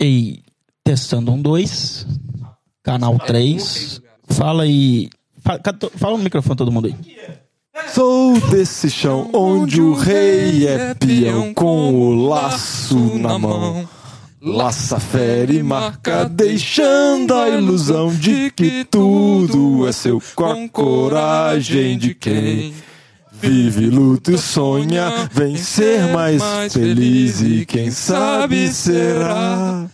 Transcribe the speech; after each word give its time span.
Ei, 0.00 0.42
testando 0.82 1.30
um, 1.30 1.40
dois. 1.40 2.06
Canal 2.82 3.18
3. 3.18 4.00
Fala 4.30 4.62
aí. 4.62 5.10
Fala, 5.40 5.60
fala 5.94 6.16
no 6.16 6.24
microfone 6.24 6.56
todo 6.56 6.72
mundo 6.72 6.86
aí. 6.86 6.94
Sou 7.94 8.40
desse 8.48 8.88
chão 8.88 9.28
onde 9.34 9.80
o 9.82 9.92
rei 9.92 10.66
é 10.66 10.94
peão 10.94 11.52
com 11.52 11.92
o 11.92 12.28
laço 12.28 12.96
na 13.18 13.38
mão. 13.38 13.86
Laça, 14.42 14.98
fere, 14.98 15.62
marca, 15.62 16.26
deixando 16.26 17.34
a 17.34 17.50
ilusão 17.50 18.08
de 18.14 18.50
que 18.50 18.86
tudo 18.86 19.86
é 19.86 19.92
seu 19.92 20.18
com 20.34 20.46
a 20.46 20.68
coragem 20.70 21.98
de 21.98 22.14
quem 22.14 22.72
vive, 23.40 23.88
luta 23.88 24.32
e 24.32 24.38
sonha, 24.38 25.28
vem 25.32 25.56
ser 25.56 26.08
mais 26.08 26.42
feliz 26.72 27.40
e 27.40 27.64
quem 27.64 27.90
sabe 27.90 28.68
será. 28.68 29.88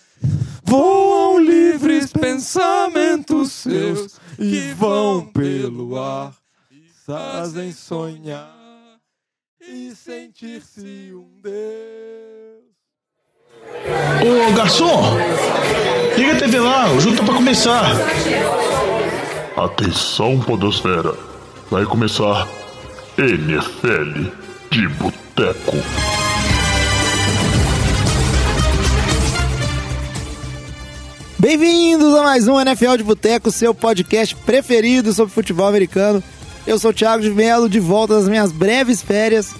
Voam 0.64 1.38
livres 1.38 2.12
pensamentos 2.12 3.52
seus 3.52 4.16
e 4.38 4.72
vão 4.74 5.24
pelo 5.26 5.98
ar, 5.98 6.34
fazem 7.06 7.72
sonhar 7.72 8.52
e 9.60 9.94
sentir-se 9.94 11.12
um 11.14 11.40
Deus. 11.40 11.56
Ô 14.22 14.52
garçom, 14.54 15.16
liga 16.16 16.32
a 16.32 16.38
TV 16.38 16.58
lá, 16.58 16.90
o 16.92 17.00
jogo 17.00 17.16
tá 17.16 17.22
pra 17.22 17.34
começar. 17.34 17.92
Atenção, 19.56 20.40
Podosfera, 20.40 21.14
vai 21.70 21.84
começar 21.84 22.46
NFL 23.18 24.28
de 24.70 24.88
Boteco. 24.88 25.76
Bem-vindos 31.38 32.14
a 32.14 32.22
mais 32.22 32.46
um 32.46 32.60
NFL 32.60 32.96
de 32.98 33.04
Boteco, 33.04 33.50
seu 33.50 33.74
podcast 33.74 34.36
preferido 34.44 35.14
sobre 35.14 35.32
futebol 35.32 35.66
americano. 35.66 36.22
Eu 36.66 36.78
sou 36.78 36.90
o 36.90 36.94
Thiago 36.94 37.22
de 37.22 37.30
Melo, 37.30 37.70
de 37.70 37.80
volta 37.80 38.16
das 38.16 38.28
minhas 38.28 38.52
breves 38.52 39.00
férias. 39.00 39.54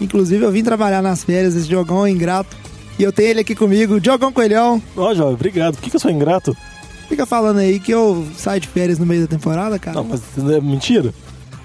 Inclusive, 0.00 0.42
eu 0.42 0.50
vim 0.50 0.64
trabalhar 0.64 1.02
nas 1.02 1.22
férias, 1.22 1.54
esse 1.54 1.68
jogão 1.68 2.06
é 2.06 2.10
ingrato. 2.10 2.56
E 2.98 3.02
eu 3.02 3.12
tenho 3.12 3.28
ele 3.28 3.40
aqui 3.40 3.54
comigo, 3.54 4.00
Diogão 4.00 4.32
Coelhão. 4.32 4.82
Ó, 4.96 5.10
oh, 5.10 5.14
Jovem, 5.14 5.34
obrigado. 5.34 5.74
Por 5.74 5.82
que, 5.82 5.90
que 5.90 5.96
eu 5.96 6.00
sou 6.00 6.10
ingrato? 6.10 6.56
Fica 7.10 7.26
falando 7.26 7.58
aí 7.58 7.78
que 7.78 7.92
eu 7.92 8.26
saio 8.38 8.58
de 8.58 8.68
férias 8.68 8.98
no 8.98 9.04
meio 9.04 9.20
da 9.20 9.26
temporada, 9.26 9.78
cara. 9.78 9.96
Não, 9.96 10.04
mas 10.04 10.22
é 10.50 10.62
mentira. 10.62 11.12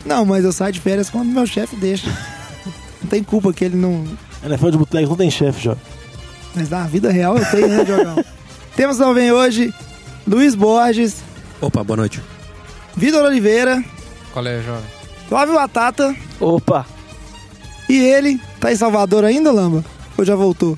Não, 0.08 0.26
mas 0.26 0.46
eu 0.46 0.54
saio 0.54 0.72
de 0.72 0.80
férias 0.80 1.10
quando 1.10 1.28
meu 1.28 1.46
chefe 1.46 1.76
deixa. 1.76 2.08
Não 3.02 3.10
tem 3.10 3.22
culpa 3.22 3.52
que 3.52 3.66
ele 3.66 3.76
não. 3.76 4.06
NFL 4.44 4.70
de 4.70 4.78
boteco 4.78 5.10
não 5.10 5.18
tem 5.18 5.30
chefe, 5.30 5.66
já. 5.66 5.76
Mas 6.56 6.70
na 6.70 6.88
vida 6.88 7.12
real 7.12 7.38
eu 7.38 7.46
tenho, 7.52 7.68
né, 7.68 7.84
Diogão? 7.84 8.24
Temos 8.76 8.98
também 8.98 9.32
hoje 9.32 9.74
Luiz 10.26 10.56
Borges. 10.56 11.18
Opa, 11.60 11.84
boa 11.84 11.98
noite. 11.98 12.22
Vitor 12.96 13.26
Oliveira. 13.26 13.84
Qual 14.32 14.46
é, 14.48 14.62
jovem? 14.62 14.86
Flávio 15.28 15.56
Batata. 15.56 16.16
Opa. 16.40 16.86
E 17.90 17.98
ele, 17.98 18.40
tá 18.60 18.72
em 18.72 18.76
Salvador 18.76 19.26
ainda, 19.26 19.52
Lamba? 19.52 19.84
Ou 20.18 20.24
já 20.24 20.36
voltou? 20.36 20.78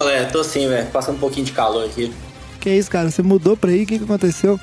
É, 0.00 0.24
tô 0.24 0.44
sim, 0.44 0.68
velho. 0.68 0.86
Passando 0.88 1.16
um 1.16 1.20
pouquinho 1.20 1.46
de 1.46 1.52
calor 1.52 1.84
aqui. 1.84 2.12
Que 2.60 2.70
isso, 2.70 2.90
cara? 2.90 3.10
Você 3.10 3.22
mudou 3.22 3.56
pra 3.56 3.70
aí? 3.70 3.84
O 3.84 3.86
que, 3.86 3.98
que 3.98 4.04
aconteceu? 4.04 4.60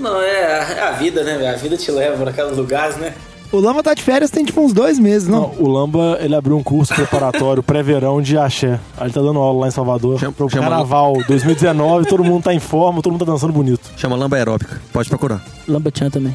Não, 0.00 0.20
é, 0.20 0.76
é 0.78 0.82
a 0.82 0.92
vida, 0.92 1.22
né? 1.22 1.48
A 1.48 1.56
vida 1.56 1.76
te 1.76 1.90
leva 1.90 2.16
pra 2.16 2.30
aqueles 2.30 2.56
lugares, 2.56 2.96
né? 2.96 3.14
O 3.52 3.58
Lamba 3.58 3.82
tá 3.82 3.92
de 3.94 4.02
férias 4.02 4.30
tem 4.30 4.44
tipo 4.44 4.60
uns 4.60 4.72
dois 4.72 4.96
meses, 4.96 5.26
não? 5.26 5.40
não 5.40 5.54
o 5.58 5.68
Lamba, 5.68 6.18
ele 6.20 6.36
abriu 6.36 6.56
um 6.56 6.62
curso 6.62 6.94
preparatório 6.94 7.62
pré-verão 7.64 8.22
de 8.22 8.38
axé. 8.38 8.78
Aí 8.96 9.06
ele 9.06 9.12
tá 9.12 9.20
dando 9.20 9.40
aula 9.40 9.62
lá 9.62 9.68
em 9.68 9.72
Salvador. 9.72 10.20
Chama, 10.20 10.32
pro 10.32 10.48
chama 10.48 10.68
Carnaval 10.68 11.14
2019, 11.26 12.06
todo 12.06 12.22
mundo 12.22 12.44
tá 12.44 12.54
em 12.54 12.60
forma, 12.60 13.02
todo 13.02 13.12
mundo 13.12 13.26
tá 13.26 13.32
dançando 13.32 13.52
bonito. 13.52 13.90
Chama 13.96 14.14
Lamba 14.14 14.36
Aeróbica, 14.36 14.80
pode 14.92 15.08
procurar. 15.08 15.44
Lamba 15.66 15.90
Chan 15.92 16.10
também. 16.10 16.34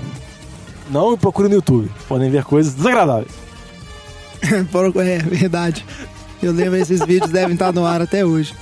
Não 0.90 1.18
procure 1.18 1.48
no 1.48 1.56
YouTube, 1.56 1.90
podem 2.08 2.30
ver 2.30 2.44
coisas 2.44 2.74
desagradáveis. 2.74 3.32
é, 4.44 5.18
verdade. 5.20 5.86
Eu 6.44 6.52
lembro 6.52 6.78
esses 6.78 7.00
vídeos 7.06 7.32
devem 7.32 7.54
estar 7.54 7.72
no 7.72 7.86
ar 7.86 8.02
até 8.02 8.26
hoje. 8.26 8.54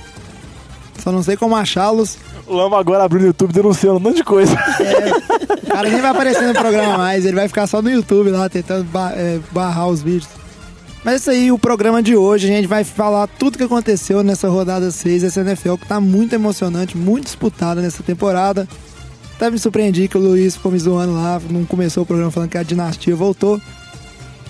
Só 1.02 1.10
não 1.10 1.24
sei 1.24 1.36
como 1.36 1.56
achá-los. 1.56 2.18
O 2.46 2.54
Lama 2.54 2.78
agora 2.78 3.04
abriu 3.04 3.20
no 3.20 3.26
YouTube 3.28 3.52
denunciando 3.52 3.96
um 3.96 4.00
monte 4.00 4.16
de 4.16 4.24
coisa. 4.24 4.54
É, 4.80 5.64
o 5.64 5.66
cara 5.66 5.88
nem 5.88 6.00
vai 6.00 6.10
aparecer 6.10 6.46
no 6.46 6.54
programa 6.54 6.98
mais, 6.98 7.24
ele 7.24 7.34
vai 7.34 7.48
ficar 7.48 7.66
só 7.66 7.80
no 7.80 7.90
YouTube 7.90 8.30
lá 8.30 8.48
tentando 8.48 8.86
é, 9.14 9.40
barrar 9.50 9.88
os 9.88 10.02
vídeos. 10.02 10.28
Mas 11.04 11.14
é 11.14 11.16
isso 11.16 11.30
aí, 11.30 11.52
o 11.52 11.58
programa 11.58 12.02
de 12.02 12.16
hoje, 12.16 12.46
a 12.46 12.56
gente 12.56 12.66
vai 12.66 12.82
falar 12.82 13.26
tudo 13.26 13.58
que 13.58 13.64
aconteceu 13.64 14.22
nessa 14.22 14.48
rodada 14.48 14.90
6 14.90 15.22
dessa 15.22 15.40
NFL, 15.42 15.74
que 15.74 15.86
tá 15.86 16.00
muito 16.00 16.34
emocionante, 16.34 16.96
muito 16.96 17.24
disputada 17.24 17.82
nessa 17.82 18.02
temporada. 18.02 18.66
Até 19.36 19.50
me 19.50 19.58
surpreendi 19.58 20.08
que 20.08 20.16
o 20.16 20.20
Luiz 20.20 20.56
ficou 20.56 20.72
me 20.72 20.78
zoando 20.78 21.12
lá, 21.12 21.40
não 21.50 21.64
começou 21.64 22.04
o 22.04 22.06
programa 22.06 22.30
falando 22.30 22.48
que 22.48 22.56
a 22.56 22.62
dinastia 22.62 23.14
voltou. 23.14 23.60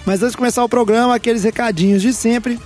Mas 0.07 0.23
antes 0.23 0.33
de 0.33 0.37
começar 0.37 0.63
o 0.63 0.69
programa, 0.69 1.15
aqueles 1.15 1.43
recadinhos 1.43 2.03
de 2.03 2.13
sempre. 2.13 2.59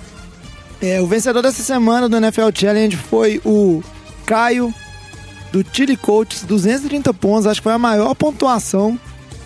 É, 0.83 1.01
o 1.01 1.07
vencedor 1.07 1.43
dessa 1.43 1.63
semana 1.63 2.09
do 2.09 2.17
NFL 2.17 2.51
Challenge 2.55 2.97
foi 2.97 3.41
o 3.45 3.83
Caio 4.27 4.73
do 5.53 5.65
Chile 5.73 5.97
Coaches, 5.97 6.43
230 6.45 7.13
pontos, 7.15 7.47
acho 7.47 7.61
que 7.61 7.65
foi 7.65 7.73
a 7.73 7.79
maior 7.79 8.15
pontuação 8.15 8.99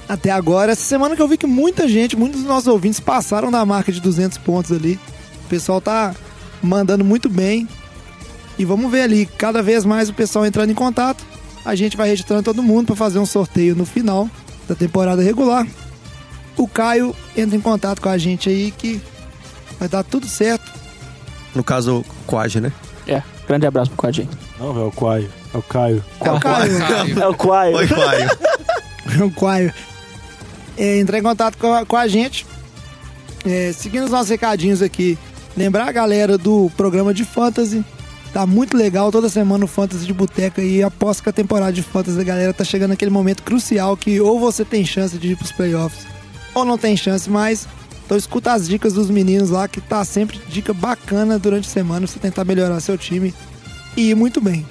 até 0.09 0.31
agora. 0.31 0.73
Essa 0.73 0.83
semana 0.83 1.17
que 1.17 1.23
eu 1.23 1.29
vi 1.29 1.37
que 1.37 1.47
muita 1.47 1.89
gente, 1.89 2.17
muitos 2.17 2.41
dos 2.41 2.49
nossos 2.49 2.67
ouvintes 2.67 3.01
passaram 3.01 3.51
da 3.51 3.65
marca 3.65 3.93
de 3.93 4.01
200 4.01 4.39
pontos 4.39 4.73
ali. 4.73 4.99
O 5.45 5.49
pessoal 5.49 5.81
tá 5.81 6.15
mandando 6.63 7.05
muito 7.05 7.29
bem. 7.29 7.69
E 8.59 8.65
vamos 8.65 8.91
ver 8.91 9.03
ali, 9.03 9.27
cada 9.27 9.63
vez 9.63 9.85
mais 9.85 10.09
o 10.09 10.15
pessoal 10.15 10.45
entrando 10.45 10.71
em 10.71 10.75
contato. 10.75 11.25
A 11.65 11.75
gente 11.75 11.97
vai 11.97 12.09
registrando 12.09 12.43
todo 12.43 12.63
mundo 12.63 12.87
para 12.87 12.97
fazer 12.97 13.19
um 13.19 13.27
sorteio 13.27 13.75
no 13.75 13.87
final 13.87 14.29
da 14.69 14.75
temporada 14.75 15.23
regular. 15.23 15.67
O 16.57 16.69
Caio 16.69 17.15
entra 17.37 17.57
em 17.57 17.61
contato 17.61 18.01
com 18.01 18.09
a 18.09 18.19
gente 18.19 18.49
aí 18.49 18.71
que 18.71 19.01
vai 19.79 19.89
dar 19.89 20.03
tudo 20.03 20.29
certo. 20.29 20.71
No 21.55 21.65
caso, 21.65 22.05
Quad, 22.27 22.57
né? 22.57 22.73
É, 23.07 23.23
grande 23.47 23.67
abraço 23.67 23.91
pro 23.91 23.99
Quad. 23.99 24.29
Não, 24.59 24.79
é 24.79 24.85
o 24.85 24.91
Quaio. 24.91 25.31
É 25.55 25.59
o 25.59 25.63
Caio. 25.63 26.05
É 26.21 26.31
o 26.31 26.41
Caio. 26.41 26.79
É 27.21 27.29
o 27.29 27.35
Quaio. 27.35 27.77
Oi, 27.77 27.89
Quaio. 27.89 28.31
é 29.21 29.25
o 29.25 29.31
Quaio. 29.31 29.75
É, 30.77 30.99
entrar 30.99 31.19
em 31.19 31.23
contato 31.23 31.59
com 31.59 31.73
a, 31.73 31.85
com 31.85 31.97
a 31.97 32.09
gente. 32.09 32.47
É, 33.45 33.73
seguindo 33.73 34.05
os 34.05 34.11
nossos 34.11 34.31
recadinhos 34.31 34.81
aqui. 34.81 35.19
Lembrar 35.57 35.89
a 35.89 35.93
galera 35.93 36.39
do 36.39 36.71
programa 36.77 37.13
de 37.13 37.25
Fantasy. 37.25 37.85
Tá 38.33 38.47
muito 38.47 38.77
legal 38.77 39.13
toda 39.13 39.29
semana 39.29 39.67
o 39.67 39.69
Fantasy 39.69 40.07
de 40.07 40.15
Boteca 40.15 40.63
e 40.63 40.83
após 40.83 41.21
que 41.21 41.29
a 41.29 41.33
temporada 41.33 41.73
de 41.73 41.83
Fantasy 41.83 42.19
a 42.19 42.25
galera 42.25 42.55
tá 42.55 42.65
chegando 42.65 42.91
naquele 42.91 43.11
momento 43.11 43.43
crucial 43.43 43.95
que 43.95 44.19
ou 44.23 44.41
você 44.41 44.65
tem 44.65 44.87
chance 44.87 45.19
de 45.19 45.33
ir 45.33 45.37
pros 45.37 45.53
playoffs 45.53 46.07
ou 46.55 46.65
não 46.65 46.79
tem 46.79 46.97
chance 46.97 47.29
mais. 47.29 47.69
Então 48.07 48.17
escuta 48.17 48.53
as 48.53 48.67
dicas 48.67 48.95
dos 48.95 49.11
meninos 49.11 49.51
lá, 49.51 49.69
que 49.69 49.83
tá 49.83 50.03
sempre 50.05 50.41
dica 50.49 50.73
bacana 50.73 51.39
durante 51.39 51.69
a 51.69 51.71
semana 51.71 52.07
pra 52.07 52.09
você 52.09 52.19
tentar 52.19 52.45
melhorar 52.45 52.81
seu 52.81 52.97
time 52.97 53.35
e 53.97 54.11
ir 54.11 54.15
muito 54.15 54.41
bem. 54.41 54.67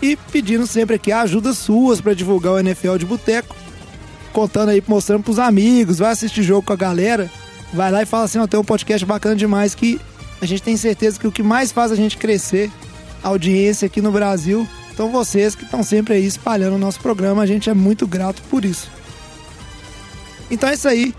E 0.00 0.16
pedindo 0.16 0.66
sempre 0.66 0.96
aqui 0.96 1.12
ajuda 1.12 1.52
suas 1.52 2.00
para 2.00 2.14
divulgar 2.14 2.54
o 2.54 2.58
NFL 2.58 2.96
de 2.96 3.06
Boteco 3.06 3.54
contando 4.32 4.70
aí, 4.70 4.82
mostrando 4.86 5.22
pros 5.22 5.38
amigos, 5.38 5.98
vai 5.98 6.10
assistir 6.10 6.42
jogo 6.42 6.62
com 6.62 6.72
a 6.72 6.76
galera, 6.76 7.30
vai 7.72 7.92
lá 7.92 8.02
e 8.02 8.06
fala 8.06 8.24
assim, 8.24 8.38
ó, 8.38 8.46
tem 8.46 8.58
um 8.58 8.64
podcast 8.64 9.04
bacana 9.06 9.36
demais 9.36 9.74
que 9.74 10.00
a 10.42 10.46
gente 10.46 10.60
tem 10.60 10.76
certeza 10.76 11.20
que 11.20 11.26
o 11.26 11.30
que 11.30 11.42
mais 11.42 11.70
faz 11.70 11.92
a 11.92 11.94
gente 11.94 12.18
crescer, 12.18 12.68
a 13.22 13.28
audiência 13.28 13.86
aqui 13.86 14.02
no 14.02 14.10
Brasil, 14.10 14.66
são 14.96 15.08
vocês 15.08 15.54
que 15.54 15.62
estão 15.62 15.84
sempre 15.84 16.14
aí 16.14 16.26
espalhando 16.26 16.74
o 16.74 16.78
nosso 16.78 16.98
programa, 16.98 17.42
a 17.42 17.46
gente 17.46 17.70
é 17.70 17.74
muito 17.74 18.08
grato 18.08 18.42
por 18.50 18.64
isso. 18.64 18.90
Então 20.50 20.68
é 20.68 20.74
isso 20.74 20.88
aí. 20.88 21.14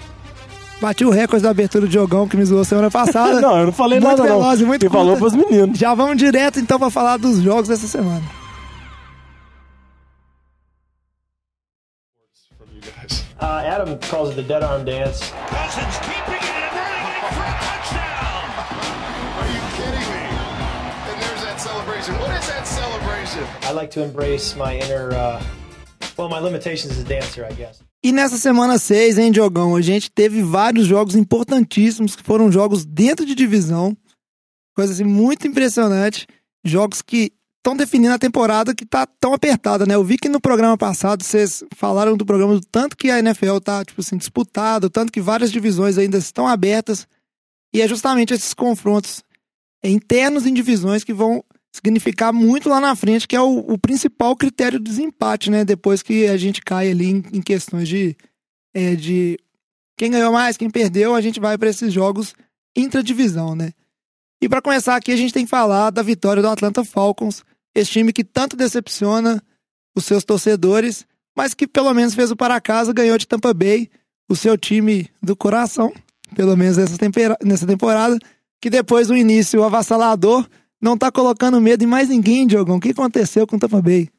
Bati 0.81 1.05
o 1.05 1.09
recorde 1.09 1.41
da 1.41 1.51
abertura 1.51 1.87
do 1.87 1.91
jogão 1.91 2.27
que 2.27 2.35
me 2.35 2.43
zoou 2.43 2.65
semana 2.65 2.91
passada. 2.91 3.39
não, 3.41 3.59
eu 3.59 3.65
não 3.67 3.71
falei 3.71 3.97
muito 3.97 4.17
nada 4.17 4.23
veloz, 4.23 4.59
não. 4.59 4.67
Muito 4.67 4.81
Quem 4.81 4.89
falou 4.89 5.15
pros 5.15 5.33
meninos. 5.33 5.79
Já 5.79 5.93
vamos 5.93 6.17
direto 6.17 6.59
então 6.59 6.77
para 6.77 6.89
falar 6.89 7.15
dos 7.15 7.41
jogos 7.41 7.69
dessa 7.69 7.87
semana. 7.87 8.23
Uh, 13.41 13.45
Adam 13.45 13.97
calls 14.09 14.29
it 14.29 14.35
the 14.35 14.41
dead 14.41 14.63
arm 14.63 14.83
dance. 14.83 15.31
What 22.19 22.37
is 22.39 22.47
that 22.47 22.65
celebration? 22.67 23.43
I 23.63 23.73
like 23.73 23.91
to 23.91 24.03
embrace 24.03 24.55
my 24.55 24.77
inner, 24.77 25.11
uh, 25.13 25.41
well, 26.17 26.29
my 26.29 26.39
limitations 26.39 26.91
as 26.91 26.99
a 26.99 27.03
dancer, 27.03 27.45
I 27.45 27.53
guess. 27.53 27.81
E 28.03 28.11
nessa 28.11 28.37
semana 28.37 28.77
6, 28.77 29.17
hein, 29.17 29.31
Diogão? 29.31 29.75
A 29.77 29.81
gente 29.81 30.11
teve 30.11 30.43
vários 30.43 30.85
jogos 30.85 31.15
importantíssimos 31.15 32.17
que 32.17 32.23
foram 32.23 32.51
jogos 32.51 32.83
dentro 32.83 33.25
de 33.25 33.33
divisão. 33.33 33.95
Coisa 34.75 34.91
assim 34.91 35.05
muito 35.05 35.47
impressionante. 35.47 36.27
Jogos 36.65 37.01
que 37.01 37.31
estão 37.59 37.77
definindo 37.77 38.13
a 38.13 38.19
temporada 38.19 38.75
que 38.75 38.85
tá 38.85 39.07
tão 39.07 39.33
apertada, 39.33 39.85
né? 39.85 39.95
Eu 39.95 40.03
vi 40.03 40.17
que 40.17 40.27
no 40.27 40.41
programa 40.41 40.77
passado 40.77 41.23
vocês 41.23 41.63
falaram 41.73 42.17
do 42.17 42.25
programa 42.25 42.55
do 42.55 42.65
tanto 42.69 42.97
que 42.97 43.09
a 43.09 43.19
NFL 43.19 43.59
tá, 43.63 43.85
tipo 43.85 44.01
assim, 44.01 44.17
disputado, 44.17 44.89
tanto 44.89 45.13
que 45.13 45.21
várias 45.21 45.49
divisões 45.49 45.97
ainda 45.97 46.17
estão 46.17 46.45
abertas. 46.45 47.07
E 47.73 47.81
é 47.81 47.87
justamente 47.87 48.33
esses 48.33 48.53
confrontos 48.53 49.23
internos 49.81 50.45
em 50.45 50.53
divisões 50.53 51.05
que 51.05 51.13
vão 51.13 51.41
significar 51.73 52.31
muito 52.31 52.69
lá 52.69 52.79
na 52.79 52.95
frente, 52.95 53.27
que 53.27 53.35
é 53.35 53.41
o, 53.41 53.57
o 53.59 53.77
principal 53.77 54.35
critério 54.35 54.79
de 54.79 54.85
desempate, 54.85 55.49
né? 55.49 55.65
Depois 55.65 56.03
que 56.03 56.27
a 56.27 56.37
gente 56.37 56.61
cai 56.61 56.91
ali 56.91 57.09
em, 57.09 57.23
em 57.33 57.41
questões 57.41 57.89
de, 57.89 58.15
é, 58.73 58.95
de 58.95 59.39
quem 59.97 60.11
ganhou 60.11 60.31
mais, 60.31 60.55
quem 60.55 60.69
perdeu, 60.69 61.15
a 61.15 61.21
gente 61.21 61.39
vai 61.39 61.57
para 61.57 61.69
esses 61.69 61.91
jogos 61.91 62.35
intradivisão, 62.75 63.55
né? 63.55 63.71
E 64.41 64.47
para 64.47 64.61
começar 64.61 64.95
aqui, 64.95 65.11
a 65.11 65.15
gente 65.15 65.33
tem 65.33 65.45
que 65.45 65.49
falar 65.49 65.89
da 65.89 66.03
vitória 66.03 66.41
do 66.41 66.49
Atlanta 66.49 66.83
Falcons, 66.83 67.43
esse 67.73 67.89
time 67.89 68.13
que 68.13 68.23
tanto 68.23 68.55
decepciona 68.55 69.41
os 69.95 70.05
seus 70.05 70.23
torcedores, 70.23 71.05
mas 71.35 71.53
que 71.53 71.67
pelo 71.67 71.93
menos 71.93 72.13
fez 72.13 72.29
o 72.29 72.35
para 72.35 72.61
casa, 72.61 72.93
ganhou 72.93 73.17
de 73.17 73.27
Tampa 73.27 73.53
Bay, 73.53 73.89
o 74.29 74.35
seu 74.35 74.57
time 74.57 75.09
do 75.21 75.35
coração, 75.35 75.91
pelo 76.35 76.55
menos 76.55 76.77
nessa, 76.77 76.97
nessa 77.43 77.65
temporada, 77.65 78.17
que 78.61 78.69
depois 78.69 79.07
do 79.07 79.15
início 79.15 79.63
avassalador, 79.63 80.47
não 80.83 80.97
tá 80.97 81.09
colocando 81.09 81.61
medo 81.61 81.81
em 81.81 81.87
mais 81.87 82.09
ninguém, 82.09 82.45
Diogão. 82.45 82.75
O 82.75 82.79
que 82.79 82.89
aconteceu 82.89 83.47
com 83.47 83.55
o 83.55 83.59
Tampa 83.59 83.81
Bay? 83.81 84.09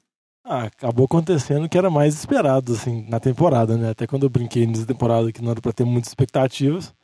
Ah, 0.43 0.65
acabou 0.65 1.05
acontecendo 1.05 1.69
que 1.69 1.77
era 1.77 1.91
mais 1.91 2.15
esperado, 2.15 2.73
assim, 2.73 3.07
na 3.07 3.21
temporada, 3.21 3.77
né? 3.77 3.91
Até 3.91 4.07
quando 4.07 4.23
eu 4.23 4.31
brinquei 4.31 4.67
nessa 4.67 4.87
temporada 4.87 5.31
que 5.31 5.43
não 5.43 5.51
era 5.51 5.61
pra 5.61 5.75
ter 5.75 5.85
muitas 5.85 6.09
expectativas. 6.09 6.95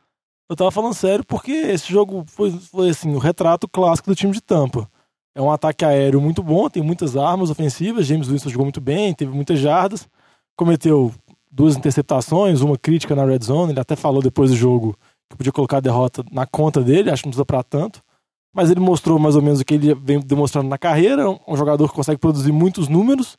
Eu 0.49 0.57
tava 0.57 0.71
falando 0.71 0.95
sério 0.95 1.25
porque 1.27 1.53
esse 1.53 1.93
jogo 1.93 2.25
foi, 2.27 2.51
foi 2.53 2.89
assim, 2.89 3.15
o 3.15 3.19
retrato 3.19 3.69
clássico 3.69 4.11
do 4.11 4.17
time 4.17 4.33
de 4.33 4.41
Tampa. 4.41 4.91
É 5.35 5.43
um 5.43 5.51
ataque 5.51 5.85
aéreo 5.85 6.23
muito 6.23 6.43
bom, 6.43 6.69
tem 6.71 6.83
muitas 6.83 7.15
armas 7.15 7.51
ofensivas. 7.51 8.06
James 8.06 8.29
Winston 8.29 8.49
jogou 8.49 8.65
muito 8.65 8.81
bem, 8.81 9.13
teve 9.13 9.31
muitas 9.31 9.59
jardas, 9.59 10.09
cometeu 10.56 11.13
duas 11.51 11.77
interceptações, 11.77 12.63
uma 12.63 12.79
crítica 12.79 13.15
na 13.15 13.27
red 13.27 13.41
zone. 13.43 13.73
Ele 13.73 13.81
até 13.81 13.95
falou 13.95 14.23
depois 14.23 14.51
do 14.51 14.56
jogo 14.56 14.97
que 15.29 15.37
podia 15.37 15.53
colocar 15.53 15.77
a 15.77 15.81
derrota 15.81 16.25
na 16.33 16.47
conta 16.47 16.83
dele, 16.83 17.11
acho 17.11 17.23
que 17.23 17.27
não 17.29 17.33
precisa 17.33 17.45
pra 17.45 17.63
tanto. 17.63 18.03
Mas 18.52 18.70
ele 18.70 18.81
mostrou 18.81 19.19
mais 19.19 19.37
ou 19.37 19.43
menos 19.43 19.61
o 19.61 19.64
que 19.64 19.75
ele 19.75 19.94
vem 19.94 20.20
demonstrando 20.20 20.69
na 20.69 20.79
carreira. 20.79 21.29
Um 21.47 21.56
jogador 21.56 21.88
que 21.88 21.94
consegue 21.94 22.19
produzir 22.19 22.52
muitos 22.52 22.88
números, 22.88 23.38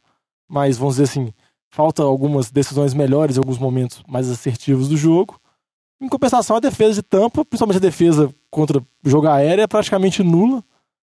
mas 0.49 0.77
vamos 0.77 0.95
dizer 0.95 1.03
assim, 1.03 1.33
falta 1.69 2.03
algumas 2.03 2.51
decisões 2.51 2.93
melhores 2.93 3.37
alguns 3.37 3.57
momentos 3.57 4.03
mais 4.07 4.29
assertivos 4.29 4.87
do 4.87 4.95
jogo. 4.95 5.39
Em 6.01 6.07
compensação, 6.07 6.55
a 6.55 6.59
defesa 6.59 6.95
de 6.95 7.03
Tampa, 7.03 7.45
principalmente 7.45 7.77
a 7.77 7.81
defesa 7.81 8.33
contra 8.49 8.81
jogo 9.05 9.27
aéreo, 9.27 9.63
é 9.63 9.67
praticamente 9.67 10.23
nula. 10.23 10.63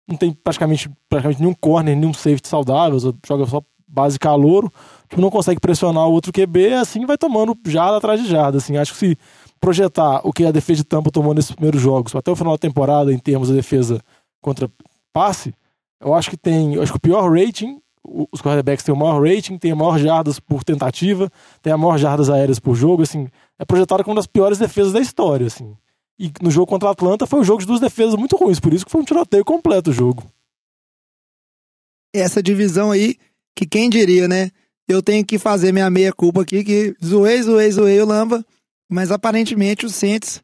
Não 0.06 0.16
tem 0.16 0.32
praticamente, 0.32 0.88
praticamente 1.08 1.40
nenhum 1.40 1.54
corner, 1.54 1.96
nenhum 1.96 2.14
safety 2.14 2.46
saudável, 2.46 2.98
joga 3.26 3.46
só 3.46 3.60
base 3.88 4.18
calouro. 4.18 4.72
Tipo, 5.08 5.20
não 5.20 5.30
consegue 5.30 5.60
pressionar 5.60 6.06
o 6.06 6.12
outro 6.12 6.32
QB, 6.32 6.74
assim 6.74 7.04
vai 7.04 7.18
tomando 7.18 7.56
jarda 7.66 7.96
atrás 7.96 8.22
de 8.22 8.28
jarda. 8.28 8.58
Assim, 8.58 8.76
acho 8.76 8.92
que 8.92 8.98
se 8.98 9.18
projetar 9.60 10.20
o 10.24 10.32
que 10.32 10.44
a 10.44 10.50
defesa 10.52 10.78
de 10.78 10.84
Tampa 10.84 11.10
tomou 11.10 11.34
nesses 11.34 11.52
primeiros 11.52 11.80
jogos, 11.80 12.14
até 12.14 12.30
o 12.30 12.36
final 12.36 12.54
da 12.54 12.58
temporada, 12.58 13.12
em 13.12 13.18
termos 13.18 13.48
de 13.48 13.54
defesa 13.54 14.00
contra 14.40 14.70
passe, 15.12 15.54
eu 16.00 16.14
acho 16.14 16.30
que 16.30 16.36
tem. 16.36 16.74
Eu 16.74 16.82
acho 16.82 16.92
que 16.92 16.98
o 16.98 17.00
pior 17.00 17.30
rating, 17.30 17.80
os 18.04 18.40
quarterbacks 18.40 18.84
têm 18.84 18.94
o 18.94 18.98
maior 18.98 19.20
rating, 19.22 19.58
tem 19.58 19.72
a 19.72 19.76
maior 19.76 19.98
jardas 19.98 20.38
por 20.38 20.62
tentativa, 20.62 21.30
tem 21.62 21.72
a 21.72 21.76
maior 21.76 21.98
jardas 21.98 22.30
aéreas 22.30 22.58
por 22.58 22.74
jogo, 22.74 23.02
assim, 23.02 23.28
é 23.58 23.64
projetado 23.64 24.04
como 24.04 24.12
uma 24.12 24.20
das 24.20 24.26
piores 24.26 24.58
defesas 24.58 24.92
da 24.92 25.00
história, 25.00 25.46
assim. 25.46 25.76
E 26.18 26.30
no 26.40 26.50
jogo 26.50 26.66
contra 26.66 26.88
a 26.88 26.92
Atlanta 26.92 27.26
foi 27.26 27.40
um 27.40 27.44
jogo 27.44 27.60
de 27.60 27.66
duas 27.66 27.80
defesas 27.80 28.14
muito 28.14 28.36
ruins, 28.36 28.60
por 28.60 28.72
isso 28.72 28.84
que 28.84 28.90
foi 28.90 29.00
um 29.00 29.04
tiroteio 29.04 29.44
completo 29.44 29.90
o 29.90 29.92
jogo. 29.92 30.24
Essa 32.14 32.42
divisão 32.42 32.90
aí, 32.90 33.16
que 33.54 33.66
quem 33.66 33.90
diria, 33.90 34.26
né? 34.26 34.50
Eu 34.88 35.02
tenho 35.02 35.24
que 35.24 35.38
fazer 35.38 35.72
minha 35.72 35.90
meia-culpa 35.90 36.42
aqui, 36.42 36.62
que 36.62 36.94
zoei, 37.04 37.42
zoei, 37.42 37.70
zoei 37.70 38.00
o 38.00 38.06
Lamba, 38.06 38.44
mas 38.90 39.10
aparentemente 39.10 39.86
o 39.86 39.90
Saints 39.90 40.42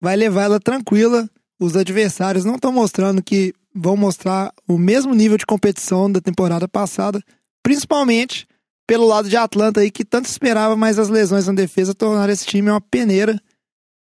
vai 0.00 0.16
levar 0.16 0.44
ela 0.44 0.60
tranquila. 0.60 1.28
Os 1.58 1.76
adversários 1.76 2.44
não 2.44 2.56
estão 2.56 2.72
mostrando 2.72 3.22
que 3.22 3.54
vão 3.74 3.96
mostrar 3.96 4.52
o 4.66 4.78
mesmo 4.78 5.14
nível 5.14 5.36
de 5.36 5.46
competição 5.46 6.10
da 6.10 6.20
temporada 6.20 6.66
passada, 6.66 7.22
principalmente 7.62 8.46
pelo 8.86 9.06
lado 9.06 9.28
de 9.28 9.36
Atlanta 9.36 9.80
aí, 9.80 9.90
que 9.90 10.04
tanto 10.04 10.26
esperava, 10.26 10.76
mas 10.76 10.98
as 10.98 11.08
lesões 11.08 11.46
na 11.46 11.52
defesa 11.52 11.94
tornaram 11.94 12.32
esse 12.32 12.46
time 12.46 12.70
uma 12.70 12.80
peneira, 12.80 13.40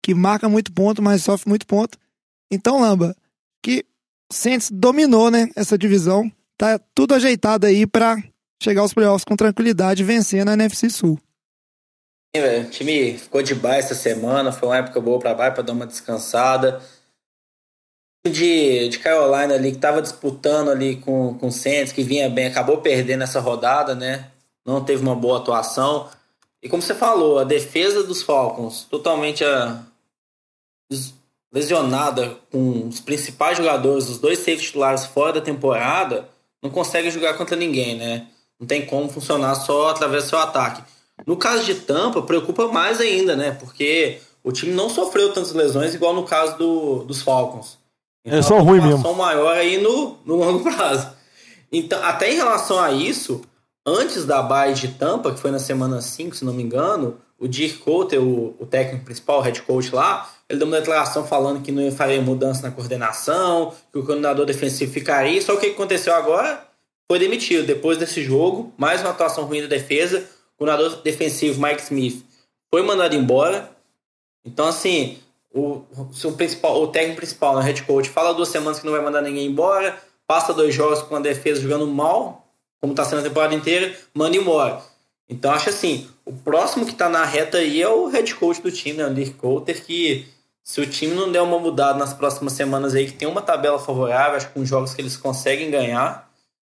que 0.04 0.14
marca 0.14 0.48
muito 0.48 0.72
ponto, 0.72 1.02
mas 1.02 1.24
sofre 1.24 1.50
muito 1.50 1.66
ponto. 1.66 1.98
Então, 2.52 2.80
Lamba, 2.80 3.16
que 3.64 3.84
Saints 4.32 4.70
dominou, 4.72 5.32
né, 5.32 5.50
essa 5.56 5.78
divisão, 5.78 6.32
tá 6.58 6.80
tudo 6.94 7.16
ajeitado 7.16 7.66
aí 7.66 7.88
pra 7.88 8.16
chegar 8.62 8.82
aos 8.82 8.94
playoffs 8.94 9.26
com 9.26 9.36
tranquilidade 9.36 10.04
vencer 10.04 10.46
na 10.46 10.54
NFC 10.54 10.90
Sul. 10.90 11.20
O 12.40 12.70
time 12.70 13.18
ficou 13.18 13.42
de 13.42 13.56
baixo 13.56 13.92
essa 13.92 13.96
semana, 13.96 14.52
foi 14.52 14.70
uma 14.70 14.78
época 14.78 15.00
boa 15.00 15.20
pra 15.20 15.34
baixo 15.34 15.56
pra 15.56 15.64
dar 15.64 15.74
uma 15.74 15.88
descansada. 15.88 16.82
De, 18.28 18.90
de 18.90 18.98
Carolina 19.00 19.54
ali, 19.54 19.72
que 19.72 19.78
tava 19.78 20.02
disputando 20.02 20.72
ali 20.72 20.96
com, 20.96 21.38
com 21.38 21.48
o 21.48 21.52
Saints, 21.52 21.94
que 21.94 22.02
vinha 22.02 22.28
bem, 22.28 22.48
acabou 22.48 22.78
perdendo 22.80 23.24
essa 23.24 23.40
rodada, 23.40 23.94
né? 23.94 24.32
Não 24.66 24.84
teve 24.84 25.04
uma 25.04 25.16
boa 25.16 25.38
atuação. 25.38 26.10
E 26.62 26.68
como 26.68 26.82
você 26.82 26.96
falou, 26.96 27.38
a 27.38 27.44
defesa 27.44 28.02
dos 28.04 28.24
Falcons 28.24 28.88
totalmente 28.90 29.44
a, 29.46 29.80
des- 30.90 31.14
lesionada 31.54 32.36
com 32.52 32.88
os 32.88 33.00
principais 33.00 33.60
jogadores, 33.60 34.10
os 34.10 34.18
dois 34.18 34.40
safety 34.40 34.64
titulares 34.64 35.06
fora 35.06 35.34
da 35.34 35.42
temporada, 35.42 36.28
não 36.64 36.72
consegue 36.72 37.12
jogar 37.12 37.36
contra 37.36 37.56
ninguém, 37.56 37.96
né? 37.96 38.28
Não 38.60 38.66
tem 38.66 38.88
como 38.88 39.08
funcionar 39.08 39.54
só 39.54 39.90
através 39.90 40.24
do 40.24 40.30
seu 40.32 40.40
ataque. 40.40 40.82
No 41.26 41.38
caso 41.38 41.64
de 41.64 41.76
Tampa, 41.76 42.22
preocupa 42.22 42.68
mais 42.68 43.00
ainda, 43.00 43.36
né? 43.36 43.52
Porque 43.52 44.20
o 44.44 44.52
time 44.52 44.74
não 44.74 44.90
sofreu 44.90 45.32
tantas 45.34 45.54
lesões 45.54 45.94
igual 45.94 46.14
no 46.14 46.24
caso 46.24 46.58
do, 46.58 47.04
dos 47.04 47.22
Falcons. 47.22 47.78
É 48.24 48.42
só 48.42 48.58
ruim 48.60 48.82
mesmo. 48.82 49.02
preocupação 49.02 49.14
maior 49.16 49.56
aí 49.56 49.78
no, 49.78 50.18
no 50.26 50.36
longo 50.36 50.64
prazo. 50.64 51.10
Então, 51.72 52.04
até 52.04 52.32
em 52.32 52.36
relação 52.36 52.80
a 52.80 52.92
isso, 52.92 53.42
antes 53.86 54.26
da 54.26 54.42
bye 54.42 54.74
de 54.74 54.90
Tampa, 54.90 55.32
que 55.32 55.40
foi 55.40 55.52
na 55.52 55.60
semana 55.60 56.02
5, 56.02 56.36
se 56.36 56.46
não 56.46 56.54
me 56.54 56.64
engano, 56.64 57.18
o 57.40 57.48
Dirk 57.48 57.80
Coulter, 57.80 58.22
o, 58.22 58.56
o 58.60 58.66
técnico 58.66 59.06
principal, 59.06 59.40
o 59.40 59.42
head 59.42 59.62
coach 59.62 59.94
lá, 59.94 60.30
ele 60.50 60.60
deu 60.60 60.68
uma 60.68 60.78
declaração 60.78 61.26
falando 61.26 61.62
que 61.62 61.72
não 61.72 61.82
ia 61.82 61.92
fazer 61.92 62.22
mudança 62.22 62.62
na 62.62 62.72
coordenação, 62.72 63.74
que 63.92 64.00
o 64.00 64.06
coordenador 64.06 64.46
defensivo 64.46 64.92
ficaria. 64.92 65.42
Só 65.42 65.54
o 65.56 65.58
que 65.58 65.68
aconteceu 65.68 66.14
agora 66.14 66.66
foi 67.10 67.20
demitido. 67.20 67.66
Depois 67.66 67.98
desse 67.98 68.24
jogo, 68.24 68.74
mais 68.78 69.02
uma 69.02 69.10
atuação 69.10 69.46
ruim 69.46 69.62
da 69.62 69.68
defesa, 69.68 70.24
coordenador 70.58 71.02
defensivo 71.02 71.62
Mike 71.62 71.82
Smith 71.82 72.26
foi 72.70 72.82
mandado 72.82 73.16
embora. 73.16 73.70
Então, 74.44 74.68
assim, 74.68 75.18
o, 75.54 75.84
o, 75.98 76.32
principal, 76.34 76.82
o 76.82 76.88
técnico 76.88 77.18
principal, 77.18 77.56
o 77.56 77.60
head 77.60 77.84
coach, 77.84 78.10
fala 78.10 78.34
duas 78.34 78.50
semanas 78.50 78.80
que 78.80 78.86
não 78.86 78.94
vai 78.94 79.02
mandar 79.02 79.22
ninguém 79.22 79.48
embora, 79.48 79.98
passa 80.28 80.54
dois 80.54 80.74
jogos 80.74 81.02
com 81.02 81.16
a 81.16 81.20
defesa 81.20 81.62
jogando 81.62 81.88
mal, 81.88 82.48
como 82.82 82.94
está 82.94 83.06
sendo 83.06 83.20
a 83.20 83.24
temporada 83.24 83.56
inteira, 83.56 83.96
manda 84.14 84.36
embora. 84.36 84.82
Então, 85.28 85.52
acho 85.52 85.70
assim, 85.70 86.08
o 86.26 86.34
próximo 86.34 86.86
que 86.86 86.92
está 86.92 87.10
na 87.10 87.26
reta 87.26 87.58
aí 87.58 87.82
é 87.82 87.90
o 87.90 88.08
head 88.08 88.36
coach 88.36 88.62
do 88.62 88.72
time, 88.72 88.98
né, 88.98 89.08
o 89.08 89.14
Dirk 89.14 89.34
Coulter, 89.36 89.84
que 89.84 90.28
se 90.64 90.82
o 90.82 90.86
time 90.86 91.16
não 91.16 91.32
der 91.32 91.42
uma 91.42 91.60
mudada 91.60 91.98
nas 91.98 92.14
próximas 92.14 92.54
semanas 92.54 92.94
aí, 92.94 93.06
que 93.06 93.14
tem 93.14 93.28
uma 93.28 93.42
tabela 93.42 93.80
favorável, 93.80 94.38
acho 94.38 94.48
que 94.48 94.54
com 94.54 94.66
jogos 94.66 94.94
que 94.94 95.02
eles 95.02 95.16
conseguem 95.16 95.72
ganhar, 95.72 96.25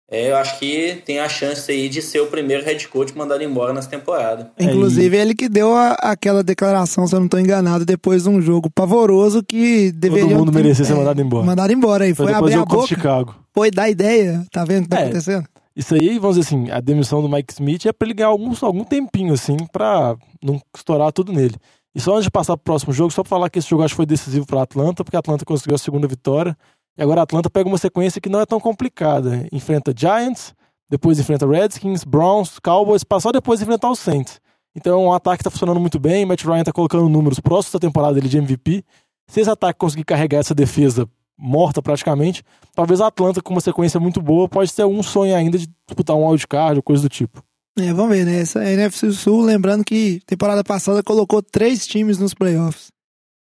é, 0.09 0.31
eu 0.31 0.37
acho 0.37 0.57
que 0.59 1.01
tem 1.05 1.19
a 1.19 1.27
chance 1.27 1.69
aí 1.71 1.89
de 1.89 2.01
ser 2.01 2.19
o 2.21 2.27
primeiro 2.27 2.63
head 2.63 2.87
coach 2.87 3.15
mandado 3.17 3.43
embora 3.43 3.73
nessa 3.73 3.89
temporada. 3.89 4.51
Inclusive, 4.59 5.17
ele 5.17 5.35
que 5.35 5.49
deu 5.49 5.75
a- 5.75 5.93
aquela 6.01 6.43
declaração, 6.43 7.05
se 7.07 7.13
eu 7.15 7.19
não 7.19 7.25
estou 7.27 7.39
enganado, 7.39 7.85
depois 7.85 8.23
de 8.23 8.29
um 8.29 8.41
jogo 8.41 8.69
pavoroso 8.69 9.43
que 9.43 9.91
deveria. 9.91 10.27
Todo 10.29 10.37
mundo 10.39 10.53
merecia 10.53 10.85
ser 10.85 10.95
mandado 10.95 11.19
embora. 11.21 11.45
Mandado 11.45 11.73
embora 11.73 12.05
aí. 12.05 12.13
Foi, 12.15 12.31
abrir 12.33 12.55
do 12.55 12.61
a 12.61 12.65
boca. 12.65 12.87
Chicago. 12.87 13.35
Foi 13.53 13.69
dar 13.71 13.89
ideia. 13.89 14.45
Tá 14.51 14.63
vendo 14.63 14.81
o 14.81 14.83
que 14.83 14.89
tá 14.89 14.99
É. 14.99 15.03
acontecendo? 15.05 15.45
Isso 15.75 15.93
aí, 15.93 16.17
vamos 16.17 16.37
dizer 16.37 16.47
assim, 16.47 16.71
a 16.71 16.79
demissão 16.79 17.21
do 17.21 17.29
Mike 17.29 17.53
Smith 17.53 17.85
é 17.85 17.93
pra 17.93 18.07
ele 18.07 18.15
ganhar 18.15 18.29
algum, 18.29 18.51
algum 18.61 18.83
tempinho, 18.83 19.33
assim, 19.33 19.57
pra 19.71 20.15
não 20.43 20.59
estourar 20.75 21.11
tudo 21.11 21.31
nele. 21.31 21.55
E 21.93 21.99
só 21.99 22.13
antes 22.13 22.23
de 22.25 22.31
passar 22.31 22.55
pro 22.57 22.63
próximo 22.63 22.93
jogo, 22.93 23.11
só 23.11 23.21
pra 23.23 23.29
falar 23.29 23.49
que 23.49 23.59
esse 23.59 23.69
jogo 23.69 23.83
acho 23.83 23.93
que 23.93 23.97
foi 23.97 24.05
decisivo 24.05 24.45
pra 24.45 24.61
Atlanta, 24.63 25.03
porque 25.03 25.15
a 25.15 25.19
Atlanta 25.19 25.43
conseguiu 25.45 25.75
a 25.75 25.79
segunda 25.79 26.07
vitória. 26.07 26.55
E 26.97 27.03
agora 27.03 27.21
a 27.21 27.23
Atlanta 27.23 27.49
pega 27.49 27.69
uma 27.69 27.77
sequência 27.77 28.19
que 28.19 28.29
não 28.29 28.39
é 28.39 28.45
tão 28.45 28.59
complicada. 28.59 29.47
Enfrenta 29.51 29.93
Giants, 29.95 30.53
depois 30.89 31.19
enfrenta 31.19 31.47
Redskins, 31.47 32.03
Browns, 32.03 32.59
Cowboys, 32.59 33.03
só 33.21 33.31
depois 33.31 33.61
enfrentar 33.61 33.91
os 33.91 33.99
Saints. 33.99 34.39
Então 34.75 34.93
é 34.93 35.03
um 35.05 35.13
ataque 35.13 35.39
que 35.39 35.43
tá 35.43 35.49
funcionando 35.49 35.79
muito 35.79 35.99
bem. 35.99 36.25
Matt 36.25 36.43
Ryan 36.43 36.63
tá 36.63 36.71
colocando 36.71 37.07
números 37.09 37.39
próximos 37.39 37.73
da 37.73 37.79
temporada 37.79 38.15
dele 38.15 38.29
de 38.29 38.37
MVP. 38.37 38.83
Se 39.27 39.41
esse 39.41 39.49
ataque 39.49 39.79
conseguir 39.79 40.05
carregar 40.05 40.39
essa 40.39 40.55
defesa 40.55 41.07
morta 41.37 41.81
praticamente, 41.81 42.43
talvez 42.73 42.99
a 42.99 43.07
Atlanta 43.07 43.41
com 43.41 43.53
uma 43.53 43.61
sequência 43.61 43.99
muito 43.99 44.21
boa 44.21 44.47
pode 44.49 44.73
ter 44.73 44.85
um 44.85 45.03
sonho 45.03 45.35
ainda 45.35 45.57
de 45.57 45.67
disputar 45.87 46.15
um 46.15 46.27
wildcard 46.27 46.77
ou 46.77 46.83
coisa 46.83 47.03
do 47.03 47.09
tipo. 47.09 47.43
É, 47.77 47.93
vamos 47.93 48.15
ver, 48.15 48.25
né? 48.25 48.41
Essa 48.41 48.63
NFC 48.65 49.11
Sul, 49.11 49.41
lembrando 49.41 49.83
que 49.83 50.19
temporada 50.25 50.63
passada 50.63 51.03
colocou 51.03 51.43
três 51.43 51.85
times 51.85 52.17
nos 52.17 52.33
playoffs. 52.33 52.87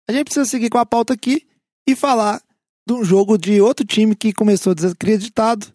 A 0.09 0.13
gente 0.13 0.25
precisa 0.25 0.45
seguir 0.45 0.71
com 0.71 0.79
a 0.79 0.85
pauta 0.85 1.15
aqui 1.15 1.47
e 1.89 1.95
falar 1.95 2.41
de 2.87 2.93
um 2.93 3.05
jogo 3.05 3.39
de 3.39 3.61
outro 3.61 3.85
time 3.85 4.15
que 4.15 4.33
começou 4.33 4.75
desacreditado. 4.75 5.67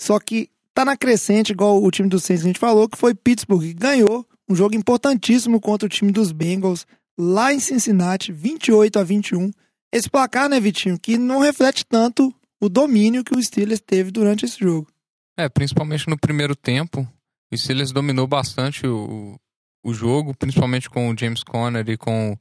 Só 0.00 0.18
que 0.18 0.50
tá 0.74 0.84
na 0.84 0.96
crescente, 0.96 1.52
igual 1.52 1.82
o 1.82 1.90
time 1.90 2.08
do 2.08 2.18
Saints 2.18 2.42
que 2.42 2.48
a 2.48 2.52
gente 2.52 2.60
falou, 2.60 2.88
que 2.88 2.98
foi 2.98 3.14
Pittsburgh, 3.14 3.62
que 3.62 3.74
ganhou 3.74 4.26
um 4.48 4.54
jogo 4.54 4.74
importantíssimo 4.74 5.60
contra 5.60 5.86
o 5.86 5.88
time 5.88 6.10
dos 6.10 6.32
Bengals 6.32 6.86
lá 7.18 7.52
em 7.52 7.60
Cincinnati, 7.60 8.32
28 8.32 8.98
a 8.98 9.04
21. 9.04 9.50
Esse 9.92 10.10
placar, 10.10 10.48
né, 10.48 10.58
Vitinho, 10.58 10.98
que 10.98 11.18
não 11.18 11.40
reflete 11.40 11.84
tanto 11.84 12.34
o 12.60 12.68
domínio 12.68 13.24
que 13.24 13.36
o 13.36 13.42
Steelers 13.42 13.80
teve 13.80 14.10
durante 14.10 14.44
esse 14.44 14.58
jogo. 14.58 14.88
É, 15.36 15.48
principalmente 15.48 16.08
no 16.08 16.18
primeiro 16.18 16.54
tempo, 16.54 17.06
o 17.52 17.56
Steelers 17.56 17.92
dominou 17.92 18.26
bastante 18.26 18.86
o, 18.86 19.38
o 19.84 19.92
jogo, 19.92 20.34
principalmente 20.34 20.88
com 20.88 21.10
o 21.10 21.16
James 21.18 21.42
Conner 21.42 21.88
e 21.88 21.96
com 21.96 22.36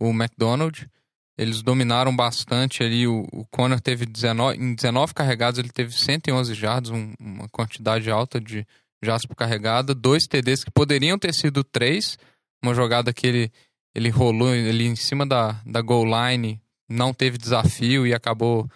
o 0.00 0.10
McDonald. 0.10 0.88
Eles 1.36 1.62
dominaram 1.62 2.14
bastante 2.14 2.82
ali. 2.82 3.06
O, 3.06 3.26
o 3.32 3.46
Conner 3.46 3.80
teve 3.80 4.04
19, 4.06 4.58
em 4.58 4.74
19 4.74 5.14
carregados, 5.14 5.58
ele 5.58 5.70
teve 5.70 5.92
111 5.92 6.54
jardas, 6.54 6.90
um, 6.90 7.14
uma 7.18 7.48
quantidade 7.48 8.10
alta 8.10 8.40
de 8.40 8.66
jardas 9.02 9.26
por 9.26 9.34
carregada. 9.34 9.94
Dois 9.94 10.26
TDs 10.26 10.64
que 10.64 10.70
poderiam 10.70 11.18
ter 11.18 11.34
sido 11.34 11.64
três. 11.64 12.18
Uma 12.62 12.74
jogada 12.74 13.12
que 13.12 13.26
ele, 13.26 13.52
ele 13.94 14.08
rolou 14.08 14.48
ali 14.48 14.86
em 14.86 14.96
cima 14.96 15.26
da, 15.26 15.60
da 15.66 15.80
goal 15.80 16.04
line, 16.04 16.60
não 16.88 17.12
teve 17.12 17.38
desafio 17.38 18.06
e 18.06 18.14
acabou 18.14 18.70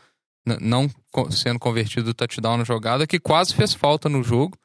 não 0.61 0.89
sendo 1.31 1.59
convertido 1.59 2.11
o 2.11 2.15
touchdown 2.15 2.59
na 2.59 2.65
jogada, 2.65 3.07
que 3.07 3.19
quase 3.19 3.55
fez 3.55 3.75
falta 3.75 4.09
no 4.09 4.23
jogo. 4.23 4.57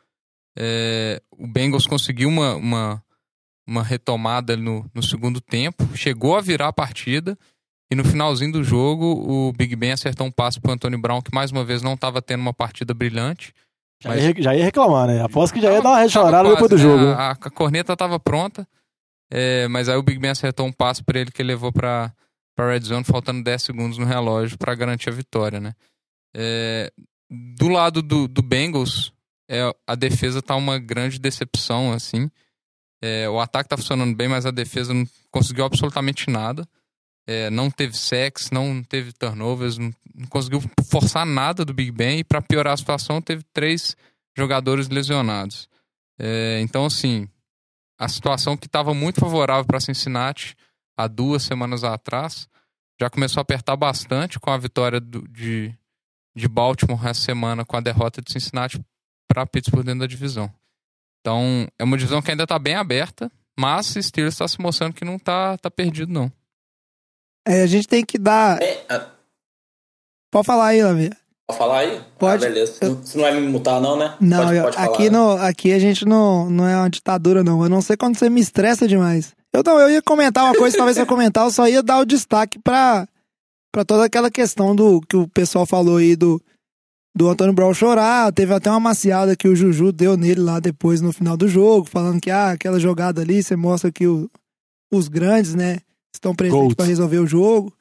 É, 0.58 1.22
o 1.32 1.48
Bengals 1.48 1.88
conseguiu 1.88 2.30
uma, 2.30 2.56
uma, 2.56 3.04
uma 3.68 3.84
retomada 3.84 4.56
no, 4.56 4.90
no 4.94 5.02
segundo 5.02 5.42
tempo, 5.42 5.96
chegou 5.96 6.36
a 6.36 6.42
virar 6.42 6.68
a 6.68 6.74
partida. 6.74 7.38
E 7.92 7.96
no 7.96 8.06
finalzinho 8.06 8.54
do 8.54 8.64
jogo, 8.64 9.06
o 9.06 9.52
Big 9.52 9.76
Ben 9.76 9.92
acertou 9.92 10.26
um 10.26 10.32
passe 10.32 10.62
pro 10.62 10.72
Antônio 10.72 10.98
Brown, 11.00 11.22
que 11.22 11.34
mais 11.36 11.52
uma 11.52 11.64
vez 11.66 11.82
não 11.82 11.94
estava 11.96 12.22
tendo 12.22 12.40
uma 12.40 12.54
partida 12.54 12.94
brilhante. 12.94 13.54
Já, 14.02 14.16
ia, 14.16 14.34
já 14.42 14.56
ia 14.56 14.64
reclamar, 14.64 15.08
né? 15.08 15.22
Aposto 15.22 15.54
que 15.54 15.62
já 15.62 15.68
ia 15.70 15.76
Tava- 15.78 15.84
dar 15.84 15.90
uma 15.90 16.00
rechorada 16.02 16.50
depois 16.50 16.70
do 16.70 16.78
né? 16.78 16.82
jogo. 16.82 17.04
né? 17.06 17.14
A, 17.14 17.32
a 17.32 17.50
corneta 17.50 17.94
estava 17.94 18.18
pronta, 18.20 18.66
é, 19.30 19.68
mas 19.68 19.90
aí 19.90 19.98
o 19.98 20.02
Big 20.04 20.18
Ben 20.20 20.32
acertou 20.32 20.66
um 20.66 20.72
passe 20.72 21.04
para 21.04 21.20
ele 21.20 21.32
que 21.32 21.42
ele 21.42 21.50
levou 21.50 21.72
para 21.72 22.14
para 22.56 22.74
red 22.74 22.82
zone, 22.82 23.04
faltando 23.04 23.44
10 23.44 23.62
segundos 23.62 23.98
no 23.98 24.06
relógio 24.06 24.58
para 24.58 24.76
garantir 24.76 25.10
a 25.10 25.14
vitória, 25.14 25.60
né? 25.60 25.74
É, 26.36 26.92
do 27.58 27.70
lado 27.70 28.02
do, 28.02 28.28
do 28.28 28.42
Bengals, 28.42 29.14
é, 29.50 29.74
a 29.88 29.96
defesa 29.96 30.42
tá 30.42 30.56
uma 30.56 30.78
grande 30.78 31.18
decepção, 31.18 31.92
assim. 31.94 32.30
É, 33.02 33.28
o 33.30 33.40
ataque 33.40 33.70
tá 33.70 33.78
funcionando 33.78 34.16
bem, 34.16 34.28
mas 34.28 34.46
a 34.46 34.52
defesa 34.52 34.94
não 34.94 35.06
conseguiu 35.32 35.66
absolutamente 35.66 36.30
nada. 36.30 36.68
É, 37.32 37.50
não 37.50 37.72
teve 37.72 37.96
sacks, 37.98 38.52
não 38.52 38.84
teve 38.84 39.14
turnovers, 39.14 39.78
não, 39.78 39.94
não 40.14 40.28
conseguiu 40.28 40.62
forçar 40.90 41.26
nada 41.26 41.64
do 41.64 41.74
Big 41.74 41.90
Ben 41.92 42.20
e 42.20 42.24
para 42.24 42.42
piorar 42.42 42.74
a 42.74 42.78
situação 42.78 43.22
teve 43.22 43.44
três 43.54 43.96
jogadores 44.38 44.90
lesionados. 44.90 45.70
É, 46.20 46.60
então, 46.62 46.86
assim, 46.86 47.28
a 47.98 48.08
situação 48.10 48.58
que 48.58 48.66
estava 48.68 48.94
muito 48.94 49.20
favorável 49.22 49.64
para 49.66 49.80
Cincinnati 49.80 50.56
há 50.98 51.08
duas 51.08 51.44
semanas 51.44 51.84
atrás 51.84 52.50
já 53.00 53.10
começou 53.10 53.40
a 53.40 53.44
apertar 53.44 53.76
bastante 53.78 54.40
com 54.40 54.52
a 54.52 54.58
vitória 54.58 55.00
do- 55.00 55.28
de, 55.30 55.74
de 56.36 56.48
Baltimore 56.48 57.08
essa 57.08 57.22
semana 57.22 57.64
com 57.64 57.78
a 57.78 57.82
derrota 57.82 58.22
de 58.22 58.32
Cincinnati 58.32 58.80
para 59.28 59.46
Pittsburgh 59.46 59.86
dentro 59.86 60.02
da 60.02 60.08
divisão. 60.08 60.52
Então, 61.22 61.68
é 61.80 61.84
uma 61.84 61.98
divisão 61.98 62.22
que 62.22 62.30
ainda 62.30 62.44
está 62.44 62.60
bem 62.60 62.76
aberta, 62.76 63.32
mas 63.58 63.88
Steelers 63.88 64.34
está 64.34 64.48
se 64.48 64.60
mostrando 64.60 64.94
que 64.94 65.06
não 65.06 65.16
está 65.16 65.58
tá 65.58 65.72
perdido, 65.72 66.12
não. 66.12 66.32
É, 67.48 67.62
a 67.64 67.68
gente 67.68 67.88
tem 67.88 68.06
que 68.06 68.18
dar. 68.18 68.62
É, 68.62 68.86
ah, 68.90 69.08
Pode 70.32 70.46
falar 70.46 70.68
aí, 70.68 70.82
Lavia. 70.84 71.12
pode 71.48 71.58
falar 71.60 71.80
aí? 71.80 72.02
Pode. 72.18 72.46
Ah, 72.46 72.48
beleza. 72.48 72.74
Você 72.80 73.18
não 73.18 73.24
vai 73.26 73.40
me 73.40 73.48
mutar, 73.48 73.82
não, 73.82 73.98
né? 73.98 74.16
Não, 74.22 74.46
pode, 74.46 74.56
eu- 74.58 74.64
pode 74.64 74.76
falar. 74.78 74.88
aqui, 74.94 75.10
no, 75.10 75.32
aqui 75.34 75.74
a 75.74 75.80
gente 75.80 76.06
não, 76.06 76.50
não 76.50 76.68
é 76.68 76.78
uma 76.78 76.90
ditadura, 76.90 77.44
não. 77.44 77.62
A 77.64 77.68
não 77.70 77.82
ser 77.82 77.98
quando 77.98 78.18
você 78.18 78.30
me 78.30 78.40
estressa 78.40 78.88
demais. 78.88 79.34
Eu 79.54 79.62
não, 79.66 79.78
eu 79.80 79.90
ia 79.90 80.02
comentar 80.02 80.46
uma 80.46 80.56
coisa, 80.56 80.78
talvez 80.78 80.96
eu 80.98 81.06
comentar, 81.06 81.44
eu 81.46 81.52
só 81.52 81.68
ia 81.68 81.84
dar 81.84 82.00
o 82.00 82.06
destaque 82.06 82.58
pra, 82.60 83.06
pra 83.74 83.84
toda 83.84 84.06
aquela 84.06 84.32
questão 84.32 84.74
do 84.74 85.02
que 85.02 85.18
o 85.18 85.28
pessoal 85.28 85.66
falou 85.66 85.98
aí 85.98 86.16
do, 86.16 86.42
do 87.14 87.28
Antônio 87.28 87.52
Brown 87.54 87.74
chorar. 87.74 88.32
Teve 88.32 88.54
até 88.54 88.70
uma 88.70 88.80
maciada 88.80 89.36
que 89.36 89.50
o 89.50 89.56
Juju 89.56 89.92
deu 89.92 90.16
nele 90.16 90.40
lá 90.40 90.62
depois 90.62 91.02
no 91.02 91.12
final 91.12 91.36
do 91.36 91.50
jogo, 91.50 91.86
falando 91.86 92.22
que 92.22 92.32
ah, 92.32 92.52
aquela 92.52 92.80
jogada 92.80 93.20
ali, 93.20 93.44
você 93.44 93.58
mostra 93.58 93.92
que 93.92 94.08
o- 94.08 94.30
os 94.94 95.10
grandes, 95.10 95.54
né, 95.54 95.80
estão 96.14 96.36
presentes 96.36 96.76
pra 96.76 96.86
resolver 96.86 97.20
o 97.20 97.28
jogo. 97.28 97.74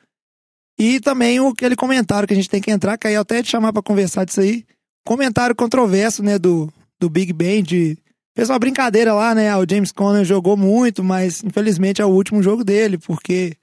E 0.78 0.98
também 1.00 1.40
o, 1.40 1.48
aquele 1.48 1.76
comentário 1.76 2.26
que 2.26 2.32
a 2.32 2.36
gente 2.36 2.48
tem 2.48 2.60
que 2.60 2.70
entrar, 2.70 2.96
que 2.96 3.06
aí 3.06 3.14
eu 3.14 3.20
até 3.20 3.42
te 3.42 3.50
chamar 3.50 3.72
pra 3.72 3.82
conversar 3.82 4.24
disso 4.24 4.40
aí. 4.40 4.64
Comentário 5.04 5.54
controverso, 5.54 6.22
né, 6.22 6.38
do, 6.38 6.72
do 6.98 7.10
Big 7.10 7.32
Ben, 7.32 7.62
de... 7.62 7.98
Fez 8.34 8.48
uma 8.48 8.58
brincadeira 8.58 9.12
lá, 9.12 9.34
né, 9.34 9.54
o 9.56 9.66
James 9.68 9.92
Conner 9.92 10.24
jogou 10.24 10.56
muito, 10.56 11.02
mas 11.02 11.42
infelizmente 11.42 12.00
é 12.00 12.04
o 12.04 12.10
último 12.10 12.42
jogo 12.42 12.62
dele, 12.62 12.96
porque 12.96 13.56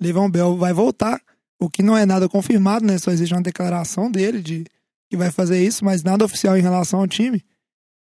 Levan 0.00 0.30
Bell 0.30 0.56
vai 0.56 0.72
voltar, 0.72 1.20
o 1.60 1.68
que 1.68 1.82
não 1.82 1.96
é 1.96 2.06
nada 2.06 2.28
confirmado, 2.28 2.84
né, 2.84 2.98
só 2.98 3.10
existe 3.10 3.34
uma 3.34 3.42
declaração 3.42 4.10
dele 4.10 4.40
de 4.40 4.64
que 5.10 5.16
vai 5.16 5.30
fazer 5.30 5.62
isso, 5.64 5.84
mas 5.84 6.02
nada 6.02 6.24
oficial 6.24 6.56
em 6.56 6.62
relação 6.62 7.00
ao 7.00 7.06
time. 7.06 7.44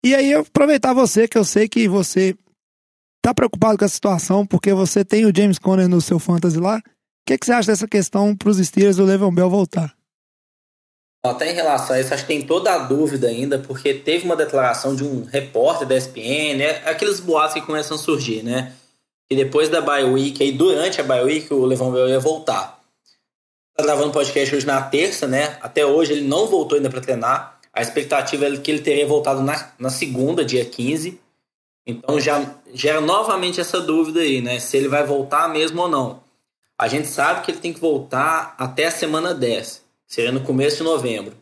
E 0.04 0.16
aí 0.16 0.32
eu 0.32 0.42
aproveitar 0.42 0.94
você, 0.94 1.28
que 1.28 1.38
eu 1.38 1.46
sei 1.46 1.70
que 1.70 1.88
você 1.88 2.36
tá 3.22 3.34
preocupado 3.34 3.78
com 3.78 3.86
a 3.86 3.90
situação, 3.90 4.46
porque 4.46 4.74
você 4.74 5.06
tem 5.06 5.26
o 5.26 5.34
James 5.36 5.60
Conner 5.60 5.88
no 5.88 6.02
seu 6.02 6.20
fantasy 6.20 6.58
lá. 6.58 6.78
O 6.78 6.82
que, 7.28 7.38
que 7.38 7.46
você 7.46 7.52
acha 7.52 7.72
dessa 7.72 7.88
questão 7.88 8.36
pros 8.36 8.58
Steelers 8.58 8.98
do 8.98 9.06
Levan 9.06 9.34
Bell 9.34 9.50
voltar? 9.50 9.96
Até 11.24 11.52
em 11.52 11.54
relação 11.54 11.96
a 11.96 12.00
isso, 12.00 12.12
acho 12.14 12.24
que 12.24 12.34
tem 12.34 12.42
toda 12.42 12.74
a 12.74 12.80
dúvida 12.80 13.28
ainda, 13.28 13.60
porque 13.60 13.94
teve 13.94 14.26
uma 14.26 14.36
declaração 14.36 14.96
de 14.96 15.04
um 15.04 15.24
repórter 15.24 15.88
da 15.88 15.96
ESPN, 15.96 16.58
né? 16.58 16.82
aqueles 16.84 17.20
boatos 17.20 17.54
que 17.54 17.62
começam 17.62 17.96
a 17.96 18.00
surgir, 18.00 18.42
né? 18.42 18.74
E 19.30 19.36
depois 19.36 19.70
da 19.70 19.82
bye 19.82 20.04
week, 20.04 20.42
aí 20.42 20.52
durante 20.52 21.00
a 21.00 21.04
bye 21.04 21.24
week, 21.24 21.54
o 21.54 21.64
Levão 21.64 21.92
Bell 21.92 22.10
ia 22.10 22.20
voltar. 22.20 22.82
Tá 23.78 23.84
gravando 23.84 24.12
podcast 24.12 24.56
hoje 24.56 24.66
na 24.66 24.82
terça, 24.82 25.28
né? 25.28 25.58
Até 25.62 25.86
hoje 25.86 26.14
ele 26.14 26.28
não 26.28 26.48
voltou 26.48 26.76
ainda 26.76 26.90
para 26.90 27.00
treinar. 27.00 27.60
A 27.72 27.82
expectativa 27.82 28.48
é 28.48 28.58
que 28.58 28.70
ele 28.70 28.82
teria 28.82 29.08
voltado 29.08 29.42
na, 29.42 29.72
na 29.80 29.90
segunda, 29.90 30.44
dia 30.44 30.66
15. 30.66 31.20
Então 31.86 32.20
já 32.20 32.56
gera 32.74 33.02
novamente 33.02 33.60
essa 33.60 33.80
dúvida 33.80 34.20
aí, 34.20 34.42
né? 34.42 34.60
Se 34.60 34.78
ele 34.78 34.88
vai 34.88 35.04
voltar 35.04 35.50
mesmo 35.50 35.82
ou 35.82 35.88
não. 35.88 36.24
A 36.78 36.88
gente 36.88 37.08
sabe 37.08 37.42
que 37.42 37.52
ele 37.52 37.60
tem 37.60 37.74
que 37.74 37.80
voltar 37.80 38.56
até 38.58 38.88
a 38.88 38.92
semana 38.92 39.34
10, 39.34 39.84
seria 40.08 40.32
no 40.32 40.42
começo 40.42 40.78
de 40.78 40.84
novembro. 40.84 41.36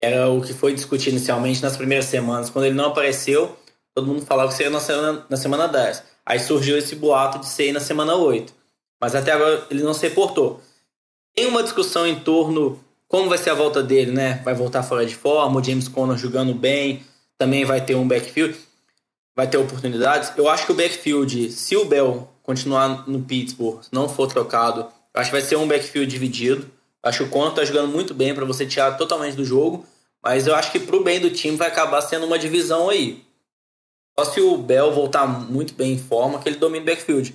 Era 0.00 0.28
o 0.28 0.42
que 0.42 0.52
foi 0.52 0.74
discutido 0.74 1.16
inicialmente 1.16 1.62
nas 1.62 1.76
primeiras 1.76 2.06
semanas. 2.06 2.50
Quando 2.50 2.66
ele 2.66 2.74
não 2.74 2.86
apareceu, 2.86 3.56
todo 3.94 4.06
mundo 4.06 4.26
falava 4.26 4.50
que 4.50 4.56
seria 4.56 4.70
na 4.70 4.80
semana, 4.80 5.26
na 5.28 5.36
semana 5.36 5.68
10. 5.68 6.02
Aí 6.24 6.40
surgiu 6.40 6.76
esse 6.76 6.96
boato 6.96 7.38
de 7.38 7.46
ser 7.46 7.72
na 7.72 7.80
semana 7.80 8.14
8. 8.14 8.52
Mas 9.00 9.14
até 9.14 9.32
agora 9.32 9.66
ele 9.70 9.82
não 9.82 9.94
se 9.94 10.06
reportou. 10.08 10.60
Tem 11.34 11.46
uma 11.46 11.62
discussão 11.62 12.06
em 12.06 12.18
torno 12.18 12.80
como 13.08 13.28
vai 13.28 13.38
ser 13.38 13.50
a 13.50 13.54
volta 13.54 13.82
dele, 13.82 14.10
né? 14.10 14.40
Vai 14.44 14.54
voltar 14.54 14.82
fora 14.82 15.06
de 15.06 15.14
forma, 15.14 15.60
o 15.60 15.62
James 15.62 15.86
Conner 15.86 16.16
jogando 16.16 16.52
bem, 16.54 17.04
também 17.38 17.64
vai 17.64 17.84
ter 17.84 17.94
um 17.94 18.06
backfield, 18.06 18.58
vai 19.36 19.46
ter 19.46 19.58
oportunidades. 19.58 20.32
Eu 20.36 20.48
acho 20.48 20.64
que 20.64 20.72
o 20.72 20.74
backfield, 20.74 21.52
se 21.52 21.76
o 21.76 21.84
Bell 21.84 22.26
continuar 22.42 23.06
no 23.06 23.22
Pittsburgh, 23.22 23.82
não 23.92 24.08
for 24.08 24.26
trocado, 24.26 24.88
acho 25.12 25.30
que 25.30 25.36
vai 25.36 25.46
ser 25.46 25.56
um 25.56 25.68
backfield 25.68 26.10
dividido. 26.10 26.70
Acho 27.02 27.18
que 27.18 27.24
o 27.24 27.30
Conner 27.30 27.54
tá 27.54 27.64
jogando 27.64 27.88
muito 27.88 28.14
bem 28.14 28.34
para 28.34 28.46
você 28.46 28.64
tirar 28.64 28.96
totalmente 28.96 29.36
do 29.36 29.44
jogo, 29.44 29.86
mas 30.22 30.46
eu 30.46 30.54
acho 30.54 30.72
que 30.72 30.80
pro 30.80 31.04
bem 31.04 31.20
do 31.20 31.30
time 31.30 31.56
vai 31.56 31.68
acabar 31.68 32.00
sendo 32.00 32.26
uma 32.26 32.38
divisão 32.38 32.88
aí. 32.88 33.22
Só 34.18 34.24
se 34.24 34.40
o 34.40 34.56
Bell 34.56 34.90
voltar 34.92 35.26
muito 35.26 35.74
bem 35.74 35.92
em 35.92 35.98
forma, 35.98 36.40
que 36.40 36.48
ele 36.48 36.56
domina 36.56 36.82
o 36.82 36.86
backfield. 36.86 37.34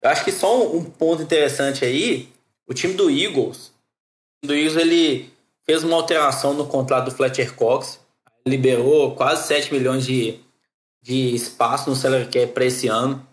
Eu 0.00 0.10
acho 0.10 0.24
que 0.24 0.32
só 0.32 0.72
um, 0.74 0.84
ponto 0.84 1.22
interessante 1.22 1.84
aí, 1.84 2.28
o 2.66 2.72
time 2.72 2.94
do 2.94 3.10
Eagles, 3.10 3.72
o 4.42 4.46
do 4.46 4.54
Eagles 4.54 4.76
ele 4.76 5.30
fez 5.66 5.82
uma 5.82 5.96
alteração 5.96 6.54
no 6.54 6.66
contrato 6.66 7.06
do 7.06 7.10
Fletcher 7.10 7.54
Cox, 7.54 8.00
liberou 8.46 9.14
quase 9.14 9.46
7 9.48 9.72
milhões 9.74 10.06
de, 10.06 10.40
de 11.02 11.34
espaço 11.34 11.88
no 11.88 11.96
salary 11.96 12.26
cap 12.26 12.52
para 12.52 12.64
esse 12.64 12.88
ano. 12.88 13.26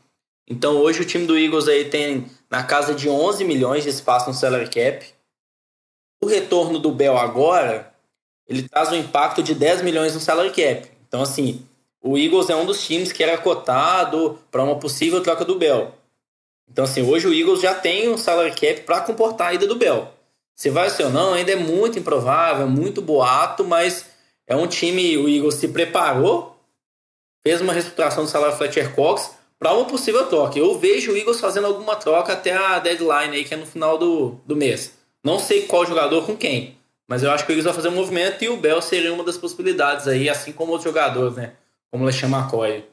Então 0.47 0.77
hoje 0.77 1.01
o 1.01 1.05
time 1.05 1.25
do 1.25 1.37
Eagles 1.37 1.67
aí 1.67 1.85
tem 1.85 2.25
na 2.49 2.63
casa 2.63 2.93
de 2.95 3.09
11 3.09 3.43
milhões 3.43 3.83
de 3.83 3.89
espaço 3.89 4.29
no 4.29 4.33
salary 4.33 4.69
cap. 4.69 5.05
O 6.21 6.25
retorno 6.25 6.79
do 6.79 6.91
Bell 6.91 7.17
agora, 7.17 7.93
ele 8.47 8.67
traz 8.67 8.91
um 8.91 8.95
impacto 8.95 9.43
de 9.43 9.53
10 9.53 9.81
milhões 9.81 10.13
no 10.13 10.19
salary 10.19 10.49
cap. 10.49 10.89
Então 11.07 11.21
assim, 11.21 11.65
o 12.01 12.17
Eagles 12.17 12.49
é 12.49 12.55
um 12.55 12.65
dos 12.65 12.85
times 12.85 13.11
que 13.11 13.23
era 13.23 13.37
cotado 13.37 14.39
para 14.49 14.63
uma 14.63 14.79
possível 14.79 15.21
troca 15.21 15.43
do 15.43 15.57
Bell. 15.57 15.93
Então 16.69 16.85
assim, 16.85 17.01
hoje 17.01 17.27
o 17.27 17.33
Eagles 17.33 17.61
já 17.61 17.75
tem 17.75 18.09
um 18.09 18.17
salary 18.17 18.51
cap 18.51 18.81
para 18.81 19.01
comportar 19.01 19.49
a 19.49 19.53
ida 19.53 19.67
do 19.67 19.75
Bell. 19.75 20.13
Se 20.55 20.71
vai 20.71 20.89
ser 20.89 21.03
ou 21.03 21.11
não, 21.11 21.33
ainda 21.33 21.51
é 21.51 21.55
muito 21.55 21.99
improvável, 21.99 22.67
muito 22.67 22.99
boato, 22.99 23.63
mas 23.63 24.05
é 24.47 24.55
um 24.55 24.65
time, 24.65 25.15
o 25.17 25.29
Eagles 25.29 25.55
se 25.55 25.67
preparou, 25.67 26.56
fez 27.47 27.61
uma 27.61 27.71
reestruturação 27.71 28.25
do 28.25 28.29
salário 28.29 28.57
Fletcher 28.57 28.93
Cox 28.93 29.31
para 29.57 29.73
uma 29.73 29.85
possível 29.85 30.25
troca. 30.27 30.59
Eu 30.59 30.77
vejo 30.77 31.13
o 31.13 31.17
Eagles 31.17 31.39
fazendo 31.39 31.65
alguma 31.65 31.95
troca 31.95 32.33
até 32.33 32.53
a 32.53 32.77
deadline 32.77 33.37
aí, 33.37 33.45
que 33.45 33.53
é 33.53 33.57
no 33.57 33.65
final 33.65 33.97
do, 33.97 34.37
do 34.45 34.53
mês. 34.53 34.97
Não 35.23 35.39
sei 35.39 35.61
qual 35.61 35.85
jogador 35.85 36.25
com 36.25 36.35
quem, 36.35 36.77
mas 37.07 37.23
eu 37.23 37.31
acho 37.31 37.45
que 37.45 37.51
o 37.51 37.53
Eagles 37.53 37.63
vai 37.63 37.73
fazer 37.73 37.87
um 37.87 37.95
movimento 37.95 38.43
e 38.43 38.49
o 38.49 38.57
Bell 38.57 38.81
seria 38.81 39.13
uma 39.13 39.23
das 39.23 39.37
possibilidades 39.37 40.09
aí, 40.09 40.29
assim 40.29 40.51
como 40.51 40.73
outros 40.73 40.91
jogadores, 40.91 41.37
né? 41.37 41.53
Como 41.89 42.03
o 42.03 42.07
LeSean 42.07 42.27
McCoy. 42.27 42.83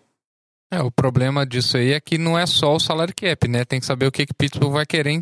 É, 0.73 0.80
o 0.80 0.90
problema 0.90 1.44
disso 1.44 1.76
aí 1.76 1.92
é 1.92 2.00
que 2.00 2.16
não 2.16 2.38
é 2.38 2.46
só 2.46 2.76
o 2.76 2.80
salário 2.80 3.12
cap, 3.12 3.49
né? 3.49 3.64
Tem 3.64 3.80
que 3.80 3.87
saber 3.87 4.06
o 4.06 4.12
que 4.12 4.25
que 4.25 4.34
Pittsburgh 4.34 4.73
vai 4.73 4.87
querer 4.87 5.20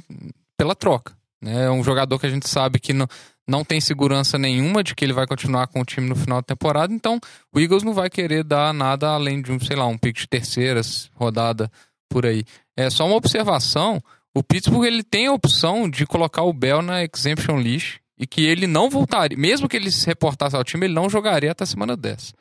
pela 0.58 0.74
troca. 0.74 1.16
Né? 1.40 1.64
É 1.64 1.70
um 1.70 1.82
jogador 1.82 2.18
que 2.18 2.26
a 2.26 2.30
gente 2.30 2.46
sabe 2.46 2.78
que 2.78 2.92
não, 2.92 3.08
não 3.48 3.64
tem 3.64 3.80
segurança 3.80 4.38
nenhuma 4.38 4.82
de 4.84 4.94
que 4.94 5.04
ele 5.04 5.12
vai 5.12 5.26
continuar 5.26 5.66
com 5.66 5.80
o 5.80 5.84
time 5.84 6.08
no 6.08 6.16
final 6.16 6.38
da 6.38 6.46
temporada, 6.46 6.92
então 6.92 7.18
o 7.52 7.60
Eagles 7.60 7.82
não 7.82 7.92
vai 7.92 8.08
querer 8.08 8.44
dar 8.44 8.72
nada 8.72 9.10
além 9.10 9.42
de 9.42 9.50
um, 9.50 9.58
sei 9.58 9.76
lá, 9.76 9.86
um 9.86 9.98
pick 9.98 10.16
de 10.16 10.28
terceiras 10.28 11.10
rodada 11.14 11.70
por 12.08 12.24
aí. 12.24 12.44
É 12.76 12.88
só 12.88 13.06
uma 13.06 13.16
observação, 13.16 14.02
o 14.34 14.42
Pittsburgh 14.42 14.84
ele 14.84 15.02
tem 15.02 15.26
a 15.26 15.32
opção 15.32 15.88
de 15.88 16.06
colocar 16.06 16.42
o 16.42 16.52
Bell 16.52 16.82
na 16.82 17.02
exemption 17.02 17.58
list 17.58 17.98
e 18.18 18.26
que 18.26 18.42
ele 18.42 18.66
não 18.66 18.88
voltaria, 18.88 19.36
mesmo 19.36 19.68
que 19.68 19.76
ele 19.76 19.90
se 19.90 20.06
reportasse 20.06 20.54
ao 20.54 20.64
time, 20.64 20.86
ele 20.86 20.94
não 20.94 21.10
jogaria 21.10 21.50
até 21.50 21.64
a 21.64 21.66
semana 21.66 21.96
10. 21.96 22.32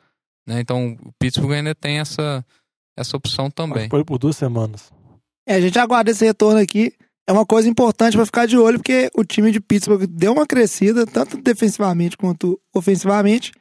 Né? 0.46 0.60
Então 0.60 0.96
o 1.02 1.12
Pittsburgh 1.18 1.54
ainda 1.54 1.74
tem 1.74 1.98
essa, 1.98 2.44
essa 2.96 3.16
opção 3.16 3.50
também. 3.50 3.88
Foi 3.88 4.04
por 4.04 4.18
duas 4.18 4.36
semanas. 4.36 4.92
É, 5.46 5.54
a 5.54 5.60
gente 5.60 5.78
aguarda 5.78 6.10
esse 6.10 6.24
retorno 6.24 6.60
aqui. 6.60 6.92
É 7.26 7.32
uma 7.32 7.46
coisa 7.46 7.68
importante 7.68 8.16
pra 8.16 8.26
ficar 8.26 8.46
de 8.46 8.58
olho, 8.58 8.78
porque 8.78 9.10
o 9.16 9.24
time 9.24 9.50
de 9.52 9.60
Pittsburgh 9.60 10.06
deu 10.06 10.32
uma 10.32 10.46
crescida, 10.46 11.06
tanto 11.06 11.36
defensivamente 11.36 12.16
quanto 12.16 12.60
ofensivamente. 12.74 13.52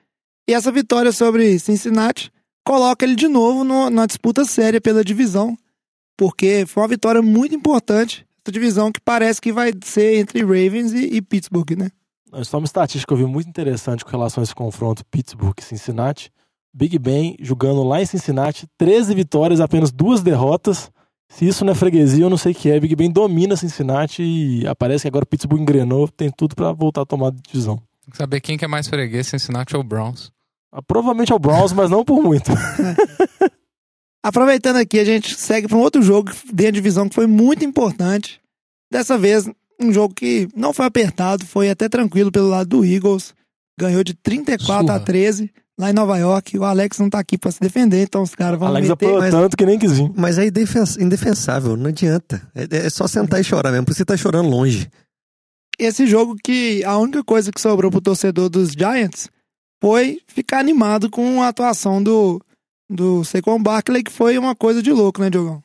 E 0.50 0.54
essa 0.54 0.72
vitória 0.72 1.12
sobre 1.12 1.60
Cincinnati 1.60 2.32
coloca 2.66 3.06
ele 3.06 3.16
de 3.16 3.28
novo 3.28 3.64
no- 3.64 3.90
na 3.90 4.06
disputa 4.08 4.46
séria 4.46 4.82
pela 4.82 5.04
divisão, 5.04 5.56
porque 6.18 6.66
foi 6.68 6.82
uma 6.84 6.90
vitória 6.90 7.22
muito 7.22 7.56
importante. 7.56 8.26
Essa 8.44 8.52
divisão 8.52 8.92
que 8.92 9.00
parece 9.00 9.40
que 9.40 9.54
vai 9.54 9.72
ser 9.84 10.18
entre 10.18 10.42
Ravens 10.42 10.92
e, 10.94 11.16
e 11.16 11.22
Pittsburgh, 11.22 11.78
né? 11.78 11.90
Só 12.44 12.58
uma 12.58 12.66
estatística 12.66 13.14
que 13.14 13.22
eu 13.22 13.26
vi 13.28 13.32
muito 13.32 13.48
interessante 13.50 14.04
com 14.04 14.10
relação 14.12 14.42
a 14.42 14.44
esse 14.44 14.56
confronto 14.56 15.06
Pittsburgh 15.06 15.54
e 15.60 15.64
Cincinnati. 15.64 16.32
Big 16.74 16.98
Ben 16.98 17.36
jogando 17.40 17.84
lá 17.84 18.02
em 18.02 18.06
Cincinnati, 18.06 18.66
13 18.78 19.14
vitórias, 19.14 19.60
apenas 19.60 19.92
duas 19.92 20.22
derrotas. 20.24 20.90
Se 21.32 21.48
isso 21.48 21.64
não 21.64 21.72
é 21.72 21.76
freguesia, 21.76 22.26
eu 22.26 22.30
não 22.30 22.38
sei 22.38 22.52
o 22.52 22.56
que 22.56 22.70
é. 22.70 22.80
Big 22.80 22.96
Ben 22.96 23.10
domina 23.10 23.56
Cincinnati 23.56 24.22
e 24.22 24.68
aparece 24.68 25.04
que 25.04 25.08
agora 25.08 25.24
o 25.24 25.28
Pittsburgh 25.28 25.62
engrenou, 25.62 26.08
tem 26.08 26.30
tudo 26.30 26.56
pra 26.56 26.72
voltar 26.72 27.02
a 27.02 27.06
tomar 27.06 27.28
a 27.28 27.32
divisão. 27.32 27.78
Tem 28.04 28.12
que 28.12 28.18
saber 28.18 28.42
quem 28.42 28.58
que 28.58 28.66
é 28.66 28.68
mais 28.68 28.88
freguês, 28.88 29.28
Cincinnati 29.28 29.76
ou 29.76 29.84
Browns. 29.84 30.32
Ah, 30.72 30.82
Provavelmente 30.82 31.32
é 31.32 31.36
o 31.36 31.40
Browns, 31.40 31.72
mas 31.72 31.90
não 31.90 32.04
por 32.04 32.22
muito. 32.22 32.52
Aproveitando 34.24 34.76
aqui, 34.76 35.00
a 35.00 35.06
gente 35.06 35.36
segue 35.36 35.68
para 35.68 35.78
um 35.78 35.82
outro 35.82 36.02
jogo 36.02 36.32
dentro 36.46 36.56
da 36.56 36.72
divisão 36.72 37.10
que 37.10 37.16
foi 37.16 37.26
muito 37.28 37.66
importante. 37.66 38.40
Dessa 38.92 39.18
vez, 39.18 39.50
um 39.80 39.92
jogo 39.92 40.14
que 40.14 40.48
não 40.56 40.74
foi 40.74 40.86
apertado, 40.86 41.46
foi 41.46 41.70
até 41.70 41.90
tranquilo 41.90 42.32
pelo 42.32 42.50
lado 42.50 42.68
do 42.68 42.86
Eagles. 42.86 43.34
Ganhou 43.80 44.04
de 44.04 44.14
34 44.14 44.74
a 44.74 44.94
Surra. 44.96 45.00
13 45.00 45.52
lá 45.82 45.90
em 45.90 45.94
Nova 45.94 46.18
York. 46.18 46.58
O 46.58 46.64
Alex 46.64 47.00
não 47.00 47.10
tá 47.10 47.20
aqui 47.20 47.38
para 47.38 47.52
se 47.52 47.60
defender, 47.60 48.04
então 48.04 48.22
os 48.22 48.36
caras 48.36 48.58
vão 48.60 48.68
Alex 48.70 48.88
meter. 48.88 48.94
apoiou 49.06 49.20
mas- 49.20 49.32
tanto 49.32 49.58
que 49.58 49.66
nem 49.66 49.80
quis 49.80 49.92
vir. 49.94 50.12
Mas 50.16 50.38
é 50.38 50.46
indefens- 50.48 50.98
indefensável, 50.98 51.76
não 51.76 51.88
adianta. 51.90 52.42
É, 52.54 52.86
é 52.86 52.90
só 52.90 53.08
sentar 53.08 53.42
e 53.42 53.44
chorar 53.44 53.72
mesmo, 53.72 53.86
porque 53.86 53.98
você 53.98 54.06
tá 54.06 54.16
chorando 54.16 54.48
longe. 54.50 54.90
Esse 55.80 56.06
jogo 56.06 56.36
que 56.44 56.84
a 56.84 56.98
única 56.98 57.24
coisa 57.24 57.52
que 57.52 57.60
sobrou 57.60 57.90
pro 57.90 58.00
torcedor 58.02 58.50
dos 58.50 58.70
Giants 58.72 59.30
foi 59.82 60.20
ficar 60.28 60.60
animado 60.60 61.10
com 61.10 61.42
a 61.42 61.48
atuação 61.48 62.04
do, 62.04 62.40
do 62.88 63.24
Saquon 63.24 63.62
Barkley, 63.62 64.04
que 64.04 64.12
foi 64.12 64.38
uma 64.38 64.56
coisa 64.56 64.84
de 64.84 64.92
louco, 64.92 65.20
né, 65.20 65.30
Diogão? 65.32 65.64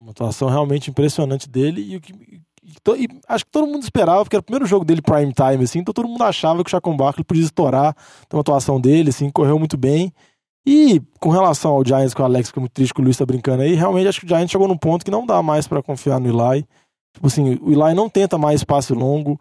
Uma 0.00 0.12
atuação 0.12 0.48
realmente 0.48 0.88
impressionante 0.88 1.48
dele 1.48 1.82
e, 1.82 1.96
o 1.96 2.00
que, 2.00 2.12
e 2.96 3.08
acho 3.28 3.44
que 3.44 3.50
todo 3.50 3.66
mundo 3.66 3.82
esperava, 3.82 4.24
porque 4.24 4.36
era 4.36 4.40
o 4.40 4.44
primeiro 4.44 4.66
jogo 4.66 4.84
dele 4.84 5.02
prime 5.02 5.32
time, 5.32 5.64
assim, 5.64 5.80
então 5.80 5.92
todo 5.92 6.08
mundo 6.08 6.22
achava 6.22 6.62
que 6.62 6.68
o 6.68 6.70
Chacon 6.70 6.96
Barkley 6.96 7.24
podia 7.24 7.42
estourar 7.42 7.94
então, 8.26 8.38
a 8.38 8.42
atuação 8.42 8.80
dele, 8.80 9.10
assim, 9.10 9.30
correu 9.30 9.58
muito 9.58 9.76
bem. 9.76 10.12
E 10.66 11.00
com 11.18 11.30
relação 11.30 11.72
ao 11.72 11.84
Giants, 11.84 12.14
com 12.14 12.22
o 12.22 12.26
Alex, 12.26 12.50
que 12.50 12.58
é 12.58 12.60
muito 12.60 12.72
triste 12.72 12.92
que 12.92 13.00
o 13.00 13.04
Luiz 13.04 13.16
tá 13.16 13.24
brincando 13.24 13.62
aí, 13.62 13.74
realmente 13.74 14.08
acho 14.08 14.20
que 14.20 14.26
o 14.26 14.28
Giants 14.28 14.50
chegou 14.50 14.68
num 14.68 14.76
ponto 14.76 15.04
que 15.04 15.10
não 15.10 15.24
dá 15.24 15.42
mais 15.42 15.66
pra 15.66 15.82
confiar 15.82 16.20
no 16.20 16.28
Eli. 16.28 16.64
Tipo 17.14 17.26
assim, 17.26 17.58
o 17.60 17.72
Eli 17.72 17.94
não 17.94 18.08
tenta 18.08 18.38
mais 18.38 18.62
passe 18.62 18.92
longo. 18.92 19.40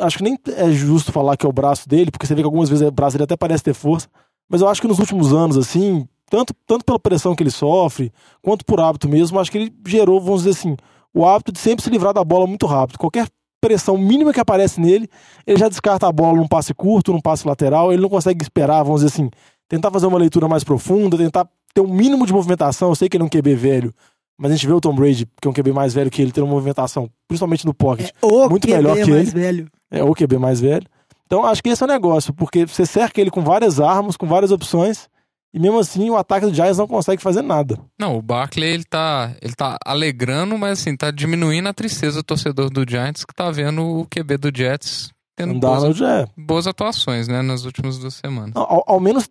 Acho 0.00 0.18
que 0.18 0.24
nem 0.24 0.38
é 0.56 0.70
justo 0.70 1.12
falar 1.12 1.36
que 1.36 1.46
é 1.46 1.48
o 1.48 1.52
braço 1.52 1.88
dele, 1.88 2.10
porque 2.10 2.26
você 2.26 2.34
vê 2.34 2.42
que 2.42 2.46
algumas 2.46 2.68
vezes 2.68 2.86
o 2.86 2.90
braço 2.90 3.14
dele 3.16 3.24
até 3.24 3.36
parece 3.36 3.64
ter 3.64 3.74
força. 3.74 4.08
Mas 4.48 4.60
eu 4.60 4.68
acho 4.68 4.80
que 4.80 4.88
nos 4.88 4.98
últimos 4.98 5.32
anos, 5.32 5.56
assim, 5.56 6.06
tanto, 6.28 6.54
tanto 6.66 6.84
pela 6.84 6.98
pressão 6.98 7.34
que 7.34 7.42
ele 7.42 7.50
sofre, 7.50 8.12
quanto 8.42 8.64
por 8.64 8.80
hábito 8.80 9.08
mesmo, 9.08 9.38
acho 9.40 9.50
que 9.50 9.58
ele 9.58 9.74
gerou, 9.86 10.20
vamos 10.20 10.44
dizer 10.44 10.50
assim, 10.50 10.76
o 11.14 11.26
hábito 11.26 11.52
de 11.52 11.58
sempre 11.58 11.82
se 11.84 11.90
livrar 11.90 12.12
da 12.12 12.24
bola 12.24 12.46
muito 12.46 12.66
rápido. 12.66 12.98
Qualquer 12.98 13.26
pressão 13.60 13.98
mínima 13.98 14.32
que 14.32 14.40
aparece 14.40 14.80
nele, 14.80 15.08
ele 15.46 15.58
já 15.58 15.68
descarta 15.68 16.06
a 16.06 16.12
bola 16.12 16.36
num 16.36 16.48
passe 16.48 16.72
curto, 16.72 17.12
num 17.12 17.20
passe 17.20 17.46
lateral, 17.46 17.92
ele 17.92 18.00
não 18.00 18.08
consegue 18.08 18.42
esperar, 18.42 18.82
vamos 18.82 19.02
dizer 19.02 19.12
assim, 19.14 19.30
tentar 19.68 19.90
fazer 19.90 20.06
uma 20.06 20.18
leitura 20.18 20.48
mais 20.48 20.64
profunda, 20.64 21.16
tentar 21.18 21.46
ter 21.74 21.80
um 21.80 21.88
mínimo 21.92 22.26
de 22.26 22.32
movimentação. 22.32 22.88
Eu 22.88 22.94
sei 22.94 23.08
que 23.08 23.16
ele 23.16 23.22
é 23.24 23.26
um 23.26 23.28
QB 23.28 23.54
velho, 23.56 23.92
mas 24.38 24.50
a 24.50 24.54
gente 24.54 24.66
vê 24.66 24.72
o 24.72 24.80
Tom 24.80 24.94
Brady, 24.94 25.26
que 25.40 25.46
é 25.46 25.50
um 25.50 25.54
QB 25.54 25.72
mais 25.72 25.92
velho 25.92 26.10
que 26.10 26.22
ele, 26.22 26.32
ter 26.32 26.40
uma 26.40 26.50
movimentação, 26.52 27.10
principalmente 27.28 27.66
no 27.66 27.74
pocket, 27.74 28.10
O 28.22 28.48
muito 28.48 28.66
QB 28.66 28.76
melhor 28.76 28.96
que 28.96 29.10
mais 29.10 29.28
ele. 29.28 29.30
velho. 29.30 29.68
É, 29.90 30.02
o 30.02 30.14
QB 30.14 30.38
mais 30.38 30.58
velho. 30.60 30.86
Então 31.26 31.44
acho 31.44 31.62
que 31.62 31.68
esse 31.68 31.82
é 31.82 31.86
o 31.86 31.88
negócio, 31.88 32.32
porque 32.32 32.64
você 32.66 32.86
cerca 32.86 33.20
ele 33.20 33.30
com 33.30 33.42
várias 33.42 33.78
armas, 33.78 34.16
com 34.16 34.26
várias 34.26 34.50
opções, 34.50 35.09
e 35.52 35.58
mesmo 35.58 35.78
assim 35.78 36.08
o 36.10 36.16
ataque 36.16 36.46
do 36.46 36.54
Giants 36.54 36.78
não 36.78 36.86
consegue 36.86 37.22
fazer 37.22 37.42
nada. 37.42 37.78
Não, 37.98 38.16
o 38.16 38.22
Barkley 38.22 38.72
ele 38.72 38.84
tá, 38.84 39.34
ele 39.42 39.54
tá 39.54 39.76
alegrando, 39.84 40.56
mas 40.56 40.80
assim, 40.80 40.96
tá 40.96 41.10
diminuindo 41.10 41.68
a 41.68 41.74
tristeza 41.74 42.18
do 42.18 42.24
torcedor 42.24 42.70
do 42.70 42.88
Giants 42.88 43.24
que 43.24 43.34
tá 43.34 43.50
vendo 43.50 43.82
o 43.82 44.06
QB 44.06 44.36
do 44.36 44.56
Jets 44.56 45.10
tendo 45.36 45.58
boas, 45.58 46.00
é. 46.00 46.26
boas 46.36 46.66
atuações, 46.66 47.26
né, 47.26 47.40
nas 47.40 47.64
últimas 47.64 47.98
duas 47.98 48.14
semanas. 48.14 48.52
Ao, 48.54 48.84
ao 48.86 49.00
menos, 49.00 49.28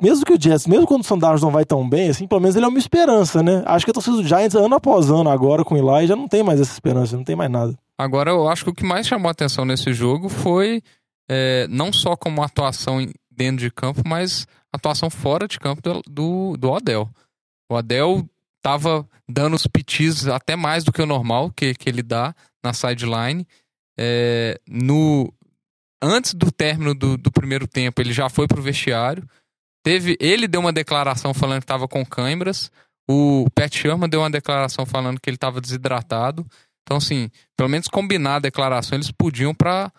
mesmo 0.00 0.24
que 0.24 0.32
o 0.32 0.40
Jets, 0.40 0.66
mesmo 0.66 0.86
quando 0.86 1.00
o 1.00 1.04
Sanders 1.04 1.42
não 1.42 1.50
vai 1.50 1.64
tão 1.64 1.88
bem, 1.88 2.10
assim, 2.10 2.26
pelo 2.26 2.40
menos 2.40 2.54
ele 2.54 2.66
é 2.66 2.68
uma 2.68 2.78
esperança, 2.78 3.42
né? 3.42 3.62
Acho 3.66 3.84
que 3.84 3.90
a 3.90 3.94
torcida 3.94 4.16
do 4.16 4.26
Giants, 4.26 4.54
ano 4.54 4.74
após 4.74 5.10
ano, 5.10 5.30
agora 5.30 5.64
com 5.64 5.74
o 5.74 5.78
Eli, 5.96 6.06
já 6.06 6.14
não 6.14 6.28
tem 6.28 6.42
mais 6.42 6.60
essa 6.60 6.72
esperança, 6.72 7.16
não 7.16 7.24
tem 7.24 7.34
mais 7.34 7.50
nada. 7.50 7.74
Agora, 7.96 8.30
eu 8.30 8.48
acho 8.48 8.64
que 8.64 8.70
o 8.70 8.74
que 8.74 8.84
mais 8.84 9.06
chamou 9.06 9.28
a 9.28 9.32
atenção 9.32 9.64
nesse 9.64 9.92
jogo 9.92 10.28
foi 10.28 10.82
é, 11.28 11.66
não 11.68 11.92
só 11.92 12.14
como 12.14 12.42
atuação 12.42 13.04
dentro 13.38 13.60
de 13.60 13.70
campo, 13.70 14.02
mas 14.04 14.46
atuação 14.72 15.08
fora 15.08 15.46
de 15.46 15.58
campo 15.58 15.80
do, 15.80 16.02
do, 16.06 16.56
do 16.56 16.70
Odell. 16.70 17.08
O 17.70 17.74
Odell 17.74 18.28
tava 18.60 19.08
dando 19.28 19.54
os 19.54 19.66
pitis 19.66 20.26
até 20.26 20.56
mais 20.56 20.84
do 20.84 20.92
que 20.92 21.00
o 21.00 21.06
normal 21.06 21.50
que, 21.52 21.74
que 21.74 21.88
ele 21.88 22.02
dá 22.02 22.34
na 22.62 22.72
sideline. 22.72 23.46
É, 23.98 24.60
no, 24.68 25.32
antes 26.02 26.34
do 26.34 26.50
término 26.50 26.94
do, 26.94 27.16
do 27.16 27.30
primeiro 27.30 27.66
tempo, 27.66 28.00
ele 28.00 28.12
já 28.12 28.28
foi 28.28 28.46
pro 28.46 28.60
vestiário. 28.60 29.28
Teve, 29.84 30.16
ele 30.20 30.48
deu 30.48 30.60
uma 30.60 30.72
declaração 30.72 31.32
falando 31.32 31.60
que 31.60 31.64
estava 31.64 31.86
com 31.86 32.04
câimbras. 32.04 32.70
O 33.08 33.46
Pat 33.54 33.74
Sherman 33.74 34.08
deu 34.08 34.20
uma 34.20 34.30
declaração 34.30 34.84
falando 34.84 35.20
que 35.20 35.30
ele 35.30 35.36
estava 35.36 35.60
desidratado. 35.60 36.46
Então, 36.82 36.96
assim, 36.96 37.30
pelo 37.56 37.68
menos 37.68 37.86
combinar 37.86 38.36
a 38.36 38.40
declaração, 38.40 38.96
eles 38.96 39.10
podiam 39.10 39.54
pra. 39.54 39.92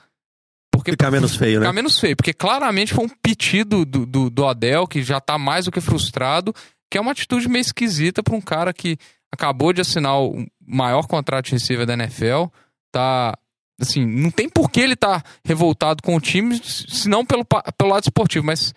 Porque, 0.71 0.91
Ficar 0.91 1.11
menos 1.11 1.35
feio, 1.35 1.59
né? 1.59 1.65
Ficar 1.65 1.73
menos 1.73 1.99
feio, 1.99 2.15
porque 2.15 2.33
claramente 2.33 2.93
foi 2.93 3.05
um 3.05 3.09
pedido 3.09 3.85
do, 3.85 4.05
do, 4.05 4.29
do 4.29 4.45
Adel, 4.45 4.87
que 4.87 5.01
já 5.03 5.19
tá 5.19 5.37
mais 5.37 5.65
do 5.65 5.71
que 5.71 5.81
frustrado, 5.81 6.53
que 6.89 6.97
é 6.97 7.01
uma 7.01 7.11
atitude 7.11 7.49
meio 7.49 7.61
esquisita 7.61 8.23
pra 8.23 8.35
um 8.35 8.41
cara 8.41 8.73
que 8.73 8.97
acabou 9.31 9.73
de 9.73 9.81
assinar 9.81 10.19
o 10.19 10.45
maior 10.65 11.07
contrato 11.07 11.45
de 11.45 11.51
receiver 11.51 11.85
da 11.85 11.93
NFL, 11.93 12.45
tá. 12.91 13.37
Assim, 13.81 14.05
não 14.05 14.29
tem 14.29 14.49
por 14.49 14.69
que 14.69 14.81
ele 14.81 14.95
tá 14.95 15.23
revoltado 15.45 16.03
com 16.03 16.13
o 16.13 16.19
time, 16.19 16.59
senão 16.61 17.25
pelo, 17.25 17.45
pelo 17.45 17.89
lado 17.89 18.03
esportivo, 18.03 18.45
mas. 18.45 18.73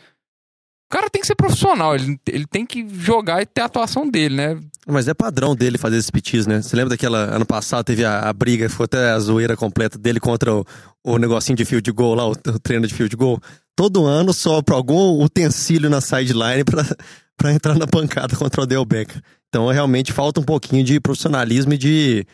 Cara 0.93 1.09
tem 1.09 1.23
que 1.23 1.27
ser 1.27 1.35
profissional, 1.35 1.95
ele, 1.95 2.21
ele 2.29 2.47
tem 2.47 2.67
que 2.67 2.87
jogar 2.87 3.41
e 3.41 3.47
ter 3.47 3.63
a 3.63 3.65
atuação 3.65 4.07
dele, 4.11 4.37
né? 4.37 4.61
Mas 4.87 5.09
é 5.09 5.15
padrão 5.15 5.57
dele 5.57 5.79
fazer 5.79 5.97
esses 5.97 6.11
pitis, 6.11 6.47
né? 6.47 6.61
Você 6.61 6.77
lembra 6.77 6.91
daquela. 6.91 7.35
Ano 7.35 7.47
passado 7.47 7.83
teve 7.83 8.05
a, 8.05 8.29
a 8.29 8.33
briga, 8.35 8.69
foi 8.69 8.85
até 8.85 9.11
a 9.11 9.19
zoeira 9.19 9.57
completa 9.57 9.97
dele 9.97 10.21
contra 10.21 10.55
o, 10.55 10.67
o 11.03 11.17
negocinho 11.17 11.57
de 11.57 11.65
field 11.65 11.91
goal 11.93 12.15
lá, 12.15 12.29
o, 12.29 12.33
o 12.33 12.59
treino 12.59 12.87
de 12.87 12.93
field 12.93 13.17
goal. 13.17 13.41
Todo 13.75 14.05
ano 14.05 14.35
sopra 14.35 14.75
algum 14.75 15.23
utensílio 15.25 15.89
na 15.89 16.03
sideline 16.03 16.63
pra, 16.63 16.85
pra 17.39 17.55
entrar 17.55 17.75
na 17.75 17.87
pancada 17.87 18.37
contra 18.37 18.63
o 18.63 18.85
Beckham. 18.85 19.23
Então 19.49 19.67
realmente 19.69 20.13
falta 20.13 20.43
um 20.43 20.45
pouquinho 20.45 20.85
de 20.85 21.01
profissionalismo 21.01 21.73
e 21.73 21.79
de. 21.79 22.27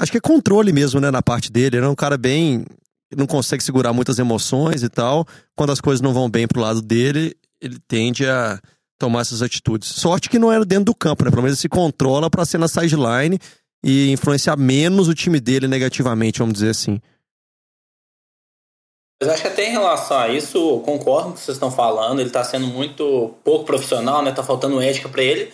Acho 0.00 0.10
que 0.10 0.16
é 0.16 0.20
controle 0.22 0.72
mesmo, 0.72 0.98
né, 0.98 1.10
na 1.10 1.20
parte 1.20 1.52
dele. 1.52 1.76
Ele 1.76 1.84
é 1.84 1.90
um 1.90 1.94
cara 1.94 2.16
bem. 2.16 2.64
Não 3.14 3.26
consegue 3.26 3.62
segurar 3.62 3.92
muitas 3.92 4.18
emoções 4.18 4.82
e 4.82 4.88
tal. 4.88 5.26
Quando 5.54 5.72
as 5.72 5.80
coisas 5.82 6.00
não 6.00 6.14
vão 6.14 6.30
bem 6.30 6.48
pro 6.48 6.62
lado 6.62 6.80
dele, 6.80 7.36
ele 7.62 7.78
tende 7.86 8.26
a 8.26 8.60
tomar 8.98 9.20
essas 9.20 9.40
atitudes. 9.40 9.88
Sorte 9.88 10.28
que 10.28 10.38
não 10.38 10.52
era 10.52 10.64
dentro 10.64 10.86
do 10.86 10.94
campo, 10.94 11.24
né? 11.24 11.30
Pelo 11.30 11.42
menos 11.42 11.56
ele 11.56 11.62
se 11.62 11.68
controla 11.68 12.28
pra 12.28 12.44
ser 12.44 12.58
na 12.58 12.68
sideline 12.68 13.38
e 13.84 14.10
influenciar 14.10 14.56
menos 14.56 15.08
o 15.08 15.14
time 15.14 15.40
dele 15.40 15.66
negativamente, 15.66 16.40
vamos 16.40 16.54
dizer 16.54 16.70
assim. 16.70 17.00
Mas 19.20 19.30
acho 19.30 19.42
que 19.42 19.48
até 19.48 19.68
em 19.68 19.72
relação 19.72 20.18
a 20.18 20.28
isso, 20.28 20.80
concordo 20.80 21.28
com 21.28 21.30
o 21.30 21.34
que 21.34 21.40
vocês 21.40 21.56
estão 21.56 21.70
falando. 21.70 22.20
Ele 22.20 22.30
tá 22.30 22.42
sendo 22.42 22.66
muito 22.66 23.34
pouco 23.44 23.64
profissional, 23.64 24.22
né? 24.22 24.32
Tá 24.32 24.42
faltando 24.42 24.80
ética 24.80 25.08
pra 25.08 25.22
ele. 25.22 25.52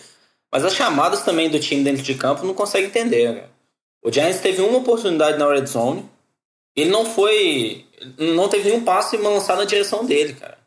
Mas 0.51 0.65
as 0.65 0.73
chamadas 0.73 1.21
também 1.21 1.49
do 1.49 1.59
time 1.59 1.83
dentro 1.83 2.01
de 2.01 2.15
campo 2.15 2.45
não 2.45 2.55
consegue 2.55 2.87
entender, 2.87 3.31
né? 3.31 3.43
O 4.03 4.11
Giants 4.11 4.41
teve 4.41 4.61
uma 4.61 4.79
oportunidade 4.79 5.37
na 5.37 5.47
red 5.47 5.65
zone. 5.67 6.09
Ele 6.75 6.89
não 6.89 7.05
foi. 7.05 7.85
Não 8.17 8.47
teve 8.47 8.69
nenhum 8.69 8.83
passe 8.83 9.17
lançado 9.17 9.59
na 9.59 9.65
direção 9.65 10.05
dele, 10.05 10.33
cara. 10.33 10.58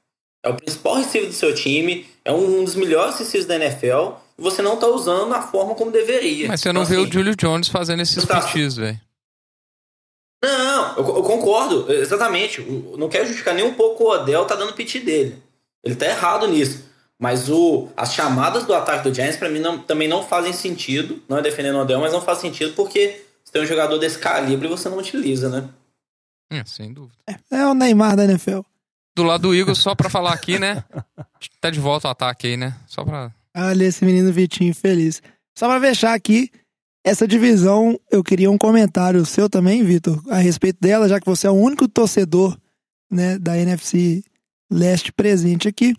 É 0.44 0.48
o 0.48 0.55
principal 0.55 0.96
receiver 0.96 1.28
do 1.28 1.35
seu 1.35 1.55
time, 1.55 2.07
é 2.24 2.33
um 2.33 2.64
dos 2.64 2.74
melhores 2.74 3.16
receivers 3.18 3.46
da 3.46 3.55
NFL, 3.57 4.14
e 4.38 4.42
você 4.42 4.61
não 4.61 4.76
tá 4.76 4.88
usando 4.88 5.28
na 5.28 5.40
forma 5.42 5.74
como 5.74 5.90
deveria. 5.92 6.48
Mas 6.48 6.61
você 6.61 6.72
não 6.72 6.83
Então, 6.83 6.90
vê 6.96 7.00
assim, 7.00 7.09
o 7.09 7.12
Julio 7.12 7.37
Jones 7.37 7.68
fazendo 7.68 8.02
esses 8.02 8.24
tá- 8.26 8.40
PTs, 8.40 8.76
velho. 8.76 9.00
Não, 10.44 10.96
eu, 10.96 11.16
eu 11.16 11.22
concordo, 11.22 11.92
exatamente. 11.92 12.61
O- 12.61 12.96
Não 12.98 13.09
quero 13.09 13.24
justificar 13.26 13.55
nem 13.55 13.64
um 13.64 13.74
pouco 13.74 14.05
o 14.05 14.09
Odell 14.11 14.44
tá 14.44 14.57
dando 14.57 14.72
piti 14.72 14.98
dele. 14.98 15.40
Ele 15.85 15.94
tá 15.94 16.07
errado 16.07 16.48
nisso. 16.48 16.90
Mas 17.18 17.48
o, 17.48 17.88
as 17.96 18.12
chamadas 18.12 18.64
do 18.64 18.74
ataque 18.74 19.09
do 19.09 19.14
Giants, 19.14 19.37
pra 19.37 19.48
mim, 19.48 19.61
não- 19.61 19.78
também 19.78 20.09
não 20.09 20.24
fazem 20.26 20.52
sentido. 20.52 21.22
Não 21.28 21.38
é 21.38 21.42
defendendo 21.42 21.76
o 21.76 21.83
Odell, 21.83 22.00
mas 22.00 22.12
não 22.12 22.20
faz 22.20 22.38
sentido 22.38 22.72
porque 22.74 23.22
você 23.44 23.52
tem 23.52 23.62
um 23.62 23.66
jogador 23.66 23.96
desse 23.98 24.18
calibre 24.18 24.66
e 24.66 24.70
você 24.70 24.88
não 24.88 24.98
utiliza, 24.98 25.48
né? 25.48 25.68
É, 26.52 26.64
sem 26.64 26.92
dúvida. 26.92 27.14
É 27.50 27.64
o 27.66 27.74
Neymar 27.74 28.16
da 28.16 28.24
NFL. 28.24 28.61
Do 29.14 29.22
lado 29.22 29.42
do 29.42 29.55
Eagles, 29.55 29.79
só 29.79 29.94
pra 29.94 30.09
falar 30.09 30.33
aqui, 30.33 30.59
né? 30.59 30.85
Tá 31.61 31.70
de 31.70 31.79
volta 31.81 32.09
o 32.09 32.11
ataque 32.11 32.46
aí, 32.46 32.57
né? 32.57 32.75
Só 32.87 33.05
pra. 33.05 33.33
Olha 33.55 33.85
esse 33.85 34.05
menino 34.05 34.33
Vitinho 34.33 34.75
feliz. 34.75 35.20
Só 35.57 35.68
pra 35.68 35.81
fechar 35.81 36.14
aqui, 36.14 36.51
essa 37.05 37.27
divisão, 37.27 37.98
eu 38.11 38.22
queria 38.22 38.51
um 38.51 38.57
comentário 38.57 39.27
seu 39.27 39.51
também, 39.51 39.83
Vitor, 39.85 40.22
a 40.31 40.37
respeito 40.37 40.79
dela, 40.81 41.09
já 41.09 41.20
que 41.20 41.27
você 41.27 41.46
é 41.46 41.51
o 41.51 41.55
único 41.55 41.88
torcedor 41.88 42.57
né, 43.11 43.38
da 43.38 43.59
NFC 43.59 44.22
Leste 44.70 45.12
presente 45.12 45.68
aqui. 45.68 45.94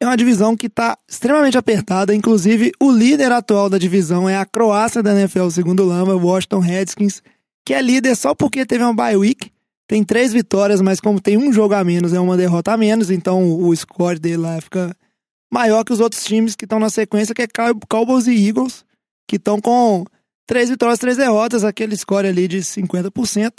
É 0.00 0.04
uma 0.04 0.16
divisão 0.16 0.56
que 0.56 0.66
está 0.66 0.98
extremamente 1.08 1.56
apertada. 1.56 2.12
Inclusive, 2.12 2.72
o 2.80 2.90
líder 2.90 3.30
atual 3.30 3.70
da 3.70 3.78
divisão 3.78 4.28
é 4.28 4.36
a 4.36 4.44
Croácia 4.44 5.00
da 5.00 5.12
NFL, 5.12 5.48
segundo 5.50 5.84
Lama, 5.84 6.14
o 6.14 6.26
Washington 6.26 6.58
Redskins, 6.58 7.22
que 7.64 7.72
é 7.72 7.80
líder 7.80 8.16
só 8.16 8.34
porque 8.34 8.66
teve 8.66 8.82
uma 8.82 8.92
bye 8.92 9.16
week. 9.16 9.52
Tem 9.86 10.02
três 10.04 10.32
vitórias, 10.32 10.80
mas 10.80 11.00
como 11.00 11.20
tem 11.20 11.36
um 11.36 11.52
jogo 11.52 11.74
a 11.74 11.84
menos, 11.84 12.12
é 12.12 12.20
uma 12.20 12.36
derrota 12.36 12.72
a 12.72 12.76
menos, 12.76 13.10
então 13.10 13.60
o 13.60 13.74
score 13.74 14.18
dele 14.18 14.38
lá 14.38 14.60
fica 14.60 14.96
maior 15.52 15.84
que 15.84 15.92
os 15.92 16.00
outros 16.00 16.24
times 16.24 16.56
que 16.56 16.64
estão 16.64 16.78
na 16.78 16.88
sequência, 16.88 17.34
que 17.34 17.42
é 17.42 17.46
Cow- 17.46 17.78
Cowboys 17.88 18.26
e 18.26 18.48
Eagles, 18.48 18.84
que 19.28 19.36
estão 19.36 19.60
com 19.60 20.04
três 20.46 20.70
vitórias, 20.70 20.98
três 20.98 21.16
derrotas, 21.16 21.64
aquele 21.64 21.96
score 21.96 22.26
ali 22.26 22.48
de 22.48 22.58
50%. 22.58 23.52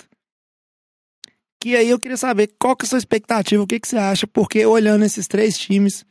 Que 1.61 1.75
aí 1.75 1.89
eu 1.89 1.99
queria 1.99 2.17
saber 2.17 2.51
qual 2.59 2.75
que 2.75 2.85
é 2.85 2.87
a 2.87 2.89
sua 2.89 2.97
expectativa, 2.97 3.61
o 3.61 3.67
que, 3.67 3.79
que 3.79 3.87
você 3.87 3.97
acha, 3.97 4.25
porque 4.27 4.65
olhando 4.65 5.05
esses 5.05 5.27
três 5.27 5.57
times, 5.57 6.03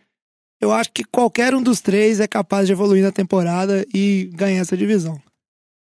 eu 0.61 0.73
acho 0.73 0.91
que 0.93 1.05
qualquer 1.05 1.55
um 1.55 1.63
dos 1.63 1.81
três 1.81 2.21
é 2.21 2.29
capaz 2.29 2.67
de 2.67 2.73
evoluir 2.73 3.03
na 3.03 3.13
temporada 3.13 3.85
e 3.93 4.31
ganhar 4.35 4.61
essa 4.61 4.77
divisão. 4.77 5.21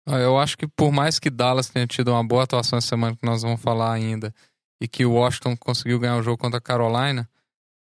Ah, 0.05 0.19
Eu 0.19 0.37
acho 0.37 0.57
que 0.57 0.67
por 0.67 0.91
mais 0.91 1.19
que 1.19 1.29
Dallas 1.29 1.69
tenha 1.69 1.85
tido 1.87 2.11
uma 2.11 2.23
boa 2.23 2.43
atuação 2.43 2.77
essa 2.77 2.87
semana, 2.87 3.15
que 3.15 3.25
nós 3.25 3.41
vamos 3.41 3.61
falar 3.61 3.93
ainda, 3.93 4.33
e 4.81 4.87
que 4.87 5.05
o 5.05 5.13
Washington 5.13 5.55
conseguiu 5.57 5.99
ganhar 5.99 6.17
o 6.17 6.23
jogo 6.23 6.37
contra 6.37 6.57
a 6.57 6.61
Carolina, 6.61 7.29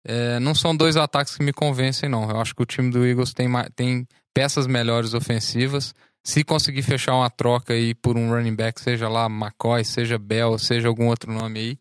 é, 0.04 0.38
não 0.40 0.54
são 0.54 0.76
dois 0.76 0.96
ataques 0.96 1.36
que 1.36 1.42
me 1.42 1.52
convencem, 1.52 2.08
não. 2.08 2.28
Eu 2.28 2.40
acho 2.40 2.54
que 2.54 2.62
o 2.62 2.66
time 2.66 2.90
do 2.90 3.06
Eagles 3.06 3.32
tem, 3.32 3.48
tem 3.74 4.06
peças 4.34 4.66
melhores 4.66 5.14
ofensivas. 5.14 5.94
Se 6.24 6.42
conseguir 6.42 6.82
fechar 6.82 7.14
uma 7.14 7.30
troca 7.30 7.72
aí 7.72 7.94
por 7.94 8.16
um 8.16 8.30
running 8.30 8.54
back, 8.54 8.80
seja 8.80 9.08
lá 9.08 9.26
McCoy, 9.26 9.84
seja 9.84 10.18
Bell, 10.18 10.58
seja 10.58 10.88
algum 10.88 11.06
outro 11.06 11.32
nome 11.32 11.60
aí, 11.60 11.78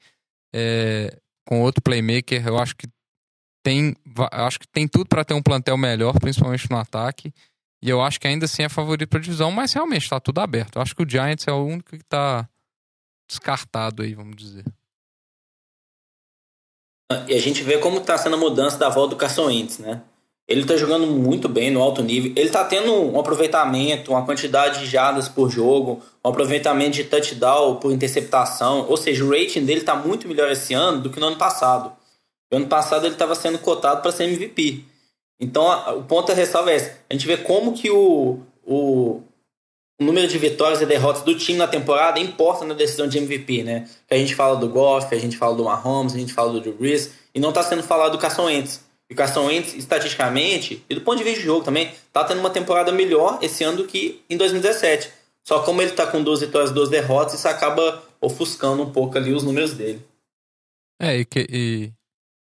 é, 0.54 1.18
com 1.46 1.62
outro 1.62 1.82
playmaker, 1.82 2.46
eu 2.46 2.58
acho 2.60 2.76
que 2.76 2.88
tem, 3.64 3.96
acho 4.32 4.60
que 4.60 4.68
tem 4.68 4.88
tudo 4.88 5.08
para 5.08 5.26
ter 5.26 5.34
um 5.34 5.42
plantel 5.42 5.78
melhor, 5.78 6.18
principalmente 6.20 6.70
no 6.70 6.78
ataque. 6.78 7.34
E 7.82 7.90
eu 7.90 8.02
acho 8.02 8.20
que 8.20 8.28
ainda 8.28 8.46
assim 8.46 8.64
é 8.64 8.70
favorito 8.70 9.10
para 9.10 9.20
divisão, 9.20 9.52
mas 9.52 9.74
realmente 9.74 10.04
está 10.04 10.20
tudo 10.20 10.40
aberto. 10.40 10.78
Eu 10.78 10.82
acho 10.82 10.96
que 10.96 11.04
o 11.04 11.10
Giants 11.10 11.48
é 11.48 11.52
o 11.52 11.64
único 11.64 11.92
que 11.92 11.98
está 11.98 12.48
descartado 13.28 14.02
aí, 14.02 14.14
vamos 14.14 14.36
dizer. 14.36 14.66
E 17.28 17.34
a 17.34 17.40
gente 17.40 17.64
vê 17.64 17.78
como 17.78 18.02
tá 18.02 18.18
sendo 18.18 18.36
a 18.36 18.40
mudança 18.40 18.78
da 18.78 18.90
volta 18.90 19.16
do 19.16 19.20
Carson 19.20 19.46
Wentz, 19.46 19.80
né? 19.80 20.02
Ele 20.48 20.66
tá 20.66 20.78
jogando 20.78 21.06
muito 21.08 21.50
bem 21.50 21.70
no 21.70 21.82
alto 21.82 22.02
nível. 22.02 22.32
Ele 22.36 22.50
tá 22.50 22.64
tendo 22.64 22.94
um 22.94 23.20
aproveitamento, 23.20 24.12
uma 24.12 24.26
quantidade 24.26 24.80
de 24.80 24.86
jardas 24.86 25.28
por 25.28 25.50
jogo, 25.50 26.02
um 26.24 26.30
aproveitamento 26.30 26.92
de 26.92 27.04
touchdown 27.04 27.76
por 27.76 27.92
interceptação. 27.92 28.86
Ou 28.88 28.96
seja, 28.96 29.26
o 29.26 29.30
rating 29.30 29.66
dele 29.66 29.82
tá 29.82 29.94
muito 29.94 30.28
melhor 30.28 30.50
esse 30.50 30.74
ano 30.74 31.02
do 31.02 31.10
que 31.10 31.20
no 31.20 31.28
ano 31.28 31.38
passado. 31.38 31.92
No 32.50 32.60
ano 32.60 32.68
passado 32.68 33.06
ele 33.06 33.16
estava 33.16 33.36
sendo 33.36 33.60
cotado 33.60 34.02
para 34.02 34.12
ser 34.12 34.24
MVP. 34.24 34.86
Então 35.40 35.70
a- 35.72 35.94
o 35.94 36.04
ponto 36.04 36.28
da 36.28 36.34
ressalva 36.34 36.72
é 36.72 36.76
esse. 36.76 36.92
A 37.10 37.14
gente 37.14 37.28
vê 37.28 37.38
como 37.38 37.74
que 37.74 37.90
o, 37.92 38.40
o, 38.66 39.22
o 40.00 40.04
número 40.04 40.28
de 40.28 40.38
vitórias 40.38 40.82
e 40.82 40.86
derrotas 40.86 41.22
do 41.24 41.38
time 41.38 41.58
na 41.58 41.68
temporada 41.68 42.20
importa 42.20 42.66
na 42.66 42.74
decisão 42.74 43.08
de 43.08 43.18
MVP, 43.18 43.64
né? 43.64 43.88
Que 44.08 44.16
a 44.16 44.18
gente 44.18 44.34
fala 44.36 44.56
do 44.56 44.68
Goff, 44.70 45.14
a 45.14 45.20
gente 45.20 45.38
fala 45.38 45.56
do 45.56 45.64
Mahomes, 45.66 46.14
a 46.16 46.20
gente 46.20 46.34
fala 46.34 46.52
do 46.52 46.62
Drew 46.62 46.74
Brees, 46.74 47.12
e 47.34 47.40
não 47.40 47.50
está 47.50 47.62
sendo 47.64 47.84
falado 47.84 48.14
do 48.14 48.18
Carson 48.18 48.46
Wentz. 48.46 48.86
E 49.10 49.14
o 49.14 49.16
Carson 49.16 49.46
Wentz, 49.46 49.74
estatisticamente, 49.76 50.84
e 50.90 50.96
do 50.96 51.02
ponto 51.02 51.18
de 51.18 51.24
vista 51.24 51.40
de 51.40 51.46
jogo 51.46 51.64
também, 51.64 51.94
tá 52.12 52.24
tendo 52.26 52.40
uma 52.40 52.50
temporada 52.50 52.92
melhor 52.92 53.40
esse 53.42 53.64
ano 53.64 53.78
do 53.78 53.86
que 53.88 54.22
em 54.30 54.36
2017. 54.36 55.10
Só 55.48 55.60
como 55.64 55.82
ele 55.82 55.92
tá 55.92 56.06
com 56.08 56.22
duas 56.22 56.42
vitórias 56.42 56.72
e 56.72 56.74
duas 56.74 56.90
derrotas, 56.90 57.36
isso 57.36 57.48
acaba 57.48 58.04
ofuscando 58.20 58.84
um 58.84 58.92
pouco 58.92 59.18
ali 59.18 59.32
os 59.34 59.44
números 59.44 59.74
dele. 59.74 60.02
É, 61.00 61.20
e, 61.20 61.26
que- 61.26 61.48
e, 61.50 61.94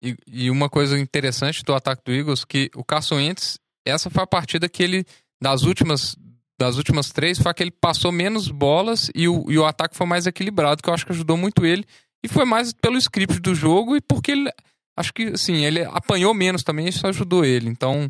e, 0.04 0.16
e 0.26 0.50
uma 0.50 0.68
coisa 0.68 0.98
interessante 0.98 1.62
do 1.64 1.74
ataque 1.74 2.02
do 2.04 2.12
Eagles, 2.12 2.44
que 2.44 2.70
o 2.74 2.84
Carson 2.84 3.16
Wentz, 3.16 3.58
essa 3.86 4.10
foi 4.10 4.22
a 4.22 4.26
partida 4.26 4.68
que 4.68 4.82
ele, 4.82 5.06
das 5.40 5.62
últimas, 5.62 6.14
das 6.58 6.76
últimas 6.76 7.10
três, 7.10 7.38
foi 7.38 7.50
a 7.50 7.54
que 7.54 7.62
ele 7.62 7.70
passou 7.70 8.12
menos 8.12 8.48
bolas 8.48 9.10
e 9.14 9.26
o, 9.26 9.50
e 9.50 9.58
o 9.58 9.64
ataque 9.64 9.96
foi 9.96 10.06
mais 10.06 10.26
equilibrado, 10.26 10.82
que 10.82 10.90
eu 10.90 10.94
acho 10.94 11.06
que 11.06 11.12
ajudou 11.12 11.38
muito 11.38 11.64
ele. 11.64 11.84
E 12.22 12.28
foi 12.28 12.44
mais 12.44 12.72
pelo 12.72 12.98
script 12.98 13.40
do 13.40 13.54
jogo 13.54 13.96
e 13.96 14.00
porque 14.00 14.32
ele, 14.32 14.50
acho 14.96 15.12
que, 15.12 15.28
assim, 15.28 15.64
ele 15.64 15.82
apanhou 15.84 16.34
menos 16.34 16.62
também, 16.62 16.88
isso 16.88 17.06
ajudou 17.06 17.44
ele. 17.44 17.68
Então, 17.68 18.08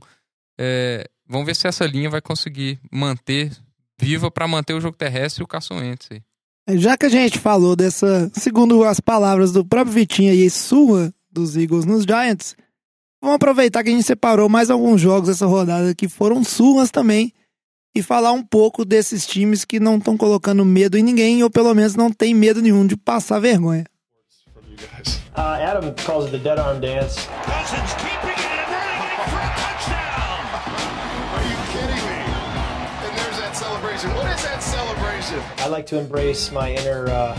é, 0.59 1.09
vamos 1.26 1.46
ver 1.46 1.54
se 1.54 1.66
essa 1.68 1.87
linha 1.87 2.11
vai 2.11 2.20
conseguir 2.20 2.78
manter 2.90 3.50
viva 4.00 4.30
para 4.30 4.48
manter 4.48 4.74
o 4.74 4.80
jogo 4.80 4.96
terrestre 4.96 5.42
e 5.42 5.44
o 5.44 5.48
Carson 5.48 5.78
Wentz 5.78 6.09
aí. 6.11 6.22
Já 6.78 6.96
que 6.96 7.07
a 7.07 7.11
gente 7.11 7.38
falou 7.38 7.76
dessa, 7.76 8.30
segundo 8.33 8.85
as 8.85 8.98
palavras 8.98 9.52
do 9.52 9.64
próprio 9.64 9.92
Vitinho 9.92 10.33
aí, 10.33 10.48
surra 10.48 11.12
dos 11.34 11.56
Eagles 11.56 11.84
nos 11.84 12.04
Giants, 12.04 12.56
vamos 13.20 13.36
aproveitar 13.36 13.82
que 13.82 13.90
a 13.90 13.92
gente 13.92 14.06
separou 14.06 14.48
mais 14.48 14.70
alguns 14.70 15.00
jogos 15.00 15.28
dessa 15.28 15.46
rodada 15.46 15.94
que 15.94 16.08
foram 16.08 16.44
surras 16.44 16.90
também 16.90 17.32
e 17.94 18.02
falar 18.02 18.32
um 18.32 18.42
pouco 18.42 18.84
desses 18.84 19.26
times 19.26 19.64
que 19.64 19.78
não 19.78 19.98
estão 19.98 20.16
colocando 20.16 20.64
medo 20.64 20.96
em 20.96 21.02
ninguém 21.02 21.42
ou 21.42 21.50
pelo 21.50 21.74
menos 21.74 21.94
não 21.94 22.10
tem 22.10 22.32
medo 22.34 22.62
nenhum 22.62 22.86
de 22.86 22.96
passar 22.96 23.40
vergonha. 23.40 23.84
Uh, 25.36 25.58
Adam 25.60 25.92
calls 25.96 26.26
it 26.26 26.30
the 26.30 26.38
dead 26.38 26.58
arm 26.58 26.80
dance. 26.80 27.26
Cousins 27.42 27.94
keeping 27.94 28.30
it 28.30 28.58
and 28.58 28.70
running 28.70 29.02
in 29.02 29.26
for 29.30 29.38
a 29.38 29.50
touchdown. 29.58 30.40
Are 31.34 31.44
you 31.50 31.56
kidding 31.72 32.04
me? 32.06 32.18
And 33.02 33.18
there's 33.18 33.38
that 33.38 33.56
celebration. 33.56 34.10
What 34.14 34.30
is 34.30 34.42
that 34.44 34.62
celebration? 34.62 35.40
I 35.58 35.68
like 35.68 35.86
to 35.86 35.98
embrace 35.98 36.52
my 36.52 36.72
inner, 36.72 37.08
uh, 37.08 37.38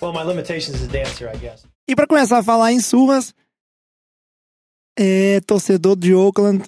well, 0.00 0.12
my 0.12 0.24
limitations 0.24 0.76
as 0.76 0.82
a 0.82 0.88
dancer, 0.88 1.28
I 1.28 1.36
guess. 1.36 1.64
E 1.88 1.96
para 1.96 2.06
começar 2.06 2.38
a 2.38 2.42
falar 2.42 2.72
em 2.72 2.80
surras, 2.80 3.34
é 4.98 5.40
torcedor 5.40 5.96
de 5.96 6.14
Oakland 6.14 6.64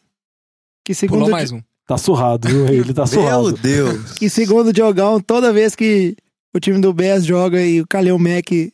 que 0.85 0.95
segundo 0.95 1.21
Pulou 1.21 1.31
mais 1.31 1.51
um. 1.51 1.63
Tá 1.87 1.97
surrado, 1.97 2.49
viu? 2.49 2.67
Ele 2.69 2.93
tá 2.93 3.07
surrado. 3.07 3.45
Meu 3.45 3.53
Deus. 3.57 4.13
que 4.19 4.29
segundo 4.29 4.69
o 4.69 4.73
Diogão, 4.73 5.21
toda 5.21 5.53
vez 5.53 5.75
que 5.75 6.17
o 6.55 6.61
time 6.61 6.81
do 6.81 6.93
Bears 6.93 7.25
joga 7.25 7.65
e 7.65 7.81
o 7.81 7.87
Kalil 7.87 8.19
Mack 8.19 8.73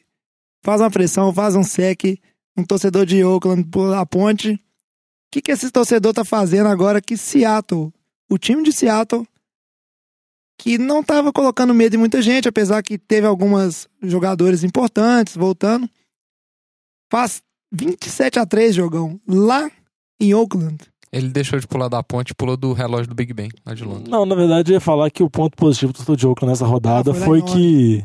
faz 0.64 0.81
uma 0.81 0.90
pressão, 0.90 1.33
faz 1.33 1.55
um 1.55 1.62
sec, 1.62 2.18
um 2.57 2.64
torcedor 2.64 3.07
de 3.07 3.24
Oakland 3.24 3.64
pula 3.64 4.00
a 4.00 4.07
ponte. 4.07 4.53
O 4.53 4.59
que, 5.33 5.40
que 5.40 5.53
esse 5.53 5.70
torcedor 5.70 6.12
tá 6.12 6.24
fazendo 6.24 6.68
agora 6.68 7.00
que 7.00 7.16
Seattle, 7.16 7.92
o 8.29 8.37
time 8.37 8.62
de 8.64 8.72
Seattle, 8.72 9.26
que 10.59 10.76
não 10.76 11.03
tava 11.03 11.33
colocando 11.33 11.72
medo 11.72 11.94
em 11.94 11.98
muita 11.98 12.20
gente, 12.20 12.48
apesar 12.48 12.83
que 12.83 12.98
teve 12.98 13.26
algumas 13.26 13.88
jogadores 14.03 14.64
importantes 14.64 15.37
voltando, 15.37 15.88
faz 17.11 17.42
27 17.73 18.38
a 18.38 18.46
3 18.46 18.75
jogão 18.75 19.20
lá 19.29 19.70
em 20.20 20.35
Oakland. 20.35 20.79
Ele 21.12 21.29
deixou 21.29 21.59
de 21.59 21.66
pular 21.66 21.88
da 21.88 22.03
ponte 22.03 22.31
e 22.31 22.35
pulou 22.35 22.57
do 22.57 22.73
relógio 22.73 23.09
do 23.09 23.14
Big 23.14 23.33
Ben, 23.33 23.49
lá 23.66 23.75
de 23.75 23.85
Londres. 23.85 24.09
Não, 24.09 24.25
na 24.25 24.35
verdade, 24.37 24.70
eu 24.70 24.75
ia 24.75 24.81
falar 24.81 25.11
que 25.11 25.23
o 25.25 25.31
ponto 25.31 25.57
positivo 25.57 25.92
do 25.92 26.16
de 26.16 26.27
Oakland 26.27 26.53
nessa 26.53 26.64
rodada 26.66 27.11
Ah, 27.11 27.14
foi 27.14 27.40
foi, 27.40 27.42
que. 27.42 28.05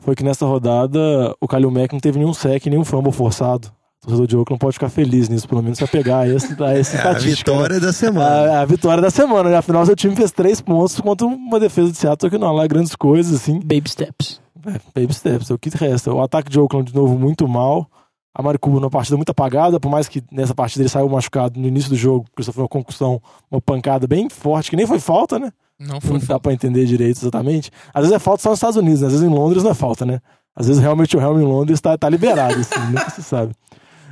Foi 0.00 0.16
que 0.16 0.24
nessa 0.24 0.44
rodada 0.44 0.98
o 1.40 1.46
Kalil 1.46 1.70
Mack 1.70 1.92
não 1.92 2.00
teve 2.00 2.18
nenhum 2.18 2.34
sec, 2.34 2.66
nenhum 2.66 2.84
fumble 2.84 3.12
forçado. 3.12 3.68
O 4.02 4.06
torcedor 4.06 4.26
de 4.26 4.36
Oakland 4.36 4.58
pode 4.58 4.72
ficar 4.74 4.88
feliz 4.88 5.28
nisso, 5.28 5.48
pelo 5.48 5.62
menos 5.62 5.78
vai 5.78 5.86
pegar 5.88 6.28
esse, 6.28 6.60
a 6.60 6.72
essa 6.76 6.96
É 6.98 7.06
a 7.06 7.12
estatística. 7.12 7.52
vitória 7.52 7.74
né? 7.76 7.80
da 7.80 7.92
semana. 7.92 8.26
A, 8.26 8.60
a 8.62 8.64
vitória 8.64 9.00
da 9.00 9.10
semana, 9.10 9.48
né? 9.48 9.56
Afinal, 9.58 9.86
seu 9.86 9.94
time 9.94 10.16
fez 10.16 10.32
três 10.32 10.60
pontos 10.60 10.98
contra 10.98 11.24
uma 11.24 11.60
defesa 11.60 11.92
de 11.92 11.96
Seattle 11.98 12.28
que 12.28 12.38
não 12.38 12.52
lá 12.52 12.66
grandes 12.66 12.96
coisas, 12.96 13.40
assim. 13.40 13.60
Baby 13.60 13.88
steps. 13.88 14.40
É, 14.66 15.00
baby 15.00 15.14
steps, 15.14 15.48
é 15.48 15.54
o 15.54 15.58
que 15.58 15.68
resta. 15.68 16.12
O 16.12 16.20
ataque 16.20 16.50
de 16.50 16.58
Oakland, 16.58 16.90
de 16.90 16.96
novo, 16.98 17.16
muito 17.16 17.46
mal. 17.46 17.88
A 18.34 18.42
Mari 18.42 18.58
Cooper 18.58 18.80
numa 18.80 18.90
partida 18.90 19.16
muito 19.16 19.30
apagada, 19.30 19.78
por 19.78 19.90
mais 19.90 20.08
que 20.08 20.22
nessa 20.32 20.54
partida 20.54 20.82
ele 20.82 20.88
saiu 20.88 21.08
machucado 21.08 21.60
no 21.60 21.66
início 21.66 21.90
do 21.90 21.96
jogo, 21.96 22.24
porque 22.30 22.42
sofreu 22.42 22.62
uma 22.62 22.68
concussão, 22.68 23.20
uma 23.50 23.60
pancada 23.60 24.06
bem 24.06 24.28
forte, 24.30 24.70
que 24.70 24.76
nem 24.76 24.86
foi 24.86 24.98
falta, 24.98 25.38
né? 25.38 25.52
Não 25.78 25.94
Não 25.94 26.00
foi 26.00 26.18
dá 26.20 26.38
pra 26.38 26.52
entender 26.52 26.86
direito 26.86 27.18
exatamente. 27.18 27.70
Às 27.92 28.02
vezes 28.02 28.16
é 28.16 28.18
falta 28.18 28.42
só 28.42 28.50
nos 28.50 28.58
Estados 28.58 28.76
Unidos, 28.76 29.00
né? 29.00 29.08
às 29.08 29.12
vezes 29.12 29.26
em 29.26 29.32
Londres 29.32 29.62
não 29.62 29.72
é 29.72 29.74
falta, 29.74 30.06
né? 30.06 30.20
Às 30.54 30.66
vezes 30.66 30.80
realmente 30.80 31.16
o 31.16 31.20
Helm 31.20 31.40
em 31.40 31.44
Londres 31.44 31.80
tá, 31.80 31.96
tá 31.98 32.08
liberado, 32.08 32.54
assim, 32.60 32.80
nunca 32.88 33.10
se 33.10 33.22
sabe. 33.22 33.52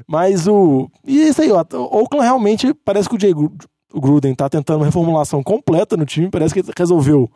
Mas 0.06 0.48
o. 0.48 0.90
E 1.06 1.22
é 1.22 1.28
isso 1.28 1.40
aí, 1.40 1.52
ó. 1.52 1.64
O 1.72 2.00
Oakland 2.00 2.24
realmente 2.24 2.74
parece 2.84 3.08
que 3.08 3.14
o 3.14 3.20
Jay 3.20 3.32
Gruden 3.94 4.34
tá 4.34 4.48
tentando 4.48 4.78
uma 4.78 4.86
reformulação 4.86 5.42
completa 5.42 5.96
no 5.96 6.04
time. 6.04 6.28
Parece 6.30 6.52
que 6.52 6.60
ele 6.60 6.72
resolveu. 6.76 7.30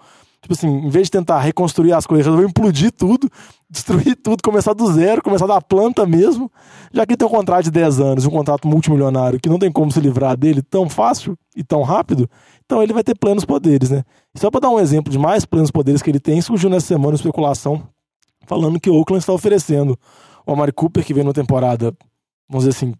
Tipo 0.44 0.52
assim, 0.52 0.68
em 0.68 0.90
vez 0.90 1.06
de 1.06 1.12
tentar 1.12 1.40
reconstruir 1.40 1.94
as 1.94 2.06
coisas, 2.06 2.26
resolveu 2.26 2.46
implodir 2.46 2.92
tudo, 2.92 3.30
destruir 3.70 4.14
tudo, 4.14 4.42
começar 4.42 4.74
do 4.74 4.92
zero, 4.92 5.22
começar 5.22 5.46
da 5.46 5.58
planta 5.58 6.04
mesmo. 6.04 6.52
Já 6.92 7.06
que 7.06 7.16
tem 7.16 7.26
um 7.26 7.30
contrato 7.30 7.64
de 7.64 7.70
10 7.70 7.98
anos, 7.98 8.26
um 8.26 8.30
contrato 8.30 8.68
multimilionário, 8.68 9.40
que 9.40 9.48
não 9.48 9.58
tem 9.58 9.72
como 9.72 9.90
se 9.90 9.98
livrar 10.00 10.36
dele 10.36 10.60
tão 10.60 10.86
fácil 10.86 11.34
e 11.56 11.64
tão 11.64 11.80
rápido, 11.80 12.28
então 12.66 12.82
ele 12.82 12.92
vai 12.92 13.02
ter 13.02 13.16
plenos 13.16 13.46
poderes, 13.46 13.88
né? 13.88 14.04
Só 14.34 14.50
para 14.50 14.60
dar 14.60 14.68
um 14.68 14.78
exemplo 14.78 15.10
de 15.10 15.18
mais 15.18 15.46
plenos 15.46 15.70
poderes 15.70 16.02
que 16.02 16.10
ele 16.10 16.20
tem, 16.20 16.42
surgiu 16.42 16.68
nessa 16.68 16.88
semana 16.88 17.12
uma 17.12 17.16
especulação 17.16 17.82
falando 18.46 18.78
que 18.78 18.90
o 18.90 18.96
Oakland 18.96 19.22
está 19.22 19.32
oferecendo 19.32 19.98
o 20.46 20.52
Amari 20.52 20.72
Cooper, 20.72 21.02
que 21.02 21.14
vem 21.14 21.24
numa 21.24 21.32
temporada, 21.32 21.96
vamos 22.46 22.66
dizer 22.66 22.76
assim, 22.76 22.94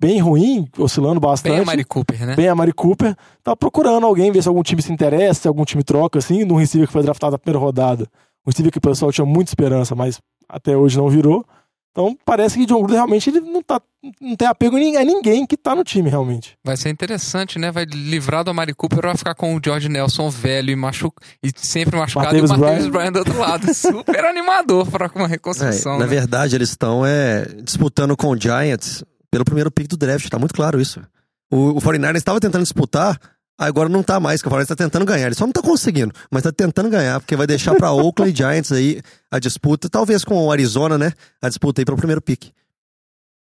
bem 0.00 0.18
ruim, 0.18 0.66
oscilando 0.78 1.20
bastante. 1.20 1.52
Bem 1.52 1.60
a 1.60 1.64
Mari 1.66 1.84
Cooper, 1.84 2.26
né? 2.26 2.34
Bem 2.34 2.48
a 2.48 2.54
Mari 2.54 2.72
Cooper. 2.72 3.14
Tá 3.44 3.54
procurando 3.54 4.06
alguém, 4.06 4.32
ver 4.32 4.42
se 4.42 4.48
algum 4.48 4.62
time 4.62 4.80
se 4.80 4.90
interessa, 4.90 5.42
se 5.42 5.48
algum 5.48 5.64
time 5.64 5.84
troca, 5.84 6.18
assim, 6.18 6.44
num 6.44 6.56
receiver 6.56 6.86
que 6.86 6.92
foi 6.92 7.02
draftado 7.02 7.32
na 7.32 7.38
primeira 7.38 7.58
rodada. 7.58 8.04
Um 8.46 8.50
receiver 8.50 8.72
que 8.72 8.78
o 8.78 8.80
pessoal 8.80 9.12
tinha 9.12 9.26
muita 9.26 9.50
esperança, 9.50 9.94
mas 9.94 10.18
até 10.48 10.74
hoje 10.74 10.96
não 10.96 11.08
virou. 11.10 11.44
Então 11.92 12.16
parece 12.24 12.56
que 12.56 12.64
John 12.66 12.78
Gruden 12.78 12.96
realmente 12.96 13.28
ele 13.30 13.40
não, 13.40 13.60
tá, 13.62 13.80
não 14.20 14.36
tem 14.36 14.46
apego 14.46 14.76
a 14.76 14.78
ninguém, 14.78 14.96
a 14.96 15.04
ninguém 15.04 15.44
que 15.44 15.56
tá 15.56 15.74
no 15.74 15.82
time, 15.82 16.08
realmente. 16.08 16.56
Vai 16.64 16.76
ser 16.76 16.88
interessante, 16.88 17.58
né? 17.58 17.72
Vai 17.72 17.84
livrar 17.84 18.44
do 18.44 18.50
Amari 18.50 18.72
Cooper 18.72 19.00
vai 19.02 19.16
ficar 19.16 19.34
com 19.34 19.56
o 19.56 19.60
George 19.62 19.88
Nelson 19.88 20.30
velho 20.30 20.70
e, 20.70 20.76
machu... 20.76 21.12
e 21.42 21.50
sempre 21.56 21.96
machucado 21.98 22.26
Martavis 22.26 22.50
e 22.50 22.54
o 22.54 22.58
Martavis 22.58 22.86
Bryant. 22.86 22.92
Bryant 22.92 23.12
do 23.12 23.18
outro 23.18 23.38
lado. 23.38 23.74
Super 23.74 24.24
animador 24.24 24.88
para 24.88 25.10
uma 25.16 25.24
É, 25.24 25.30
reconstrução. 25.30 25.94
na 25.94 26.04
né? 26.04 26.06
verdade, 26.06 26.54
eles 26.54 26.70
estão 26.70 27.04
é, 27.04 27.44
disputando 27.60 28.16
com 28.16 28.28
o 28.28 28.40
Giants 28.40 29.04
pelo 29.30 29.44
primeiro 29.44 29.70
pick 29.70 29.88
do 29.88 29.96
draft, 29.96 30.28
tá 30.28 30.38
muito 30.38 30.54
claro 30.54 30.80
isso. 30.80 31.00
O, 31.50 31.70
o 31.70 31.80
49ers 31.80 32.16
estava 32.16 32.40
tentando 32.40 32.62
disputar, 32.62 33.18
agora 33.58 33.88
não 33.88 34.02
tá 34.02 34.18
mais, 34.18 34.42
que 34.42 34.48
o 34.48 34.50
49ers 34.50 34.66
tá 34.66 34.76
tentando 34.76 35.04
ganhar. 35.04 35.26
Ele 35.26 35.34
só 35.34 35.46
não 35.46 35.52
tá 35.52 35.62
conseguindo, 35.62 36.12
mas 36.30 36.42
tá 36.42 36.52
tentando 36.52 36.88
ganhar, 36.88 37.20
porque 37.20 37.36
vai 37.36 37.46
deixar 37.46 37.74
pra 37.74 37.90
Oakland 37.92 38.36
Giants 38.36 38.72
aí 38.72 39.00
a 39.30 39.38
disputa, 39.38 39.88
talvez 39.88 40.24
com 40.24 40.46
o 40.46 40.52
Arizona, 40.52 40.98
né? 40.98 41.12
A 41.40 41.48
disputa 41.48 41.80
aí 41.80 41.84
pelo 41.84 41.96
primeiro 41.96 42.20
pick. 42.20 42.52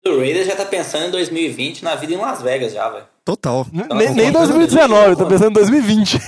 O 0.06 0.18
Raiders 0.18 0.46
já 0.46 0.56
tá 0.56 0.64
pensando 0.64 1.06
em 1.06 1.10
2020 1.10 1.84
na 1.84 1.94
vida 1.96 2.14
em 2.14 2.16
Las 2.16 2.40
Vegas 2.40 2.72
já, 2.72 2.88
velho. 2.88 3.04
Total. 3.24 3.66
nem 3.72 4.14
nem 4.14 4.32
2019, 4.32 5.16
tá 5.16 5.26
pensando 5.26 5.50
em 5.50 5.54
2020. 5.54 6.18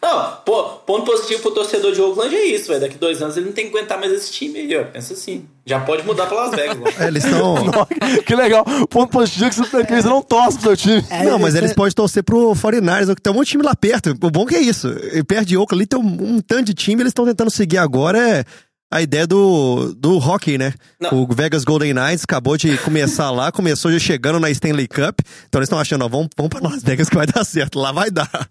Não, 0.00 0.36
pô, 0.44 0.64
ponto 0.86 1.04
positivo 1.04 1.42
pro 1.42 1.50
torcedor 1.50 1.92
de 1.92 2.00
Oakland 2.00 2.34
é 2.34 2.46
isso, 2.46 2.68
velho. 2.68 2.80
Daqui 2.80 2.96
dois 2.96 3.20
anos 3.20 3.36
ele 3.36 3.46
não 3.46 3.52
tem 3.52 3.68
que 3.68 3.76
aguentar 3.76 3.98
mais 3.98 4.12
esse 4.12 4.30
time 4.30 4.60
aí, 4.60 4.76
ó. 4.76 4.84
Pensa 4.84 5.12
assim. 5.12 5.44
Já 5.66 5.80
pode 5.80 6.06
mudar 6.06 6.26
pra 6.26 6.44
Las 6.44 6.54
Vegas. 6.54 6.78
É, 7.00 7.08
eles 7.08 7.24
estão. 7.24 7.56
que 8.24 8.34
legal. 8.34 8.64
Ponto 8.88 9.10
positivo 9.10 9.46
é 9.46 9.50
que 9.50 9.56
você, 9.56 9.84
que 9.84 10.02
você 10.02 10.08
não 10.08 10.22
torce 10.22 10.58
pro 10.58 10.68
seu 10.68 10.76
time. 10.76 11.04
não, 11.24 11.38
mas 11.38 11.54
eles 11.56 11.72
podem 11.72 11.92
torcer 11.92 12.22
pro 12.22 12.52
49ers, 12.52 13.14
que 13.14 13.20
tem 13.20 13.32
um 13.32 13.36
monte 13.36 13.46
de 13.46 13.50
time 13.52 13.64
lá 13.64 13.74
perto. 13.74 14.14
O 14.22 14.30
bom 14.30 14.46
que 14.46 14.54
é 14.54 14.60
isso. 14.60 14.88
E 15.12 15.22
perto 15.24 15.48
de 15.48 15.56
Oakland 15.56 15.82
ali 15.82 15.86
tem 15.86 15.98
um, 15.98 16.36
um 16.36 16.40
tanto 16.40 16.64
de 16.64 16.74
time, 16.74 17.02
eles 17.02 17.10
estão 17.10 17.24
tentando 17.24 17.50
seguir 17.50 17.78
agora 17.78 18.18
é 18.18 18.44
a 18.90 19.02
ideia 19.02 19.26
do, 19.26 19.94
do 19.94 20.16
hockey, 20.16 20.56
né? 20.56 20.72
O 21.12 21.26
Vegas 21.32 21.64
Golden 21.64 21.92
Knights 21.92 22.24
acabou 22.24 22.56
de 22.56 22.78
começar 22.78 23.30
lá, 23.30 23.52
começou 23.52 23.92
já 23.92 23.98
chegando 23.98 24.40
na 24.40 24.50
Stanley 24.50 24.88
Cup. 24.88 25.20
Então 25.46 25.58
eles 25.58 25.66
estão 25.66 25.78
achando, 25.78 26.04
ó, 26.04 26.08
vamos, 26.08 26.28
vamos 26.36 26.50
pra 26.50 26.66
Las 26.66 26.82
Vegas 26.82 27.08
que 27.08 27.16
vai 27.16 27.26
dar 27.26 27.44
certo. 27.44 27.78
Lá 27.78 27.92
vai 27.92 28.10
dar. 28.10 28.48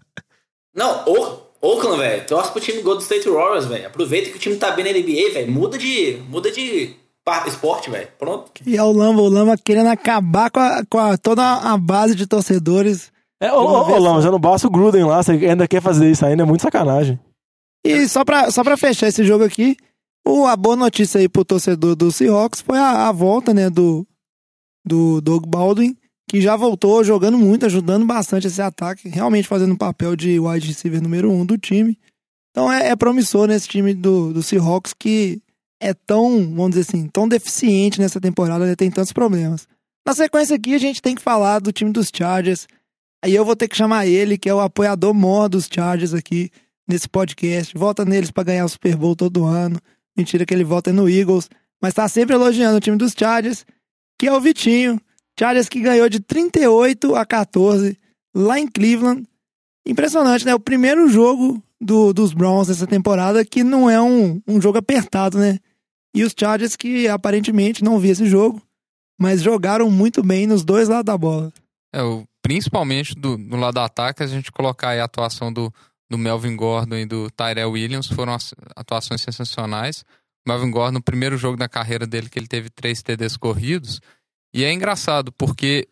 Não, 0.78 1.04
o- 1.06 1.48
Oakland, 1.60 1.98
velho. 1.98 2.24
Torce 2.26 2.52
pro 2.52 2.60
time 2.60 2.80
Golden 2.82 3.02
State 3.02 3.28
Warriors, 3.28 3.66
velho. 3.66 3.88
Aproveita 3.88 4.30
que 4.30 4.36
o 4.36 4.38
time 4.40 4.56
tá 4.56 4.70
bem 4.70 4.84
na 4.84 4.92
NBA, 4.92 5.32
velho. 5.34 5.50
Muda 5.50 5.76
de. 5.76 6.22
Muda 6.28 6.50
de 6.52 6.94
esporte, 7.46 7.90
velho. 7.90 8.08
Pronto. 8.18 8.50
E 8.64 8.76
é 8.76 8.82
o 8.82 8.92
Lamba, 8.92 9.20
o 9.20 9.28
Lamba 9.28 9.56
querendo 9.62 9.88
acabar 9.88 10.50
com, 10.50 10.60
a- 10.60 10.82
com 10.88 10.98
a- 10.98 11.18
toda 11.18 11.42
a 11.44 11.76
base 11.76 12.14
de 12.14 12.26
torcedores. 12.26 13.10
É, 13.42 13.52
ô, 13.52 13.56
ô, 13.60 13.90
ô, 13.92 13.98
Lão, 13.98 14.22
já 14.22 14.30
não 14.30 14.38
basta 14.38 14.66
o 14.66 14.70
Gruden 14.70 15.04
lá, 15.04 15.22
você 15.22 15.32
ainda 15.32 15.66
quer 15.68 15.82
fazer 15.82 16.10
isso 16.10 16.24
ainda, 16.24 16.42
é 16.44 16.46
muito 16.46 16.62
sacanagem. 16.62 17.18
E 17.84 18.08
só 18.08 18.24
pra, 18.24 18.50
só 18.50 18.62
pra 18.64 18.76
fechar 18.76 19.06
esse 19.08 19.24
jogo 19.24 19.44
aqui, 19.44 19.76
o, 20.26 20.44
a 20.46 20.56
boa 20.56 20.74
notícia 20.74 21.20
aí 21.20 21.28
pro 21.28 21.44
torcedor 21.44 21.94
do 21.94 22.10
Seahawks 22.10 22.60
foi 22.60 22.78
a, 22.78 23.08
a 23.08 23.12
volta, 23.12 23.52
né, 23.54 23.68
do, 23.70 24.06
do 24.84 25.20
Doug 25.20 25.44
Baldwin, 25.46 25.96
que 26.28 26.40
já 26.42 26.54
voltou 26.54 27.02
jogando 27.02 27.38
muito, 27.38 27.64
ajudando 27.64 28.04
bastante 28.04 28.46
esse 28.46 28.60
ataque, 28.60 29.08
realmente 29.08 29.48
fazendo 29.48 29.72
o 29.72 29.78
papel 29.78 30.14
de 30.14 30.38
wide 30.38 30.68
receiver 30.68 31.02
número 31.02 31.32
um 31.32 31.44
do 31.44 31.56
time. 31.56 31.98
Então 32.50 32.70
é, 32.70 32.88
é 32.88 32.96
promissor 32.96 33.48
nesse 33.48 33.66
time 33.66 33.94
do, 33.94 34.32
do 34.32 34.42
Seahawks 34.42 34.92
que 34.92 35.40
é 35.80 35.94
tão, 35.94 36.38
vamos 36.54 36.70
dizer 36.70 36.82
assim, 36.82 37.08
tão 37.08 37.26
deficiente 37.26 38.00
nessa 38.00 38.20
temporada, 38.20 38.66
né, 38.66 38.76
tem 38.76 38.90
tantos 38.90 39.12
problemas. 39.12 39.66
Na 40.06 40.14
sequência 40.14 40.56
aqui 40.56 40.74
a 40.74 40.78
gente 40.78 41.00
tem 41.00 41.14
que 41.14 41.22
falar 41.22 41.60
do 41.60 41.72
time 41.72 41.92
dos 41.92 42.10
Chargers. 42.14 42.66
Aí 43.24 43.34
eu 43.34 43.44
vou 43.44 43.56
ter 43.56 43.66
que 43.66 43.76
chamar 43.76 44.06
ele, 44.06 44.36
que 44.36 44.48
é 44.48 44.54
o 44.54 44.60
apoiador 44.60 45.14
maior 45.14 45.48
dos 45.48 45.68
Chargers 45.70 46.12
aqui 46.12 46.50
nesse 46.86 47.08
podcast. 47.08 47.76
Vota 47.76 48.04
neles 48.04 48.30
pra 48.30 48.44
ganhar 48.44 48.64
o 48.64 48.68
Super 48.68 48.96
Bowl 48.96 49.16
todo 49.16 49.44
ano. 49.44 49.80
Mentira 50.16 50.44
que 50.44 50.52
ele 50.52 50.64
vota 50.64 50.92
no 50.92 51.08
Eagles, 51.08 51.48
mas 51.80 51.94
tá 51.94 52.08
sempre 52.08 52.34
elogiando 52.34 52.76
o 52.76 52.80
time 52.80 52.96
dos 52.96 53.14
Chargers, 53.16 53.64
que 54.18 54.26
é 54.26 54.32
o 54.32 54.40
Vitinho. 54.40 55.00
Chargers 55.38 55.68
que 55.68 55.80
ganhou 55.80 56.08
de 56.08 56.20
38 56.20 57.14
a 57.14 57.24
14 57.24 57.96
lá 58.34 58.58
em 58.58 58.66
Cleveland. 58.66 59.24
Impressionante, 59.86 60.44
né? 60.44 60.54
O 60.54 60.60
primeiro 60.60 61.08
jogo 61.08 61.62
do- 61.80 62.12
dos 62.12 62.32
Browns 62.32 62.68
nessa 62.68 62.86
temporada 62.86 63.44
que 63.44 63.62
não 63.64 63.88
é 63.88 64.00
um, 64.00 64.40
um 64.46 64.60
jogo 64.60 64.78
apertado, 64.78 65.38
né? 65.38 65.58
E 66.14 66.24
os 66.24 66.34
Chargers 66.38 66.76
que 66.76 67.06
aparentemente 67.08 67.84
não 67.84 67.98
vi 67.98 68.08
esse 68.08 68.26
jogo, 68.26 68.60
mas 69.20 69.42
jogaram 69.42 69.90
muito 69.90 70.22
bem 70.22 70.46
nos 70.46 70.64
dois 70.64 70.88
lados 70.88 71.04
da 71.04 71.16
bola. 71.16 71.52
É, 71.94 72.02
o, 72.02 72.24
principalmente 72.42 73.14
do, 73.14 73.36
do 73.36 73.56
lado 73.56 73.74
do 73.74 73.80
ataque, 73.80 74.22
a 74.22 74.26
gente 74.26 74.50
colocar 74.52 74.90
aí 74.90 75.00
a 75.00 75.04
atuação 75.04 75.52
do, 75.52 75.72
do 76.10 76.18
Melvin 76.18 76.56
Gordon 76.56 76.96
e 76.96 77.06
do 77.06 77.30
Tyrell 77.30 77.70
Williams, 77.70 78.08
foram 78.08 78.36
atuações 78.76 79.22
sensacionais. 79.22 80.04
O 80.46 80.50
Melvin 80.50 80.70
Gordon, 80.70 80.94
no 80.94 81.02
primeiro 81.02 81.36
jogo 81.38 81.56
da 81.56 81.68
carreira 81.68 82.06
dele, 82.06 82.28
que 82.28 82.38
ele 82.38 82.48
teve 82.48 82.68
três 82.70 83.02
TDs 83.02 83.36
corridos. 83.36 84.00
E 84.52 84.64
é 84.64 84.72
engraçado, 84.72 85.32
porque 85.32 85.88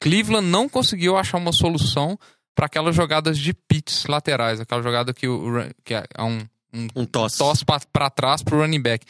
Cleveland 0.00 0.46
não 0.46 0.68
conseguiu 0.68 1.16
achar 1.16 1.38
uma 1.38 1.52
solução 1.52 2.18
para 2.54 2.66
aquelas 2.66 2.94
jogadas 2.94 3.38
de 3.38 3.52
pitch 3.52 4.06
laterais, 4.06 4.60
aquela 4.60 4.82
jogada 4.82 5.12
que, 5.12 5.26
o, 5.26 5.42
que 5.84 5.94
é 5.94 6.04
um, 6.20 6.38
um, 6.72 6.88
um 6.96 7.06
tosse, 7.06 7.64
para 7.92 8.10
trás 8.10 8.42
pro 8.42 8.58
running 8.58 8.80
back. 8.80 9.04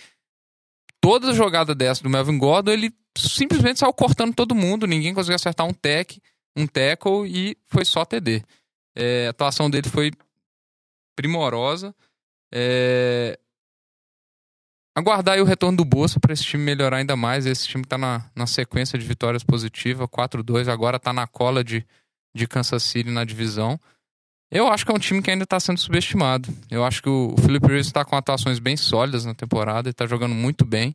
Toda 1.01 1.35
jogada 1.35 1.75
dessa 1.75 2.03
do 2.03 2.09
Melvin 2.09 2.39
Gordon, 2.39 2.73
ele 2.73 2.95
simplesmente 3.17 3.79
saiu 3.79 3.93
cortando 3.93 4.35
todo 4.35 4.55
mundo, 4.55 4.87
ninguém 4.87 5.13
conseguiu 5.13 5.37
acertar 5.37 5.67
um 5.67 5.73
tech, 5.73 6.21
um 6.57 6.67
tackle 6.67 7.27
e 7.27 7.57
foi 7.67 7.85
só 7.85 8.05
TD. 8.05 8.43
É, 8.97 9.27
a 9.27 9.31
atuação 9.31 9.69
dele 9.69 9.89
foi 9.89 10.13
primorosa. 11.15 11.95
É, 12.53 13.39
Aguardar 14.97 15.35
aí 15.35 15.41
o 15.41 15.45
retorno 15.45 15.77
do 15.77 15.85
Bolsa 15.85 16.21
para 16.21 16.33
esse 16.33 16.45
time 16.45 16.63
melhorar 16.63 16.99
ainda 16.99 17.17
mais. 17.17 17.47
Esse 17.47 17.67
time 17.67 17.83
está 17.83 17.99
na, 17.99 18.25
na 18.35 18.47
sequência 18.47 18.97
de 18.99 19.05
vitórias 19.05 19.43
positivas, 19.43 20.07
4-2, 20.09 20.69
agora 20.69 20.99
está 20.99 21.13
na 21.13 21.27
cola 21.27 21.65
de, 21.65 21.85
de 22.35 22.47
Kansas 22.47 22.83
City 22.85 23.11
na 23.11 23.25
divisão. 23.25 23.79
Eu 24.53 24.69
acho 24.69 24.87
que 24.87 24.93
é 24.93 24.95
um 24.95 24.99
time 25.01 25.21
que 25.21 25.31
ainda 25.33 25.43
está 25.43 25.59
sendo 25.59 25.81
subestimado. 25.81 26.49
Eu 26.71 26.85
acho 26.85 27.03
que 27.03 27.09
o, 27.09 27.35
o 27.37 27.41
Philip 27.41 27.67
Rivers 27.67 27.87
está 27.89 28.05
com 28.05 28.15
atuações 28.15 28.61
bem 28.61 28.77
sólidas 28.77 29.25
na 29.25 29.35
temporada, 29.35 29.91
está 29.91 30.07
jogando 30.07 30.35
muito 30.35 30.65
bem. 30.65 30.95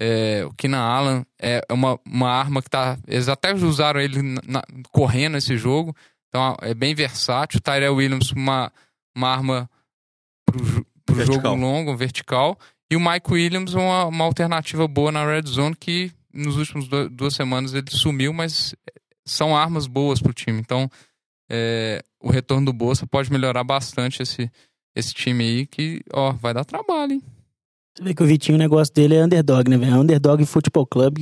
É, 0.00 0.44
o 0.46 0.52
Keenan 0.54 0.80
Allen 0.80 1.26
é 1.38 1.60
uma, 1.70 1.98
uma 2.06 2.30
arma 2.30 2.62
que 2.62 2.70
tá. 2.70 2.98
Eles 3.06 3.28
até 3.28 3.52
usaram 3.54 4.00
ele 4.00 4.22
na- 4.22 4.40
na- 4.46 4.64
correndo 4.92 5.34
nesse 5.34 5.58
jogo, 5.58 5.94
então 6.28 6.56
é 6.62 6.72
bem 6.72 6.94
versátil. 6.94 7.58
O 7.58 7.60
Tyrell 7.62 7.94
Williams, 7.94 8.30
uma, 8.32 8.72
uma 9.14 9.28
arma 9.28 9.70
pro, 10.46 10.86
pro 11.04 11.16
jogo 11.26 11.40
longo, 11.60 11.96
vertical. 11.96 12.58
E 12.90 12.96
o 12.96 13.00
Mike 13.00 13.32
Williams, 13.32 13.74
uma, 13.74 14.04
uma 14.06 14.24
alternativa 14.24 14.86
boa 14.86 15.10
na 15.10 15.24
red 15.26 15.42
zone 15.46 15.74
que 15.74 16.12
nos 16.32 16.56
últimos 16.56 16.86
do- 16.88 17.08
duas 17.08 17.34
semanas 17.34 17.74
ele 17.74 17.90
sumiu, 17.90 18.32
mas 18.32 18.74
são 19.24 19.56
armas 19.56 19.86
boas 19.86 20.20
pro 20.20 20.32
time. 20.32 20.60
Então, 20.60 20.88
é, 21.50 22.02
o 22.20 22.30
retorno 22.30 22.66
do 22.66 22.72
Bolsa 22.72 23.06
pode 23.06 23.32
melhorar 23.32 23.64
bastante 23.64 24.22
esse, 24.22 24.50
esse 24.94 25.12
time 25.14 25.42
aí, 25.44 25.66
que, 25.66 26.02
ó, 26.12 26.32
vai 26.32 26.54
dar 26.54 26.64
trabalho, 26.64 27.14
hein? 27.14 27.22
Você 27.96 28.04
vê 28.04 28.14
que 28.14 28.22
o 28.22 28.26
Vitinho, 28.26 28.56
o 28.56 28.58
negócio 28.58 28.92
dele 28.94 29.14
é 29.16 29.24
underdog, 29.24 29.68
né, 29.70 29.76
velho? 29.78 29.94
É 29.94 29.98
underdog 29.98 30.44
futebol 30.44 30.86
club. 30.86 31.18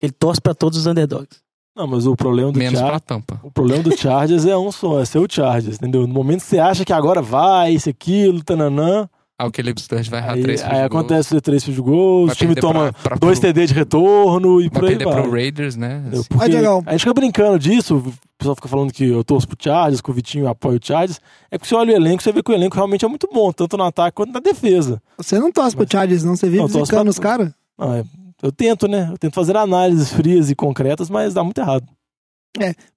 Ele 0.00 0.12
torce 0.12 0.40
pra 0.40 0.54
todos 0.54 0.78
os 0.78 0.86
underdogs. 0.86 1.40
Não, 1.74 1.86
mas 1.86 2.06
o 2.06 2.14
problema 2.14 2.52
do 2.52 2.58
Menos 2.58 2.78
Char- 2.78 2.90
pra 2.90 3.00
tampa. 3.00 3.40
O 3.42 3.50
problema 3.50 3.82
do 3.82 3.96
Chargers 3.96 4.44
é 4.44 4.56
um 4.56 4.70
só, 4.70 5.00
é 5.00 5.06
ser 5.06 5.18
o 5.18 5.26
Chargers, 5.30 5.76
entendeu? 5.76 6.06
No 6.06 6.12
momento 6.12 6.40
que 6.40 6.46
você 6.46 6.58
acha 6.58 6.84
que 6.84 6.92
agora 6.92 7.22
vai, 7.22 7.72
isso, 7.72 7.88
aquilo, 7.88 8.44
tananã. 8.44 9.08
Aí 9.42 9.48
o 9.48 9.50
Caleb 9.52 9.80
Sturge 9.80 10.08
vai 10.10 10.20
errar 10.20 10.32
Aí, 10.34 10.42
três 10.42 10.62
aí 10.62 10.68
goals. 10.70 10.84
acontece 10.84 11.40
três 11.40 11.64
field 11.64 11.80
goals, 11.82 12.26
Vai 12.28 12.34
o 12.34 12.36
time 12.38 12.54
toma 12.54 12.92
pra- 12.92 13.02
pra- 13.02 13.16
dois 13.16 13.40
pro- 13.40 13.48
TD 13.52 13.66
de 13.66 13.74
retorno 13.74 14.60
e 14.60 14.68
Vai 14.68 14.70
por 14.70 14.84
aí 14.84 14.88
perder 14.96 15.04
vai. 15.04 15.22
pro 15.22 15.30
Raiders, 15.32 15.76
né? 15.76 16.04
Assim. 16.12 16.22
Porque 16.28 16.48
Diogão. 16.50 16.82
a 16.86 16.92
gente 16.92 17.00
fica 17.00 17.14
brincando 17.14 17.58
disso, 17.58 17.96
o 17.96 18.14
pessoal 18.38 18.54
fica 18.54 18.68
falando 18.68 18.92
que 18.92 19.04
eu 19.08 19.24
torço 19.24 19.48
pro 19.48 19.56
Chargers, 19.60 20.00
que 20.00 20.10
o 20.10 20.14
Vitinho 20.14 20.46
apoia 20.48 20.78
o 20.78 20.80
Chargers. 20.86 21.20
É 21.50 21.58
que 21.58 21.66
você 21.66 21.74
olha 21.74 21.92
o 21.92 21.96
elenco, 21.96 22.22
você 22.22 22.30
vê 22.32 22.42
que 22.42 22.50
o 22.50 22.54
elenco 22.54 22.76
realmente 22.76 23.04
é 23.04 23.08
muito 23.08 23.28
bom, 23.32 23.50
tanto 23.52 23.76
no 23.76 23.84
ataque 23.84 24.14
quanto 24.14 24.32
na 24.32 24.40
defesa. 24.40 25.02
Você 25.18 25.38
não 25.38 25.50
torce 25.50 25.74
pro 25.76 25.86
Chargers, 25.90 26.22
não? 26.24 26.36
Você 26.36 26.46
vive 26.46 26.58
Não, 26.62 26.68
torço 26.68 26.86
zicando 26.86 27.02
pra- 27.04 27.10
os 27.10 27.18
caras? 27.18 27.52
Não, 27.78 27.94
é- 27.94 28.04
eu 28.42 28.52
tento, 28.52 28.86
né? 28.86 29.08
Eu 29.10 29.18
tento 29.18 29.34
fazer 29.34 29.56
análises 29.56 30.12
frias 30.12 30.50
e 30.50 30.54
concretas, 30.54 31.10
mas 31.10 31.34
dá 31.34 31.42
muito 31.42 31.58
errado. 31.60 31.84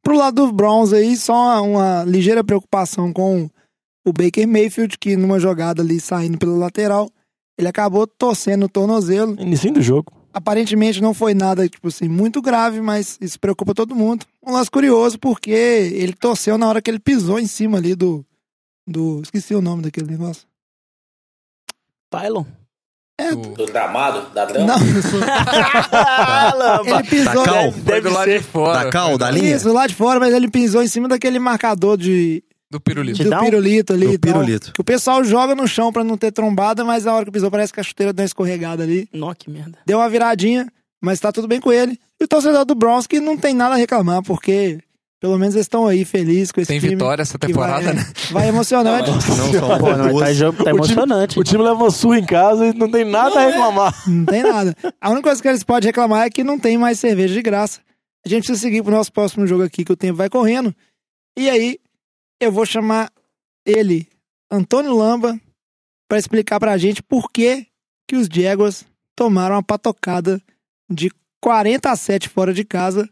Pro 0.03 0.17
lado 0.17 0.45
do 0.47 0.51
Browns 0.53 0.91
aí, 0.93 1.15
só 1.15 1.63
uma 1.63 2.03
ligeira 2.03 2.43
preocupação 2.43 3.13
com 3.13 3.49
o 4.05 4.13
Baker 4.13 4.47
Mayfield, 4.47 4.97
que 4.97 5.15
numa 5.15 5.39
jogada 5.39 5.81
ali 5.81 5.99
saindo 5.99 6.37
pela 6.37 6.55
lateral, 6.55 7.09
ele 7.57 7.67
acabou 7.67 8.05
torcendo 8.05 8.63
o 8.65 8.69
tornozelo. 8.69 9.35
Início 9.39 9.71
do 9.73 9.81
jogo. 9.81 10.11
Aparentemente 10.33 11.01
não 11.01 11.13
foi 11.13 11.33
nada, 11.33 11.67
tipo 11.69 11.87
assim, 11.87 12.07
muito 12.09 12.41
grave, 12.41 12.81
mas 12.81 13.17
isso 13.21 13.39
preocupa 13.39 13.73
todo 13.73 13.95
mundo. 13.95 14.25
Um 14.45 14.51
lance 14.51 14.69
curioso, 14.69 15.17
porque 15.17 15.49
ele 15.51 16.11
torceu 16.13 16.57
na 16.57 16.67
hora 16.67 16.81
que 16.81 16.91
ele 16.91 16.99
pisou 16.99 17.39
em 17.39 17.47
cima 17.47 17.77
ali 17.77 17.95
do. 17.95 18.25
do 18.85 19.21
esqueci 19.23 19.55
o 19.55 19.61
nome 19.61 19.81
daquele 19.83 20.11
negócio. 20.11 20.43
Tylon. 22.11 22.45
É, 23.17 23.33
Do 23.33 23.65
gramado, 23.65 24.29
da 24.33 24.45
grama. 24.45 24.65
não, 24.67 24.77
isso- 24.99 25.15
ele 26.85 27.03
pisou. 27.03 27.33
Da 27.33 27.43
cal? 27.45 27.71
Foi 27.71 28.01
do 28.01 28.09
lado 28.11 28.29
de 28.29 28.39
fora. 28.41 28.83
Da 28.83 28.89
cal, 28.91 29.17
da 29.17 29.31
do- 29.31 29.37
linha? 29.37 29.55
Isso, 29.55 29.71
lá 29.71 29.87
de 29.87 29.95
fora, 29.95 30.19
mas 30.19 30.33
ele 30.33 30.49
pisou 30.49 30.83
em 30.83 30.87
cima 30.87 31.07
daquele 31.07 31.39
marcador 31.39 31.97
de, 31.97 32.43
Do 32.75 32.81
pirulito. 32.81 33.23
do 33.23 33.39
pirulito 33.39 33.93
ali. 33.93 34.07
Do 34.17 34.19
pirulito. 34.19 34.73
Que 34.73 34.81
o 34.81 34.83
pessoal 34.83 35.23
joga 35.23 35.55
no 35.55 35.67
chão 35.67 35.91
pra 35.93 36.03
não 36.03 36.17
ter 36.17 36.31
trombada, 36.31 36.83
mas 36.83 37.05
na 37.05 37.13
hora 37.13 37.25
que 37.25 37.31
pisou 37.31 37.49
parece 37.49 37.71
que 37.71 37.79
a 37.79 37.83
chuteira 37.83 38.11
deu 38.11 38.23
uma 38.23 38.27
escorregada 38.27 38.83
ali. 38.83 39.07
Nó, 39.13 39.33
que 39.33 39.49
merda. 39.49 39.77
Deu 39.85 39.97
uma 39.99 40.09
viradinha, 40.09 40.67
mas 41.01 41.19
tá 41.19 41.31
tudo 41.31 41.47
bem 41.47 41.59
com 41.61 41.71
ele. 41.71 41.97
E 42.19 42.23
o 42.25 42.27
torcedor 42.27 42.65
do 42.65 42.75
Browns 42.75 43.07
que 43.07 43.19
não 43.19 43.37
tem 43.37 43.53
nada 43.53 43.75
a 43.75 43.77
reclamar, 43.77 44.21
porque 44.23 44.79
pelo 45.21 45.37
menos 45.39 45.55
eles 45.55 45.65
estão 45.65 45.87
aí 45.87 46.03
felizes 46.05 46.51
com 46.51 46.59
esse 46.61 46.67
Tem 46.67 46.79
time. 46.79 46.91
vitória 46.95 47.21
essa 47.21 47.39
temporada, 47.39 47.83
vai, 47.85 47.93
né? 47.93 48.05
Vai 48.31 48.47
emocionante. 48.49 49.09
Não, 49.09 49.21
são 49.21 49.79
Pô, 49.79 49.95
não, 49.97 50.19
tá, 50.19 50.33
jogo, 50.33 50.57
tá 50.57 50.63
O 50.63 50.65
time- 50.65 50.77
emocionante. 50.77 51.39
O 51.39 51.43
time 51.43 51.63
leva 51.63 51.89
surra 51.91 52.19
em 52.19 52.25
casa 52.25 52.67
e 52.67 52.73
não 52.73 52.91
tem 52.91 53.05
nada 53.05 53.39
a 53.39 53.45
reclamar. 53.47 54.03
Não 54.07 54.25
tem 54.25 54.43
nada. 54.43 54.75
A 55.01 55.09
única 55.09 55.23
coisa 55.29 55.41
que 55.41 55.47
eles 55.47 55.63
podem 55.63 55.87
reclamar 55.87 56.25
é 56.25 56.29
que 56.29 56.43
não 56.43 56.59
tem 56.59 56.77
mais 56.77 56.99
cerveja 56.99 57.33
de 57.33 57.41
graça. 57.41 57.79
A 58.25 58.29
gente 58.29 58.43
precisa 58.45 58.59
seguir 58.59 58.83
pro 58.83 58.91
nosso 58.91 59.11
próximo 59.13 59.47
jogo 59.47 59.63
aqui, 59.63 59.85
que 59.85 59.91
o 59.93 59.95
tempo 59.95 60.15
vai 60.17 60.29
correndo. 60.29 60.75
E 61.37 61.49
aí, 61.49 61.77
eu 62.45 62.51
vou 62.51 62.65
chamar 62.65 63.11
ele, 63.65 64.07
Antônio 64.49 64.95
Lamba, 64.95 65.39
pra 66.07 66.17
explicar 66.17 66.59
pra 66.59 66.77
gente 66.77 67.01
por 67.01 67.31
que, 67.31 67.67
que 68.07 68.15
os 68.15 68.27
Jaguars 68.31 68.85
tomaram 69.15 69.55
uma 69.55 69.63
patocada 69.63 70.41
de 70.89 71.09
40 71.41 71.89
a 71.89 71.95
7 71.95 72.29
fora 72.29 72.53
de 72.53 72.63
casa 72.63 73.09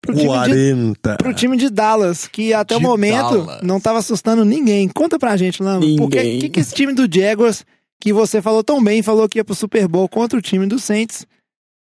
pro 0.00 0.12
time 0.14 0.22
de 0.22 0.28
40. 0.28 1.16
pro 1.16 1.34
time 1.34 1.56
de 1.56 1.70
Dallas, 1.70 2.28
que 2.28 2.52
até 2.52 2.76
o 2.76 2.78
De 2.78 2.84
momento 2.84 3.38
Dallas. 3.46 3.62
não 3.62 3.80
tava 3.80 3.98
assustando 4.00 4.44
ninguém. 4.44 4.88
Conta 4.88 5.18
pra 5.18 5.36
gente, 5.36 5.62
Lama. 5.62 5.84
Por 5.96 6.10
que, 6.10 6.50
que 6.50 6.60
esse 6.60 6.74
time 6.74 6.92
do 6.92 7.08
Jaguars, 7.10 7.64
que 7.98 8.12
você 8.12 8.42
falou 8.42 8.62
tão 8.62 8.82
bem, 8.84 9.02
falou 9.02 9.28
que 9.28 9.38
ia 9.38 9.44
pro 9.44 9.54
Super 9.54 9.88
Bowl 9.88 10.08
contra 10.08 10.38
o 10.38 10.42
time 10.42 10.66
do 10.66 10.78
Saints, 10.78 11.26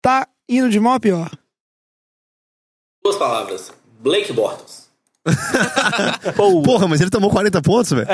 tá 0.02 0.28
indo 0.48 0.70
de 0.70 0.80
mal 0.80 0.94
a 0.94 1.00
pior? 1.00 1.32
Duas 3.04 3.18
palavras. 3.18 3.72
Blake 4.00 4.32
Bortles. 4.34 4.85
Porra, 6.64 6.88
mas 6.88 7.02
ele 7.02 7.10
tomou 7.10 7.30
40 7.30 7.62
pontos, 7.62 7.92
velho. 7.92 8.08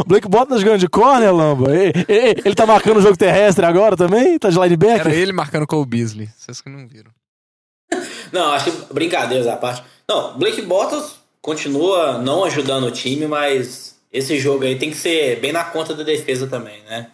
O 0.00 0.04
Blake 0.08 0.28
Bottas 0.28 0.60
jogando 0.60 0.78
de 0.78 0.88
corner, 0.88 1.34
Lamba. 1.34 1.74
Ele, 1.74 1.92
ele- 2.08 2.42
ele 2.44 2.54
tá 2.54 2.66
marcando 2.66 2.98
o 2.98 3.02
jogo 3.02 3.16
terrestre 3.16 3.64
agora 3.64 3.96
também? 3.96 4.38
Tá 4.38 4.48
de 4.50 4.58
linebacker? 4.58 5.00
Era 5.06 5.14
ele 5.14 5.32
marcando 5.32 5.66
com 5.66 5.76
o 5.76 5.86
Beasley. 5.86 6.28
Vocês 6.36 6.60
que 6.60 6.68
não 6.70 6.86
viram. 6.88 7.10
Não, 8.32 8.52
acho 8.52 8.70
que 8.70 8.94
brincadeiras 8.94 9.46
à 9.46 9.56
parte. 9.56 9.82
Não, 10.08 10.38
Blake 10.38 10.62
Bortles 10.62 11.16
continua 11.42 12.18
não 12.18 12.44
ajudando 12.44 12.84
o 12.84 12.90
time, 12.90 13.26
mas 13.26 13.96
esse 14.12 14.38
jogo 14.38 14.64
aí 14.64 14.78
tem 14.78 14.90
que 14.90 14.96
ser 14.96 15.40
bem 15.40 15.52
na 15.52 15.64
conta 15.64 15.94
da 15.94 16.02
defesa 16.04 16.46
também, 16.46 16.82
né? 16.88 17.08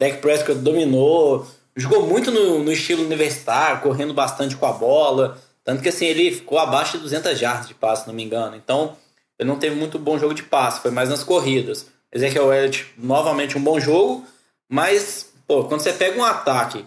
Dak 0.00 0.18
Prescott 0.18 0.58
dominou, 0.60 1.46
jogou 1.76 2.06
muito 2.06 2.30
no, 2.30 2.62
no 2.62 2.72
estilo 2.72 3.04
universitário, 3.04 3.80
correndo 3.82 4.14
bastante 4.14 4.56
com 4.56 4.66
a 4.66 4.72
bola. 4.72 5.38
Tanto 5.64 5.82
que 5.82 5.88
assim, 5.88 6.06
ele 6.06 6.32
ficou 6.32 6.58
abaixo 6.58 6.96
de 6.96 7.02
200 7.02 7.38
jardas 7.38 7.68
de 7.68 7.74
passe, 7.74 8.02
se 8.02 8.08
não 8.08 8.14
me 8.14 8.22
engano. 8.22 8.56
Então, 8.56 8.96
ele 9.38 9.48
não 9.48 9.58
teve 9.58 9.76
muito 9.76 9.98
bom 9.98 10.18
jogo 10.18 10.34
de 10.34 10.42
passe, 10.42 10.80
foi 10.80 10.90
mais 10.90 11.08
nas 11.08 11.22
corridas. 11.22 11.86
Ezekiel 12.12 12.52
Elliott, 12.52 12.92
novamente 12.96 13.56
um 13.56 13.62
bom 13.62 13.78
jogo, 13.78 14.26
mas, 14.68 15.32
pô, 15.46 15.64
quando 15.64 15.80
você 15.80 15.92
pega 15.92 16.18
um 16.18 16.24
ataque, 16.24 16.84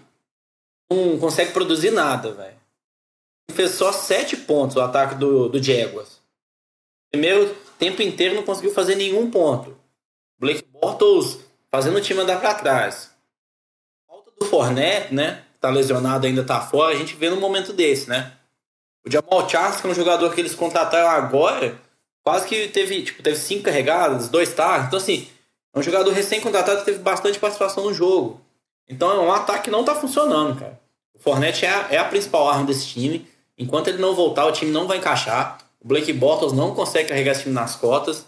não 0.91 1.17
consegue 1.17 1.51
produzir 1.51 1.91
nada, 1.91 2.33
velho 2.33 2.63
fez 3.53 3.71
só 3.71 3.91
7 3.91 4.38
pontos 4.38 4.75
o 4.75 4.81
ataque 4.81 5.15
do, 5.15 5.47
do 5.47 5.62
Jaguars. 5.62 6.21
Primeiro 7.12 7.55
tempo 7.77 8.01
inteiro 8.01 8.36
não 8.36 8.43
conseguiu 8.43 8.73
fazer 8.73 8.95
nenhum 8.95 9.29
ponto. 9.29 9.77
Blake 10.39 10.65
Bortles 10.71 11.39
fazendo 11.71 11.97
o 11.97 12.01
time 12.01 12.21
andar 12.21 12.39
para 12.39 12.55
trás. 12.55 13.12
Falta 14.07 14.31
do 14.38 14.45
Fournette, 14.45 15.13
né? 15.13 15.43
Tá 15.59 15.69
lesionado 15.69 16.25
ainda 16.25 16.43
tá 16.43 16.59
fora. 16.59 16.93
A 16.93 16.97
gente 16.97 17.15
vê 17.15 17.29
num 17.29 17.39
momento 17.39 17.71
desse, 17.71 18.09
né? 18.09 18.33
O 19.05 19.11
Jamal 19.11 19.49
Charles, 19.49 19.81
que 19.81 19.87
é 19.87 19.89
um 19.89 19.93
jogador 19.95 20.33
que 20.33 20.39
eles 20.41 20.55
contrataram 20.55 21.09
agora, 21.09 21.77
quase 22.23 22.47
que 22.47 22.67
teve, 22.69 23.03
tipo, 23.03 23.21
teve 23.21 23.37
cinco 23.37 23.63
carregadas, 23.63 24.29
dois 24.29 24.53
targets. 24.53 24.87
Então, 24.87 24.97
assim, 24.99 25.27
é 25.75 25.79
um 25.79 25.83
jogador 25.83 26.11
recém-contratado 26.11 26.79
que 26.79 26.85
teve 26.85 26.99
bastante 26.99 27.37
participação 27.39 27.83
no 27.83 27.93
jogo. 27.93 28.39
Então, 28.87 29.11
é 29.11 29.19
um 29.19 29.31
ataque 29.31 29.65
que 29.65 29.71
não 29.71 29.83
tá 29.83 29.93
funcionando, 29.95 30.57
cara. 30.59 30.79
O 31.13 31.19
Fournette 31.19 31.65
é 31.65 31.69
a, 31.69 31.87
é 31.91 31.97
a 31.97 32.05
principal 32.05 32.47
arma 32.47 32.65
desse 32.65 32.87
time. 32.87 33.27
Enquanto 33.57 33.87
ele 33.89 33.97
não 33.97 34.15
voltar, 34.15 34.45
o 34.45 34.51
time 34.51 34.71
não 34.71 34.87
vai 34.87 34.97
encaixar. 34.97 35.57
O 35.81 35.87
Blake 35.87 36.11
Bortles 36.13 36.53
não 36.53 36.73
consegue 36.73 37.09
carregar 37.09 37.33
esse 37.33 37.43
time 37.43 37.53
nas 37.53 37.75
cotas. 37.75 38.25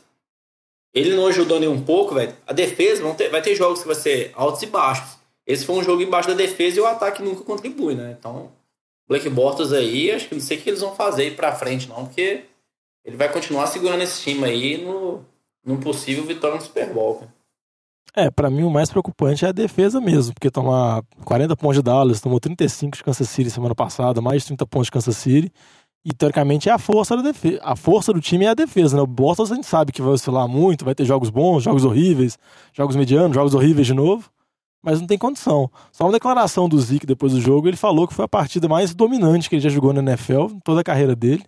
Ele 0.94 1.16
não 1.16 1.28
ajudou 1.28 1.60
nem 1.60 1.68
um 1.70 1.82
pouco, 1.82 2.16
velho. 2.16 2.34
A 2.46 2.54
defesa 2.54 3.04
ter- 3.16 3.30
vai 3.30 3.42
ter 3.42 3.56
jogos 3.56 3.82
que 3.82 3.88
vai 3.88 3.96
ser 3.96 4.32
altos 4.36 4.62
e 4.62 4.66
baixos. 4.68 5.18
Esse 5.46 5.66
foi 5.66 5.76
um 5.76 5.84
jogo 5.84 6.02
embaixo 6.02 6.30
da 6.30 6.34
defesa 6.36 6.78
e 6.78 6.82
o 6.82 6.86
ataque 6.86 7.22
nunca 7.22 7.44
contribui, 7.44 7.96
né? 7.96 8.16
Então, 8.18 8.52
Blake 9.08 9.30
Bortles 9.30 9.72
aí, 9.72 10.12
acho 10.12 10.28
que 10.28 10.36
não 10.36 10.42
sei 10.42 10.58
o 10.58 10.62
que 10.62 10.70
eles 10.70 10.82
vão 10.82 10.96
fazer 10.96 11.24
aí 11.24 11.32
pra 11.32 11.56
frente, 11.56 11.88
não, 11.88 12.06
porque 12.06 12.44
ele 13.04 13.18
vai 13.18 13.32
continuar 13.32 13.68
segurando 13.68 14.02
esse 14.02 14.22
time 14.22 14.44
aí 14.46 14.84
no, 14.84 15.78
possível 15.78 16.24
vitória 16.24 16.56
no 16.56 16.62
Super 16.62 16.92
Bowl, 16.92 17.16
cara. 17.16 17.36
É, 18.18 18.32
pra 18.32 18.50
mim 18.50 18.64
o 18.64 18.70
mais 18.70 18.90
preocupante 18.90 19.44
é 19.44 19.50
a 19.50 19.52
defesa 19.52 20.00
mesmo, 20.00 20.34
porque 20.34 20.50
tomar 20.50 21.04
40 21.26 21.56
pontos 21.58 21.76
de 21.76 21.84
Dallas, 21.84 22.22
tomou 22.22 22.40
35 22.40 22.98
de 22.98 23.04
Kansas 23.04 23.28
City 23.28 23.50
semana 23.50 23.76
passada, 23.76 24.22
mais 24.22 24.42
de 24.42 24.48
30 24.48 24.66
pontos 24.66 24.88
de 24.88 24.92
Kansas 24.92 25.18
City, 25.18 25.52
e 26.04 26.14
teoricamente 26.14 26.70
é 26.70 26.72
a 26.72 26.78
força 26.78 27.18
da 27.18 27.24
defesa. 27.24 27.60
A 27.62 27.76
força 27.76 28.14
do 28.14 28.22
time 28.22 28.46
é 28.46 28.50
a 28.50 28.54
defesa, 28.54 28.96
né? 28.96 29.02
O 29.02 29.08
Boston 29.08 29.44
a 29.44 29.56
gente 29.56 29.66
sabe 29.68 29.92
que 29.92 30.02
vai 30.02 30.14
oscilar 30.14 30.48
muito, 30.48 30.86
vai 30.86 30.96
ter 30.96 31.04
jogos 31.04 31.30
bons, 31.30 31.64
jogos 31.64 31.84
horríveis, 31.84 32.38
jogos 32.72 32.96
medianos, 32.96 33.36
jogos 33.36 33.54
horríveis 33.54 33.88
de 33.88 33.94
novo, 33.94 34.30
mas 34.86 35.02
não 35.02 35.08
tem 35.08 35.18
condição. 35.18 35.70
Só 35.92 36.06
uma 36.06 36.14
declaração 36.14 36.70
do 36.70 36.80
Zeke 36.80 37.06
depois 37.06 37.34
do 37.34 37.42
jogo, 37.42 37.68
ele 37.68 37.76
falou 37.76 38.08
que 38.08 38.14
foi 38.14 38.24
a 38.26 38.28
partida 38.28 38.68
mais 38.70 38.94
dominante 38.94 39.50
que 39.50 39.56
ele 39.56 39.62
já 39.64 39.70
jogou 39.70 39.92
na 39.92 40.00
NFL, 40.02 40.44
em 40.54 40.60
toda 40.60 40.80
a 40.82 40.84
carreira 40.84 41.16
dele, 41.16 41.44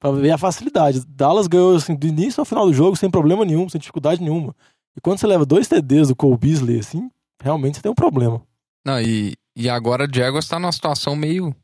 pra 0.00 0.10
ver 0.10 0.32
a 0.32 0.38
facilidade. 0.38 1.02
Dallas 1.08 1.46
ganhou 1.46 1.76
assim, 1.76 1.94
do 1.94 2.06
início 2.06 2.40
ao 2.40 2.44
final 2.44 2.66
do 2.66 2.74
jogo 2.74 2.96
sem 2.96 3.08
problema 3.10 3.44
nenhum, 3.44 3.68
sem 3.68 3.78
dificuldade 3.80 4.20
nenhuma. 4.20 4.54
E 4.96 5.00
quando 5.00 5.18
você 5.20 5.26
leva 5.26 5.46
dois 5.46 5.68
TDs 5.68 6.08
do 6.08 6.16
Cole 6.16 6.36
Beasley, 6.36 6.80
assim, 6.80 7.08
realmente 7.40 7.76
você 7.76 7.82
tem 7.82 7.92
um 7.92 7.94
problema. 7.94 8.42
Não, 8.84 9.00
e, 9.00 9.34
e 9.56 9.68
agora 9.70 10.08
o 10.10 10.12
Jaguars 10.14 10.48
tá 10.48 10.58
numa 10.58 10.72
situação 10.72 11.14
meio 11.14 11.54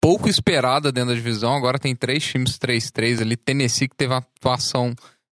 pouco 0.00 0.28
esperada 0.28 0.92
dentro 0.92 1.08
da 1.10 1.14
divisão. 1.16 1.54
Agora 1.54 1.78
tem 1.78 1.96
três 1.96 2.22
times 2.22 2.58
3-3 2.58 3.22
ali. 3.22 3.36
Tennessee 3.36 3.88
que 3.88 3.96
teve 3.96 4.12
uma 4.12 4.18
atuação 4.18 4.94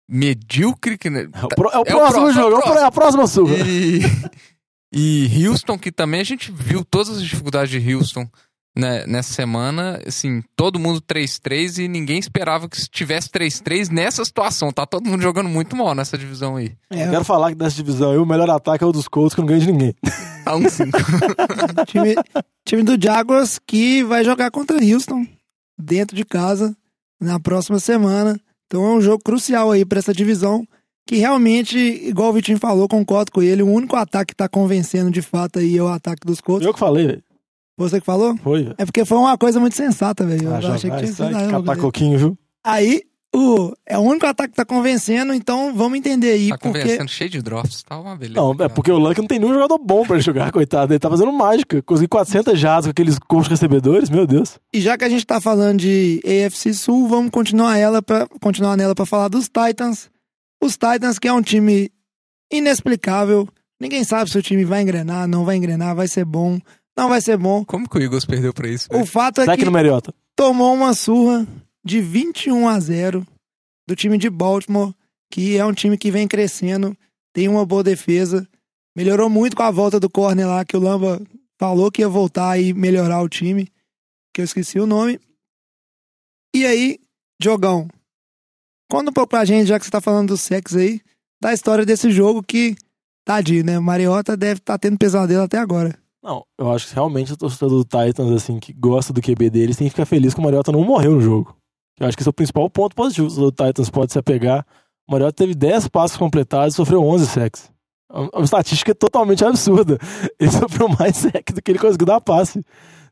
medíocre. 0.07 0.97
Que, 0.97 1.07
É 1.07 1.11
o, 1.45 1.47
pro- 1.49 1.69
é 1.69 1.77
o 1.79 1.83
É 1.85 1.95
o 1.95 1.97
próximo 1.99 2.31
jogo, 2.33 2.55
é 2.55 2.55
o 2.55 2.55
é 2.55 2.59
o 2.59 2.63
pro- 2.63 2.73
é 2.79 2.83
a 2.83 2.91
próxima 2.91 3.27
surra. 3.27 3.55
E, 3.65 3.99
e 4.91 5.47
Houston, 5.47 5.77
que 5.77 5.91
também 5.91 6.21
a 6.21 6.25
gente 6.25 6.51
viu 6.51 6.83
todas 6.85 7.17
as 7.17 7.23
dificuldades 7.23 7.69
de 7.69 7.93
Houston 7.93 8.27
né, 8.77 9.05
nessa 9.07 9.33
semana. 9.33 9.99
Assim, 10.05 10.43
todo 10.55 10.79
mundo 10.79 11.01
3-3 11.01 11.83
e 11.83 11.87
ninguém 11.87 12.19
esperava 12.19 12.69
que 12.69 12.77
tivesse 12.89 13.29
3-3 13.29 13.89
nessa 13.89 14.23
situação. 14.23 14.71
Tá 14.71 14.85
todo 14.85 15.09
mundo 15.09 15.21
jogando 15.21 15.49
muito 15.49 15.75
mal 15.75 15.95
nessa 15.95 16.17
divisão 16.17 16.55
aí. 16.55 16.73
É, 16.89 17.05
Eu 17.07 17.11
quero 17.11 17.25
falar 17.25 17.49
que 17.49 17.55
dessa 17.57 17.75
divisão 17.75 18.11
aí, 18.11 18.17
o 18.17 18.25
melhor 18.25 18.49
ataque 18.49 18.83
é 18.83 18.87
o 18.87 18.91
dos 18.91 19.07
Colts, 19.07 19.33
que 19.33 19.41
não 19.41 19.47
ganha 19.47 19.61
de 19.61 19.71
ninguém. 19.71 19.93
Tá 20.47 20.55
um 20.55 20.69
5. 20.69 20.97
time, 21.87 22.15
time 22.63 22.81
do 22.81 22.97
Jaguars 22.97 23.59
que 23.67 24.01
vai 24.01 24.23
jogar 24.23 24.49
contra 24.49 24.77
Houston 24.77 25.27
dentro 25.77 26.15
de 26.15 26.23
casa 26.23 26.73
na 27.19 27.37
próxima 27.37 27.79
semana. 27.79 28.39
Então 28.65 28.81
é 28.81 28.95
um 28.95 29.01
jogo 29.01 29.21
crucial 29.21 29.71
aí 29.71 29.83
pra 29.83 29.99
essa 29.99 30.13
divisão. 30.13 30.65
Que 31.07 31.15
realmente, 31.15 31.77
igual 31.77 32.29
o 32.29 32.33
Vitinho 32.33 32.57
falou, 32.59 32.87
concordo 32.87 33.31
com 33.31 33.41
ele. 33.41 33.63
O 33.63 33.67
único 33.71 33.95
ataque 33.95 34.33
que 34.33 34.35
tá 34.35 34.47
convencendo 34.49 35.09
de 35.09 35.21
fato 35.21 35.57
aí 35.59 35.77
é 35.77 35.81
o 35.81 35.87
ataque 35.87 36.27
dos 36.27 36.41
Colts. 36.41 36.65
Eu 36.65 36.73
que 36.73 36.79
falei, 36.79 37.07
velho. 37.07 37.23
Você 37.77 37.99
que 37.99 38.05
falou? 38.05 38.35
Foi, 38.43 38.63
velho. 38.63 38.75
É 38.77 38.85
porque 38.85 39.05
foi 39.05 39.17
uma 39.17 39.37
coisa 39.37 39.59
muito 39.59 39.75
sensata, 39.75 40.25
velho. 40.25 40.53
Ah, 40.53 40.59
Eu 40.61 40.73
achei 40.73 40.91
que 40.91 40.97
tinha 41.13 41.29
eu, 41.29 41.49
catar 41.49 41.61
velho. 41.61 41.81
coquinho, 41.81 42.17
viu? 42.19 42.37
Aí, 42.63 43.03
O, 43.33 43.71
é 43.85 43.97
o 43.97 44.01
único 44.01 44.25
ataque 44.25 44.49
que 44.49 44.55
tá 44.55 44.65
convencendo, 44.65 45.33
então 45.33 45.73
vamos 45.75 45.97
entender 45.99 46.31
aí. 46.31 46.49
Tá 46.49 46.57
porque... 46.57 46.79
conversando 46.79 47.09
cheio 47.09 47.29
de 47.29 47.41
drops, 47.41 47.83
tá 47.83 47.99
uma 47.99 48.15
beleza. 48.15 48.39
Não, 48.39 48.55
é 48.59 48.67
porque 48.67 48.91
o 48.91 48.97
Luck 48.97 49.19
não 49.19 49.27
tem 49.27 49.37
nenhum 49.37 49.53
jogador 49.53 49.77
bom 49.77 50.05
pra 50.05 50.15
ele 50.15 50.23
jogar, 50.23 50.49
coitado. 50.51 50.91
Ele 50.91 50.99
tá 50.99 51.09
fazendo 51.09 51.31
mágica. 51.31 51.81
Conseguiu 51.83 52.09
400 52.09 52.59
jardas 52.59 52.85
com 52.85 52.91
aqueles 52.91 53.19
coach 53.19 53.49
recebedores, 53.49 54.09
meu 54.09 54.25
Deus. 54.25 54.57
E 54.73 54.81
já 54.81 54.97
que 54.97 55.05
a 55.05 55.09
gente 55.09 55.25
tá 55.25 55.39
falando 55.39 55.79
de 55.79 56.21
AFC 56.25 56.73
Sul, 56.73 57.07
vamos 57.07 57.29
continuar 57.31 57.77
ela 57.77 58.01
para 58.01 58.27
continuar 58.41 58.75
nela 58.75 58.95
para 58.95 59.05
falar 59.05 59.27
dos 59.29 59.47
Titans. 59.47 60.09
Os 60.61 60.73
Titans 60.73 61.19
que 61.19 61.27
é 61.27 61.33
um 61.33 61.41
time 61.41 61.91
inexplicável. 62.51 63.47
Ninguém 63.79 64.03
sabe 64.03 64.29
se 64.29 64.37
o 64.37 64.41
time 64.41 64.65
vai 64.65 64.81
engrenar, 64.81 65.27
não 65.27 65.45
vai 65.45 65.55
engrenar, 65.55 65.95
vai 65.95 66.07
ser 66.07 66.25
bom, 66.25 66.59
não 66.97 67.09
vai 67.09 67.21
ser 67.21 67.37
bom. 67.37 67.63
Como 67.63 67.87
que 67.87 67.97
o 67.97 68.01
Eagles 68.01 68.25
perdeu 68.25 68.53
pra 68.53 68.67
isso? 68.67 68.87
O 68.91 69.05
fato 69.05 69.41
é 69.41 69.57
que 69.57 69.65
no 69.65 69.71
Mariota. 69.71 70.13
tomou 70.35 70.73
uma 70.73 70.93
surra 70.93 71.47
de 71.85 72.01
21 72.01 72.67
a 72.67 72.79
0 72.79 73.25
do 73.87 73.95
time 73.95 74.17
de 74.17 74.29
Baltimore, 74.29 74.93
que 75.31 75.57
é 75.57 75.65
um 75.65 75.73
time 75.73 75.97
que 75.97 76.11
vem 76.11 76.27
crescendo, 76.27 76.97
tem 77.33 77.47
uma 77.47 77.65
boa 77.65 77.83
defesa, 77.83 78.47
melhorou 78.95 79.29
muito 79.29 79.55
com 79.55 79.63
a 79.63 79.71
volta 79.71 79.99
do 79.99 80.09
corner 80.09 80.47
lá, 80.47 80.65
que 80.65 80.75
o 80.75 80.79
Lamba 80.79 81.21
falou 81.59 81.91
que 81.91 82.01
ia 82.01 82.09
voltar 82.09 82.59
e 82.59 82.73
melhorar 82.73 83.21
o 83.21 83.29
time, 83.29 83.71
que 84.33 84.41
eu 84.41 84.45
esqueci 84.45 84.79
o 84.79 84.87
nome. 84.87 85.19
E 86.53 86.65
aí, 86.65 86.99
Jogão, 87.41 87.87
conta 88.89 89.09
um 89.09 89.13
pouco 89.13 89.29
pra 89.29 89.45
gente, 89.45 89.67
já 89.67 89.79
que 89.79 89.85
você 89.85 89.91
tá 89.91 90.01
falando 90.01 90.29
do 90.29 90.37
sexo 90.37 90.77
aí, 90.77 91.01
da 91.41 91.53
história 91.53 91.85
desse 91.85 92.11
jogo 92.11 92.41
que, 92.43 92.75
tadinho, 93.25 93.63
né? 93.63 93.79
Mariota 93.79 94.35
deve 94.35 94.59
estar 94.59 94.77
tendo 94.77 94.97
pesadelo 94.97 95.43
até 95.43 95.57
agora. 95.57 95.97
Não, 96.23 96.43
eu 96.57 96.71
acho 96.71 96.87
que 96.87 96.93
realmente 96.93 97.31
o 97.31 97.37
torcedor 97.37 97.69
do 97.69 97.83
Titans, 97.83 98.31
assim, 98.31 98.59
que 98.59 98.73
gosta 98.73 99.13
do 99.13 99.21
QB 99.21 99.49
deles, 99.49 99.77
tem 99.77 99.85
que 99.87 99.91
ficar 99.91 100.05
feliz 100.05 100.33
que 100.33 100.39
o 100.39 100.43
Mariota 100.43 100.71
não 100.71 100.83
morreu 100.83 101.11
no 101.11 101.21
jogo. 101.21 101.55
Eu 101.99 102.07
acho 102.07 102.17
que 102.17 102.21
esse 102.21 102.29
é 102.29 102.31
o 102.31 102.33
principal 102.33 102.69
ponto 102.69 102.95
positivo 102.95 103.27
do 103.29 103.51
Titans 103.51 103.89
pode 103.89 104.11
se 104.11 104.19
apegar. 104.19 104.65
O 105.07 105.11
Mariota 105.11 105.33
teve 105.33 105.55
10 105.55 105.87
passos 105.87 106.17
completados 106.17 106.73
e 106.73 106.77
sofreu 106.77 107.01
11 107.01 107.27
sacks. 107.27 107.71
É 108.11 108.37
uma 108.37 108.45
estatística 108.45 108.93
totalmente 108.93 109.43
absurda. 109.43 109.97
Ele 110.39 110.51
sofreu 110.51 110.89
mais 110.89 111.17
sec 111.17 111.51
do 111.53 111.61
que 111.61 111.71
ele 111.71 111.79
conseguiu 111.79 112.07
dar 112.07 112.21
passe. 112.21 112.63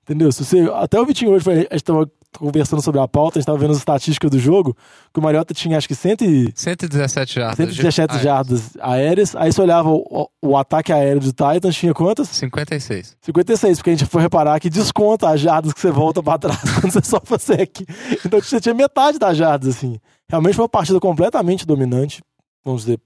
Entendeu? 0.03 0.31
Se 0.31 0.45
você, 0.45 0.69
até 0.73 0.99
o 0.99 1.05
Vitinho 1.05 1.31
hoje, 1.31 1.49
a 1.49 1.73
gente 1.73 1.83
tava 1.83 2.09
conversando 2.37 2.81
sobre 2.81 2.99
a 2.99 3.07
pauta, 3.07 3.37
a 3.37 3.41
gente 3.41 3.45
tava 3.47 3.57
vendo 3.57 3.71
as 3.71 3.77
estatísticas 3.77 4.29
do 4.31 4.39
jogo, 4.39 4.75
que 5.13 5.19
o 5.19 5.23
Mariota 5.23 5.53
tinha 5.53 5.77
acho 5.77 5.87
que 5.87 5.95
100 5.95 6.15
e... 6.21 6.51
117 6.55 7.33
jardas. 7.35 7.57
117 7.57 8.15
Ah, 8.15 8.19
jardas 8.19 8.77
aéreas. 8.79 9.35
Aí 9.35 9.51
você 9.51 9.61
olhava 9.61 9.89
o, 9.89 10.29
o 10.41 10.57
ataque 10.57 10.91
aéreo 10.93 11.19
do 11.19 11.31
Titans, 11.31 11.75
tinha 11.75 11.93
quantas? 11.93 12.29
56. 12.29 13.17
56, 13.21 13.77
porque 13.77 13.89
a 13.89 13.93
gente 13.95 14.05
foi 14.05 14.21
reparar 14.21 14.59
que 14.59 14.69
desconta 14.69 15.29
as 15.29 15.39
jardas 15.39 15.73
que 15.73 15.79
você 15.79 15.91
volta 15.91 16.21
pra 16.21 16.37
trás 16.37 16.59
quando 16.79 16.91
você 16.91 17.01
sofre 17.01 17.39
sec. 17.39 17.81
Então 18.25 18.41
você 18.41 18.59
tinha 18.59 18.73
metade 18.73 19.17
das 19.19 19.37
jardas, 19.37 19.75
assim. 19.75 19.99
Realmente 20.29 20.55
foi 20.55 20.63
uma 20.63 20.69
partida 20.69 20.99
completamente 20.99 21.65
dominante. 21.65 22.21
Vamos 22.63 22.81
dizer, 22.81 22.99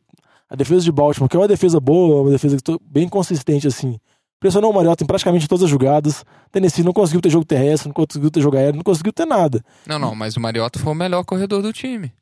a 0.50 0.56
defesa 0.56 0.82
de 0.84 0.92
Baltimore, 0.92 1.30
que 1.30 1.36
é 1.36 1.40
uma 1.40 1.48
defesa 1.48 1.80
boa, 1.80 2.22
uma 2.24 2.32
defesa 2.32 2.58
bem 2.90 3.08
consistente, 3.08 3.68
assim. 3.68 4.00
Pressionou 4.40 4.72
o 4.72 4.74
Mariota 4.74 5.04
em 5.04 5.08
praticamente 5.08 5.48
todas 5.48 5.64
as 5.66 5.70
jogadas. 5.70 6.24
Tennessee 6.52 6.84
não 6.84 6.94
conseguiu 6.94 7.20
ter 7.22 7.30
jogo 7.30 7.44
terrestre, 7.46 7.90
não 7.90 7.94
conseguiu 7.94 8.32
ter 8.32 8.42
jogo 8.42 8.56
aéreo, 8.58 8.78
não 8.78 8.84
conseguiu 8.84 9.12
ter 9.12 9.26
nada. 9.26 9.64
Não, 9.86 10.00
não, 10.00 10.16
mas 10.16 10.38
o 10.38 10.40
Mariota 10.40 10.80
foi 10.80 10.92
o 10.92 10.96
melhor 10.96 11.24
corredor 11.26 11.62
do 11.62 11.74
time. 11.74 12.14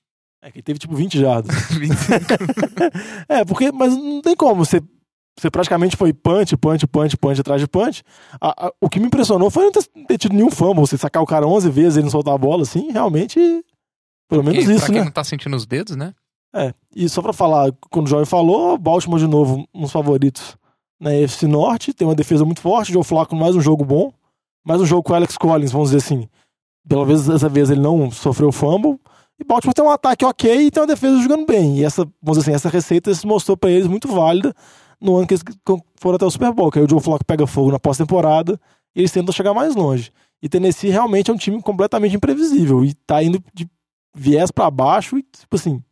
É 0.41 0.49
que 0.51 0.61
teve 0.61 0.80
tipo 0.80 0.95
20 0.95 1.20
jardas. 1.20 1.55
é, 3.30 3.45
porque, 3.45 3.72
mas 3.72 3.95
não 3.95 4.22
tem 4.22 4.36
como. 4.36 4.65
Você, 4.65 4.82
você 5.38 5.49
praticamente 5.51 5.95
foi 5.95 6.13
punch, 6.13 6.55
punch, 6.57 6.88
punch, 6.88 7.18
punch 7.18 7.41
atrás 7.41 7.61
de 7.61 7.68
punch. 7.68 8.03
A- 8.41 8.68
a- 8.68 8.72
o 8.82 8.89
que 8.89 8.99
me 8.99 9.07
impressionou 9.07 9.49
foi 9.49 9.63
não 9.65 9.72
ter, 9.72 9.84
ter 10.07 10.18
tido 10.18 10.34
nenhum 10.34 10.51
fumble. 10.51 10.82
Você 10.82 10.97
sacar 10.97 11.22
o 11.22 11.26
cara 11.28 11.45
11 11.47 11.70
vezes 11.70 11.95
e 11.95 11.99
ele 11.99 12.05
não 12.05 12.11
soltar 12.11 12.34
a 12.34 12.38
bola, 12.38 12.63
assim, 12.63 12.91
realmente. 12.91 13.39
Pelo 14.30 14.43
menos 14.43 14.65
Quem- 14.65 14.76
isso, 14.76 14.80
pra 14.86 14.88
quem 14.93 14.99
né? 14.99 15.05
não 15.05 15.11
tá 15.11 15.24
sentindo 15.24 15.55
os 15.55 15.65
dedos, 15.65 15.95
né? 15.95 16.13
É, 16.55 16.74
e 16.95 17.07
só 17.07 17.22
pra 17.22 17.34
falar, 17.34 17.72
quando 17.91 18.07
o 18.07 18.09
Joy 18.09 18.26
falou, 18.26 18.78
Baltimore 18.78 19.20
de 19.20 19.28
novo, 19.28 19.68
uns 19.76 19.91
favoritos 19.91 20.57
na 21.00 21.16
EFC 21.16 21.48
Norte, 21.48 21.93
tem 21.93 22.08
uma 22.08 22.16
defesa 22.16 22.43
muito 22.43 22.62
forte, 22.62 22.91
Joe 22.91 23.04
Flacco 23.04 23.36
mais 23.36 23.56
um 23.56 23.62
jogo 23.62 23.86
bom, 23.86 24.12
mais 24.66 24.82
um 24.82 24.86
jogo 24.86 25.04
com 25.04 25.14
Alex 25.14 25.38
Collins, 25.38 25.72
vamos 25.72 25.91
dizer 25.91 26.04
assim. 26.04 26.28
Pelo 26.88 27.06
menos 27.06 27.26
dessa 27.26 27.50
vez 27.50 27.70
ele 27.70 27.82
não 27.82 28.10
sofreu 28.12 28.52
fumble. 28.52 29.00
E 29.39 29.43
Baltimore 29.43 29.74
tem 29.74 29.86
um 29.86 29.89
ataque 29.89 30.26
ok 30.26 30.66
e 30.66 30.72
tem 30.72 30.82
uma 30.82 30.88
defesa 30.88 31.22
jogando 31.22 31.45
bem. 31.45 31.80
E 31.80 31.86
essa, 31.86 32.04
vamos 32.22 32.39
dizer 32.39 32.52
assim, 32.52 32.56
essa 32.56 32.70
receita 32.70 33.14
se 33.14 33.28
mostrou 33.28 33.56
pra 33.56 33.70
eles 33.70 33.88
muito 33.88 34.08
válida 34.08 34.54
no 35.00 35.16
ano 35.16 35.28
que 35.28 35.36
eles 35.36 35.43
foram 35.95 36.16
até 36.16 36.26
o 36.26 36.32
Super 36.32 36.52
Bowl. 36.54 36.72
Que 36.72 36.80
aí 36.80 36.86
o 36.86 36.89
Joe 36.89 37.00
Flacco 37.00 37.26
pega 37.26 37.45
fogo 37.45 37.72
na 37.72 37.80
pós-temporada 37.80 38.60
e 38.95 39.02
eles 39.02 39.12
tentam 39.12 39.34
chegar 39.34 39.54
mais 39.54 39.76
longe. 39.76 40.12
E 40.41 40.50
Tennessee 40.50 40.89
realmente 40.89 41.30
é 41.30 41.34
um 41.34 41.38
time 41.38 41.62
completamente 41.62 42.16
imprevisível 42.16 42.84
e 42.84 42.93
tá 42.93 43.22
indo 43.22 43.43
de 43.54 43.70
viés 44.16 44.50
pra 44.50 44.72
baixo 44.72 45.18
e, 45.18 45.24
tipo 45.24 45.56
assim, 45.56 45.84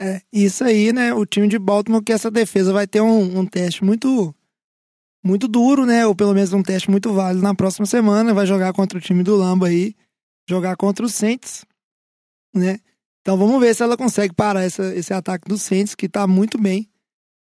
É, 0.00 0.22
isso 0.32 0.64
aí, 0.64 0.92
né? 0.92 1.12
O 1.12 1.26
time 1.26 1.46
de 1.46 1.58
Baltimore, 1.58 2.02
que 2.02 2.12
essa 2.12 2.30
defesa 2.30 2.72
vai 2.72 2.86
ter 2.86 3.02
um, 3.02 3.40
um 3.40 3.46
teste 3.46 3.84
muito 3.84 4.34
muito 5.22 5.46
duro, 5.46 5.84
né? 5.84 6.06
Ou 6.06 6.14
pelo 6.14 6.32
menos 6.32 6.54
um 6.54 6.62
teste 6.62 6.90
muito 6.90 7.12
válido 7.12 7.42
na 7.42 7.54
próxima 7.54 7.84
semana. 7.84 8.32
Vai 8.32 8.46
jogar 8.46 8.72
contra 8.72 8.96
o 8.96 9.00
time 9.00 9.22
do 9.22 9.36
Lamba 9.36 9.66
aí, 9.66 9.94
jogar 10.48 10.74
contra 10.76 11.04
os 11.04 11.14
Saints, 11.14 11.66
né? 12.54 12.80
Então 13.20 13.36
vamos 13.36 13.60
ver 13.60 13.74
se 13.74 13.82
ela 13.82 13.96
consegue 13.96 14.34
parar 14.34 14.62
essa, 14.62 14.94
esse 14.94 15.12
ataque 15.12 15.46
dos 15.46 15.60
Saints, 15.60 15.94
que 15.94 16.08
tá 16.08 16.26
muito 16.26 16.58
bem 16.58 16.88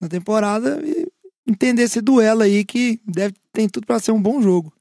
na 0.00 0.08
temporada, 0.08 0.80
e 0.82 1.06
entender 1.46 1.82
esse 1.82 2.00
duelo 2.00 2.42
aí 2.42 2.64
que 2.64 2.98
deve 3.04 3.34
tem 3.52 3.68
tudo 3.68 3.86
pra 3.86 3.98
ser 3.98 4.12
um 4.12 4.22
bom 4.22 4.40
jogo. 4.40 4.72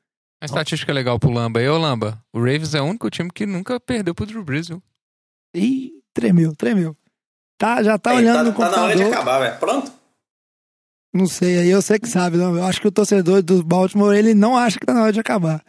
Uma 0.42 0.46
estatística 0.46 0.94
legal 0.94 1.20
pro 1.20 1.32
Lamba. 1.32 1.62
E 1.62 1.68
ô, 1.68 1.78
Lamba, 1.78 2.24
o 2.32 2.38
Ravens 2.38 2.76
é 2.76 2.82
o 2.82 2.86
único 2.86 3.10
time 3.10 3.30
que 3.30 3.46
nunca 3.46 3.80
perdeu 3.80 4.14
pro 4.16 4.26
Drew 4.26 4.44
Brees, 4.44 4.68
viu? 4.68 4.82
Ih, 5.54 5.92
tremeu, 6.14 6.56
tremeu. 6.56 6.96
Tá, 7.58 7.82
já 7.82 7.98
tá 7.98 8.12
Ei, 8.12 8.18
olhando 8.18 8.38
tá, 8.38 8.44
no 8.44 8.54
tá 8.54 8.70
na 8.78 8.84
hora 8.84 8.96
de 8.96 9.04
computador. 9.04 9.14
acabar, 9.14 9.40
velho. 9.40 9.60
Pronto? 9.60 9.92
Não 11.14 11.26
sei, 11.26 11.60
aí 11.60 11.70
eu 11.70 11.82
sei 11.82 11.98
que 11.98 12.08
sabe. 12.08 12.38
Não. 12.38 12.56
Eu 12.56 12.64
acho 12.66 12.80
que 12.80 12.88
o 12.88 12.92
torcedor 12.92 13.42
do 13.42 13.64
Baltimore, 13.64 14.16
ele 14.16 14.34
não 14.34 14.56
acha 14.56 14.80
que 14.80 14.86
tá 14.86 14.94
na 14.94 15.04
hora 15.04 15.12
de 15.14 15.20
acabar. 15.20 15.64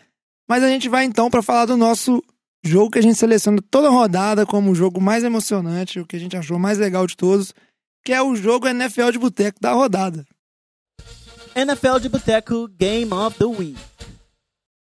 Mas 0.49 0.63
a 0.63 0.69
gente 0.69 0.89
vai 0.89 1.05
então 1.05 1.31
pra 1.31 1.43
falar 1.43 1.67
do 1.67 1.77
nosso 1.77 2.23
jogo 2.65 2.91
que 2.91 2.99
a 2.99 3.03
gente 3.03 3.17
seleciona 3.19 3.59
toda 3.71 3.89
rodada 3.89 4.45
como 4.45 4.71
o 4.71 4.75
jogo 4.75 5.01
mais 5.01 5.25
emocionante, 5.25 6.01
o 6.01 6.07
que 6.07 6.17
a 6.17 6.19
gente 6.21 6.37
achou 6.37 6.59
mais 6.59 6.79
legal 6.79 7.07
de 7.07 7.17
todos, 7.17 7.55
que 8.05 8.13
é 8.13 8.21
o 8.21 8.35
jogo 8.35 8.67
NFL 8.69 9.11
de 9.13 9.19
boteco 9.19 9.59
da 9.61 9.73
rodada. 9.73 10.27
NFL 11.55 11.99
de 12.01 12.09
Boteco 12.09 12.69
Game 12.69 13.13
of 13.13 13.37
the 13.39 13.45
Week. 13.45 13.77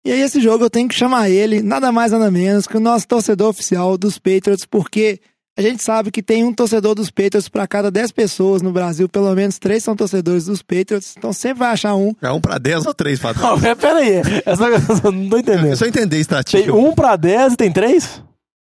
E 0.06 0.12
aí 0.12 0.22
esse 0.22 0.40
jogo 0.40 0.64
eu 0.66 0.70
tenho 0.70 0.88
que 0.88 0.96
chamar 0.96 1.30
ele, 1.30 1.62
nada 1.62 1.92
mais 1.92 2.12
nada 2.12 2.30
menos 2.30 2.68
que 2.68 2.78
o 2.78 2.80
nosso 2.80 3.08
torcedor 3.08 3.50
oficial 3.50 3.98
dos 3.98 4.18
Patriots, 4.18 4.66
porque 4.66 5.20
a 5.58 5.62
gente 5.62 5.84
sabe 5.84 6.12
que 6.12 6.22
tem 6.22 6.44
um 6.44 6.54
torcedor 6.54 6.94
dos 6.96 7.10
Patriots 7.10 7.50
para 7.50 7.68
cada 7.68 7.90
10 7.90 8.12
pessoas 8.12 8.62
no 8.62 8.72
Brasil, 8.72 9.10
pelo 9.10 9.34
menos 9.34 9.58
três 9.58 9.84
são 9.84 9.96
torcedores 9.96 10.46
dos 10.46 10.62
Patriots, 10.62 11.16
então 11.18 11.34
sempre 11.34 11.60
vai 11.60 11.72
achar 11.72 11.96
um. 11.96 12.14
É 12.22 12.32
um 12.32 12.40
pra 12.40 12.58
10 12.58 12.86
ou 12.86 12.94
três 12.94 13.20
pra 13.20 13.34
Não, 13.34 13.60
pera- 13.60 13.98
aí. 13.98 14.22
Essa, 14.46 14.66
eu 15.04 15.12
não 15.12 15.30
tô 15.30 15.38
entendendo. 15.40 15.68
É 15.68 15.76
só 15.76 15.86
entender 15.86 16.18
a 16.18 16.20
estatística. 16.20 16.72
Tem 16.72 16.72
um 16.82 16.94
pra 16.94 17.16
10 17.16 17.54
e 17.54 17.58
tem 17.58 17.72
três? 17.72 18.24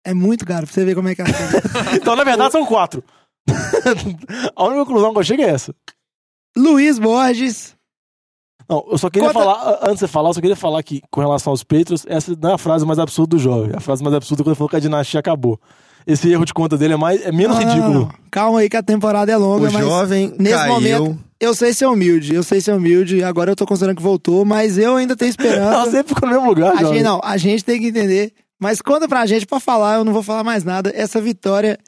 É 0.07 0.13
muito 0.13 0.45
caro, 0.45 0.67
pra 0.67 0.75
você 0.75 0.85
ver 0.85 0.95
como 0.95 1.09
é 1.09 1.15
que 1.15 1.23
é. 1.23 1.25
Então, 1.97 2.15
na 2.15 2.25
verdade, 2.25 2.53
são 2.53 2.67
quatro. 2.67 3.03
a 4.57 4.65
única 4.65 4.85
conclusão 4.85 5.13
que 5.13 5.19
eu 5.19 5.25
chego 5.25 5.43
é 5.43 5.47
essa. 5.51 5.75
Luiz 6.57 6.99
Borges. 6.99 7.75
Não, 8.69 8.85
eu 8.91 8.97
só 8.99 9.11
queria 9.11 9.29
Conta- 9.29 9.41
falar, 9.41 9.79
antes 9.83 9.95
de 9.95 9.99
você 10.01 10.09
falar, 10.09 10.29
eu 10.31 10.35
só 10.35 10.41
queria 10.41 10.57
falar 10.57 10.83
que, 10.83 11.03
com 11.11 11.21
relação 11.21 11.51
aos 11.53 11.63
Patriots, 11.63 12.05
essa 12.09 12.35
não 12.41 12.51
é 12.51 12.55
a 12.55 12.59
frase 12.59 12.87
mais 12.87 12.99
absurda 12.99 13.37
do 13.37 13.43
jovem. 13.43 13.73
A 13.75 13.81
frase 13.81 14.03
mais 14.03 14.15
absurda 14.15 14.41
é 14.41 14.45
quando 14.45 14.49
ele 14.53 14.57
falou 14.57 14.69
que 14.71 14.77
a 14.77 14.81
dinastia 14.81 15.21
acabou. 15.21 15.61
Esse 16.07 16.31
erro 16.31 16.45
de 16.45 16.53
conta 16.53 16.77
dele 16.77 16.95
é, 16.95 16.97
mais, 16.97 17.23
é 17.23 17.33
menos 17.33 17.57
Não, 17.57 17.63
não, 17.65 17.71
ridículo. 17.73 17.95
não. 18.01 18.11
Calma 18.31 18.61
aí 18.61 18.69
que 18.69 18.77
a 18.77 18.83
temporada 18.83 19.33
é 19.33 19.37
longa, 19.37 19.69
O 19.69 19.73
mas 19.73 19.85
jovem 19.85 20.35
nesse 20.39 20.55
caiu. 20.57 20.73
momento 20.75 21.19
eu 21.41 21.55
sei 21.55 21.75
ser 21.75 21.87
humilde, 21.87 22.35
eu 22.35 22.43
sei 22.43 22.61
ser 22.61 22.73
humilde, 22.75 23.23
agora 23.23 23.51
eu 23.51 23.57
tô 23.57 23.67
considerando 23.67 23.97
que 23.97 24.03
voltou, 24.03 24.45
mas 24.45 24.79
eu 24.79 24.97
ainda 24.97 25.15
tenho 25.17 25.33
Ela 25.39 25.49
esperança. 25.49 25.91
sempre 25.91 26.15
ficou 26.15 26.29
no 26.29 26.35
mesmo 26.35 26.49
lugar, 26.49 26.73
A 26.73 26.77
jovem. 26.81 26.95
gente, 26.99 27.03
não, 27.05 27.21
a 27.23 27.37
gente 27.37 27.65
tem 27.65 27.81
que 27.81 27.89
entender. 27.89 28.33
Mas 28.61 28.81
conta 28.81 29.07
pra 29.09 29.27
gente, 29.27 29.47
pra 29.47 29.61
falar, 29.61 29.97
eu 29.97 30.05
não 30.05 30.13
vou 30.13 30.23
falar 30.23 30.43
mais 30.45 30.65
nada, 30.65 30.91
essa 30.95 31.21
vitória 31.21 31.79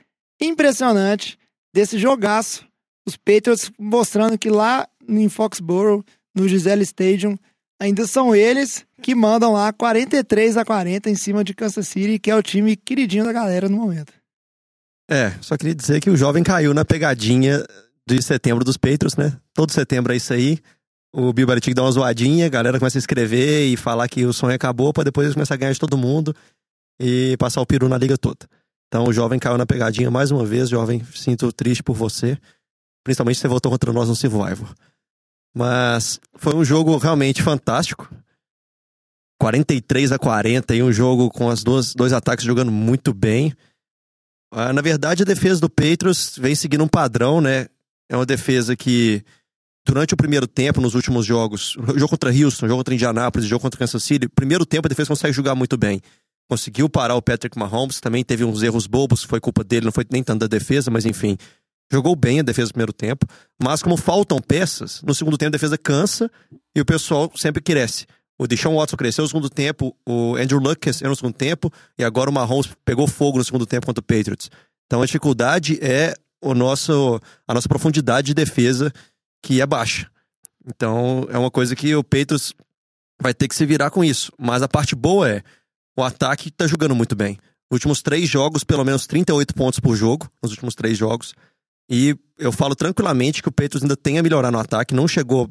impressionante 0.50 1.38
desse 1.74 1.98
jogaço. 1.98 2.64
Os 3.06 3.16
Patriots 3.16 3.70
mostrando 3.78 4.38
que 4.38 4.48
lá 4.50 4.86
em 5.08 5.28
Foxborough, 5.28 6.02
no 6.34 6.48
Gisele 6.48 6.82
Stadium, 6.82 7.36
ainda 7.80 8.06
são 8.06 8.34
eles 8.34 8.84
que 9.02 9.14
mandam 9.14 9.52
lá 9.52 9.72
43 9.72 10.56
a 10.56 10.64
40 10.64 11.10
em 11.10 11.14
cima 11.14 11.44
de 11.44 11.54
Kansas 11.54 11.88
City, 11.88 12.18
que 12.18 12.30
é 12.30 12.36
o 12.36 12.42
time 12.42 12.76
queridinho 12.76 13.24
da 13.24 13.32
galera 13.32 13.68
no 13.68 13.76
momento. 13.76 14.12
É, 15.08 15.32
só 15.40 15.56
queria 15.56 15.74
dizer 15.74 16.00
que 16.00 16.10
o 16.10 16.16
jovem 16.16 16.42
caiu 16.42 16.74
na 16.74 16.84
pegadinha 16.84 17.64
de 18.08 18.20
setembro 18.22 18.64
dos 18.64 18.76
Patriots, 18.76 19.16
né? 19.16 19.36
Todo 19.54 19.72
setembro 19.72 20.12
é 20.12 20.16
isso 20.16 20.32
aí. 20.32 20.58
O 21.12 21.32
Bill 21.32 21.46
Belichick 21.46 21.74
dá 21.74 21.82
uma 21.82 21.92
zoadinha, 21.92 22.46
a 22.46 22.48
galera 22.48 22.78
começa 22.78 22.98
a 22.98 23.00
escrever 23.00 23.66
e 23.66 23.76
falar 23.76 24.08
que 24.08 24.24
o 24.24 24.32
sonho 24.32 24.54
acabou 24.54 24.92
pra 24.92 25.04
depois 25.04 25.32
começar 25.32 25.54
a 25.54 25.56
ganhar 25.56 25.72
de 25.72 25.78
todo 25.78 25.96
mundo 25.96 26.34
e 27.00 27.36
passar 27.38 27.60
o 27.60 27.66
peru 27.66 27.88
na 27.88 27.96
liga 27.96 28.18
toda. 28.18 28.46
Então 28.88 29.04
o 29.04 29.12
jovem 29.12 29.38
caiu 29.38 29.56
na 29.56 29.66
pegadinha 29.66 30.10
mais 30.10 30.30
uma 30.30 30.44
vez, 30.44 30.68
jovem, 30.68 31.04
sinto 31.14 31.52
triste 31.52 31.82
por 31.82 31.94
você. 31.94 32.38
Principalmente 33.04 33.36
se 33.36 33.42
você 33.42 33.48
voltou 33.48 33.70
contra 33.70 33.92
nós 33.92 34.08
no 34.08 34.16
Survivor. 34.16 34.74
Mas 35.56 36.20
foi 36.34 36.54
um 36.54 36.62
jogo 36.62 36.98
realmente 36.98 37.42
fantástico. 37.42 38.14
43 39.40 40.12
a 40.12 40.18
40 40.18 40.74
e 40.74 40.82
um 40.82 40.92
jogo 40.92 41.30
com 41.30 41.52
duas 41.64 41.94
dois 41.94 42.12
ataques 42.12 42.44
jogando 42.44 42.70
muito 42.70 43.14
bem. 43.14 43.54
Ah, 44.52 44.70
na 44.74 44.82
verdade, 44.82 45.22
a 45.22 45.26
defesa 45.26 45.58
do 45.58 45.70
Patriots 45.70 46.36
vem 46.38 46.54
seguindo 46.54 46.84
um 46.84 46.88
padrão, 46.88 47.40
né? 47.40 47.68
É 48.06 48.14
uma 48.14 48.26
defesa 48.26 48.76
que, 48.76 49.24
durante 49.86 50.12
o 50.12 50.16
primeiro 50.16 50.46
tempo, 50.46 50.78
nos 50.78 50.94
últimos 50.94 51.24
jogos, 51.24 51.74
jogo 51.96 52.08
contra 52.08 52.30
Houston, 52.30 52.66
jogo 52.66 52.80
contra 52.80 52.94
Indianapolis, 52.94 53.46
o 53.46 53.48
jogo 53.48 53.62
contra 53.62 53.78
Kansas 53.78 54.02
City, 54.02 54.28
primeiro 54.28 54.66
tempo 54.66 54.86
a 54.86 54.90
defesa 54.90 55.08
consegue 55.08 55.32
jogar 55.32 55.54
muito 55.54 55.78
bem. 55.78 56.02
Conseguiu 56.50 56.86
parar 56.88 57.14
o 57.14 57.22
Patrick 57.22 57.58
Mahomes, 57.58 57.98
também 57.98 58.22
teve 58.22 58.44
uns 58.44 58.62
erros 58.62 58.86
bobos, 58.86 59.24
foi 59.24 59.40
culpa 59.40 59.64
dele, 59.64 59.86
não 59.86 59.92
foi 59.92 60.04
nem 60.10 60.22
tanto 60.22 60.40
da 60.40 60.46
defesa, 60.46 60.90
mas 60.90 61.06
enfim. 61.06 61.38
Jogou 61.92 62.16
bem 62.16 62.40
a 62.40 62.42
defesa 62.42 62.68
no 62.68 62.72
primeiro 62.72 62.92
tempo, 62.92 63.26
mas 63.62 63.82
como 63.82 63.96
faltam 63.96 64.38
peças, 64.40 65.02
no 65.02 65.14
segundo 65.14 65.38
tempo 65.38 65.48
a 65.48 65.58
defesa 65.58 65.78
cansa 65.78 66.30
e 66.74 66.80
o 66.80 66.84
pessoal 66.84 67.30
sempre 67.36 67.62
cresce. 67.62 68.06
O 68.38 68.46
Deshaun 68.46 68.76
Watson 68.76 68.96
cresceu 68.96 69.22
no 69.22 69.28
segundo 69.28 69.48
tempo, 69.48 69.96
o 70.06 70.36
Andrew 70.36 70.58
Luck 70.58 70.76
cresceu 70.76 71.08
no 71.08 71.16
segundo 71.16 71.34
tempo, 71.34 71.72
e 71.98 72.04
agora 72.04 72.28
o 72.28 72.32
Mahomes 72.32 72.68
pegou 72.84 73.06
fogo 73.06 73.38
no 73.38 73.44
segundo 73.44 73.64
tempo 73.64 73.86
contra 73.86 74.00
o 74.00 74.04
Patriots. 74.04 74.50
Então 74.86 75.00
a 75.00 75.06
dificuldade 75.06 75.78
é 75.80 76.14
o 76.42 76.54
nosso, 76.54 77.20
a 77.46 77.54
nossa 77.54 77.68
profundidade 77.68 78.28
de 78.28 78.34
defesa, 78.34 78.92
que 79.42 79.60
é 79.60 79.66
baixa. 79.66 80.10
Então 80.66 81.26
é 81.30 81.38
uma 81.38 81.50
coisa 81.50 81.74
que 81.74 81.94
o 81.94 82.04
Patriots 82.04 82.52
vai 83.20 83.32
ter 83.32 83.48
que 83.48 83.54
se 83.54 83.64
virar 83.64 83.90
com 83.90 84.04
isso. 84.04 84.32
Mas 84.38 84.62
a 84.62 84.68
parte 84.68 84.94
boa 84.94 85.30
é, 85.30 85.42
o 85.96 86.02
ataque 86.02 86.50
tá 86.50 86.66
jogando 86.66 86.94
muito 86.94 87.16
bem. 87.16 87.38
Nos 87.70 87.78
últimos 87.78 88.02
três 88.02 88.28
jogos, 88.28 88.62
pelo 88.62 88.84
menos 88.84 89.06
38 89.06 89.54
pontos 89.54 89.80
por 89.80 89.96
jogo, 89.96 90.30
nos 90.42 90.52
últimos 90.52 90.74
três 90.74 90.96
jogos. 90.96 91.34
E 91.88 92.16
eu 92.38 92.52
falo 92.52 92.74
tranquilamente 92.74 93.42
que 93.42 93.48
o 93.48 93.52
Patriots 93.52 93.82
ainda 93.82 93.96
tem 93.96 94.18
a 94.18 94.22
melhorar 94.22 94.50
no 94.50 94.58
ataque, 94.58 94.94
não 94.94 95.08
chegou... 95.08 95.48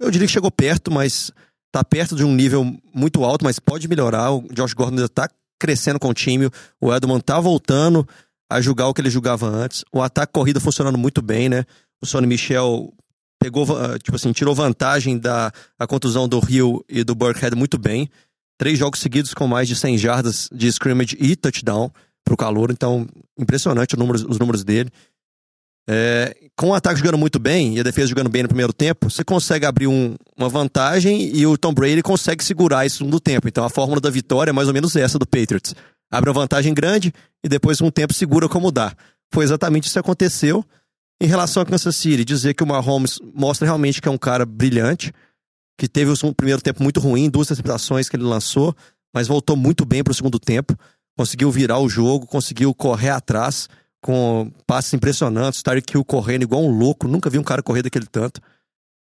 Eu 0.00 0.10
diria 0.10 0.28
que 0.28 0.32
chegou 0.32 0.50
perto, 0.50 0.92
mas 0.92 1.32
tá 1.72 1.82
perto 1.82 2.14
de 2.14 2.24
um 2.24 2.32
nível 2.32 2.64
muito 2.94 3.24
alto, 3.24 3.44
mas 3.44 3.58
pode 3.58 3.88
melhorar. 3.88 4.30
O 4.30 4.46
Josh 4.52 4.72
Gordon 4.72 4.96
ainda 4.96 5.08
tá 5.08 5.28
crescendo 5.58 5.98
com 5.98 6.08
o 6.08 6.14
time. 6.14 6.48
O 6.80 6.94
Edmond 6.94 7.22
tá 7.22 7.40
voltando 7.40 8.06
a 8.50 8.60
jogar 8.60 8.86
o 8.86 8.94
que 8.94 9.00
ele 9.00 9.10
jogava 9.10 9.46
antes. 9.48 9.84
O 9.92 10.00
ataque 10.00 10.32
corrida 10.32 10.60
funcionando 10.60 10.96
muito 10.96 11.20
bem, 11.20 11.48
né? 11.48 11.64
O 12.00 12.06
Sonny 12.06 12.26
Michel 12.26 12.94
pegou, 13.40 13.66
tipo 13.98 14.16
assim, 14.16 14.32
tirou 14.32 14.54
vantagem 14.54 15.18
da 15.18 15.52
a 15.78 15.86
contusão 15.86 16.28
do 16.28 16.38
Rio 16.38 16.84
e 16.88 17.02
do 17.04 17.14
Burkhead 17.14 17.56
muito 17.56 17.76
bem. 17.76 18.08
Três 18.56 18.78
jogos 18.78 19.00
seguidos 19.00 19.34
com 19.34 19.46
mais 19.46 19.68
de 19.68 19.76
100 19.76 19.98
jardas 19.98 20.48
de 20.52 20.66
scrimmage 20.68 21.16
e 21.20 21.36
touchdown 21.36 21.90
pro 22.24 22.36
calor. 22.36 22.70
Então, 22.70 23.06
impressionante 23.38 23.94
os 23.94 23.98
números, 23.98 24.24
os 24.24 24.38
números 24.38 24.64
dele. 24.64 24.90
É, 25.90 26.36
com 26.54 26.68
o 26.68 26.74
ataque 26.74 26.98
jogando 26.98 27.16
muito 27.16 27.38
bem 27.38 27.76
e 27.76 27.80
a 27.80 27.82
defesa 27.82 28.08
jogando 28.08 28.28
bem 28.28 28.42
no 28.42 28.48
primeiro 28.48 28.74
tempo, 28.74 29.08
você 29.08 29.24
consegue 29.24 29.64
abrir 29.64 29.86
um, 29.86 30.16
uma 30.36 30.50
vantagem 30.50 31.34
e 31.34 31.46
o 31.46 31.56
Tom 31.56 31.72
Brady 31.72 32.02
consegue 32.02 32.44
segurar 32.44 32.84
isso 32.84 32.96
no 32.96 33.06
segundo 33.06 33.20
tempo. 33.20 33.48
Então 33.48 33.64
a 33.64 33.70
fórmula 33.70 33.98
da 33.98 34.10
vitória 34.10 34.50
é 34.50 34.52
mais 34.52 34.68
ou 34.68 34.74
menos 34.74 34.94
essa 34.96 35.18
do 35.18 35.26
Patriots. 35.26 35.74
Abre 36.10 36.28
uma 36.28 36.40
vantagem 36.40 36.74
grande 36.74 37.10
e 37.42 37.48
depois 37.48 37.80
um 37.80 37.90
tempo 37.90 38.12
segura 38.12 38.50
como 38.50 38.70
dá. 38.70 38.94
Foi 39.32 39.44
exatamente 39.44 39.84
isso 39.84 39.94
que 39.94 39.98
aconteceu. 39.98 40.62
Em 41.22 41.26
relação 41.26 41.62
a 41.62 41.66
Kansas 41.66 41.96
City, 41.96 42.22
dizer 42.22 42.52
que 42.52 42.62
o 42.62 42.66
Mahomes 42.66 43.18
mostra 43.34 43.66
realmente 43.66 44.02
que 44.02 44.08
é 44.08 44.10
um 44.10 44.18
cara 44.18 44.44
brilhante, 44.44 45.10
que 45.78 45.88
teve 45.88 46.12
um 46.22 46.34
primeiro 46.34 46.60
tempo 46.60 46.82
muito 46.82 47.00
ruim, 47.00 47.30
duas 47.30 47.46
interceptações 47.46 48.10
que 48.10 48.16
ele 48.16 48.24
lançou, 48.24 48.76
mas 49.14 49.26
voltou 49.26 49.56
muito 49.56 49.86
bem 49.86 50.04
para 50.04 50.10
o 50.10 50.14
segundo 50.14 50.38
tempo, 50.38 50.78
conseguiu 51.16 51.50
virar 51.50 51.78
o 51.78 51.88
jogo, 51.88 52.26
conseguiu 52.26 52.74
correr 52.74 53.10
atrás 53.10 53.68
com 54.00 54.50
passes 54.66 54.92
impressionantes, 54.94 55.62
Hill 55.92 56.04
correndo 56.04 56.42
igual 56.42 56.64
um 56.64 56.70
louco, 56.70 57.08
nunca 57.08 57.28
vi 57.28 57.38
um 57.38 57.42
cara 57.42 57.62
correr 57.62 57.82
daquele 57.82 58.06
tanto. 58.06 58.40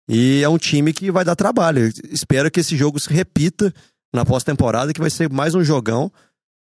E 0.09 0.41
é 0.43 0.49
um 0.49 0.57
time 0.57 0.91
que 0.91 1.11
vai 1.11 1.23
dar 1.23 1.36
trabalho. 1.36 1.91
Espero 2.09 2.49
que 2.51 2.59
esse 2.59 2.75
jogo 2.75 2.99
se 2.99 3.11
repita 3.11 3.73
na 4.13 4.25
pós-temporada, 4.25 4.93
que 4.93 4.99
vai 4.99 5.09
ser 5.09 5.32
mais 5.32 5.55
um 5.55 5.63
jogão. 5.63 6.11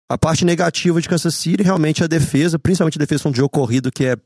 A 0.08 0.16
parte 0.16 0.44
negativa 0.44 1.00
de 1.00 1.08
Kansas 1.08 1.34
City 1.34 1.62
realmente 1.62 2.02
é 2.02 2.04
a 2.04 2.08
defesa, 2.08 2.58
principalmente 2.58 2.96
a 2.98 3.00
defesa 3.00 3.30
de 3.30 3.36
jogo 3.36 3.50
corrido, 3.50 3.90
que 3.90 4.04
é 4.04 4.16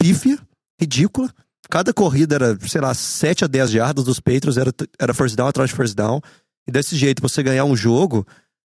pífia, 0.00 0.38
ridícula. 0.80 1.32
Cada 1.68 1.92
corrida 1.92 2.36
era, 2.36 2.58
sei 2.66 2.80
lá, 2.80 2.94
7 2.94 3.44
a 3.44 3.46
10 3.48 3.70
jardas 3.70 4.04
dos 4.04 4.20
Patriots, 4.20 4.56
era, 4.56 4.72
era 4.98 5.14
first 5.14 5.36
down 5.36 5.48
atrás 5.48 5.70
de 5.70 5.76
first 5.76 5.94
down. 5.94 6.20
E 6.66 6.70
desse 6.70 6.96
jeito, 6.96 7.20
você 7.20 7.42
ganhar 7.42 7.64
um 7.64 7.76
jogo, 7.76 8.26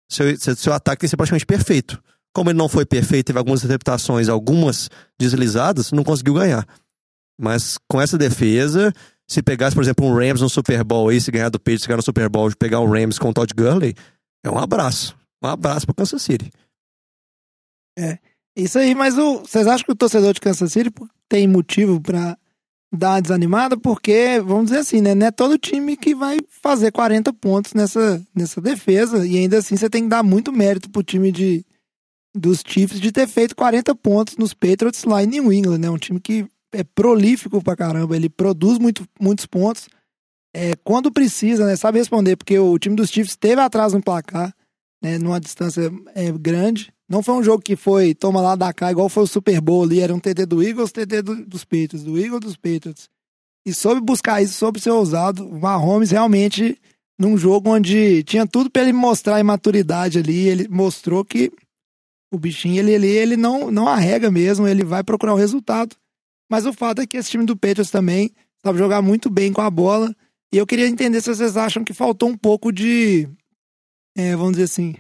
seu, 0.09 0.37
seu 0.37 0.73
ataque 0.73 1.01
tem 1.01 1.07
que 1.07 1.11
ser 1.11 1.17
praticamente 1.17 1.47
perfeito. 1.47 2.03
Como 2.35 2.51
ele 2.51 2.59
não 2.59 2.69
foi 2.69 2.85
perfeito, 2.87 3.27
teve 3.27 3.39
algumas 3.39 3.65
interpretações, 3.65 4.29
algumas 4.29 4.89
deslizadas, 5.19 5.93
não 5.93 6.05
conseguiu 6.05 6.35
ganhar. 6.35 6.67
Mas 7.41 7.79
com 7.89 8.01
essa 8.01 8.19
defesa, 8.19 8.93
se 9.27 9.43
pegasse, 9.43 9.75
por 9.75 9.83
exemplo, 9.83 10.07
um 10.07 10.15
Rams 10.15 10.41
no 10.41 10.49
Super 10.49 10.83
Bowl 10.83 11.09
aí, 11.09 11.21
se 11.21 11.31
ganhar 11.31 11.49
do 11.49 11.59
Patriots, 11.59 11.87
ganhar 11.87 11.99
no 11.99 12.03
Super 12.03 12.29
Bowl, 12.29 12.51
pegar 12.57 12.81
um 12.81 12.91
Rams 12.91 13.19
com 13.19 13.29
o 13.29 13.33
Todd 13.33 13.53
Gurley, 13.55 13.95
é 14.45 14.51
um 14.51 14.59
abraço. 14.59 15.17
Um 15.43 15.49
abraço 15.49 15.87
pro 15.87 15.95
Kansas 15.95 16.23
City. 16.23 16.51
É. 17.99 18.19
Isso 18.57 18.79
aí, 18.79 18.95
mas 18.95 19.15
vocês 19.15 19.67
acham 19.67 19.85
que 19.85 19.93
o 19.93 19.97
torcedor 19.97 20.33
de 20.33 20.41
Kansas 20.41 20.73
City 20.73 20.91
tem 21.29 21.47
motivo 21.47 22.01
pra 22.01 22.37
dar 22.93 23.11
uma 23.11 23.23
desanimada? 23.23 23.77
Porque, 23.77 24.41
vamos 24.45 24.67
dizer 24.67 24.79
assim, 24.79 25.01
né? 25.01 25.15
Não 25.15 25.27
é 25.27 25.31
todo 25.31 25.59
time 25.59 25.97
que 25.97 26.15
vai 26.15 26.39
fazer 26.63 26.91
40 26.91 27.33
pontos 27.35 27.75
nessa, 27.75 28.21
nessa 28.35 28.61
defesa. 28.61 29.25
E 29.27 29.39
ainda 29.39 29.59
assim 29.59 29.77
você 29.77 29.89
tem 29.89 30.05
que 30.05 30.09
dar 30.09 30.25
muito 30.25 30.53
mérito 30.53 30.91
pro 30.91 31.05
time 31.05 31.31
de, 31.31 31.65
dos 32.39 32.63
Chiefs 32.67 33.01
de 33.01 33.13
ter 33.13 33.27
feito 33.27 33.57
40 33.57 33.95
pontos 33.95 34.37
nos 34.37 34.55
Patriots 34.55 35.05
lá 35.05 35.23
em 35.23 35.27
New 35.27 35.53
England, 35.53 35.79
né? 35.79 35.91
Um 35.91 35.99
time 35.99 36.21
que 36.21 36.47
é 36.73 36.85
prolífico 36.85 37.63
pra 37.63 37.77
caramba, 37.77 38.17
ele 38.17 38.29
produz 38.29 38.79
muito, 38.79 39.07
muitos 39.21 39.47
pontos. 39.47 39.89
É, 40.55 40.75
quando 40.83 41.13
precisa, 41.13 41.67
né? 41.67 41.77
Sabe 41.77 41.99
responder, 41.99 42.37
porque 42.37 42.59
o 42.59 42.79
time 42.79 42.97
dos 42.97 43.11
Chiefs 43.11 43.37
teve 43.37 43.61
atrás 43.61 43.93
no 43.93 44.03
placar, 44.03 44.55
né? 45.03 45.19
Numa 45.19 45.41
distância 45.41 45.91
é, 46.15 46.31
grande. 46.33 46.93
Não 47.09 47.23
foi 47.23 47.35
um 47.35 47.43
jogo 47.43 47.63
que 47.63 47.77
foi 47.77 48.15
toma 48.15 48.41
lá 48.41 48.55
da 48.55 48.73
cá, 48.73 48.91
igual 48.91 49.09
foi 49.09 49.23
o 49.23 49.27
Super 49.27 49.61
Bowl 49.61 49.85
ali, 49.85 50.01
era 50.01 50.15
um 50.15 50.21
TD 50.21 50.45
do 50.47 50.63
Eagles, 50.63 50.93
TD 50.93 51.23
do, 51.23 51.47
dos 51.47 51.65
Patriots, 51.65 52.03
do 52.03 52.19
Eagles 52.19 52.41
dos 52.41 52.57
Patriots. 52.57 53.09
E 53.67 53.73
soube 53.73 54.01
buscar 54.01 54.43
isso, 54.43 54.55
soube 54.55 54.81
ser 54.81 54.91
ousado. 54.91 55.47
O 55.47 55.61
Mahomes 55.61 56.11
realmente, 56.11 56.79
num 57.19 57.37
jogo 57.37 57.71
onde 57.71 58.23
tinha 58.25 58.47
tudo 58.47 58.71
pra 58.71 58.83
ele 58.83 58.93
mostrar 58.93 59.41
imaturidade 59.41 60.19
ali, 60.19 60.49
ele 60.49 60.69
mostrou 60.69 61.25
que 61.25 61.51
o 62.31 62.39
bichinho 62.39 62.79
ele, 62.79 62.93
ele, 62.93 63.07
ele 63.07 63.37
não, 63.37 63.71
não 63.71 63.89
arrega 63.89 64.31
mesmo, 64.31 64.67
ele 64.67 64.85
vai 64.85 65.03
procurar 65.03 65.35
o 65.35 65.39
resultado. 65.39 65.97
Mas 66.51 66.67
o 66.67 66.73
fato 66.73 67.01
é 67.01 67.07
que 67.07 67.17
esse 67.17 67.31
time 67.31 67.45
do 67.45 67.57
Patriots 67.57 67.91
também 67.91 68.31
sabe 68.63 68.79
jogar 68.79 69.03
muito 69.03 69.31
bem 69.31 69.53
com 69.53 69.61
a 69.61 69.71
bola. 69.71 70.15
E 70.53 70.57
eu 70.57 70.67
queria 70.67 70.87
entender 70.87 71.21
se 71.21 71.35
vocês 71.35 71.57
acham 71.57 71.85
que 71.85 71.93
faltou 71.93 72.29
um 72.29 72.37
pouco 72.37 72.73
de, 72.73 73.29
é, 74.17 74.35
vamos 74.35 74.53
dizer 74.53 74.65
assim, 74.65 74.95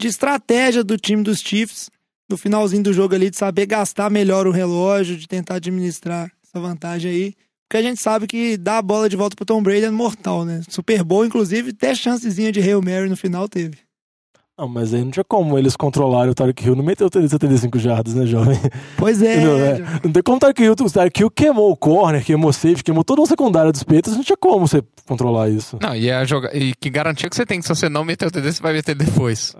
de 0.00 0.08
estratégia 0.08 0.84
do 0.84 0.98
time 0.98 1.22
dos 1.22 1.40
Chiefs 1.40 1.90
no 2.28 2.36
finalzinho 2.36 2.82
do 2.82 2.92
jogo 2.92 3.14
ali, 3.14 3.30
de 3.30 3.36
saber 3.36 3.66
gastar 3.66 4.10
melhor 4.10 4.46
o 4.46 4.50
relógio, 4.50 5.16
de 5.16 5.26
tentar 5.26 5.56
administrar 5.56 6.30
essa 6.42 6.60
vantagem 6.60 7.10
aí. 7.10 7.34
Porque 7.68 7.76
a 7.78 7.88
gente 7.88 8.02
sabe 8.02 8.26
que 8.26 8.56
dar 8.56 8.78
a 8.78 8.82
bola 8.82 9.08
de 9.08 9.16
volta 9.16 9.34
pro 9.34 9.46
Tom 9.46 9.62
Brady 9.62 9.84
é 9.84 9.90
mortal, 9.90 10.44
né? 10.44 10.62
Super 10.68 11.02
Bowl, 11.02 11.24
inclusive, 11.24 11.70
até 11.70 11.94
chancezinha 11.94 12.52
de 12.52 12.60
Hail 12.60 12.82
Mary 12.82 13.08
no 13.08 13.16
final 13.16 13.48
teve. 13.48 13.78
Não, 14.62 14.68
mas 14.68 14.94
aí 14.94 15.02
não 15.02 15.10
tinha 15.10 15.24
como 15.24 15.58
eles 15.58 15.74
controlarem 15.74 16.30
o 16.30 16.34
Tarek 16.34 16.64
Hill. 16.64 16.76
Não 16.76 16.84
meteu 16.84 17.08
75 17.12 17.80
jardas, 17.80 18.14
né, 18.14 18.24
jovem? 18.24 18.56
Pois 18.96 19.20
é. 19.20 19.32
Não, 19.42 19.58
é. 19.58 19.78
não 20.04 20.12
tem 20.12 20.22
como 20.22 20.36
o 20.36 20.40
Tarek 20.40 20.62
Hill. 20.62 20.72
O 20.72 20.90
Tarek 20.90 21.20
Hill 21.20 21.30
queimou 21.30 21.72
o 21.72 21.76
corner, 21.76 22.24
queimou 22.24 22.50
o 22.50 22.52
safety, 22.52 22.84
queimou 22.84 23.02
toda 23.02 23.22
a 23.22 23.26
secundária 23.26 23.72
dos 23.72 23.82
Patriots. 23.82 24.14
Não 24.14 24.22
tinha 24.22 24.36
como 24.36 24.68
você 24.68 24.80
controlar 25.04 25.48
isso. 25.48 25.78
Não, 25.82 25.96
e, 25.96 26.08
é 26.08 26.24
joga... 26.24 26.56
e 26.56 26.74
que 26.74 26.88
garantia 26.88 27.28
que 27.28 27.34
você 27.34 27.44
tem 27.44 27.58
que 27.58 27.66
se 27.66 27.74
você 27.74 27.88
não 27.88 28.04
meter 28.04 28.28
o 28.28 28.30
TD, 28.30 28.52
você 28.52 28.62
vai 28.62 28.72
meter 28.72 28.94
depois. 28.94 29.56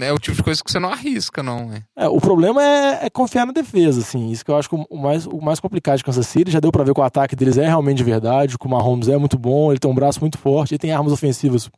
É, 0.00 0.06
é 0.06 0.12
o 0.14 0.18
tipo 0.18 0.36
de 0.38 0.42
coisa 0.42 0.64
que 0.64 0.70
você 0.70 0.78
não 0.78 0.88
arrisca, 0.88 1.42
não. 1.42 1.70
É, 1.70 2.04
é 2.04 2.08
o 2.08 2.18
problema 2.18 2.62
é, 2.62 3.06
é, 3.06 3.10
confiar 3.10 3.44
na 3.44 3.52
defesa, 3.52 4.00
assim. 4.00 4.30
Isso 4.30 4.42
que 4.42 4.50
eu 4.50 4.56
acho 4.56 4.70
que 4.70 4.76
o 4.88 4.96
mais, 4.96 5.26
o 5.26 5.42
mais 5.42 5.60
complicado 5.60 5.98
de 5.98 6.04
Kansas 6.04 6.26
City. 6.26 6.50
Já 6.50 6.60
deu 6.60 6.72
pra 6.72 6.84
ver 6.84 6.94
que 6.94 7.00
o 7.00 7.04
ataque 7.04 7.36
deles 7.36 7.58
é 7.58 7.66
realmente 7.66 7.98
de 7.98 8.04
verdade. 8.04 8.56
Que 8.56 8.66
o 8.66 8.70
Mahomes 8.70 9.08
é 9.08 9.18
muito 9.18 9.38
bom, 9.38 9.70
ele 9.70 9.78
tem 9.78 9.90
um 9.90 9.94
braço 9.94 10.20
muito 10.20 10.38
forte, 10.38 10.72
ele 10.72 10.78
tem 10.78 10.92
armas 10.92 11.12
ofensivas 11.12 11.70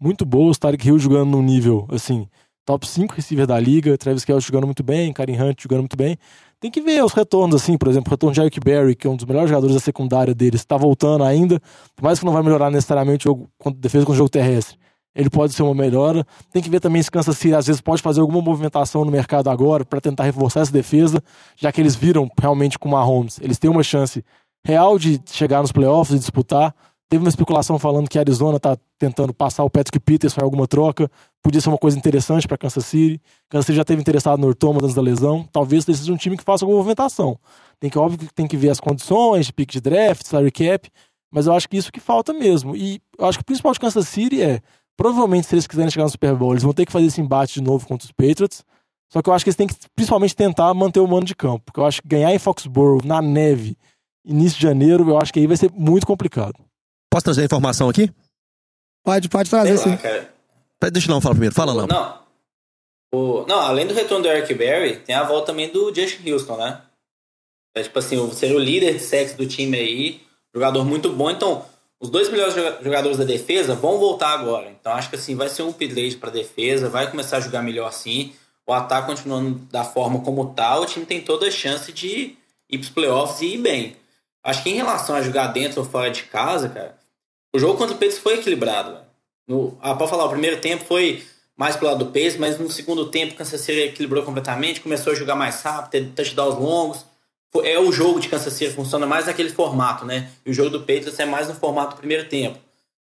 muito 0.00 0.24
boas. 0.24 0.56
O 0.56 0.60
Tarek 0.60 0.86
Hill 0.86 0.98
jogando 0.98 1.30
num 1.30 1.42
nível, 1.42 1.86
assim 1.90 2.26
top 2.70 2.86
5 2.86 3.14
receiver 3.14 3.46
da 3.46 3.58
liga, 3.58 3.98
Travis 3.98 4.24
Kelce 4.24 4.46
jogando 4.46 4.66
muito 4.66 4.82
bem, 4.82 5.12
Karim 5.12 5.40
Hunt 5.40 5.62
jogando 5.62 5.80
muito 5.80 5.96
bem. 5.96 6.16
Tem 6.60 6.70
que 6.70 6.80
ver 6.80 7.02
os 7.04 7.12
retornos, 7.12 7.56
assim, 7.56 7.76
por 7.76 7.88
exemplo, 7.88 8.08
o 8.08 8.12
retorno 8.12 8.32
de 8.32 8.40
Eric 8.40 8.60
Berry, 8.60 8.94
que 8.94 9.06
é 9.06 9.10
um 9.10 9.16
dos 9.16 9.24
melhores 9.24 9.48
jogadores 9.48 9.74
da 9.74 9.80
secundária 9.80 10.34
deles, 10.34 10.60
está 10.60 10.76
voltando 10.76 11.24
ainda, 11.24 11.60
por 11.96 12.04
mais 12.04 12.20
que 12.20 12.24
não 12.24 12.32
vai 12.32 12.42
melhorar 12.42 12.70
necessariamente 12.70 13.26
o 13.26 13.30
jogo, 13.30 13.50
defesa 13.76 14.06
com 14.06 14.12
o 14.12 14.14
jogo 14.14 14.28
terrestre. 14.28 14.78
Ele 15.12 15.28
pode 15.28 15.52
ser 15.52 15.64
uma 15.64 15.74
melhora. 15.74 16.24
Tem 16.52 16.62
que 16.62 16.70
ver 16.70 16.78
também 16.78 17.02
se 17.02 17.10
Kansas 17.10 17.36
City 17.36 17.54
às 17.54 17.66
vezes 17.66 17.80
pode 17.80 18.00
fazer 18.00 18.20
alguma 18.20 18.40
movimentação 18.40 19.04
no 19.04 19.10
mercado 19.10 19.50
agora 19.50 19.84
para 19.84 20.00
tentar 20.00 20.22
reforçar 20.22 20.60
essa 20.60 20.72
defesa, 20.72 21.20
já 21.56 21.72
que 21.72 21.80
eles 21.80 21.96
viram 21.96 22.30
realmente 22.40 22.78
com 22.78 22.88
o 22.88 22.92
Mahomes. 22.92 23.40
Eles 23.42 23.58
têm 23.58 23.68
uma 23.68 23.82
chance 23.82 24.24
real 24.64 24.96
de 24.96 25.20
chegar 25.26 25.62
nos 25.62 25.72
playoffs 25.72 26.14
e 26.14 26.18
disputar. 26.20 26.72
Teve 27.10 27.24
uma 27.24 27.28
especulação 27.28 27.76
falando 27.76 28.08
que 28.08 28.16
a 28.18 28.20
Arizona 28.20 28.58
está 28.58 28.78
tentando 28.96 29.34
passar 29.34 29.64
o 29.64 29.68
Patrick 29.68 29.98
Peterson 29.98 30.40
em 30.40 30.44
alguma 30.44 30.68
troca. 30.68 31.10
Podia 31.42 31.60
ser 31.60 31.68
uma 31.68 31.76
coisa 31.76 31.98
interessante 31.98 32.46
para 32.46 32.56
Kansas 32.56 32.86
City. 32.86 33.20
Kansas 33.48 33.66
City 33.66 33.76
já 33.76 33.84
teve 33.84 34.00
interessado 34.00 34.38
no 34.38 34.54
Thomas 34.54 34.84
antes 34.84 34.94
da 34.94 35.02
lesão. 35.02 35.44
Talvez 35.50 35.84
seja 35.84 36.12
um 36.12 36.16
time 36.16 36.36
que 36.36 36.44
faça 36.44 36.64
alguma 36.64 36.78
movimentação. 36.78 37.36
Tem 37.80 37.90
que, 37.90 37.98
óbvio, 37.98 38.28
tem 38.32 38.46
que 38.46 38.56
ver 38.56 38.70
as 38.70 38.78
condições, 38.78 39.46
de 39.46 39.52
pick 39.52 39.72
de 39.72 39.80
draft, 39.80 40.24
salary 40.24 40.52
cap. 40.52 40.88
Mas 41.32 41.48
eu 41.48 41.52
acho 41.52 41.68
que 41.68 41.76
isso 41.76 41.90
que 41.90 41.98
falta 41.98 42.32
mesmo. 42.32 42.76
E 42.76 43.02
eu 43.18 43.26
acho 43.26 43.38
que 43.38 43.42
o 43.42 43.46
principal 43.46 43.72
de 43.72 43.80
Kansas 43.80 44.06
City 44.06 44.40
é, 44.40 44.60
provavelmente, 44.96 45.48
se 45.48 45.54
eles 45.56 45.66
quiserem 45.66 45.90
chegar 45.90 46.04
no 46.04 46.10
Super 46.10 46.36
Bowl, 46.36 46.52
eles 46.52 46.62
vão 46.62 46.72
ter 46.72 46.86
que 46.86 46.92
fazer 46.92 47.06
esse 47.06 47.20
embate 47.20 47.54
de 47.54 47.60
novo 47.60 47.88
contra 47.88 48.06
os 48.06 48.12
Patriots. 48.12 48.64
Só 49.12 49.20
que 49.20 49.28
eu 49.28 49.34
acho 49.34 49.44
que 49.44 49.48
eles 49.48 49.56
têm 49.56 49.66
que 49.66 49.74
principalmente 49.96 50.36
tentar 50.36 50.72
manter 50.74 51.00
o 51.00 51.08
mano 51.08 51.26
de 51.26 51.34
campo. 51.34 51.64
Porque 51.64 51.80
eu 51.80 51.86
acho 51.86 52.00
que 52.02 52.06
ganhar 52.06 52.32
em 52.32 52.38
Foxborough, 52.38 53.04
na 53.04 53.20
neve, 53.20 53.76
início 54.24 54.60
de 54.60 54.62
janeiro, 54.62 55.10
eu 55.10 55.18
acho 55.18 55.32
que 55.32 55.40
aí 55.40 55.48
vai 55.48 55.56
ser 55.56 55.72
muito 55.72 56.06
complicado. 56.06 56.54
Posso 57.10 57.24
trazer 57.24 57.42
a 57.42 57.44
informação 57.44 57.88
aqui? 57.88 58.10
Pode, 59.04 59.28
pode 59.28 59.50
trazer 59.50 59.76
Sei 59.76 59.90
lá, 59.92 59.96
sim. 59.96 60.02
cara. 60.02 60.32
Deixa 60.92 61.08
o 61.08 61.10
Lão 61.10 61.20
falar 61.20 61.34
primeiro. 61.34 61.54
Fala, 61.54 61.72
Lão. 61.72 61.86
Não. 61.86 62.20
O, 63.12 63.44
não, 63.46 63.58
além 63.60 63.86
do 63.86 63.94
retorno 63.94 64.22
do 64.22 64.28
Eric 64.30 64.54
Berry, 64.54 64.96
tem 64.98 65.14
a 65.14 65.24
volta 65.24 65.46
também 65.48 65.68
do 65.70 65.92
Justin 65.94 66.30
Houston, 66.30 66.56
né? 66.56 66.80
É 67.74 67.82
tipo 67.82 67.98
assim, 67.98 68.16
o- 68.16 68.32
ser 68.32 68.54
o 68.54 68.58
líder 68.58 68.94
de 68.94 69.00
sexo 69.00 69.36
do 69.36 69.46
time 69.46 69.76
aí, 69.76 70.20
jogador 70.54 70.84
muito 70.84 71.10
bom. 71.10 71.30
Então, 71.30 71.64
os 72.00 72.08
dois 72.08 72.28
melhores 72.30 72.54
joga- 72.54 72.78
jogadores 72.82 73.18
da 73.18 73.24
defesa 73.24 73.74
vão 73.74 73.98
voltar 73.98 74.30
agora. 74.38 74.70
Então, 74.70 74.92
acho 74.92 75.10
que 75.10 75.16
assim, 75.16 75.34
vai 75.34 75.48
ser 75.48 75.62
um 75.62 75.70
upgrade 75.70 76.16
pra 76.16 76.30
defesa, 76.30 76.88
vai 76.88 77.10
começar 77.10 77.38
a 77.38 77.40
jogar 77.40 77.62
melhor 77.62 77.88
assim. 77.88 78.32
O 78.66 78.72
ataque 78.72 79.08
continuando 79.08 79.58
da 79.72 79.82
forma 79.82 80.20
como 80.20 80.54
tá, 80.54 80.78
o 80.78 80.86
time 80.86 81.04
tem 81.04 81.20
toda 81.20 81.48
a 81.48 81.50
chance 81.50 81.92
de 81.92 82.36
ir 82.70 82.78
pros 82.78 82.88
playoffs 82.90 83.40
e 83.40 83.54
ir 83.54 83.58
bem. 83.58 83.96
Acho 84.44 84.62
que 84.62 84.70
em 84.70 84.74
relação 84.76 85.16
a 85.16 85.22
jogar 85.22 85.48
dentro 85.48 85.80
ou 85.80 85.86
fora 85.86 86.10
de 86.10 86.22
casa, 86.24 86.68
cara, 86.68 86.96
o 87.54 87.58
jogo 87.58 87.76
contra 87.76 87.94
o 87.94 87.98
Patriots 87.98 88.18
foi 88.18 88.34
equilibrado. 88.34 88.92
velho. 88.92 89.04
No, 89.46 89.76
ah, 89.80 89.94
pode 89.94 90.10
falar, 90.10 90.26
o 90.26 90.30
primeiro 90.30 90.60
tempo 90.60 90.84
foi 90.84 91.24
mais 91.56 91.76
pro 91.76 91.86
lado 91.86 91.98
do 91.98 92.06
Patriots, 92.06 92.38
mas 92.38 92.58
no 92.58 92.70
segundo 92.70 93.06
tempo 93.10 93.34
o 93.34 93.36
Kansas 93.36 93.60
City 93.60 93.80
equilibrou 93.80 94.22
completamente, 94.22 94.80
começou 94.80 95.12
a 95.12 95.16
jogar 95.16 95.36
mais 95.36 95.60
rápido, 95.62 95.90
ter 95.90 96.12
touchdowns 96.14 96.54
longos. 96.54 97.04
É 97.64 97.78
o 97.78 97.90
jogo 97.90 98.20
de 98.20 98.28
Kansas 98.28 98.52
City, 98.52 98.72
funciona 98.72 99.06
mais 99.06 99.26
naquele 99.26 99.50
formato, 99.50 100.04
né? 100.04 100.30
E 100.46 100.50
o 100.50 100.54
jogo 100.54 100.70
do 100.70 100.80
Patriots 100.80 101.18
é 101.18 101.26
mais 101.26 101.48
no 101.48 101.54
formato 101.54 101.96
do 101.96 101.98
primeiro 101.98 102.28
tempo. 102.28 102.58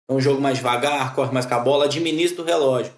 É 0.10 0.14
um 0.14 0.20
jogo 0.20 0.42
mais 0.42 0.58
devagar, 0.58 1.14
corre 1.14 1.32
mais 1.32 1.46
com 1.46 1.54
a 1.54 1.60
bola, 1.60 1.86
administra 1.86 2.42
o 2.42 2.46
relógio. 2.46 2.92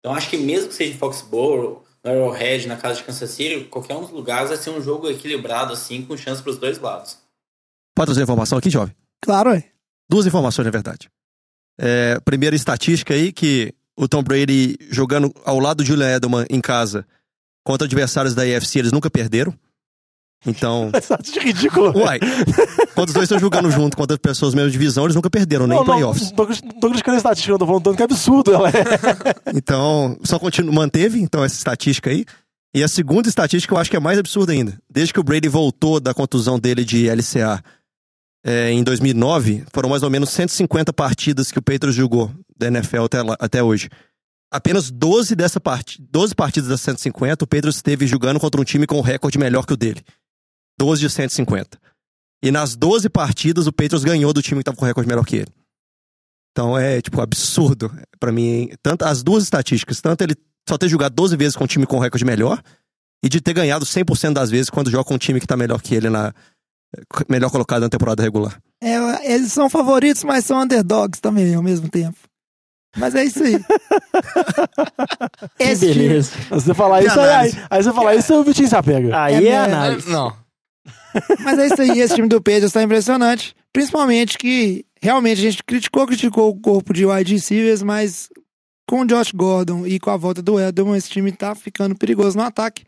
Então 0.00 0.12
acho 0.12 0.28
que 0.28 0.36
mesmo 0.36 0.68
que 0.68 0.74
seja 0.74 0.92
em 0.92 0.98
Foxborough, 0.98 1.82
no 2.02 2.10
Arrowhead, 2.10 2.66
na 2.66 2.76
casa 2.76 2.96
de 2.96 3.04
Kansas 3.04 3.30
City, 3.30 3.64
qualquer 3.66 3.94
um 3.94 4.00
dos 4.00 4.10
lugares 4.10 4.48
vai 4.48 4.58
ser 4.58 4.70
um 4.70 4.82
jogo 4.82 5.08
equilibrado, 5.08 5.72
assim, 5.72 6.02
com 6.02 6.16
chance 6.16 6.42
pros 6.42 6.58
dois 6.58 6.78
lados. 6.80 7.18
Pode 7.94 8.06
trazer 8.06 8.22
a 8.22 8.24
informação 8.24 8.58
aqui, 8.58 8.68
jovem? 8.68 8.94
Claro, 9.22 9.50
ué. 9.50 9.75
Duas 10.08 10.26
informações, 10.26 10.64
na 10.64 10.70
verdade. 10.70 11.08
É, 11.78 12.18
primeira 12.24 12.56
estatística 12.56 13.12
aí, 13.14 13.32
que 13.32 13.74
o 13.96 14.06
Tom 14.08 14.22
Brady 14.22 14.76
jogando 14.90 15.32
ao 15.44 15.58
lado 15.58 15.78
do 15.78 15.84
Julian 15.84 16.14
Edelman 16.16 16.46
em 16.50 16.60
casa 16.60 17.06
contra 17.64 17.86
adversários 17.86 18.34
da 18.34 18.42
AFC, 18.42 18.78
eles 18.78 18.92
nunca 18.92 19.10
perderam. 19.10 19.52
Então, 20.46 20.90
Essa 20.94 21.14
é 21.14 21.40
ridículo. 21.40 21.92
velho. 21.92 22.04
uai, 22.04 22.20
quando 22.94 23.08
os 23.08 23.14
dois 23.14 23.24
estão 23.24 23.38
jogando 23.38 23.70
junto 23.70 23.96
contra 23.96 24.16
pessoas 24.18 24.52
da 24.52 24.56
mesma 24.58 24.70
divisão, 24.70 25.04
eles 25.04 25.16
nunca 25.16 25.28
perderam, 25.30 25.66
nem 25.66 25.76
Não, 25.76 25.82
em 25.84 25.86
não, 25.86 25.94
playoffs. 25.94 26.30
não, 26.30 26.46
não 26.46 26.80
tô 26.80 26.88
criticando 26.90 27.14
a 27.16 27.18
estatística, 27.18 27.52
eu 27.52 27.58
tô 27.58 27.66
falando 27.66 27.82
tanto 27.82 27.96
que 27.96 28.02
é 28.02 28.04
absurdo 28.04 28.54
ela 28.54 28.68
é. 28.68 28.72
Então, 29.56 30.16
só 30.22 30.38
continua, 30.38 30.72
manteve 30.72 31.20
então 31.20 31.42
essa 31.42 31.56
estatística 31.56 32.10
aí. 32.10 32.24
E 32.74 32.82
a 32.84 32.88
segunda 32.88 33.28
estatística 33.28 33.72
eu 33.74 33.78
acho 33.78 33.90
que 33.90 33.96
é 33.96 34.00
mais 34.00 34.18
absurda 34.18 34.52
ainda. 34.52 34.78
Desde 34.88 35.12
que 35.12 35.18
o 35.18 35.24
Brady 35.24 35.48
voltou 35.48 35.98
da 35.98 36.12
contusão 36.12 36.58
dele 36.58 36.84
de 36.84 37.08
LCA 37.08 37.62
é, 38.46 38.70
em 38.70 38.84
2009, 38.84 39.64
foram 39.74 39.88
mais 39.88 40.02
ou 40.04 40.10
menos 40.10 40.30
150 40.30 40.92
partidas 40.92 41.50
que 41.50 41.58
o 41.58 41.62
Patriots 41.62 41.94
jogou 41.96 42.30
da 42.56 42.68
NFL 42.68 43.04
até, 43.04 43.22
lá- 43.22 43.36
até 43.40 43.62
hoje. 43.62 43.88
Apenas 44.52 44.90
12, 44.90 45.34
dessa 45.34 45.58
part... 45.58 46.00
12 46.00 46.32
partidas 46.34 46.68
das 46.68 46.80
150 46.80 47.44
o 47.44 47.46
Patriots 47.48 47.76
esteve 47.76 48.06
jogando 48.06 48.38
contra 48.38 48.60
um 48.60 48.64
time 48.64 48.86
com 48.86 48.98
um 48.98 49.02
recorde 49.02 49.36
melhor 49.38 49.66
que 49.66 49.72
o 49.72 49.76
dele. 49.76 50.00
12 50.78 51.00
de 51.00 51.10
150. 51.10 51.76
E 52.44 52.50
nas 52.52 52.76
12 52.76 53.08
partidas 53.08 53.66
o 53.66 53.72
Patriots 53.72 54.04
ganhou 54.04 54.32
do 54.32 54.40
time 54.40 54.58
que 54.58 54.62
estava 54.62 54.76
com 54.76 54.84
recorde 54.84 55.08
melhor 55.08 55.24
que 55.24 55.36
ele. 55.36 55.52
Então 56.52 56.78
é, 56.78 57.02
tipo, 57.02 57.20
absurdo 57.20 57.92
pra 58.20 58.30
mim. 58.30 58.70
Tanto, 58.82 59.04
as 59.04 59.22
duas 59.22 59.42
estatísticas, 59.42 60.00
tanto 60.00 60.22
ele 60.22 60.36
só 60.68 60.78
ter 60.78 60.88
jogado 60.88 61.14
12 61.14 61.36
vezes 61.36 61.56
com 61.56 61.64
um 61.64 61.66
time 61.66 61.84
com 61.86 61.98
recorde 61.98 62.24
melhor 62.24 62.62
e 63.24 63.28
de 63.28 63.40
ter 63.40 63.52
ganhado 63.54 63.84
100% 63.84 64.32
das 64.32 64.50
vezes 64.50 64.70
quando 64.70 64.90
joga 64.90 65.04
com 65.04 65.14
um 65.14 65.18
time 65.18 65.40
que 65.40 65.46
tá 65.46 65.56
melhor 65.56 65.80
que 65.82 65.94
ele 65.94 66.08
na 66.08 66.32
melhor 67.28 67.50
colocado 67.50 67.82
na 67.82 67.88
temporada 67.88 68.22
regular. 68.22 68.58
É, 68.82 69.32
eles 69.34 69.52
são 69.52 69.70
favoritos, 69.70 70.24
mas 70.24 70.44
são 70.44 70.60
underdogs 70.60 71.20
também 71.20 71.54
ao 71.54 71.62
mesmo 71.62 71.88
tempo. 71.88 72.18
Mas 72.96 73.14
é 73.14 73.24
isso 73.24 73.42
aí. 73.42 73.56
Esse 75.58 75.92
time- 75.92 76.08
beleza. 76.08 76.32
Você 76.50 76.74
falar 76.74 77.02
isso, 77.04 77.18
aí, 77.20 77.52
aí, 77.70 77.82
você 77.82 77.92
falar 77.92 78.14
isso, 78.14 78.34
o 78.34 78.44
Vitinho 78.44 78.68
se 78.68 78.76
apega. 78.76 79.22
Aí 79.22 79.46
É 79.46 79.50
é, 79.50 79.58
análise. 79.58 80.10
Não. 80.10 80.34
Mas 81.40 81.58
é 81.58 81.66
isso 81.66 81.80
aí, 81.82 82.00
esse 82.00 82.14
time 82.14 82.28
do 82.28 82.40
Pedro 82.40 82.66
está 82.66 82.82
impressionante. 82.82 83.54
Principalmente 83.72 84.38
que 84.38 84.84
realmente 85.00 85.38
a 85.38 85.50
gente 85.50 85.64
criticou, 85.64 86.06
criticou 86.06 86.50
o 86.50 86.60
corpo 86.60 86.92
de 86.92 87.06
wide 87.06 87.34
receivers, 87.34 87.82
mas 87.82 88.28
com 88.88 89.00
o 89.00 89.06
Josh 89.06 89.32
Gordon 89.32 89.86
e 89.86 89.98
com 89.98 90.10
a 90.10 90.16
volta 90.16 90.42
do 90.42 90.60
Edelman, 90.60 90.96
esse 90.96 91.10
time 91.10 91.32
tá 91.32 91.54
ficando 91.54 91.96
perigoso 91.96 92.36
no 92.36 92.44
ataque. 92.44 92.84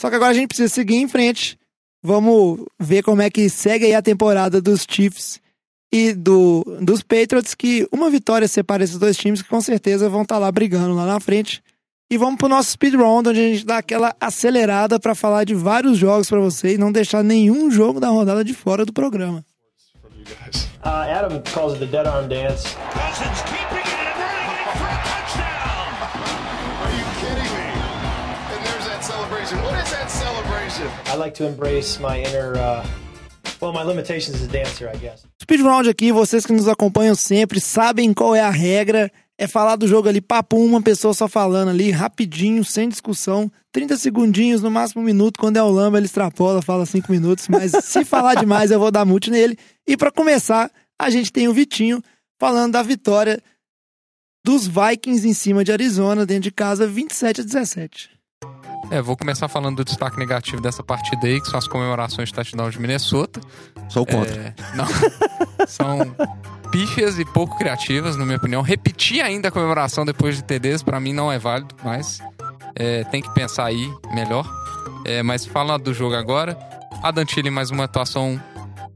Só 0.00 0.08
que 0.08 0.16
agora 0.16 0.30
a 0.30 0.34
gente 0.34 0.48
precisa 0.48 0.68
seguir 0.72 0.96
em 0.96 1.08
frente. 1.08 1.58
Vamos 2.02 2.64
ver 2.78 3.02
como 3.02 3.20
é 3.20 3.28
que 3.28 3.48
segue 3.50 3.86
aí 3.86 3.94
a 3.94 4.02
temporada 4.02 4.60
dos 4.60 4.86
Chiefs 4.88 5.40
e 5.92 6.12
do, 6.14 6.64
dos 6.80 7.02
Patriots, 7.02 7.54
que 7.54 7.86
uma 7.92 8.08
vitória 8.08 8.48
separa 8.48 8.84
esses 8.84 8.98
dois 8.98 9.16
times 9.16 9.42
que 9.42 9.48
com 9.48 9.60
certeza 9.60 10.08
vão 10.08 10.22
estar 10.22 10.38
lá 10.38 10.50
brigando 10.50 10.94
lá 10.94 11.04
na 11.04 11.20
frente. 11.20 11.62
E 12.10 12.16
vamos 12.16 12.38
pro 12.38 12.48
nosso 12.48 12.70
speed 12.70 12.94
round, 12.94 13.28
onde 13.28 13.38
a 13.38 13.42
gente 13.42 13.64
dá 13.64 13.78
aquela 13.78 14.14
acelerada 14.20 14.98
para 14.98 15.14
falar 15.14 15.44
de 15.44 15.54
vários 15.54 15.96
jogos 15.98 16.28
para 16.28 16.40
você 16.40 16.74
e 16.74 16.78
não 16.78 16.90
deixar 16.90 17.22
nenhum 17.22 17.70
jogo 17.70 18.00
da 18.00 18.08
rodada 18.08 18.42
de 18.42 18.54
fora 18.54 18.84
do 18.84 18.92
programa. 18.92 19.44
Uh, 20.82 20.88
Adam 20.88 21.42
calls 21.52 21.74
it 21.74 21.80
the 21.80 21.86
dead 21.86 22.06
arm 22.06 22.28
dance. 22.28 22.64
Cousins 22.92 23.69
I 31.12 31.16
like 31.16 31.34
to 31.38 31.44
embrace 31.44 31.98
my 31.98 32.22
inner, 32.22 32.56
uh, 32.56 32.86
well, 33.60 33.72
my 33.72 33.82
limitations 33.82 34.36
as 34.36 34.44
a 34.44 34.46
dancer, 34.46 34.88
I 34.88 34.96
guess. 34.96 35.26
Speed 35.42 35.60
round 35.60 35.88
aqui, 35.88 36.12
vocês 36.12 36.46
que 36.46 36.52
nos 36.52 36.68
acompanham 36.68 37.16
sempre 37.16 37.60
sabem 37.60 38.14
qual 38.14 38.36
é 38.36 38.40
a 38.40 38.50
regra. 38.50 39.10
É 39.36 39.48
falar 39.48 39.74
do 39.74 39.88
jogo 39.88 40.08
ali, 40.08 40.20
papo 40.20 40.56
uma 40.56 40.80
pessoa 40.80 41.12
só 41.12 41.26
falando 41.26 41.70
ali, 41.70 41.90
rapidinho, 41.90 42.64
sem 42.64 42.88
discussão. 42.88 43.50
30 43.72 43.96
segundinhos, 43.96 44.62
no 44.62 44.70
máximo 44.70 45.02
um 45.02 45.04
minuto. 45.04 45.40
Quando 45.40 45.56
é 45.56 45.62
o 45.62 45.68
Lamba, 45.68 45.98
ele 45.98 46.06
extrapola, 46.06 46.62
fala 46.62 46.86
5 46.86 47.10
minutos. 47.10 47.48
Mas 47.48 47.72
se 47.82 48.04
falar 48.04 48.36
demais, 48.36 48.70
eu 48.70 48.78
vou 48.78 48.92
dar 48.92 49.04
mute 49.04 49.32
nele. 49.32 49.58
E 49.88 49.96
para 49.96 50.12
começar, 50.12 50.70
a 50.96 51.10
gente 51.10 51.32
tem 51.32 51.48
o 51.48 51.52
Vitinho 51.52 52.00
falando 52.38 52.74
da 52.74 52.82
vitória 52.82 53.42
dos 54.44 54.68
Vikings 54.68 55.26
em 55.26 55.34
cima 55.34 55.64
de 55.64 55.72
Arizona, 55.72 56.24
dentro 56.24 56.44
de 56.44 56.52
casa, 56.52 56.86
27 56.86 57.40
a 57.40 57.44
17. 57.44 58.19
É, 58.90 59.00
vou 59.00 59.16
começar 59.16 59.46
falando 59.46 59.76
do 59.76 59.84
destaque 59.84 60.18
negativo 60.18 60.60
dessa 60.60 60.82
partida 60.82 61.26
aí, 61.26 61.40
que 61.40 61.48
são 61.48 61.58
as 61.58 61.68
comemorações 61.68 62.28
de 62.28 62.34
touchdown 62.34 62.68
de 62.70 62.80
Minnesota. 62.80 63.40
Sou 63.88 64.04
contra. 64.04 64.34
É, 64.34 64.54
não. 64.74 64.86
São 65.66 66.16
pífias 66.70 67.18
e 67.18 67.24
pouco 67.24 67.56
criativas, 67.56 68.16
na 68.16 68.24
minha 68.24 68.36
opinião. 68.36 68.62
Repetir 68.62 69.22
ainda 69.22 69.48
a 69.48 69.50
comemoração 69.50 70.04
depois 70.04 70.36
de 70.36 70.42
TDs, 70.42 70.82
pra 70.82 70.98
mim, 70.98 71.12
não 71.12 71.30
é 71.30 71.38
válido, 71.38 71.74
mas 71.84 72.20
é, 72.74 73.04
tem 73.04 73.22
que 73.22 73.32
pensar 73.32 73.66
aí 73.66 73.92
melhor. 74.12 74.44
É, 75.04 75.22
mas 75.22 75.46
falando 75.46 75.84
do 75.84 75.94
jogo 75.94 76.16
agora, 76.16 76.58
a 77.02 77.10
Dantilli 77.10 77.50
mais 77.50 77.70
uma 77.70 77.84
atuação 77.84 78.40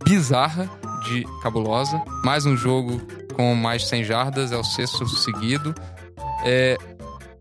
bizarra 0.04 0.68
de 1.04 1.24
cabulosa. 1.42 2.02
Mais 2.24 2.46
um 2.46 2.56
jogo 2.56 3.00
com 3.34 3.54
mais 3.54 3.82
de 3.82 3.88
100 3.88 4.04
jardas, 4.04 4.52
é 4.52 4.56
o 4.56 4.64
sexto 4.64 5.06
seguido. 5.06 5.74
É, 6.44 6.76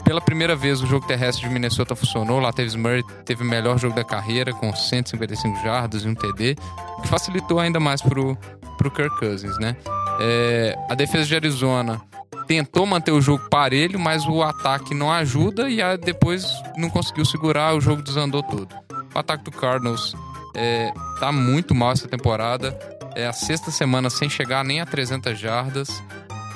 pela 0.04 0.22
primeira 0.22 0.56
vez 0.56 0.82
o 0.82 0.88
jogo 0.88 1.06
terrestre 1.08 1.48
de 1.48 1.54
Minnesota 1.54 1.96
funcionou. 1.96 2.40
Lá 2.40 2.52
teve 2.52 2.78
Murray, 2.78 3.04
teve 3.26 3.44
o 3.44 3.46
melhor 3.46 3.78
jogo 3.78 3.96
da 3.96 4.04
carreira, 4.04 4.54
com 4.54 4.74
155 4.74 5.64
jardas 5.64 6.04
e 6.04 6.08
um 6.08 6.16
TD, 6.16 6.56
que 7.02 7.08
facilitou 7.08 7.60
ainda 7.60 7.80
mais 7.80 8.02
pro, 8.02 8.38
pro 8.78 8.92
Kirk 8.92 9.18
Cousins, 9.20 9.58
né? 9.60 9.76
É, 10.20 10.78
a 10.90 10.96
defesa 10.96 11.26
de 11.26 11.36
Arizona 11.36 12.02
tentou 12.48 12.86
manter 12.86 13.12
o 13.12 13.22
jogo 13.22 13.48
parelho, 13.50 14.00
mas 14.00 14.26
o 14.28 14.44
ataque 14.44 14.94
não 14.94 15.12
ajuda 15.12 15.70
e 15.70 15.80
depois 15.98 16.46
não 16.78 16.90
conseguiu 16.90 17.26
segurar, 17.26 17.76
o 17.76 17.82
jogo 17.82 18.02
desandou 18.02 18.44
todo. 18.44 18.70
O 19.14 19.20
ataque 19.20 19.44
do 19.46 19.52
Cardinals 19.52 20.16
é, 20.56 20.92
tá 21.20 21.32
muito 21.32 21.74
mal 21.74 21.92
essa 21.92 22.08
temporada. 22.08 22.78
É 23.16 23.28
a 23.28 23.34
sexta 23.34 23.70
semana 23.72 24.10
sem 24.10 24.30
chegar 24.30 24.64
nem 24.64 24.82
a 24.82 24.86
300 24.86 25.38
jardas. 25.38 26.04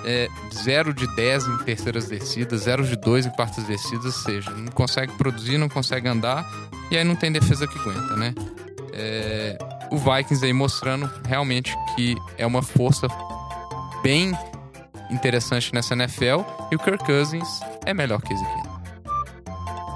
É 0.05 0.27
0 0.53 0.93
de 0.93 1.07
10 1.15 1.47
em 1.47 1.57
terceiras 1.59 2.07
descidas, 2.07 2.61
0 2.61 2.85
de 2.85 2.95
2 2.95 3.25
em 3.25 3.29
quartas 3.31 3.63
descidas, 3.65 4.05
ou 4.05 4.11
seja, 4.11 4.51
não 4.51 4.71
consegue 4.71 5.11
produzir, 5.13 5.57
não 5.57 5.67
consegue 5.67 6.07
andar, 6.07 6.45
e 6.89 6.97
aí 6.97 7.03
não 7.03 7.15
tem 7.15 7.31
defesa 7.31 7.67
que 7.67 7.77
aguenta, 7.77 8.15
né? 8.15 8.33
É, 8.93 9.57
o 9.91 9.97
Vikings 9.97 10.45
aí 10.45 10.53
mostrando 10.53 11.09
realmente 11.25 11.75
que 11.95 12.15
é 12.37 12.45
uma 12.45 12.61
força 12.61 13.07
bem 14.01 14.37
interessante 15.09 15.73
nessa 15.73 15.93
NFL, 15.93 16.41
e 16.71 16.75
o 16.75 16.79
Kirk 16.79 17.03
Cousins 17.05 17.59
é 17.85 17.93
melhor 17.93 18.21
que 18.21 18.33
Ezequiel. 18.33 18.67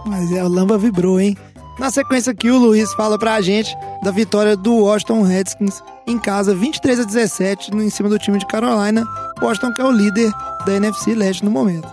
Mas 0.06 0.32
é, 0.32 0.44
o 0.44 0.48
Lamba 0.48 0.78
vibrou, 0.78 1.20
hein? 1.20 1.38
Na 1.80 1.90
sequência 1.90 2.32
aqui, 2.32 2.50
o 2.50 2.58
Luiz 2.58 2.94
fala 2.94 3.18
pra 3.18 3.40
gente 3.42 3.76
da 4.04 4.12
vitória 4.12 4.56
do 4.56 4.84
Washington 4.84 5.24
Redskins 5.24 5.82
em 6.12 6.20
casa, 6.20 6.54
23 6.54 7.00
a 7.00 7.04
17, 7.04 7.72
no, 7.72 7.82
em 7.82 7.90
cima 7.90 8.10
do 8.10 8.20
time 8.20 8.38
de 8.38 8.46
Carolina. 8.46 9.06
Washington 9.42 9.74
que 9.74 9.82
é 9.82 9.86
o 9.86 9.92
líder 9.92 10.32
da 10.66 10.74
NFC 10.74 11.16
Leste 11.16 11.44
no 11.44 11.52
momento. 11.52 11.88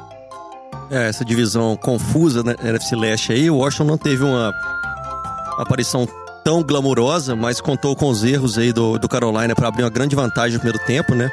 É, 0.91 1.09
essa 1.09 1.25
divisão 1.25 1.77
confusa 1.77 2.43
na 2.43 2.53
NFC 2.67 2.97
Leste 2.97 3.33
aí, 3.33 3.51
o 3.51 3.57
Washington 3.57 3.85
não 3.85 3.99
teve 3.99 4.25
uma 4.25 4.53
aparição 5.59 6.07
tão 6.45 6.63
glamurosa, 6.63 7.37
mas 7.37 7.61
contou 7.61 7.95
com 7.95 8.09
os 8.09 8.25
erros 8.25 8.57
aí 8.57 8.73
do, 8.73 8.99
do 8.99 9.09
Carolina 9.09 9.55
para 9.55 9.69
abrir 9.69 9.83
uma 9.83 9.91
grande 9.91 10.17
vantagem 10.17 10.55
no 10.55 10.61
primeiro 10.61 10.85
tempo, 10.87 11.15
né? 11.15 11.31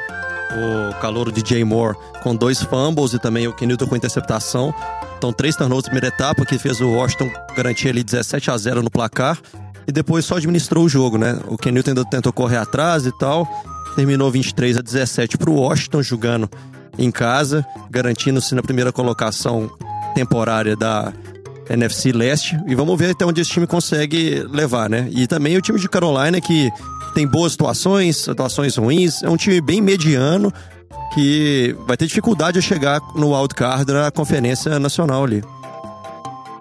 O 0.52 1.00
calouro 1.00 1.32
de 1.32 1.42
Jay 1.46 1.64
Moore 1.64 1.96
com 2.22 2.36
dois 2.36 2.62
fumbles 2.62 3.14
e 3.14 3.18
também 3.18 3.48
o 3.48 3.52
Kenilton 3.52 3.86
com 3.86 3.96
interceptação. 3.96 4.74
Então, 5.16 5.32
três 5.32 5.56
turnovers 5.56 5.84
na 5.84 5.90
primeira 5.90 6.08
etapa, 6.08 6.44
que 6.44 6.58
fez 6.58 6.80
o 6.80 6.90
Washington 6.90 7.30
garantir 7.56 7.88
ali 7.88 8.04
17 8.04 8.50
a 8.50 8.58
0 8.58 8.82
no 8.82 8.90
placar. 8.90 9.38
E 9.86 9.92
depois 9.92 10.24
só 10.24 10.36
administrou 10.36 10.84
o 10.84 10.88
jogo, 10.88 11.16
né? 11.16 11.38
O 11.48 11.56
Kenilton 11.56 11.90
ainda 11.90 12.04
tentou 12.04 12.32
correr 12.32 12.56
atrás 12.56 13.06
e 13.06 13.12
tal. 13.18 13.46
Terminou 13.94 14.30
23 14.30 14.78
a 14.78 14.82
17 14.82 15.38
para 15.38 15.48
o 15.48 15.54
Washington, 15.54 16.02
jogando 16.02 16.50
em 16.98 17.10
casa, 17.10 17.64
garantindo-se 17.90 18.54
na 18.54 18.62
primeira 18.62 18.92
colocação 18.92 19.70
temporária 20.14 20.74
da 20.74 21.12
NFC 21.70 22.12
Leste. 22.12 22.58
E 22.66 22.74
vamos 22.74 22.98
ver 22.98 23.10
até 23.10 23.24
onde 23.24 23.40
esse 23.40 23.50
time 23.50 23.66
consegue 23.66 24.44
levar, 24.50 24.90
né? 24.90 25.08
E 25.10 25.26
também 25.26 25.56
o 25.56 25.62
time 25.62 25.78
de 25.78 25.88
Carolina, 25.88 26.40
que 26.40 26.70
tem 27.14 27.26
boas 27.26 27.52
situações, 27.52 28.16
situações 28.16 28.76
ruins. 28.76 29.22
É 29.22 29.30
um 29.30 29.36
time 29.36 29.60
bem 29.60 29.80
mediano, 29.80 30.52
que 31.14 31.76
vai 31.86 31.96
ter 31.96 32.06
dificuldade 32.06 32.58
a 32.58 32.62
chegar 32.62 33.00
no 33.14 33.34
wildcard 33.34 33.84
da 33.84 34.10
Conferência 34.10 34.78
Nacional 34.78 35.24
ali. 35.24 35.42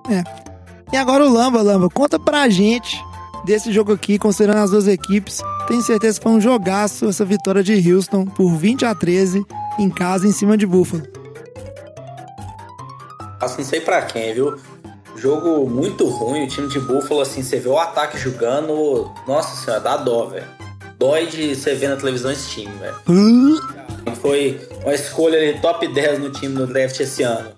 É. 0.10 0.24
E 0.94 0.98
agora 0.98 1.26
o 1.26 1.34
Lamba, 1.34 1.62
Lamba, 1.62 1.90
conta 1.90 2.20
pra 2.20 2.48
gente 2.48 3.04
desse 3.46 3.72
jogo 3.72 3.94
aqui, 3.94 4.18
considerando 4.18 4.64
as 4.64 4.72
duas 4.72 4.88
equipes. 4.88 5.42
Tenho 5.68 5.82
certeza 5.82 6.20
que 6.20 6.24
foi 6.24 6.34
um 6.34 6.42
jogaço 6.42 7.08
essa 7.08 7.24
vitória 7.24 7.64
de 7.64 7.94
Houston 7.94 8.26
por 8.26 8.56
20 8.56 8.86
a 8.86 8.96
13 8.96 9.46
em 9.80 9.90
casa 9.90 10.28
em 10.28 10.32
cima 10.32 10.58
de 10.58 10.66
Buffalo. 10.66 11.04
Assim, 13.40 13.62
não 13.62 13.70
sei 13.70 13.82
pra 13.82 14.02
quem, 14.02 14.34
viu? 14.34 14.58
Jogo 15.16 15.70
muito 15.70 16.08
ruim, 16.08 16.44
o 16.44 16.48
time 16.48 16.68
de 16.68 16.80
Buffalo, 16.80 17.22
assim, 17.22 17.42
você 17.42 17.60
vê 17.60 17.70
o 17.70 17.78
ataque 17.78 18.18
jogando. 18.18 19.10
Nossa 19.28 19.56
senhora, 19.64 19.82
dá 19.82 19.98
dó, 19.98 20.26
velho. 20.26 20.46
Dói 20.98 21.28
de 21.28 21.56
você 21.56 21.76
ver 21.76 21.90
na 21.90 21.96
televisão 21.98 22.32
esse 22.32 22.50
time, 22.50 22.74
velho. 22.78 22.96
Foi 24.22 24.60
uma 24.84 24.94
escolha 24.94 25.38
ali, 25.38 25.60
top 25.60 25.88
10 25.88 26.20
no 26.20 26.30
time 26.32 26.54
no 26.54 26.66
draft 26.66 27.00
esse 27.00 27.24
ano. 27.24 27.50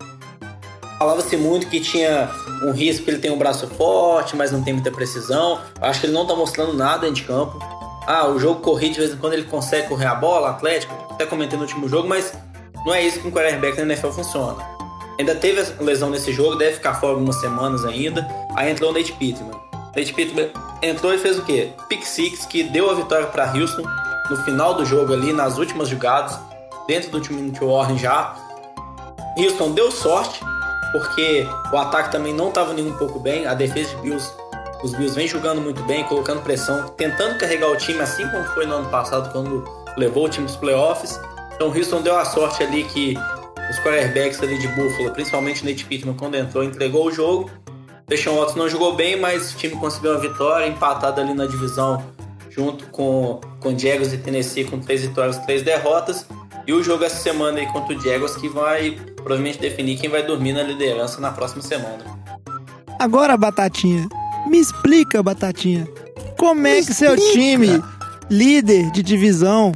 Falava-se 0.98 1.38
muito 1.38 1.68
que 1.68 1.80
tinha 1.80 2.30
um 2.64 2.72
risco 2.72 3.06
que 3.06 3.12
ele 3.12 3.20
tem 3.20 3.32
um 3.32 3.38
braço 3.38 3.68
forte, 3.68 4.36
mas 4.36 4.52
não 4.52 4.64
tem 4.64 4.74
muita 4.74 4.91
precisão. 4.91 5.60
Acho 5.80 6.00
que 6.00 6.08
ele 6.08 6.14
não 6.14 6.26
tá 6.26 6.36
mostrando 6.36 6.74
nada 6.74 7.02
dentro 7.02 7.16
de 7.16 7.24
campo. 7.24 7.60
Ah, 8.08 8.28
o 8.28 8.39
jogo 8.39 8.62
corrido, 8.62 8.93
de 8.93 9.00
vez 9.00 9.14
em 9.14 9.18
quando 9.18 9.34
ele 9.34 9.43
consegue 9.43 9.88
correr 9.88 10.06
a 10.06 10.16
bola, 10.16 10.50
Atlético. 10.50 10.93
Até 11.12 11.26
comentei 11.26 11.58
no 11.58 11.66
último 11.66 11.88
jogo, 11.88 12.08
mas 12.08 12.34
não 12.86 12.93
é 12.93 13.04
isso 13.04 13.20
que 13.20 13.28
um 13.28 13.32
quarterback 13.32 13.78
na 13.78 13.84
NFL 13.84 14.10
funciona. 14.10 14.78
Ainda 15.20 15.36
teve 15.36 15.62
lesão 15.84 16.10
nesse 16.10 16.32
jogo, 16.32 16.56
deve 16.56 16.74
ficar 16.74 16.95
fora 16.95 17.14
algumas 17.14 17.36
semanas 17.39 17.84
ainda. 17.86 18.28
Aí 18.56 18.72
entrou 18.72 18.91
o 18.91 18.93
Nate 18.93 19.14
Pittman. 19.14 19.60
Nate 19.95 20.14
Pittman 20.14 20.52
entrou 20.82 21.14
e 21.14 21.18
fez 21.18 21.38
o 21.38 21.43
quê? 21.43 21.72
Pick 21.89 22.04
six, 22.04 22.45
que 22.45 22.64
deu 22.64 22.89
a 22.89 22.93
vitória 22.93 23.28
para 23.28 23.52
Houston 23.52 23.84
no 24.30 24.38
final 24.38 24.74
do 24.74 24.86
jogo 24.86 25.14
ali, 25.14 25.34
nas 25.34 25.58
últimas 25.58 25.89
jogadas, 25.89 26.38
dentro 26.88 27.10
do 27.10 27.20
time 27.20 27.50
de 27.50 27.60
Warren 27.60 27.98
já. 27.98 28.36
Houston 29.38 29.72
deu 29.72 29.91
sorte, 29.91 30.39
porque 30.92 31.48
o 31.72 31.78
ataque 31.78 32.12
também 32.12 32.34
não 32.34 32.50
estava 32.50 32.74
nem 32.74 32.88
um 32.88 32.98
pouco 32.98 33.20
bem. 33.20 33.46
A 33.46 33.54
defesa 33.54 33.96
de 33.96 34.02
Bills, 34.02 34.32
os 34.84 34.92
Bills 34.94 35.16
vem 35.16 35.28
jogando 35.28 35.62
muito 35.62 35.84
bem, 35.84 36.04
colocando 36.06 36.42
pressão, 36.42 36.88
tentando 36.90 37.38
carregar 37.38 37.70
o 37.70 37.76
time, 37.76 38.00
assim 38.02 38.28
como 38.30 38.44
foi 38.46 38.66
no 38.66 38.76
ano 38.76 38.90
passado, 38.90 39.32
quando 39.32 39.64
levou 39.98 40.26
o 40.26 40.30
time 40.30 40.46
para 40.46 40.54
os 40.54 40.60
playoffs. 40.60 41.20
Então 41.56 41.70
Houston 41.70 42.02
deu 42.02 42.18
a 42.18 42.24
sorte 42.24 42.64
ali 42.64 42.84
que 42.84 43.18
os 43.70 43.80
quarterbacks 43.80 44.42
ali 44.42 44.58
de 44.58 44.68
Buffalo, 44.70 45.12
principalmente 45.12 45.64
o 45.64 45.66
Nate 45.66 45.86
Pittman, 45.86 46.16
quando 46.16 46.36
entrou, 46.36 46.64
entregou 46.64 47.08
o 47.08 47.12
jogo. 47.12 47.50
Deshaun 48.08 48.38
Watson 48.38 48.60
não 48.60 48.70
jogou 48.70 48.96
bem, 48.96 49.20
mas 49.20 49.54
o 49.54 49.58
time 49.58 49.76
conseguiu 49.76 50.12
uma 50.12 50.20
vitória, 50.20 50.66
empatado 50.66 51.20
ali 51.20 51.34
na 51.34 51.46
divisão, 51.46 52.06
junto 52.50 52.86
com, 52.88 53.42
com 53.60 53.78
Jaguars 53.78 54.14
e 54.14 54.18
Tennessee, 54.18 54.64
com 54.64 54.80
três 54.80 55.02
vitórias, 55.02 55.38
três 55.40 55.62
derrotas. 55.62 56.26
E 56.68 56.74
o 56.74 56.84
jogo 56.84 57.05
essa 57.05 57.15
semana 57.15 57.59
aí 57.59 57.65
contra 57.68 57.95
o 57.95 58.01
Jaguars, 58.01 58.36
que 58.36 58.49
vai 58.49 58.91
provavelmente 59.15 59.57
definir 59.57 59.97
quem 59.97 60.09
vai 60.09 60.22
dormir 60.22 60.51
na 60.51 60.61
liderança 60.61 61.22
na 61.22 61.32
próxima 61.32 61.61
semana. 61.61 62.03
Agora, 62.99 63.38
Batatinha, 63.38 64.05
me 64.47 64.59
explica, 64.59 65.24
Batatinha, 65.24 65.88
como 66.38 66.68
é 66.68 66.82
que 66.82 66.93
seu 66.93 67.15
time, 67.15 67.82
líder 68.30 68.91
de 68.91 69.01
divisão, 69.01 69.72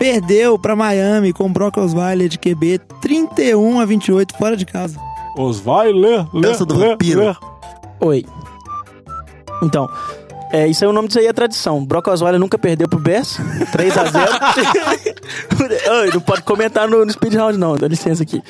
perdeu 0.00 0.58
para 0.58 0.74
Miami 0.74 1.32
com 1.32 1.46
o 1.46 1.48
Brock 1.48 1.78
Osweiler 1.78 2.28
de 2.28 2.38
QB 2.38 2.80
31 3.00 3.78
a 3.78 3.84
28 3.84 4.36
fora 4.36 4.56
de 4.56 4.66
casa? 4.66 4.98
Osweiler, 5.36 6.26
Dança 6.40 6.64
do 6.64 6.74
vampiro. 6.74 7.36
Oi. 8.00 8.26
Então, 9.62 9.88
é, 10.52 10.68
isso 10.68 10.84
aí 10.84 10.90
o 10.90 10.92
nome 10.92 11.08
disso 11.08 11.18
aí 11.18 11.26
é 11.26 11.32
tradição. 11.32 11.84
Brock 11.84 12.08
Osweiler 12.08 12.38
nunca 12.38 12.58
perdeu 12.58 12.88
pro 12.88 12.98
Bears. 12.98 13.38
3 13.72 13.98
a 13.98 14.04
0 14.04 14.32
Oi, 16.02 16.10
Não 16.12 16.20
pode 16.20 16.42
comentar 16.42 16.88
no, 16.88 17.04
no 17.04 17.12
speed 17.12 17.34
round, 17.34 17.58
não. 17.58 17.76
Dá 17.76 17.88
licença 17.88 18.22
aqui. 18.22 18.42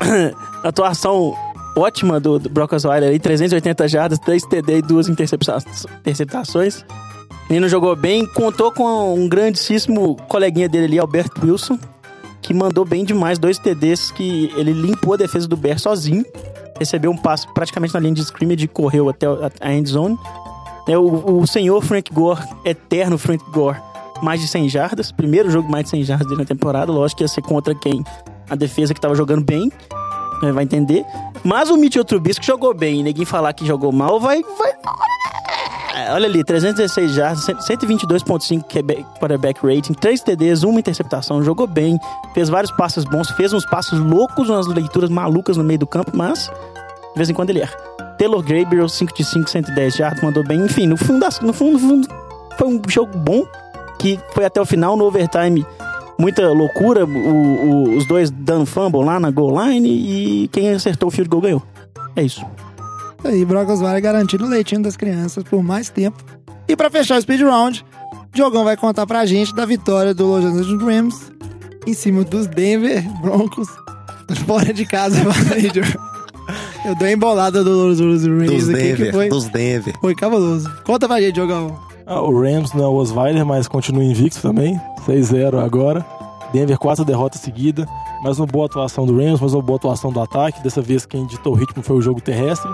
Atuação 0.62 1.34
ótima 1.76 2.20
do, 2.20 2.38
do 2.38 2.48
Brock 2.48 2.72
Osweiler 2.72 3.10
aí. 3.10 3.18
380 3.18 3.88
jardas, 3.88 4.18
3 4.18 4.42
TD 4.44 4.78
e 4.78 4.82
2 4.82 5.08
intercepta- 5.08 5.58
interceptações. 6.00 6.82
O 6.82 7.52
menino 7.52 7.68
jogou 7.68 7.94
bem. 7.96 8.26
Contou 8.26 8.70
com 8.72 9.14
um 9.14 9.28
grandíssimo 9.28 10.16
coleguinha 10.28 10.68
dele 10.68 10.84
ali, 10.84 10.98
Alberto 10.98 11.44
Wilson. 11.44 11.78
Que 12.40 12.54
mandou 12.54 12.84
bem 12.84 13.04
demais. 13.04 13.38
Dois 13.38 13.58
TDs 13.58 14.10
que 14.12 14.52
ele 14.56 14.72
limpou 14.72 15.14
a 15.14 15.16
defesa 15.16 15.48
do 15.48 15.56
Bears 15.56 15.82
sozinho. 15.82 16.24
Recebeu 16.78 17.10
um 17.10 17.16
passo 17.16 17.52
praticamente 17.52 17.92
na 17.92 18.00
linha 18.00 18.14
de 18.14 18.22
scrimmage 18.22 18.64
e 18.64 18.68
correu 18.68 19.08
até 19.08 19.26
a 19.60 19.72
end 19.72 19.90
zone. 19.90 20.16
É 20.88 20.98
o, 20.98 21.40
o 21.40 21.46
senhor 21.46 21.82
Frank 21.82 22.12
Gore, 22.12 22.42
eterno 22.64 23.18
Frank 23.18 23.44
Gore, 23.50 23.78
mais 24.22 24.40
de 24.40 24.48
100 24.48 24.68
jardas. 24.68 25.12
Primeiro 25.12 25.50
jogo 25.50 25.70
mais 25.70 25.84
de 25.84 25.90
100 25.90 26.04
jardas 26.04 26.26
dele 26.26 26.40
na 26.40 26.46
temporada. 26.46 26.90
Lógico 26.90 27.18
que 27.18 27.24
ia 27.24 27.28
ser 27.28 27.42
contra 27.42 27.74
quem? 27.74 28.04
A 28.48 28.54
defesa 28.54 28.92
que 28.94 29.00
tava 29.00 29.14
jogando 29.14 29.44
bem. 29.44 29.70
né, 30.42 30.52
Vai 30.52 30.64
entender. 30.64 31.04
Mas 31.44 31.70
o 31.70 31.76
Mitchell 31.76 32.04
Trubisky 32.04 32.46
jogou 32.46 32.74
bem. 32.74 33.00
E 33.00 33.02
ninguém 33.02 33.24
falar 33.24 33.52
que 33.52 33.66
jogou 33.66 33.92
mal, 33.92 34.18
vai... 34.20 34.42
vai... 34.58 34.72
É, 35.94 36.12
Olha 36.12 36.26
ali, 36.26 36.44
316 36.44 37.12
jardas, 37.12 37.44
122.5 37.46 38.62
QB 38.64 39.04
quarterback 39.18 39.60
rating, 39.66 39.92
3 39.92 40.20
TDs, 40.22 40.62
uma 40.62 40.78
interceptação, 40.78 41.42
jogou 41.42 41.66
bem, 41.66 41.98
fez 42.32 42.48
vários 42.48 42.70
passos 42.70 43.04
bons, 43.04 43.28
fez 43.32 43.52
uns 43.52 43.66
passos 43.66 43.98
loucos, 43.98 44.48
umas 44.48 44.68
leituras 44.68 45.10
malucas 45.10 45.56
no 45.56 45.64
meio 45.64 45.80
do 45.80 45.86
campo, 45.88 46.12
mas 46.14 46.48
de 46.48 47.16
vez 47.16 47.28
em 47.28 47.34
quando 47.34 47.50
ele 47.50 47.60
erra. 47.60 47.89
Taylor 48.20 48.42
Gabriel, 48.42 48.86
5 48.86 49.14
de 49.16 49.24
5, 49.24 49.48
110 49.48 49.94
jardas, 49.96 50.22
mandou 50.22 50.44
bem. 50.46 50.60
Enfim, 50.62 50.86
no 50.86 50.94
fundo, 50.94 51.26
no 51.40 51.52
fundo, 51.54 51.72
no 51.72 51.78
fundo, 51.78 52.08
foi 52.58 52.68
um 52.68 52.82
jogo 52.86 53.16
bom, 53.16 53.46
que 53.98 54.20
foi 54.34 54.44
até 54.44 54.60
o 54.60 54.66
final, 54.66 54.94
no 54.94 55.06
overtime, 55.06 55.64
muita 56.18 56.46
loucura, 56.52 57.06
o- 57.06 57.08
o- 57.08 57.96
os 57.96 58.06
dois 58.06 58.30
dando 58.30 58.66
fumble 58.66 59.02
lá 59.02 59.18
na 59.18 59.30
goal 59.30 59.58
line 59.64 59.88
e 59.88 60.48
quem 60.48 60.68
acertou 60.68 61.08
o 61.08 61.10
field 61.10 61.30
goal 61.30 61.40
ganhou. 61.40 61.62
É 62.14 62.22
isso. 62.22 62.44
Aí, 63.24 63.42
Brock 63.42 63.70
Osweiler 63.70 64.02
garantindo 64.02 64.44
o 64.44 64.48
leitinho 64.48 64.82
das 64.82 64.98
crianças 64.98 65.42
por 65.42 65.62
mais 65.62 65.88
tempo. 65.88 66.22
E 66.68 66.76
pra 66.76 66.90
fechar 66.90 67.16
o 67.16 67.22
speed 67.22 67.40
round, 67.40 67.82
Diogão 68.34 68.64
vai 68.64 68.76
contar 68.76 69.06
pra 69.06 69.24
gente 69.24 69.54
da 69.54 69.64
vitória 69.64 70.12
do 70.12 70.26
Los 70.26 70.44
Angeles 70.44 70.82
Rams 70.82 71.32
em 71.86 71.94
cima 71.94 72.22
dos 72.22 72.46
Denver 72.46 73.02
Broncos 73.22 73.66
fora 74.46 74.74
de 74.74 74.84
casa. 74.84 75.22
Diogão. 75.72 76.09
Eu 76.84 76.94
dei 76.94 77.12
embolada 77.12 77.62
do 77.62 77.88
Rams 77.88 77.98
Dos 77.98 78.68
aqui 78.68 78.78
que 78.78 78.82
Denver, 78.96 79.12
foi, 79.12 79.28
dos 79.28 79.48
Denver. 79.48 79.94
foi 80.00 80.14
cabuloso. 80.14 80.70
Conta 80.84 81.06
pra 81.06 81.20
gente, 81.20 81.34
Diogão. 81.34 81.76
Ah, 82.06 82.20
o 82.22 82.40
Rams 82.40 82.72
não 82.72 82.84
é 82.84 82.88
o 82.88 82.94
Osweiler, 82.94 83.44
mas 83.44 83.68
continua 83.68 84.02
invicto 84.02 84.40
também. 84.40 84.80
6-0 85.06 85.58
agora. 85.62 86.04
Denver, 86.52 86.78
quatro 86.78 87.04
derrotas 87.04 87.40
seguidas. 87.42 87.86
Mais 88.22 88.38
uma 88.38 88.46
boa 88.46 88.66
atuação 88.66 89.06
do 89.06 89.16
Rams, 89.16 89.40
mais 89.40 89.52
uma 89.54 89.62
boa 89.62 89.76
atuação 89.76 90.10
do 90.10 90.20
ataque. 90.20 90.62
Dessa 90.62 90.80
vez 90.80 91.04
quem 91.06 91.26
ditou 91.26 91.52
o 91.52 91.56
ritmo 91.56 91.82
foi 91.82 91.96
o 91.96 92.02
jogo 92.02 92.20
terrestre. 92.20 92.70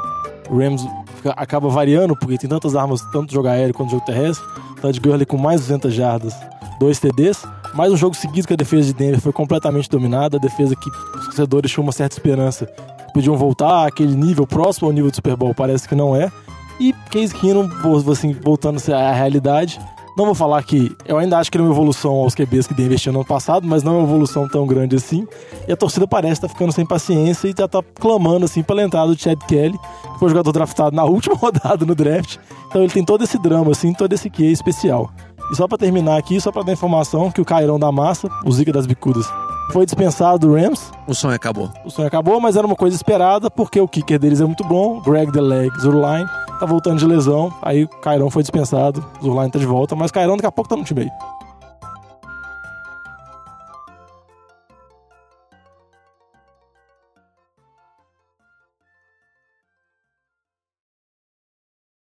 O 0.49 0.59
Rams 0.59 0.87
fica- 1.17 1.35
acaba 1.37 1.69
variando, 1.69 2.17
porque 2.17 2.39
tem 2.39 2.49
tantas 2.49 2.75
armas, 2.77 3.01
tanto 3.13 3.33
jogo 3.33 3.49
aéreo 3.49 3.75
quanto 3.75 3.91
jogo 3.91 4.05
terrestre. 4.07 4.47
Todd 4.81 4.99
Gurley 5.01 5.27
com 5.27 5.37
mais 5.37 5.61
200 5.63 5.93
jardas, 5.93 6.35
dois 6.79 6.99
TDs. 7.01 7.45
Mais 7.77 7.93
um 7.93 7.97
jogo 7.97 8.17
seguido 8.17 8.49
que 8.49 8.55
a 8.55 8.57
defesa 8.57 8.87
de 8.87 8.95
Denver 8.95 9.21
foi 9.21 9.33
completamente 9.33 9.87
dominada. 9.91 10.39
A 10.39 10.41
defesa 10.41 10.75
que 10.75 10.89
os 10.89 11.27
torcedores 11.27 11.71
tinham 11.71 11.85
uma 11.85 11.93
certa 11.93 12.17
esperança. 12.17 12.65
Podiam 13.13 13.37
voltar 13.37 13.87
àquele 13.87 14.17
nível 14.17 14.47
próximo 14.47 14.89
ao 14.89 14.95
nível 14.95 15.11
do 15.11 15.15
Super 15.15 15.37
Bowl, 15.37 15.55
parece 15.55 15.87
que 15.87 15.95
não 15.95 16.17
é. 16.17 16.33
E 16.81 16.95
Case 17.11 17.35
Keenum, 17.35 17.69
assim, 18.11 18.33
voltando 18.33 18.81
à 18.95 19.13
realidade, 19.13 19.79
não 20.17 20.25
vou 20.25 20.35
falar 20.35 20.63
que 20.63 20.91
eu 21.05 21.19
ainda 21.19 21.37
acho 21.37 21.53
que 21.53 21.59
ele 21.59 21.65
é 21.65 21.67
uma 21.67 21.75
evolução 21.75 22.13
aos 22.13 22.35
QBs 22.35 22.67
que 22.67 22.73
Denver 22.73 22.99
tinha 22.99 23.13
no 23.13 23.19
ano 23.19 23.29
passado, 23.29 23.69
mas 23.69 23.83
não 23.83 23.97
é 23.97 23.99
uma 23.99 24.09
evolução 24.09 24.49
tão 24.49 24.67
grande 24.67 24.97
assim. 24.97 25.29
E 25.69 25.73
a 25.73 25.77
torcida 25.77 26.09
parece 26.09 26.33
estar 26.35 26.49
ficando 26.49 26.73
sem 26.73 26.87
paciência 26.87 27.49
e 27.49 27.55
já 27.57 27.69
tá 27.69 27.83
clamando 28.01 28.47
assim 28.47 28.63
pela 28.63 28.83
entrada 28.83 29.15
do 29.15 29.21
Chad 29.21 29.39
Kelly, 29.47 29.79
que 29.79 30.19
foi 30.19 30.31
jogador 30.31 30.53
draftado 30.53 30.97
na 30.97 31.05
última 31.07 31.37
rodada 31.37 31.85
no 31.85 31.95
draft. 31.95 32.39
Então 32.69 32.83
ele 32.83 32.93
tem 32.93 33.05
todo 33.05 33.25
esse 33.25 33.39
drama 33.39 33.73
assim, 33.73 33.93
todo 33.93 34.11
esse 34.15 34.31
quê 34.31 34.47
especial. 34.47 35.11
E 35.51 35.57
só 35.57 35.69
pra 35.69 35.79
terminar 35.79 36.17
aqui, 36.17 36.41
só 36.41 36.51
pra 36.51 36.63
dar 36.63 36.73
informação 36.73 37.31
que 37.31 37.41
o 37.41 37.45
Cairão 37.45 37.79
da 37.79 37.93
Massa, 37.93 38.29
o 38.45 38.53
Zica 38.53 38.73
das 38.73 38.87
Bicudas, 38.87 39.27
foi 39.73 39.85
dispensado 39.85 40.39
do 40.39 40.55
Rams. 40.55 40.91
O 41.07 41.15
sonho 41.15 41.35
acabou. 41.35 41.71
O 41.85 41.91
sonho 41.91 42.09
acabou, 42.09 42.41
mas 42.41 42.57
era 42.57 42.67
uma 42.67 42.77
coisa 42.77 42.97
esperada, 42.97 43.51
porque 43.51 43.81
o 43.81 43.89
kicker 43.89 44.19
deles 44.19 44.41
é 44.41 44.45
muito 44.45 44.65
bom. 44.65 45.01
Greg 45.01 45.33
The 45.33 45.41
Leg 45.41 45.71
Zurline 45.81 46.27
tá 46.59 46.67
voltando 46.67 46.99
de 46.99 47.07
lesão. 47.07 47.53
Aí 47.63 47.85
o 47.85 47.89
Cairão 47.89 48.31
foi 48.31 48.43
dispensado. 48.43 49.05
Zurline 49.23 49.51
tá 49.51 49.59
de 49.59 49.67
volta, 49.67 49.95
mas 49.95 50.11
Cairão 50.11 50.37
daqui 50.37 50.47
a 50.47 50.53
pouco 50.53 50.69
tá 50.69 50.77
no 50.77 50.85
time 50.85 51.03
aí. 51.03 51.11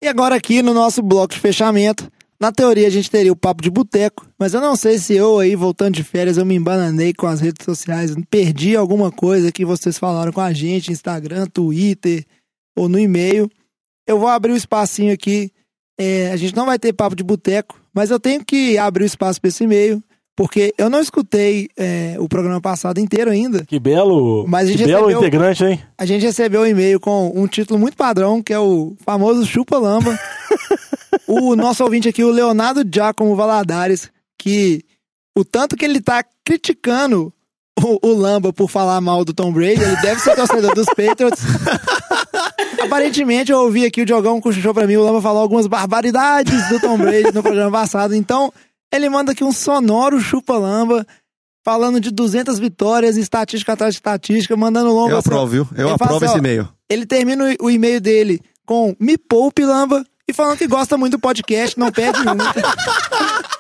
E 0.06 0.08
agora 0.08 0.36
aqui 0.36 0.62
no 0.62 0.72
nosso 0.72 1.02
bloco 1.02 1.34
de 1.34 1.40
fechamento, 1.40 2.12
na 2.40 2.52
teoria 2.52 2.88
a 2.88 2.90
gente 2.92 3.10
teria 3.10 3.32
o 3.32 3.36
papo 3.36 3.62
de 3.64 3.70
boteco, 3.70 4.28
mas 4.38 4.54
eu 4.54 4.62
não 4.62 4.76
sei 4.76 4.98
se 5.00 5.14
eu 5.16 5.40
aí, 5.40 5.56
voltando 5.56 5.96
de 5.96 6.04
férias, 6.04 6.38
eu 6.38 6.46
me 6.46 6.56
embananei 6.56 7.14
com 7.14 7.28
as 7.28 7.40
redes 7.40 7.64
sociais, 7.64 8.14
perdi 8.30 8.76
alguma 8.76 9.12
coisa 9.12 9.52
que 9.52 9.64
vocês 9.66 9.98
falaram 9.98 10.32
com 10.32 10.42
a 10.42 10.52
gente, 10.54 10.92
Instagram, 10.92 11.46
Twitter 11.48 12.26
ou 12.78 12.90
no 12.90 13.00
e-mail. 13.00 13.50
Eu 14.08 14.20
vou 14.20 14.28
abrir 14.28 14.52
o 14.52 14.58
espacinho 14.58 15.14
aqui, 15.14 15.50
é, 15.98 16.32
a 16.32 16.36
gente 16.38 16.56
não 16.56 16.66
vai 16.66 16.78
ter 16.78 16.92
papo 16.94 17.16
de 17.16 17.24
boteco, 17.24 17.80
mas 17.94 18.12
eu 18.12 18.20
tenho 18.20 18.44
que 18.44 18.78
abrir 18.78 19.04
o 19.04 19.08
espaço 19.08 19.40
para 19.40 19.48
esse 19.48 19.64
e-mail, 19.64 20.04
porque 20.36 20.74
eu 20.78 20.90
não 20.90 21.00
escutei 21.00 21.70
é, 21.78 22.18
o 22.20 22.28
programa 22.28 22.60
passado 22.60 23.00
inteiro 23.00 23.32
ainda. 23.32 23.64
Que 23.64 23.80
belo, 23.80 24.46
Mas 24.46 24.68
a 24.68 24.72
gente 24.74 24.80
que 24.80 24.88
belo 24.88 25.06
recebeu- 25.08 25.22
integrante, 25.22 25.64
hein? 25.64 25.82
A 25.98 26.06
gente 26.06 26.24
recebeu 26.26 26.62
um 26.62 26.66
e-mail 26.66 27.00
com 27.00 27.32
um 27.34 27.48
título 27.48 27.80
muito 27.80 27.96
padrão, 27.96 28.44
que 28.44 28.52
é 28.52 28.60
o 28.60 28.94
famoso 29.06 29.46
Chupa 29.46 29.78
Lamba. 29.78 30.20
o 31.28 31.56
nosso 31.56 31.84
ouvinte 31.84 32.08
aqui, 32.10 32.24
o 32.24 32.32
Leonardo 32.32 32.84
Giacomo 32.92 33.36
Valadares, 33.36 34.10
que 34.38 34.84
o 35.38 35.44
tanto 35.44 35.76
que 35.76 35.84
ele 35.86 36.00
tá 36.02 36.24
criticando 36.44 37.34
o, 37.78 38.08
o 38.10 38.14
Lamba 38.14 38.54
por 38.54 38.70
falar 38.70 39.02
mal 39.02 39.26
do 39.26 39.34
Tom 39.34 39.52
Brady, 39.52 39.82
ele 39.84 39.96
deve 40.02 40.20
ser 40.22 40.36
torcedor 40.36 40.74
dos 40.74 40.86
Patriots. 40.88 41.42
Aparentemente, 42.82 43.52
eu 43.52 43.60
ouvi 43.60 43.86
aqui 43.86 44.02
o 44.02 44.06
Diogão 44.06 44.40
cochichou 44.40 44.74
pra 44.74 44.88
mim, 44.88 44.96
o 44.96 45.04
Lamba 45.04 45.22
falou 45.22 45.42
algumas 45.42 45.68
barbaridades 45.68 46.70
do 46.70 46.80
Tom 46.80 46.98
Brady 46.98 47.34
no 47.34 47.42
programa 47.44 47.72
passado, 47.72 48.16
então 48.16 48.52
ele 48.94 49.10
manda 49.10 49.32
aqui 49.32 49.44
um 49.44 49.52
sonoro 49.52 50.20
chupa-lamba, 50.22 51.06
falando 51.64 52.00
de 52.00 52.12
200 52.12 52.60
vitórias, 52.60 53.18
estatística 53.18 53.74
atrás 53.74 53.94
de 53.94 53.98
estatística, 53.98 54.56
mandando 54.56 54.92
longo. 54.94 55.10
Eu 55.12 55.18
assim, 55.18 55.30
aprovo, 55.30 55.48
viu? 55.48 55.68
Eu 55.76 55.90
aprovo 55.90 56.16
assim, 56.18 56.26
esse 56.26 56.38
e-mail. 56.38 56.70
Ele 56.90 57.06
termina 57.06 57.44
o- 57.60 57.66
o 57.66 57.70
e-mail 57.72 58.00
dele 58.00 58.40
com 58.66 58.96
Me 59.00 59.18
Poupe, 59.18 59.66
Lamba, 59.66 60.06
e 60.28 60.34
falando 60.34 60.58
que 60.58 60.68
gosta 60.68 60.98
muito 60.98 61.14
do 61.14 61.20
podcast, 61.20 61.78
não 61.80 61.92
perde 61.92 62.20
um. 62.22 62.24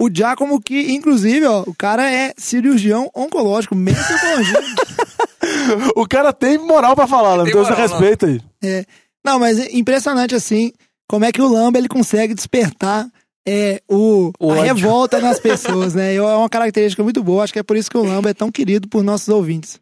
O 0.00 0.10
Giacomo, 0.12 0.60
que, 0.60 0.92
inclusive, 0.92 1.46
ó, 1.46 1.62
o 1.62 1.74
cara 1.74 2.10
é 2.12 2.34
cirurgião 2.36 3.08
oncológico, 3.14 3.76
mesmo 3.76 4.02
O 5.94 6.06
cara 6.06 6.32
tem 6.32 6.58
moral 6.58 6.96
pra 6.96 7.06
falar, 7.06 7.36
Lamba. 7.36 7.44
Tem 7.44 7.52
Então 7.52 7.64
você 7.64 7.70
não. 7.70 7.78
respeita 7.78 8.26
aí. 8.26 8.40
É. 8.62 8.84
Não, 9.24 9.38
mas 9.38 9.58
é 9.58 9.68
impressionante 9.72 10.34
assim, 10.34 10.72
como 11.08 11.24
é 11.24 11.32
que 11.32 11.40
o 11.40 11.46
Lamba 11.48 11.78
ele 11.78 11.88
consegue 11.88 12.34
despertar 12.34 13.08
é, 13.46 13.80
o, 13.88 14.32
a 14.40 14.44
ódio. 14.46 14.62
revolta 14.62 15.20
nas 15.20 15.38
pessoas, 15.40 15.94
né? 15.94 16.14
É 16.16 16.20
uma 16.20 16.48
característica 16.48 17.02
muito 17.02 17.22
boa, 17.22 17.44
acho 17.44 17.52
que 17.52 17.58
é 17.60 17.62
por 17.62 17.76
isso 17.76 17.90
que 17.90 17.96
o 17.96 18.04
Lamba 18.04 18.30
é 18.30 18.34
tão 18.34 18.50
querido 18.50 18.88
por 18.88 19.02
nossos 19.02 19.28
ouvintes. 19.28 19.78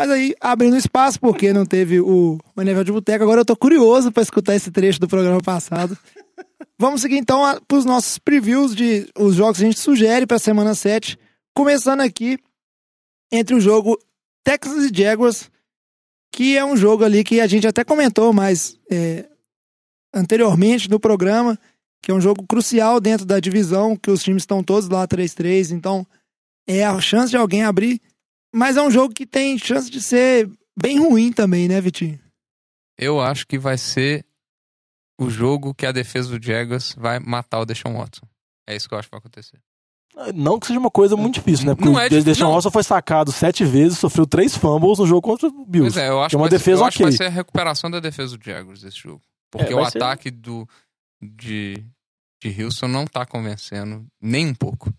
Mas 0.00 0.10
aí, 0.12 0.34
abrindo 0.40 0.78
espaço, 0.78 1.20
porque 1.20 1.52
não 1.52 1.66
teve 1.66 2.00
o, 2.00 2.38
NFL 2.56 2.84
de 2.84 2.92
Boteco, 2.92 3.22
agora 3.22 3.42
eu 3.42 3.44
tô 3.44 3.54
curioso 3.54 4.10
pra 4.10 4.22
escutar 4.22 4.54
esse 4.54 4.70
trecho 4.70 4.98
do 4.98 5.06
programa 5.06 5.42
passado. 5.42 5.94
Vamos 6.78 7.02
seguir 7.02 7.18
então 7.18 7.44
a, 7.44 7.60
pros 7.60 7.84
nossos 7.84 8.16
previews 8.16 8.74
de 8.74 9.06
os 9.18 9.34
jogos 9.34 9.58
que 9.58 9.64
a 9.64 9.66
gente 9.66 9.78
sugere 9.78 10.26
pra 10.26 10.38
semana 10.38 10.74
7. 10.74 11.18
Começando 11.54 12.00
aqui 12.00 12.38
entre 13.30 13.54
o 13.54 13.60
jogo 13.60 13.98
Texas 14.42 14.90
e 14.90 14.90
Jaguars, 14.90 15.50
que 16.32 16.56
é 16.56 16.64
um 16.64 16.78
jogo 16.78 17.04
ali 17.04 17.22
que 17.22 17.38
a 17.38 17.46
gente 17.46 17.66
até 17.66 17.84
comentou 17.84 18.32
mais 18.32 18.78
é, 18.90 19.28
anteriormente 20.14 20.88
no 20.88 20.98
programa, 20.98 21.58
que 22.02 22.10
é 22.10 22.14
um 22.14 22.22
jogo 22.22 22.46
crucial 22.46 23.02
dentro 23.02 23.26
da 23.26 23.38
divisão, 23.38 23.94
que 23.94 24.10
os 24.10 24.22
times 24.22 24.44
estão 24.44 24.64
todos 24.64 24.88
lá 24.88 25.06
3-3, 25.06 25.72
então 25.72 26.06
é 26.66 26.86
a 26.86 26.98
chance 27.02 27.28
de 27.28 27.36
alguém 27.36 27.64
abrir, 27.64 28.00
mas 28.54 28.76
é 28.76 28.82
um 28.82 28.90
jogo 28.90 29.14
que 29.14 29.26
tem 29.26 29.56
chance 29.58 29.90
de 29.90 30.00
ser 30.02 30.50
bem 30.78 30.98
ruim 30.98 31.32
também, 31.32 31.68
né, 31.68 31.80
Vitinho? 31.80 32.18
Eu 32.98 33.20
acho 33.20 33.46
que 33.46 33.58
vai 33.58 33.78
ser 33.78 34.24
o 35.18 35.30
jogo 35.30 35.74
que 35.74 35.86
a 35.86 35.92
defesa 35.92 36.38
do 36.38 36.44
Jaguars 36.44 36.94
vai 36.96 37.18
matar 37.18 37.60
o 37.60 37.66
Deshaun 37.66 37.96
Watson. 37.98 38.26
É 38.66 38.76
isso 38.76 38.88
que 38.88 38.94
eu 38.94 38.98
acho 38.98 39.08
que 39.08 39.12
vai 39.12 39.18
acontecer. 39.18 39.58
Não 40.34 40.58
que 40.58 40.66
seja 40.66 40.78
uma 40.78 40.90
coisa 40.90 41.16
muito 41.16 41.34
difícil, 41.34 41.66
né? 41.66 41.74
Porque 41.74 41.88
Não 41.88 41.94
o 41.94 42.00
é 42.00 42.08
Deshaun 42.08 42.48
não. 42.48 42.54
Watson 42.54 42.70
foi 42.70 42.82
sacado 42.82 43.30
sete 43.32 43.64
vezes, 43.64 43.98
sofreu 43.98 44.26
três 44.26 44.56
fumbles 44.56 44.98
no 44.98 45.06
jogo 45.06 45.22
contra 45.22 45.48
o 45.48 45.64
Bills. 45.64 45.94
Pois 45.94 45.96
é, 46.04 46.08
eu 46.08 46.20
acho, 46.20 46.30
que 46.30 46.36
é 46.36 46.38
uma 46.38 46.48
que 46.48 46.50
vai, 46.50 46.58
defesa 46.58 46.76
ser, 46.78 46.82
eu 46.82 46.86
acho 46.86 46.96
que 46.96 47.02
ok. 47.04 47.10
vai 47.10 47.16
ser 47.16 47.24
a 47.32 47.34
recuperação 47.34 47.90
da 47.90 48.00
defesa 48.00 48.36
do 48.36 48.44
Jaguars 48.44 48.82
esse 48.82 48.98
jogo. 48.98 49.22
Porque 49.50 49.72
É, 49.72 49.76
o 49.76 49.84
ser- 49.88 49.98
ataque 49.98 50.30
do, 50.30 50.68
de, 51.22 51.84
de 52.42 52.62
Houston 52.64 52.88
não 52.88 53.06
tá 53.06 53.24
convencendo 53.24 54.04
nem 54.20 54.48
um 54.48 54.54
pouco. 54.54 54.92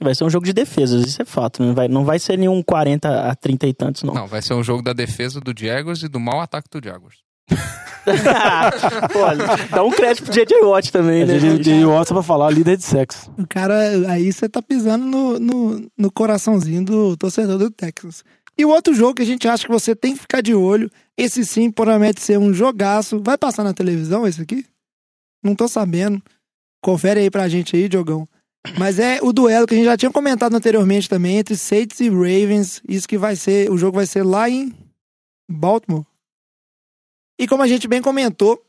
Vai 0.00 0.14
ser 0.14 0.24
um 0.24 0.30
jogo 0.30 0.46
de 0.46 0.52
defesas, 0.52 1.04
isso 1.06 1.20
é 1.20 1.24
fato. 1.24 1.62
Não 1.62 1.74
vai, 1.74 1.88
não 1.88 2.04
vai 2.04 2.18
ser 2.18 2.38
nenhum 2.38 2.62
40 2.62 3.30
a 3.30 3.34
30 3.34 3.66
e 3.66 3.74
tantos, 3.74 4.02
não. 4.04 4.14
Não, 4.14 4.26
vai 4.28 4.40
ser 4.40 4.54
um 4.54 4.62
jogo 4.62 4.80
da 4.82 4.92
defesa 4.92 5.40
do 5.40 5.52
Jaguars 5.58 6.02
e 6.02 6.08
do 6.08 6.20
mau 6.20 6.40
ataque 6.40 6.68
do 6.70 6.84
Jaguars. 6.84 7.16
Pô, 9.12 9.74
dá 9.74 9.82
um 9.82 9.90
crédito 9.90 10.24
pro 10.24 10.32
J.J. 10.32 10.62
Watt 10.62 10.92
também, 10.92 11.22
É 11.22 11.26
né? 11.26 11.38
de 11.58 11.84
Watson 11.84 12.14
pra 12.14 12.22
falar 12.22 12.50
líder 12.50 12.76
de 12.76 12.84
sexo. 12.84 13.30
O 13.36 13.46
cara, 13.46 13.74
aí 14.10 14.32
você 14.32 14.48
tá 14.48 14.62
pisando 14.62 15.04
no, 15.04 15.38
no, 15.38 15.90
no 15.96 16.10
coraçãozinho 16.12 16.84
do 16.84 17.16
torcedor 17.16 17.58
do 17.58 17.70
Texas. 17.70 18.22
E 18.56 18.64
o 18.64 18.70
outro 18.70 18.94
jogo 18.94 19.14
que 19.14 19.22
a 19.22 19.26
gente 19.26 19.46
acha 19.46 19.64
que 19.66 19.72
você 19.72 19.94
tem 19.94 20.14
que 20.14 20.20
ficar 20.20 20.40
de 20.40 20.54
olho, 20.54 20.90
esse 21.16 21.44
sim 21.44 21.70
promete 21.70 22.20
ser 22.20 22.38
um 22.38 22.52
jogaço. 22.52 23.20
Vai 23.22 23.36
passar 23.38 23.62
na 23.64 23.74
televisão 23.74 24.26
esse 24.26 24.40
aqui? 24.42 24.64
Não 25.42 25.54
tô 25.54 25.68
sabendo. 25.68 26.20
Confere 26.82 27.20
aí 27.20 27.30
pra 27.30 27.48
gente 27.48 27.76
aí, 27.76 27.88
Diogão. 27.88 28.26
Mas 28.76 28.98
é 28.98 29.20
o 29.22 29.32
duelo 29.32 29.66
que 29.66 29.74
a 29.74 29.76
gente 29.76 29.86
já 29.86 29.96
tinha 29.96 30.10
comentado 30.10 30.54
anteriormente 30.54 31.08
também, 31.08 31.38
entre 31.38 31.56
Saints 31.56 32.00
e 32.00 32.08
Ravens. 32.08 32.82
Isso 32.88 33.08
que 33.08 33.16
vai 33.16 33.36
ser, 33.36 33.70
o 33.70 33.78
jogo 33.78 33.96
vai 33.96 34.06
ser 34.06 34.22
lá 34.22 34.48
em 34.48 34.74
Baltimore. 35.48 36.04
E 37.38 37.46
como 37.46 37.62
a 37.62 37.68
gente 37.68 37.86
bem 37.86 38.02
comentou, 38.02 38.62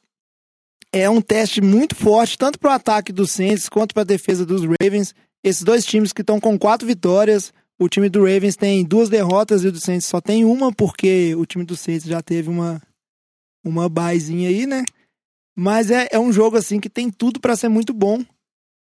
é 0.92 1.10
um 1.10 1.22
teste 1.22 1.62
muito 1.62 1.96
forte, 1.96 2.38
tanto 2.38 2.60
para 2.60 2.72
o 2.72 2.74
ataque 2.74 3.12
dos 3.12 3.32
Saints 3.32 3.68
quanto 3.68 3.94
para 3.94 4.02
a 4.02 4.06
defesa 4.06 4.46
dos 4.46 4.62
Ravens. 4.82 5.14
Esses 5.44 5.64
dois 5.64 5.86
times 5.86 6.14
que 6.14 6.22
estão 6.22 6.40
com 6.40 6.58
quatro 6.58 6.88
vitórias. 6.88 7.54
O 7.80 7.88
time 7.88 8.10
do 8.10 8.20
Ravens 8.26 8.58
tem 8.58 8.84
duas 8.84 9.08
derrotas 9.08 9.64
e 9.64 9.68
o 9.68 9.72
do 9.72 9.80
Saints 9.80 10.06
só 10.06 10.20
tem 10.20 10.44
uma, 10.44 10.72
porque 10.72 11.34
o 11.36 11.46
time 11.46 11.64
do 11.64 11.78
Saints 11.78 12.06
já 12.06 12.22
teve 12.22 12.50
uma, 12.50 12.82
uma 13.64 13.88
baizinha 13.88 14.50
aí, 14.50 14.66
né? 14.66 14.84
Mas 15.56 15.90
é, 15.90 16.10
é 16.12 16.20
um 16.20 16.32
jogo 16.32 16.58
assim 16.58 16.80
que 16.80 16.90
tem 16.90 17.10
tudo 17.10 17.40
para 17.40 17.56
ser 17.56 17.70
muito 17.70 17.94
bom 17.94 18.24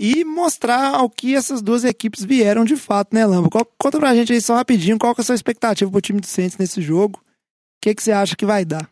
e 0.05 0.25
mostrar 0.25 0.97
ao 0.97 1.09
que 1.09 1.37
essas 1.37 1.63
duas 1.63 1.85
equipes 1.85 2.25
vieram 2.25 2.65
de 2.65 2.77
fato, 2.77 3.15
né, 3.15 3.25
Lamba? 3.25 3.49
Qual- 3.49 3.65
Conta 3.79 4.01
pra 4.01 4.13
gente 4.17 4.33
aí 4.33 4.41
só 4.41 4.57
rapidinho 4.57 4.99
qual 4.99 5.15
que 5.15 5.21
é 5.21 5.23
a 5.23 5.25
sua 5.25 5.35
expectativa 5.37 5.89
pro 5.89 6.01
time 6.01 6.21
do 6.21 6.27
Saints 6.27 6.59
nesse 6.59 6.83
jogo. 6.83 7.21
O 7.21 7.23
que, 7.81 7.95
que 7.95 8.03
você 8.03 8.11
acha 8.11 8.35
que 8.35 8.45
vai 8.45 8.65
dar? 8.65 8.91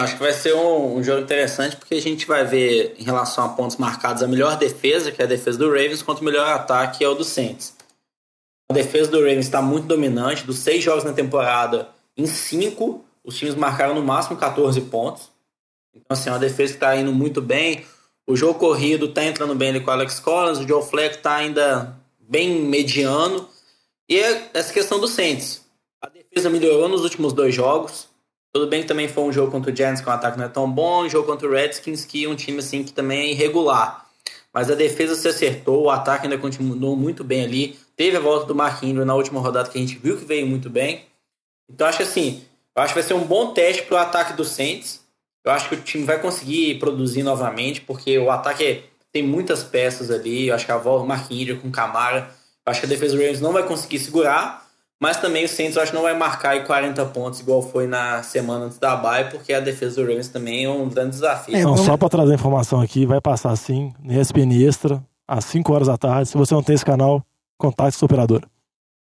Acho 0.00 0.14
que 0.14 0.20
vai 0.22 0.32
ser 0.32 0.54
um, 0.54 0.96
um 0.98 1.02
jogo 1.02 1.22
interessante 1.22 1.76
porque 1.76 1.96
a 1.96 2.00
gente 2.00 2.24
vai 2.26 2.44
ver, 2.44 2.94
em 2.96 3.02
relação 3.02 3.44
a 3.44 3.48
pontos 3.48 3.76
marcados, 3.76 4.22
a 4.22 4.28
melhor 4.28 4.56
defesa, 4.56 5.10
que 5.10 5.20
é 5.20 5.24
a 5.24 5.28
defesa 5.28 5.58
do 5.58 5.68
Ravens, 5.68 6.02
contra 6.02 6.22
o 6.22 6.24
melhor 6.24 6.46
ataque, 6.48 6.98
que 6.98 7.04
é 7.04 7.08
o 7.08 7.14
do 7.16 7.24
Saints. 7.24 7.74
A 8.70 8.74
defesa 8.74 9.10
do 9.10 9.18
Ravens 9.18 9.46
está 9.46 9.60
muito 9.60 9.88
dominante. 9.88 10.44
Dos 10.44 10.60
seis 10.60 10.84
jogos 10.84 11.02
na 11.02 11.12
temporada, 11.12 11.88
em 12.16 12.26
cinco, 12.26 13.04
os 13.24 13.36
times 13.36 13.56
marcaram 13.56 13.96
no 13.96 14.02
máximo 14.04 14.36
14 14.36 14.80
pontos. 14.82 15.28
Então, 15.92 16.04
assim, 16.10 16.28
é 16.28 16.32
uma 16.32 16.38
defesa 16.38 16.74
que 16.74 16.76
está 16.76 16.94
indo 16.94 17.12
muito 17.12 17.42
bem. 17.42 17.84
O 18.28 18.36
jogo 18.36 18.58
corrido 18.58 19.06
está 19.06 19.24
entrando 19.24 19.54
bem 19.54 19.70
ali 19.70 19.80
com 19.80 19.90
o 19.90 19.94
Alex 19.94 20.20
Collins. 20.20 20.58
O 20.58 20.68
Joe 20.68 20.82
Fleck 20.82 21.16
está 21.16 21.36
ainda 21.36 21.96
bem 22.20 22.60
mediano. 22.60 23.48
E 24.06 24.18
é 24.18 24.50
essa 24.52 24.70
questão 24.70 25.00
do 25.00 25.08
Saints. 25.08 25.64
A 25.98 26.10
defesa 26.10 26.50
melhorou 26.50 26.90
nos 26.90 27.04
últimos 27.04 27.32
dois 27.32 27.54
jogos. 27.54 28.06
Tudo 28.52 28.66
bem 28.66 28.82
que 28.82 28.86
também 28.86 29.08
foi 29.08 29.24
um 29.24 29.32
jogo 29.32 29.50
contra 29.50 29.72
o 29.72 29.74
Giants 29.74 30.02
que 30.02 30.08
o 30.10 30.12
ataque 30.12 30.36
não 30.36 30.44
é 30.44 30.48
tão 30.48 30.70
bom, 30.70 31.04
um 31.04 31.08
jogo 31.08 31.26
contra 31.26 31.48
o 31.48 31.50
Redskins 31.50 32.04
que 32.04 32.26
é 32.26 32.28
um 32.28 32.36
time 32.36 32.58
assim 32.58 32.84
que 32.84 32.92
também 32.92 33.18
é 33.18 33.32
irregular. 33.32 34.06
Mas 34.52 34.70
a 34.70 34.74
defesa 34.74 35.14
se 35.14 35.26
acertou, 35.26 35.84
o 35.84 35.90
ataque 35.90 36.26
ainda 36.26 36.36
continuou 36.36 36.96
muito 36.96 37.24
bem 37.24 37.44
ali. 37.44 37.78
Teve 37.96 38.18
a 38.18 38.20
volta 38.20 38.44
do 38.44 38.54
Mark 38.54 38.82
Ingram 38.82 39.06
na 39.06 39.14
última 39.14 39.40
rodada 39.40 39.70
que 39.70 39.78
a 39.78 39.80
gente 39.80 39.96
viu 39.96 40.18
que 40.18 40.26
veio 40.26 40.46
muito 40.46 40.68
bem. 40.68 41.06
Então 41.66 41.86
acho 41.86 41.96
que 41.96 42.04
assim, 42.04 42.44
acho 42.74 42.92
que 42.92 43.00
vai 43.00 43.08
ser 43.08 43.14
um 43.14 43.24
bom 43.24 43.54
teste 43.54 43.84
para 43.84 43.94
o 43.94 43.98
ataque 43.98 44.34
do 44.34 44.44
Saints. 44.44 45.00
Eu 45.48 45.54
acho 45.54 45.68
que 45.68 45.74
o 45.74 45.80
time 45.80 46.04
vai 46.04 46.20
conseguir 46.20 46.78
produzir 46.78 47.22
novamente, 47.22 47.80
porque 47.80 48.18
o 48.18 48.30
ataque 48.30 48.64
é- 48.64 48.82
tem 49.12 49.22
muitas 49.22 49.62
peças 49.64 50.10
ali. 50.10 50.48
Eu 50.48 50.54
acho 50.54 50.66
que 50.66 50.72
a 50.72 50.76
volta 50.78 51.04
Ingram 51.30 51.56
com 51.58 51.70
Camara. 51.70 52.28
Eu 52.66 52.70
acho 52.70 52.80
que 52.80 52.86
a 52.86 52.88
defesa 52.88 53.16
do 53.16 53.22
Rams 53.22 53.40
não 53.40 53.52
vai 53.52 53.62
conseguir 53.62 53.98
segurar. 53.98 54.66
Mas 55.00 55.16
também 55.16 55.44
o 55.44 55.48
Saints 55.48 55.76
eu 55.76 55.82
acho 55.82 55.92
que 55.92 55.96
não 55.96 56.02
vai 56.02 56.16
marcar 56.16 56.50
aí 56.50 56.64
40 56.64 57.04
pontos 57.06 57.38
igual 57.38 57.62
foi 57.62 57.86
na 57.86 58.20
semana 58.24 58.64
antes 58.64 58.78
da 58.78 58.96
bye, 58.96 59.30
porque 59.30 59.52
a 59.52 59.60
defesa 59.60 59.94
do 59.96 60.02
Ravens 60.02 60.28
também 60.28 60.64
é 60.64 60.68
um 60.68 60.88
grande 60.88 61.10
desafio. 61.10 61.54
É, 61.54 61.60
Então, 61.60 61.76
só 61.76 61.96
pra 61.96 62.08
trazer 62.08 62.32
a 62.32 62.34
informação 62.34 62.80
aqui, 62.80 63.06
vai 63.06 63.20
passar 63.20 63.50
assim, 63.52 63.92
no 64.02 64.12
ESPN 64.12 64.52
Extra, 64.66 65.00
às 65.26 65.44
5 65.44 65.72
horas 65.72 65.86
da 65.86 65.96
tarde. 65.96 66.28
Se 66.28 66.36
você 66.36 66.52
não 66.52 66.62
tem 66.64 66.74
esse 66.74 66.84
canal, 66.84 67.24
Contate 67.56 67.96
sua 67.96 68.06
operadora. 68.06 68.46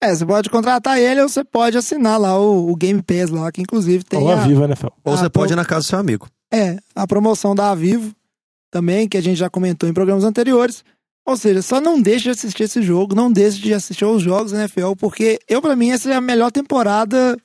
É, 0.01 0.13
você 0.13 0.25
pode 0.25 0.49
contratar 0.49 0.99
ele 0.99 1.21
ou 1.21 1.27
você 1.29 1.43
pode 1.43 1.77
assinar 1.77 2.19
lá 2.19 2.39
o, 2.39 2.69
o 2.71 2.75
Game 2.75 3.01
Pass 3.01 3.29
lá, 3.31 3.51
que 3.51 3.61
inclusive 3.61 4.03
tem 4.03 4.19
Ou 4.19 4.29
a 4.31 4.33
a, 4.43 4.47
Viva 4.47 4.65
NFL. 4.65 4.87
Ou 5.03 5.13
Ah, 5.13 5.17
você 5.17 5.29
pode 5.29 5.53
ir 5.53 5.55
na 5.55 5.65
casa 5.65 5.81
do 5.81 5.85
seu 5.85 5.97
amigo. 5.99 6.27
é, 6.53 6.77
a 6.95 7.07
promoção 7.07 7.55
da 7.55 7.73
Vivo 7.73 8.11
também, 8.71 9.07
que 9.07 9.17
a 9.17 9.21
gente 9.21 9.37
já 9.37 9.49
comentou 9.49 9.89
em 9.89 9.93
programas 9.93 10.23
anteriores. 10.23 10.83
Ou 11.25 11.35
seja, 11.35 11.61
só 11.61 11.81
não 11.81 12.01
deixe 12.01 12.23
de 12.25 12.29
assistir 12.29 12.63
esse 12.63 12.81
jogo, 12.81 13.15
não 13.15 13.31
deixe 13.31 13.59
de 13.59 13.73
assistir 13.73 14.05
os 14.05 14.21
jogos 14.21 14.51
da 14.51 14.59
NFL, 14.59 14.93
porque 14.97 15.39
eu, 15.49 15.61
pra 15.61 15.75
mim, 15.75 15.89
essa 15.91 16.09
é 16.11 16.15
a 16.15 16.21
melhor 16.21 16.51
temporada 16.51 17.35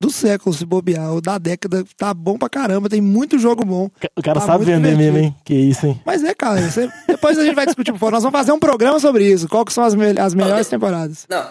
do 0.00 0.10
século, 0.10 0.54
se 0.54 0.64
bobear, 0.66 1.12
ou 1.12 1.20
da 1.20 1.38
década. 1.38 1.84
Tá 1.96 2.12
bom 2.12 2.36
pra 2.36 2.48
caramba, 2.48 2.88
tem 2.88 3.00
muito 3.00 3.38
jogo 3.38 3.64
bom. 3.64 3.88
O 4.16 4.22
cara 4.22 4.38
Tá 4.40 4.46
sabe 4.46 4.64
vender 4.64 4.90
divertido. 4.90 5.02
mesmo, 5.12 5.18
hein? 5.18 5.36
Que 5.44 5.54
isso, 5.54 5.86
hein? 5.86 6.00
Mas 6.04 6.22
é, 6.22 6.34
cara, 6.34 6.60
você- 6.60 6.90
depois 7.08 7.38
a 7.38 7.44
gente 7.44 7.54
vai 7.54 7.64
discutir 7.66 7.90
por 7.92 7.98
fora. 7.98 8.12
Nós 8.12 8.22
vamos 8.22 8.38
fazer 8.38 8.52
um 8.52 8.58
programa 8.60 9.00
sobre 9.00 9.28
isso. 9.32 9.48
Qual 9.48 9.64
que 9.64 9.72
são 9.72 9.82
as, 9.84 9.94
me- 9.94 10.18
as 10.20 10.34
melhores 10.34 10.68
temporadas? 10.68 11.24
Não, 11.28 11.44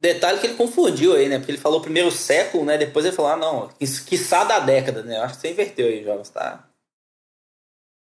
detalhe 0.00 0.38
que 0.38 0.46
ele 0.46 0.56
confundiu 0.56 1.14
aí, 1.14 1.28
né? 1.28 1.38
Porque 1.38 1.52
ele 1.52 1.58
falou 1.58 1.80
primeiro 1.80 2.10
século, 2.10 2.64
né? 2.64 2.78
Depois 2.78 3.04
ele 3.04 3.14
falou, 3.14 3.32
ah, 3.32 3.36
não, 3.36 3.68
quiçá 3.78 4.44
da 4.44 4.58
década, 4.58 5.02
né? 5.02 5.16
Eu 5.18 5.22
acho 5.22 5.34
que 5.34 5.40
você 5.40 5.52
inverteu 5.52 5.86
aí, 5.86 6.04
Jogos, 6.04 6.28
tá? 6.30 6.68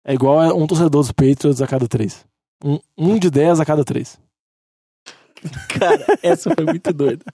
É 0.06 0.12
igual 0.12 0.40
a 0.40 0.54
um 0.54 0.66
torcedor 0.66 0.90
dos 1.02 1.12
Patriots 1.12 1.62
a 1.62 1.66
cada 1.66 1.88
três. 1.88 2.24
Um, 2.62 2.78
um 2.96 3.18
de 3.18 3.30
dez 3.30 3.58
a 3.58 3.64
cada 3.64 3.84
três. 3.84 4.18
Cara, 5.78 6.04
essa 6.22 6.54
foi 6.54 6.64
muito 6.64 6.92
doida. 6.92 7.24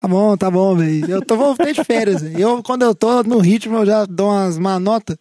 Tá 0.00 0.08
bom, 0.08 0.36
tá 0.36 0.50
bom, 0.50 0.74
velho. 0.74 1.10
Eu 1.10 1.24
tô 1.24 1.36
voltei 1.36 1.74
de 1.74 1.84
férias, 1.84 2.22
velho. 2.22 2.38
Eu, 2.38 2.62
quando 2.62 2.82
eu 2.82 2.94
tô 2.94 3.22
no 3.22 3.38
ritmo, 3.38 3.76
eu 3.76 3.86
já 3.86 4.06
dou 4.06 4.30
umas 4.30 4.58
má 4.58 4.78
nota. 4.78 5.18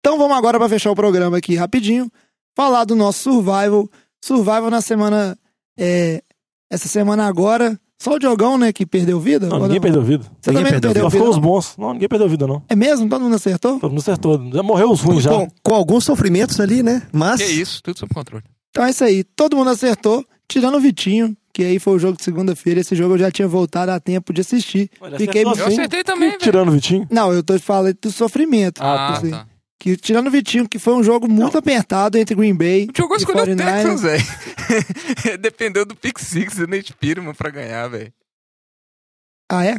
Então 0.00 0.18
vamos 0.18 0.36
agora 0.36 0.58
pra 0.58 0.68
fechar 0.68 0.90
o 0.90 0.96
programa 0.96 1.38
aqui 1.38 1.54
rapidinho. 1.54 2.10
Falar 2.54 2.84
do 2.84 2.94
nosso 2.94 3.20
Survival. 3.20 3.88
Survival 4.22 4.70
na 4.70 4.82
semana. 4.82 5.38
é, 5.78 6.22
essa 6.70 6.88
semana 6.88 7.26
agora. 7.26 7.80
Só 8.00 8.14
o 8.14 8.18
Diogão, 8.18 8.56
né, 8.56 8.72
que 8.72 8.86
perdeu 8.86 9.18
vida? 9.18 9.48
Não, 9.48 9.58
ninguém 9.60 9.80
perdeu 9.80 10.02
vida. 10.02 10.24
Você 10.40 10.52
não 10.52 10.62
perdeu 10.62 10.90
Só 10.92 10.98
vida? 10.98 11.10
ficou 11.10 11.28
os 11.28 11.38
bons. 11.38 11.74
Não, 11.76 11.92
ninguém 11.92 12.08
perdeu 12.08 12.28
vida, 12.28 12.46
não. 12.46 12.62
É 12.68 12.76
mesmo? 12.76 13.08
Todo 13.08 13.22
mundo 13.22 13.34
acertou? 13.34 13.80
Todo 13.80 13.90
mundo 13.90 14.00
acertou. 14.00 14.50
Já 14.52 14.62
morreu 14.62 14.90
os 14.90 15.00
ruins 15.00 15.24
já. 15.24 15.30
Com, 15.30 15.48
com 15.62 15.74
alguns 15.74 16.04
sofrimentos 16.04 16.60
ali, 16.60 16.82
né? 16.82 17.02
Mas. 17.12 17.42
Que 17.42 17.50
isso, 17.50 17.82
tudo 17.82 17.98
sob 17.98 18.14
controle. 18.14 18.44
Então 18.70 18.84
é 18.84 18.90
isso 18.90 19.02
aí. 19.02 19.24
Todo 19.24 19.56
mundo 19.56 19.70
acertou, 19.70 20.24
tirando 20.46 20.76
o 20.76 20.80
Vitinho, 20.80 21.36
que 21.52 21.64
aí 21.64 21.80
foi 21.80 21.94
o 21.94 21.98
jogo 21.98 22.16
de 22.16 22.22
segunda-feira. 22.22 22.78
Esse 22.80 22.94
jogo 22.94 23.14
eu 23.14 23.18
já 23.18 23.32
tinha 23.32 23.48
voltado 23.48 23.90
a 23.90 23.98
tempo 23.98 24.32
de 24.32 24.42
assistir. 24.42 24.88
Fiquei 25.16 25.42
Eu 25.42 25.50
acertei 25.50 26.04
também, 26.04 26.30
velho. 26.30 26.40
Tirando 26.40 26.68
o 26.68 26.72
Vitinho? 26.72 27.04
Não, 27.10 27.32
eu 27.32 27.42
tô 27.42 27.58
falando 27.58 27.96
do 28.00 28.12
sofrimento. 28.12 28.80
Ah, 28.80 29.20
tá. 29.20 29.46
Que, 29.80 29.96
tirando 29.96 30.26
o 30.26 30.30
Vitinho, 30.30 30.68
que 30.68 30.78
foi 30.78 30.94
um 30.94 31.04
jogo 31.04 31.28
muito 31.28 31.56
apertado 31.56 32.18
entre 32.18 32.34
Green 32.34 32.54
Bay 32.54 32.86
O 32.88 32.92
Diogo 32.92 33.14
e 33.14 33.18
escolheu 33.18 33.44
o 33.44 33.46
49ers. 33.46 33.74
Texans, 33.74 34.02
velho. 34.02 35.38
Dependeu 35.40 35.86
do 35.86 35.94
Pick 35.94 36.18
Six 36.18 36.56
do 36.56 36.66
Nate 36.66 36.92
Pirman 36.94 37.32
pra 37.32 37.48
ganhar, 37.50 37.86
velho. 37.88 38.12
Ah, 39.50 39.64
é? 39.64 39.76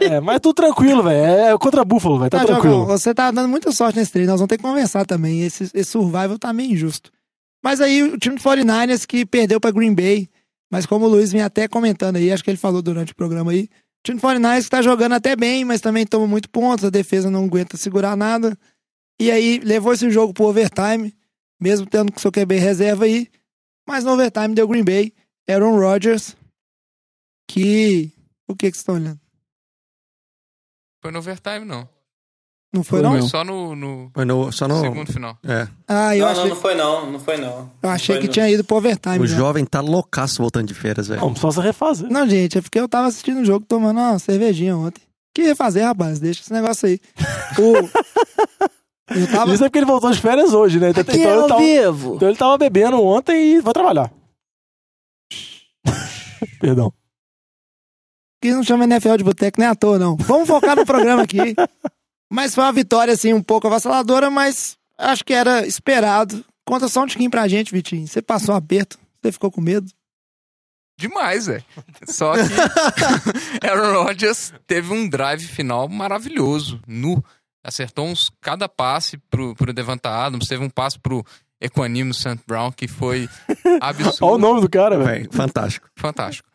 É, 0.00 0.20
mas 0.20 0.40
tudo 0.40 0.54
tranquilo, 0.54 1.02
velho. 1.02 1.52
É 1.54 1.58
contra 1.58 1.84
Buffalo, 1.84 2.18
velho. 2.18 2.30
Tá 2.30 2.38
Não, 2.38 2.46
tranquilo. 2.46 2.76
Diogão, 2.76 2.96
você 2.98 3.12
tá 3.12 3.30
dando 3.30 3.48
muita 3.48 3.70
sorte 3.72 3.98
nesse 3.98 4.12
treino. 4.12 4.30
Nós 4.30 4.40
vamos 4.40 4.48
ter 4.48 4.56
que 4.56 4.62
conversar 4.62 5.04
também. 5.04 5.42
Esse, 5.42 5.64
esse 5.74 5.90
survival 5.90 6.38
tá 6.38 6.52
meio 6.52 6.72
injusto. 6.72 7.10
Mas 7.62 7.80
aí 7.80 8.02
o 8.02 8.18
time 8.18 8.36
do 8.36 8.42
49ers 8.42 9.04
que 9.06 9.26
perdeu 9.26 9.60
pra 9.60 9.70
Green 9.70 9.94
Bay. 9.94 10.28
Mas 10.70 10.86
como 10.86 11.04
o 11.06 11.08
Luiz 11.08 11.32
vinha 11.32 11.46
até 11.46 11.68
comentando 11.68 12.16
aí, 12.16 12.32
acho 12.32 12.42
que 12.42 12.50
ele 12.50 12.56
falou 12.56 12.80
durante 12.80 13.12
o 13.12 13.16
programa 13.16 13.52
aí. 13.52 13.64
O 13.64 14.04
time 14.04 14.18
do 14.18 14.26
49ers 14.26 14.64
que 14.64 14.70
tá 14.70 14.80
jogando 14.80 15.12
até 15.12 15.36
bem, 15.36 15.64
mas 15.64 15.80
também 15.80 16.06
toma 16.06 16.26
muito 16.26 16.48
pontos. 16.48 16.84
A 16.84 16.90
defesa 16.90 17.30
não 17.30 17.44
aguenta 17.44 17.76
segurar 17.76 18.16
nada. 18.16 18.56
E 19.20 19.30
aí 19.30 19.58
levou 19.60 19.92
esse 19.92 20.10
jogo 20.10 20.34
pro 20.34 20.44
overtime, 20.46 21.14
mesmo 21.60 21.86
tendo 21.86 22.12
com 22.12 22.18
seu 22.18 22.32
QB 22.32 22.56
reserva 22.58 23.04
aí. 23.04 23.28
Mas 23.86 24.04
no 24.04 24.12
overtime 24.12 24.54
deu 24.54 24.68
Green 24.68 24.84
Bay. 24.84 25.12
Aaron 25.48 25.78
Rodgers. 25.78 26.36
Que. 27.48 28.12
O 28.48 28.54
que 28.54 28.70
que 28.70 28.76
vocês 28.76 28.80
estão 28.80 28.96
olhando? 28.96 29.20
Foi 31.02 31.10
no 31.10 31.18
overtime, 31.18 31.64
não. 31.64 31.88
Não 32.74 32.82
foi, 32.82 33.00
Foi 33.00 33.20
não? 33.20 33.28
só 33.28 33.44
no, 33.44 33.76
no 33.76 34.10
Foi 34.12 34.24
no, 34.24 34.50
só 34.50 34.66
no. 34.66 34.80
segundo 34.80 35.12
final. 35.12 35.38
É. 35.44 35.68
Ah, 35.86 36.16
eu 36.16 36.24
não, 36.24 36.32
achei, 36.32 36.42
não, 36.42 36.48
não 36.48 36.56
foi 36.56 36.74
não, 36.74 37.12
não 37.12 37.20
foi 37.20 37.36
não. 37.36 37.70
eu 37.80 37.88
achei 37.88 38.16
Não 38.16 38.20
que 38.20 38.26
foi, 38.26 38.32
tinha 38.34 38.50
ido 38.50 38.64
pro 38.64 38.78
overtime. 38.78 39.20
O 39.20 39.26
já. 39.28 39.36
jovem 39.36 39.64
tá 39.64 39.80
loucaço 39.80 40.42
voltando 40.42 40.66
de 40.66 40.74
férias, 40.74 41.06
velho. 41.06 41.20
Não, 41.20 41.36
só 41.36 41.52
você 41.52 41.60
refazer. 41.60 42.10
Não, 42.10 42.28
gente, 42.28 42.58
é 42.58 42.60
porque 42.60 42.80
eu 42.80 42.88
tava 42.88 43.06
assistindo 43.06 43.42
o 43.42 43.44
jogo 43.44 43.64
tomando 43.64 44.00
uma 44.00 44.18
cervejinha 44.18 44.76
ontem. 44.76 45.00
Que 45.32 45.42
ia 45.42 45.54
fazer, 45.54 45.82
rapaz? 45.82 46.18
Deixa 46.18 46.40
esse 46.40 46.52
negócio 46.52 46.88
aí. 46.88 47.00
O... 47.60 48.68
Tava. 49.30 49.52
Isso 49.52 49.64
é 49.64 49.68
porque 49.68 49.78
ele 49.78 49.86
voltou 49.86 50.10
de 50.10 50.20
férias 50.20 50.54
hoje, 50.54 50.80
né? 50.80 50.90
Então, 50.90 51.02
Aqui 51.02 51.22
é 51.22 51.34
ao 51.34 51.46
tava, 51.46 51.60
vivo. 51.60 52.14
então 52.16 52.28
ele 52.28 52.38
tava 52.38 52.56
bebendo 52.56 53.02
ontem 53.02 53.56
e 53.56 53.60
vai 53.60 53.72
trabalhar. 53.74 54.10
Perdão. 56.60 56.92
Que 58.40 58.52
não 58.52 58.62
chama 58.62 58.84
NFL 58.84 59.16
de 59.16 59.24
boteco 59.24 59.60
nem 59.60 59.68
à 59.68 59.74
toa, 59.74 59.98
não. 59.98 60.16
Vamos 60.16 60.46
focar 60.48 60.76
no 60.76 60.84
programa 60.86 61.22
aqui. 61.22 61.54
Mas 62.30 62.54
foi 62.54 62.64
uma 62.64 62.72
vitória, 62.72 63.12
assim, 63.14 63.32
um 63.32 63.42
pouco 63.42 63.66
avassaladora, 63.66 64.30
mas 64.30 64.76
acho 64.98 65.24
que 65.24 65.32
era 65.32 65.66
esperado. 65.66 66.44
Conta 66.66 66.88
só 66.88 67.02
um 67.02 67.06
tiquinho 67.06 67.30
pra 67.30 67.48
gente, 67.48 67.72
Vitinho. 67.72 68.06
Você 68.06 68.20
passou 68.22 68.54
um 68.54 68.58
aperto, 68.58 68.98
você 69.22 69.32
ficou 69.32 69.50
com 69.50 69.60
medo. 69.60 69.90
Demais, 70.98 71.46
velho. 71.46 71.64
Só 72.06 72.34
que 72.34 72.40
Aaron 73.66 74.04
Rodgers 74.04 74.52
teve 74.66 74.92
um 74.92 75.08
drive 75.08 75.42
final 75.46 75.88
maravilhoso, 75.88 76.80
nu. 76.86 77.22
Acertou 77.64 78.06
uns 78.06 78.30
cada 78.40 78.68
passe 78.68 79.16
pro, 79.30 79.54
pro 79.54 79.72
Devonta 79.72 80.10
Adams, 80.10 80.46
teve 80.46 80.62
um 80.62 80.70
passe 80.70 80.98
pro 80.98 81.24
Equanimo 81.60 82.12
St. 82.12 82.40
Brown 82.46 82.70
que 82.70 82.86
foi 82.86 83.28
absurdo. 83.80 84.26
Olha 84.26 84.34
o 84.34 84.38
nome 84.38 84.60
do 84.60 84.68
cara, 84.68 84.98
velho. 84.98 85.32
Fantástico. 85.32 85.88
Fantástico. 85.96 86.48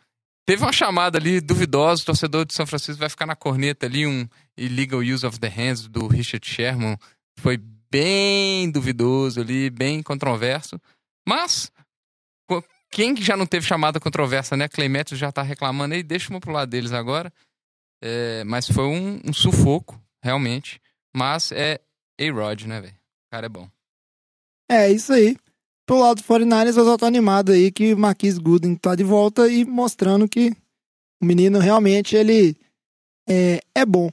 Teve 0.46 0.64
uma 0.64 0.74
chamada 0.74 1.18
ali 1.18 1.40
duvidosa, 1.40 2.02
o 2.02 2.06
torcedor 2.06 2.46
de 2.46 2.54
São 2.54 2.66
Francisco 2.66 3.00
vai 3.00 3.10
ficar 3.10 3.26
na 3.26 3.36
corneta 3.36 3.86
ali, 3.86 4.08
um 4.08 4.28
illegal 4.58 5.00
use 5.02 5.26
of 5.26 5.40
the 5.40 5.48
hands 5.48 5.88
do 5.88 6.08
Richard 6.08 6.48
Sherman. 6.48 6.98
Foi 7.40 7.58
bem 7.92 8.70
duvidoso 8.72 9.42
ali, 9.42 9.70
bem 9.70 10.02
controverso. 10.02 10.80
Mas, 11.28 11.72
quem 12.92 13.14
que 13.14 13.24
já 13.24 13.38
não 13.38 13.46
teve 13.46 13.66
chamada 13.66 14.00
controversa, 14.00 14.58
né? 14.58 14.68
Clay 14.68 14.90
Matthews 14.90 15.20
já 15.20 15.32
tá 15.32 15.44
reclamando 15.44 15.94
aí, 15.94 16.02
deixa 16.02 16.32
uma 16.32 16.40
pro 16.40 16.52
lado 16.52 16.70
deles 16.70 16.92
agora. 16.94 17.32
É, 18.02 18.44
mas 18.44 18.68
foi 18.68 18.86
um, 18.86 19.22
um 19.26 19.34
sufoco, 19.34 20.02
realmente. 20.24 20.82
Mas 21.16 21.52
é 21.52 21.80
A-Rod, 22.20 22.64
né, 22.66 22.82
velho? 22.82 22.94
O 22.94 23.32
cara 23.32 23.46
é 23.46 23.50
bom. 23.50 23.70
É, 24.70 24.92
isso 24.92 25.14
aí. 25.14 25.36
Pro 25.86 26.00
lado 26.00 26.18
do 26.18 26.24
49ers, 26.24 26.78
eu 26.78 26.86
só 26.86 26.98
tô 26.98 27.06
animado 27.06 27.52
aí 27.52 27.72
que 27.72 27.94
o 27.94 27.98
Marquis 27.98 28.38
Gooden 28.38 28.76
tá 28.76 28.96
de 28.96 29.04
volta 29.04 29.48
e 29.48 29.66
mostrando 29.66 30.28
que 30.28 30.56
o 31.22 31.26
menino 31.26 31.60
realmente, 31.60 32.16
ele 32.16 32.56
é, 33.28 33.60
é 33.74 33.86
bom. 33.86 34.10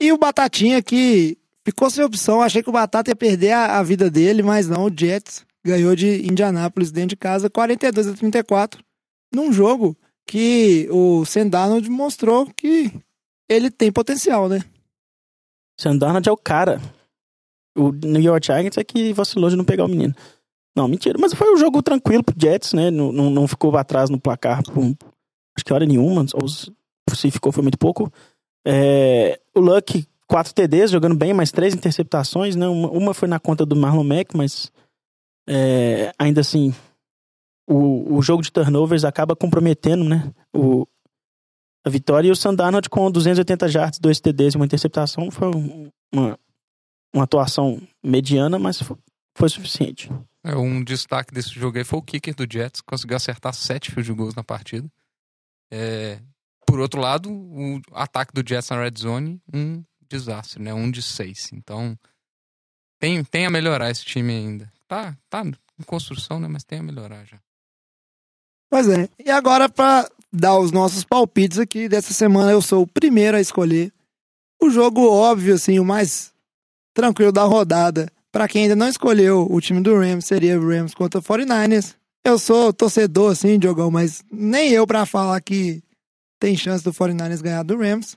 E 0.00 0.12
o 0.12 0.18
Batatinha 0.18 0.82
que 0.82 1.36
ficou 1.64 1.90
sem 1.90 2.04
opção, 2.04 2.40
achei 2.40 2.62
que 2.62 2.70
o 2.70 2.72
Batata 2.72 3.10
ia 3.10 3.16
perder 3.16 3.52
a, 3.52 3.78
a 3.78 3.82
vida 3.82 4.10
dele, 4.10 4.42
mas 4.42 4.68
não, 4.68 4.84
o 4.86 4.92
Jets 4.94 5.44
ganhou 5.64 5.94
de 5.94 6.26
Indianápolis 6.26 6.90
dentro 6.90 7.10
de 7.10 7.16
casa, 7.16 7.50
42 7.50 8.08
a 8.08 8.14
34, 8.14 8.82
num 9.34 9.52
jogo 9.52 9.96
que 10.26 10.88
o 10.90 11.24
Sam 11.24 11.48
Darnold 11.48 11.88
mostrou 11.90 12.46
que 12.54 12.92
ele 13.48 13.70
tem 13.70 13.90
potencial, 13.92 14.48
né? 14.48 14.62
Sam 15.78 15.96
Darnold 15.96 16.28
é 16.28 16.32
o 16.32 16.36
cara. 16.36 16.80
O 17.76 17.92
New 17.92 18.20
York 18.20 18.46
Giants 18.46 18.76
é 18.76 18.84
que 18.84 19.12
vacilou 19.12 19.48
de 19.48 19.56
não 19.56 19.64
pegar 19.64 19.84
o 19.84 19.88
menino. 19.88 20.14
Não, 20.76 20.88
mentira. 20.88 21.18
Mas 21.20 21.32
foi 21.34 21.52
um 21.52 21.56
jogo 21.56 21.82
tranquilo 21.82 22.24
pro 22.24 22.34
Jets, 22.38 22.72
né? 22.72 22.90
Não, 22.90 23.12
não, 23.12 23.30
não 23.30 23.48
ficou 23.48 23.76
atrás 23.76 24.10
no 24.10 24.20
placar 24.20 24.62
por 24.64 24.84
acho 25.56 25.64
que 25.64 25.72
hora 25.72 25.86
nenhuma. 25.86 26.24
Ou 26.34 26.48
se 26.48 27.30
ficou, 27.30 27.52
foi 27.52 27.62
muito 27.62 27.78
pouco. 27.78 28.12
É, 28.66 29.40
o 29.54 29.60
Luck, 29.60 30.06
quatro 30.26 30.52
TDs, 30.52 30.90
jogando 30.90 31.16
bem, 31.16 31.32
mas 31.32 31.52
três 31.52 31.74
interceptações, 31.74 32.56
né? 32.56 32.66
Uma, 32.66 32.90
uma 32.90 33.14
foi 33.14 33.28
na 33.28 33.38
conta 33.38 33.64
do 33.64 33.76
Marlon 33.76 34.04
Mack, 34.04 34.36
mas 34.36 34.72
é, 35.48 36.12
ainda 36.18 36.40
assim, 36.40 36.74
o, 37.68 38.16
o 38.16 38.22
jogo 38.22 38.42
de 38.42 38.52
turnovers 38.52 39.04
acaba 39.04 39.36
comprometendo, 39.36 40.04
né? 40.04 40.30
O, 40.54 40.86
a 41.88 41.90
vitória. 41.90 42.28
E 42.28 42.30
o 42.30 42.36
Sandarnold 42.36 42.88
com 42.88 43.10
280 43.10 43.68
jardas, 43.68 43.98
dois 43.98 44.20
TDs 44.20 44.54
e 44.54 44.56
uma 44.56 44.64
interceptação 44.66 45.30
foi 45.30 45.48
um- 45.48 45.90
uma, 46.14 46.38
uma 47.14 47.24
atuação 47.24 47.80
mediana, 48.02 48.58
mas 48.58 48.80
foi, 48.80 48.96
foi 49.36 49.48
suficiente. 49.48 50.10
É, 50.44 50.54
um 50.54 50.82
destaque 50.84 51.34
desse 51.34 51.50
jogo 51.50 51.76
aí 51.78 51.84
foi 51.84 51.98
o 51.98 52.02
kicker 52.02 52.34
do 52.34 52.46
Jets, 52.50 52.80
conseguiu 52.80 53.16
acertar 53.16 53.52
sete 53.52 53.90
field 53.90 54.12
goals 54.12 54.34
na 54.34 54.44
partida. 54.44 54.88
É, 55.70 56.20
por 56.66 56.78
outro 56.80 57.00
lado, 57.00 57.30
o 57.30 57.80
ataque 57.92 58.32
do 58.32 58.48
Jets 58.48 58.70
na 58.70 58.82
red 58.82 58.92
zone, 58.98 59.40
um 59.52 59.82
desastre, 60.08 60.62
né? 60.62 60.72
Um 60.72 60.90
de 60.90 61.02
seis. 61.02 61.50
Então, 61.52 61.98
tem, 62.98 63.22
tem 63.24 63.46
a 63.46 63.50
melhorar 63.50 63.90
esse 63.90 64.04
time 64.04 64.32
ainda. 64.32 64.72
Tá, 64.86 65.16
tá 65.28 65.42
em 65.44 65.82
construção, 65.84 66.38
né? 66.40 66.48
Mas 66.48 66.64
tem 66.64 66.78
a 66.78 66.82
melhorar 66.82 67.24
já. 67.24 67.38
Pois 68.70 68.88
é. 68.88 69.08
E 69.24 69.30
agora, 69.30 69.68
pra 69.68 70.08
dar 70.32 70.58
os 70.58 70.70
nossos 70.70 71.04
palpites 71.04 71.58
aqui 71.58 71.88
dessa 71.88 72.12
semana, 72.12 72.52
eu 72.52 72.60
sou 72.60 72.82
o 72.82 72.86
primeiro 72.86 73.36
a 73.36 73.40
escolher 73.40 73.92
o 74.60 74.70
jogo 74.70 75.08
óbvio, 75.08 75.54
assim, 75.54 75.78
o 75.78 75.84
mais 75.84 76.32
tranquilo 76.94 77.32
da 77.32 77.44
rodada. 77.44 78.10
Pra 78.30 78.48
quem 78.48 78.64
ainda 78.64 78.76
não 78.76 78.88
escolheu 78.88 79.46
o 79.50 79.60
time 79.60 79.80
do 79.80 79.94
Rams, 79.94 80.26
seria 80.26 80.60
o 80.60 80.68
Rams 80.68 80.94
contra 80.94 81.20
o 81.20 81.22
49ers. 81.22 81.94
Eu 82.24 82.38
sou 82.38 82.72
torcedor, 82.72 83.32
assim, 83.32 83.58
Diogão, 83.58 83.90
mas 83.90 84.22
nem 84.30 84.70
eu 84.70 84.86
pra 84.86 85.06
falar 85.06 85.40
que 85.40 85.82
tem 86.38 86.56
chance 86.56 86.84
do 86.84 86.92
49ers 86.92 87.40
ganhar 87.40 87.62
do 87.62 87.78
Rams. 87.78 88.16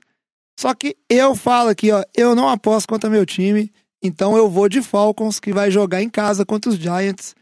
Só 0.58 0.74
que 0.74 0.96
eu 1.08 1.34
falo 1.34 1.70
aqui, 1.70 1.90
ó, 1.90 2.04
eu 2.14 2.34
não 2.34 2.48
aposto 2.48 2.86
contra 2.88 3.08
meu 3.08 3.24
time, 3.24 3.72
então 4.02 4.36
eu 4.36 4.50
vou 4.50 4.68
de 4.68 4.82
Falcons, 4.82 5.40
que 5.40 5.52
vai 5.52 5.70
jogar 5.70 6.02
em 6.02 6.10
casa 6.10 6.44
contra 6.44 6.70
os 6.70 6.76
Giants. 6.76 7.34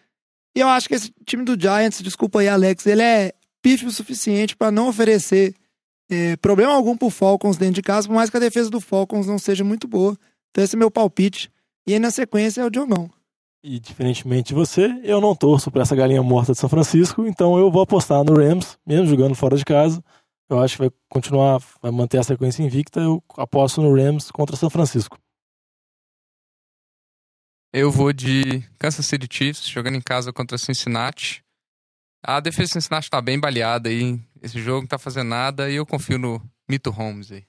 E 0.56 0.60
eu 0.60 0.68
acho 0.68 0.88
que 0.88 0.94
esse 0.94 1.12
time 1.24 1.44
do 1.44 1.60
Giants, 1.60 2.02
desculpa 2.02 2.40
aí, 2.40 2.48
Alex, 2.48 2.86
ele 2.86 3.02
é 3.02 3.32
pífio 3.62 3.88
o 3.88 3.92
suficiente 3.92 4.56
pra 4.56 4.70
não 4.70 4.88
oferecer 4.88 5.54
é, 6.10 6.36
problema 6.36 6.72
algum 6.72 6.96
pro 6.96 7.08
Falcons 7.10 7.56
dentro 7.56 7.74
de 7.74 7.82
casa, 7.82 8.08
por 8.08 8.14
mais 8.14 8.28
que 8.28 8.36
a 8.36 8.40
defesa 8.40 8.68
do 8.68 8.80
Falcons 8.80 9.26
não 9.26 9.38
seja 9.38 9.62
muito 9.62 9.86
boa. 9.86 10.16
Então 10.50 10.64
esse 10.64 10.74
é 10.74 10.78
meu 10.78 10.90
palpite. 10.90 11.50
E 11.86 11.92
aí 11.92 11.98
na 11.98 12.10
sequência 12.10 12.60
é 12.60 12.64
o 12.64 12.70
Diogão. 12.70 13.08
E 13.62 13.78
diferentemente 13.78 14.48
de 14.48 14.54
você, 14.54 14.98
eu 15.04 15.20
não 15.20 15.34
torço 15.34 15.70
pra 15.70 15.82
essa 15.82 15.94
galinha 15.94 16.22
morta 16.22 16.52
de 16.52 16.58
São 16.58 16.68
Francisco, 16.68 17.26
então 17.26 17.58
eu 17.58 17.70
vou 17.70 17.82
apostar 17.82 18.24
no 18.24 18.34
Rams, 18.34 18.78
mesmo 18.86 19.06
jogando 19.06 19.34
fora 19.34 19.56
de 19.56 19.64
casa. 19.64 20.02
Eu 20.48 20.58
acho 20.58 20.74
que 20.76 20.82
vai 20.82 20.90
continuar, 21.08 21.62
vai 21.80 21.92
manter 21.92 22.18
a 22.18 22.24
sequência 22.24 22.62
invicta. 22.62 22.98
Eu 23.00 23.22
aposto 23.36 23.80
no 23.80 23.94
Rams 23.94 24.30
contra 24.32 24.56
São 24.56 24.68
Francisco. 24.68 25.16
Eu 27.72 27.88
vou 27.92 28.12
de 28.12 28.62
Kansas 28.80 29.06
City 29.06 29.28
Chiefs, 29.30 29.68
jogando 29.68 29.94
em 29.94 30.00
casa 30.00 30.32
contra 30.32 30.58
Cincinnati. 30.58 31.44
A 32.20 32.40
defesa 32.40 32.66
de 32.66 32.72
Cincinnati 32.72 33.08
tá 33.08 33.20
bem 33.20 33.38
baleada 33.38 33.88
aí. 33.88 34.20
Esse 34.42 34.60
jogo 34.60 34.80
não 34.80 34.88
tá 34.88 34.98
fazendo 34.98 35.28
nada 35.28 35.70
e 35.70 35.76
eu 35.76 35.86
confio 35.86 36.18
no 36.18 36.42
Mito 36.68 36.90
Holmes 36.90 37.30
aí. 37.30 37.44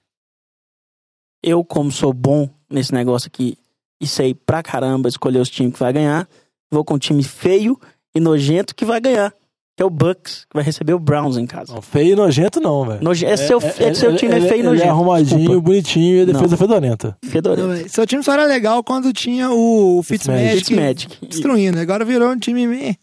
Eu, 1.42 1.64
como 1.64 1.90
sou 1.90 2.12
bom 2.12 2.48
nesse 2.70 2.94
negócio 2.94 3.26
aqui 3.26 3.58
e 4.00 4.06
sei 4.06 4.32
pra 4.32 4.62
caramba 4.62 5.08
escolher 5.08 5.40
os 5.40 5.50
times 5.50 5.72
que 5.72 5.80
vai 5.80 5.92
ganhar, 5.92 6.28
vou 6.70 6.84
com 6.84 6.94
um 6.94 6.98
time 6.98 7.24
feio 7.24 7.76
e 8.14 8.20
nojento 8.20 8.76
que 8.76 8.84
vai 8.84 9.00
ganhar. 9.00 9.34
É 9.82 9.84
o 9.84 9.90
Bucks, 9.90 10.44
que 10.48 10.54
vai 10.54 10.62
receber 10.62 10.94
o 10.94 10.98
Browns 10.98 11.36
em 11.36 11.46
casa. 11.46 11.74
Não, 11.74 11.82
feio 11.82 12.12
e 12.12 12.16
nojento 12.16 12.60
não, 12.60 12.86
velho. 12.86 13.02
Noje- 13.02 13.26
é 13.26 13.36
seu- 13.36 13.58
é 13.60 13.92
seu 13.94 14.14
time 14.16 14.32
é 14.32 14.36
ele- 14.36 14.46
feio 14.48 14.58
e 14.58 14.60
ele 14.60 14.68
nojento, 14.68 14.86
é 14.86 14.90
arrumadinho, 14.90 15.38
desculpa. 15.40 15.60
bonitinho 15.60 16.16
e 16.16 16.20
a 16.22 16.24
defesa 16.24 16.48
Não. 16.48 16.56
fedorenta. 16.56 17.18
Fedorento. 17.24 17.66
Não, 17.68 17.74
véi, 17.74 17.88
Seu 17.88 18.06
time 18.06 18.22
só 18.22 18.32
era 18.32 18.44
legal 18.46 18.82
quando 18.84 19.12
tinha 19.12 19.50
o 19.50 20.02
Fitzmagic, 20.04 20.64
Fitzmagic. 20.66 21.26
destruindo. 21.26 21.78
Agora 21.80 22.04
virou 22.04 22.30
um 22.30 22.38
time... 22.38 22.66
meh. 22.66 22.94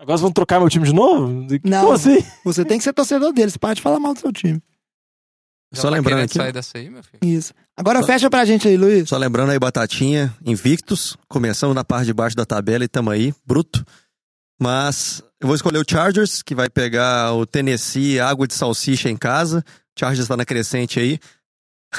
Agora 0.00 0.16
vocês 0.16 0.20
vão 0.22 0.30
trocar 0.32 0.60
meu 0.60 0.68
time 0.68 0.84
de 0.86 0.92
novo? 0.94 1.26
Não, 1.64 1.80
Como 1.80 1.92
assim? 1.94 2.18
você 2.44 2.64
tem 2.64 2.78
que 2.78 2.84
ser 2.84 2.92
torcedor 2.92 3.32
deles. 3.32 3.56
Para 3.56 3.74
de 3.74 3.82
falar 3.82 3.98
mal 3.98 4.14
do 4.14 4.20
seu 4.20 4.32
time. 4.32 4.60
Já 5.72 5.82
Só 5.82 5.88
tá 5.88 5.94
lembrando 5.96 6.20
aqui. 6.22 6.34
sair 6.34 6.52
dessa 6.52 6.78
aí, 6.78 6.88
meu 6.88 7.02
filho? 7.02 7.18
Isso. 7.22 7.52
Agora 7.76 8.02
fecha 8.02 8.30
pra 8.30 8.44
gente 8.44 8.66
aí, 8.68 8.76
Luiz. 8.76 9.08
Só 9.08 9.16
lembrando 9.18 9.50
aí, 9.50 9.58
Batatinha, 9.58 10.34
invictos. 10.44 11.16
Começamos 11.28 11.74
na 11.74 11.84
parte 11.84 12.06
de 12.06 12.14
baixo 12.14 12.34
da 12.36 12.46
tabela 12.46 12.84
e 12.84 12.88
tamo 12.88 13.10
aí, 13.10 13.34
bruto. 13.46 13.84
Mas 14.60 15.22
eu 15.40 15.46
vou 15.46 15.54
escolher 15.56 15.78
o 15.78 15.84
Chargers, 15.88 16.42
que 16.42 16.54
vai 16.54 16.68
pegar 16.68 17.32
o 17.34 17.46
Tennessee, 17.46 18.18
água 18.18 18.46
de 18.46 18.54
salsicha 18.54 19.08
em 19.08 19.16
casa. 19.16 19.64
Chargers 19.98 20.26
tá 20.28 20.36
na 20.36 20.44
crescente 20.44 20.98
aí. 20.98 21.18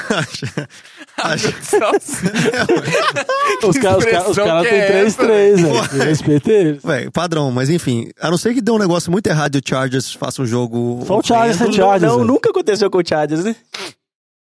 Os 3.62 3.76
caras 3.76 3.98
os 3.98 4.04
caras- 4.04 4.28
os 4.28 4.36
caras 4.36 4.68
têm 4.68 4.80
3-3, 4.80 5.56
velho. 5.56 6.04
Respeita 6.04 6.50
eles. 6.50 6.82
Padrão, 7.12 7.50
mas 7.50 7.68
enfim, 7.68 8.08
a 8.20 8.30
não 8.30 8.38
ser 8.38 8.54
que 8.54 8.60
dê 8.60 8.70
um 8.70 8.78
negócio 8.78 9.10
muito 9.10 9.26
errado 9.26 9.56
e 9.56 9.58
o 9.58 9.62
Chargers 9.66 10.12
faça 10.14 10.42
um 10.42 10.46
jogo. 10.46 11.02
Só 11.06 11.18
o 11.18 11.22
Chargers 11.22 11.56
horrendo, 11.60 11.72
tem 11.76 11.82
Chargers, 11.84 12.12
Não, 12.12 12.18
velho. 12.20 12.32
nunca 12.32 12.50
aconteceu 12.50 12.90
com 12.90 12.98
o 12.98 13.06
Chargers, 13.06 13.44
né? 13.44 13.56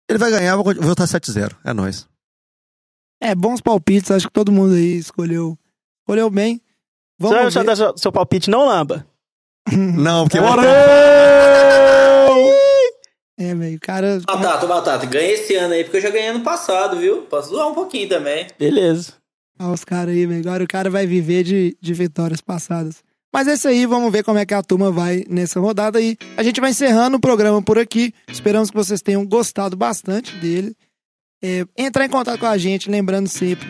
Ele 0.09 0.19
vai 0.19 0.31
ganhar, 0.31 0.57
vou 0.57 0.64
votar 0.75 1.07
7-0. 1.07 1.53
É 1.64 1.73
nóis. 1.73 2.07
É, 3.21 3.35
bons 3.35 3.61
palpites. 3.61 4.11
Acho 4.11 4.27
que 4.29 4.33
todo 4.33 4.53
mundo 4.53 4.75
aí 4.75 4.97
escolheu, 4.99 5.59
escolheu 6.03 6.31
bem. 6.31 6.61
Vamos 7.19 7.55
ver. 7.55 7.64
dar 7.64 7.77
seu, 7.77 7.97
seu 7.97 8.12
palpite, 8.12 8.49
não 8.49 8.66
lamba. 8.66 9.07
Não, 9.73 10.27
porque. 10.27 10.39
É, 13.41 13.55
velho, 13.55 13.79
cara... 13.81 14.21
Batata, 14.27 14.66
Batata, 14.66 15.07
ganha 15.07 15.33
esse 15.33 15.55
ano 15.55 15.75
aí, 15.75 15.85
porque 15.85 15.99
eu 15.99 16.01
já 16.01 16.11
ganhei 16.11 16.29
ano 16.29 16.41
passado, 16.41 16.97
viu? 16.97 17.23
Posso 17.23 17.51
zoar 17.51 17.69
um 17.69 17.75
pouquinho 17.75 18.09
também. 18.09 18.49
Beleza. 18.59 19.12
Olha 19.61 19.73
os 19.73 19.85
caras 19.85 20.14
aí, 20.14 20.27
velho. 20.27 20.41
Agora 20.41 20.64
o 20.64 20.69
cara 20.69 20.91
vai 20.91 21.07
viver 21.07 21.45
de, 21.45 21.77
de 21.81 21.95
vitórias 21.95 22.41
passadas. 22.41 23.03
Mas 23.33 23.47
é 23.47 23.55
isso 23.55 23.69
aí, 23.69 23.85
vamos 23.87 24.11
ver 24.11 24.25
como 24.25 24.39
é 24.39 24.47
que 24.47 24.55
a 24.55 24.62
turma 24.62 24.91
vai 24.91 25.25
nessa 25.29 25.61
rodada 25.61 25.99
aí. 25.99 26.16
A 26.37 26.43
gente 26.43 26.61
vai 26.61 26.71
encerrando 26.71 27.19
o 27.19 27.21
programa 27.21 27.62
por 27.62 27.79
aqui. 27.79 28.12
Esperamos 28.27 28.71
que 28.71 28.77
vocês 28.77 29.03
tenham 29.03 29.25
gostado 29.25 29.77
bastante 29.77 30.35
dele. 30.37 30.75
É, 31.43 31.64
entrar 31.77 32.05
em 32.05 32.09
contato 32.09 32.41
com 32.41 32.47
a 32.47 32.59
gente, 32.59 32.91
lembrando 32.91 33.29
sempre, 33.29 33.69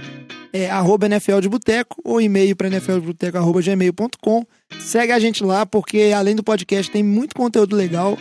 é 0.52 0.70
arroba 0.70 1.06
NFL 1.06 1.40
de 1.40 1.48
Boteco 1.48 2.00
ou 2.04 2.20
e-mail 2.20 2.54
para 2.56 2.68
nfldeboteco 2.68 3.38
arroba 3.38 3.60
gmail.com. 3.60 4.46
Segue 4.80 5.12
a 5.12 5.18
gente 5.18 5.44
lá, 5.44 5.66
porque 5.66 6.12
além 6.16 6.34
do 6.34 6.42
podcast 6.42 6.90
tem 6.90 7.02
muito 7.02 7.34
conteúdo 7.34 7.76
legal. 7.76 8.18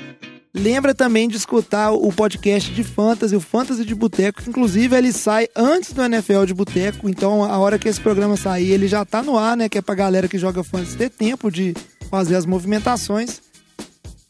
Lembra 0.53 0.95
também 0.95 1.27
de 1.27 1.37
escutar 1.37 1.91
o 1.91 2.11
podcast 2.11 2.71
de 2.73 2.83
Fantasy, 2.83 3.35
o 3.35 3.39
Fantasy 3.39 3.85
de 3.85 3.93
Boteco. 3.93 4.41
Inclusive, 4.47 4.95
ele 4.95 5.13
sai 5.13 5.47
antes 5.55 5.93
do 5.93 6.01
NFL 6.01 6.45
de 6.45 6.53
Boteco. 6.53 7.07
Então, 7.07 7.43
a 7.43 7.59
hora 7.59 7.77
que 7.77 7.87
esse 7.87 8.01
programa 8.01 8.35
sair, 8.35 8.71
ele 8.71 8.87
já 8.87 9.05
tá 9.05 9.21
no 9.21 9.37
ar, 9.37 9.55
né? 9.55 9.69
Que 9.69 9.77
é 9.77 9.81
pra 9.81 9.93
galera 9.93 10.27
que 10.27 10.37
joga 10.37 10.63
Fantasy 10.63 10.97
ter 10.97 11.11
tempo 11.11 11.51
de 11.51 11.75
fazer 12.09 12.35
as 12.35 12.45
movimentações. 12.45 13.39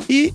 E 0.09 0.33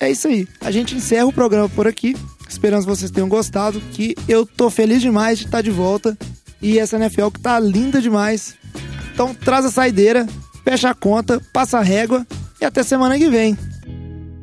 é 0.00 0.10
isso 0.10 0.26
aí. 0.26 0.48
A 0.60 0.70
gente 0.70 0.94
encerra 0.94 1.26
o 1.26 1.32
programa 1.32 1.68
por 1.68 1.86
aqui. 1.86 2.16
Esperamos 2.48 2.86
que 2.86 2.90
vocês 2.90 3.10
tenham 3.10 3.28
gostado. 3.28 3.78
Que 3.92 4.14
eu 4.26 4.46
tô 4.46 4.70
feliz 4.70 5.02
demais 5.02 5.38
de 5.38 5.44
estar 5.44 5.60
de 5.60 5.70
volta. 5.70 6.16
E 6.60 6.78
essa 6.78 6.96
NFL 6.96 7.28
que 7.34 7.40
tá 7.40 7.58
linda 7.58 8.00
demais. 8.00 8.56
Então, 9.12 9.34
traz 9.34 9.64
a 9.64 9.70
saideira, 9.70 10.26
fecha 10.64 10.90
a 10.90 10.94
conta, 10.94 11.40
passa 11.52 11.78
a 11.78 11.82
régua. 11.82 12.26
E 12.60 12.64
até 12.64 12.82
semana 12.82 13.18
que 13.18 13.28
vem. 13.28 13.56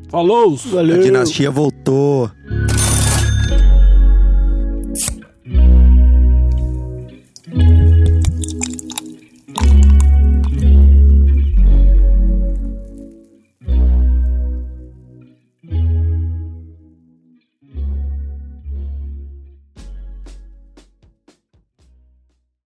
Falou! 0.08 0.58
A 0.78 1.02
dinastia 1.02 1.50
voltou. 1.50 2.30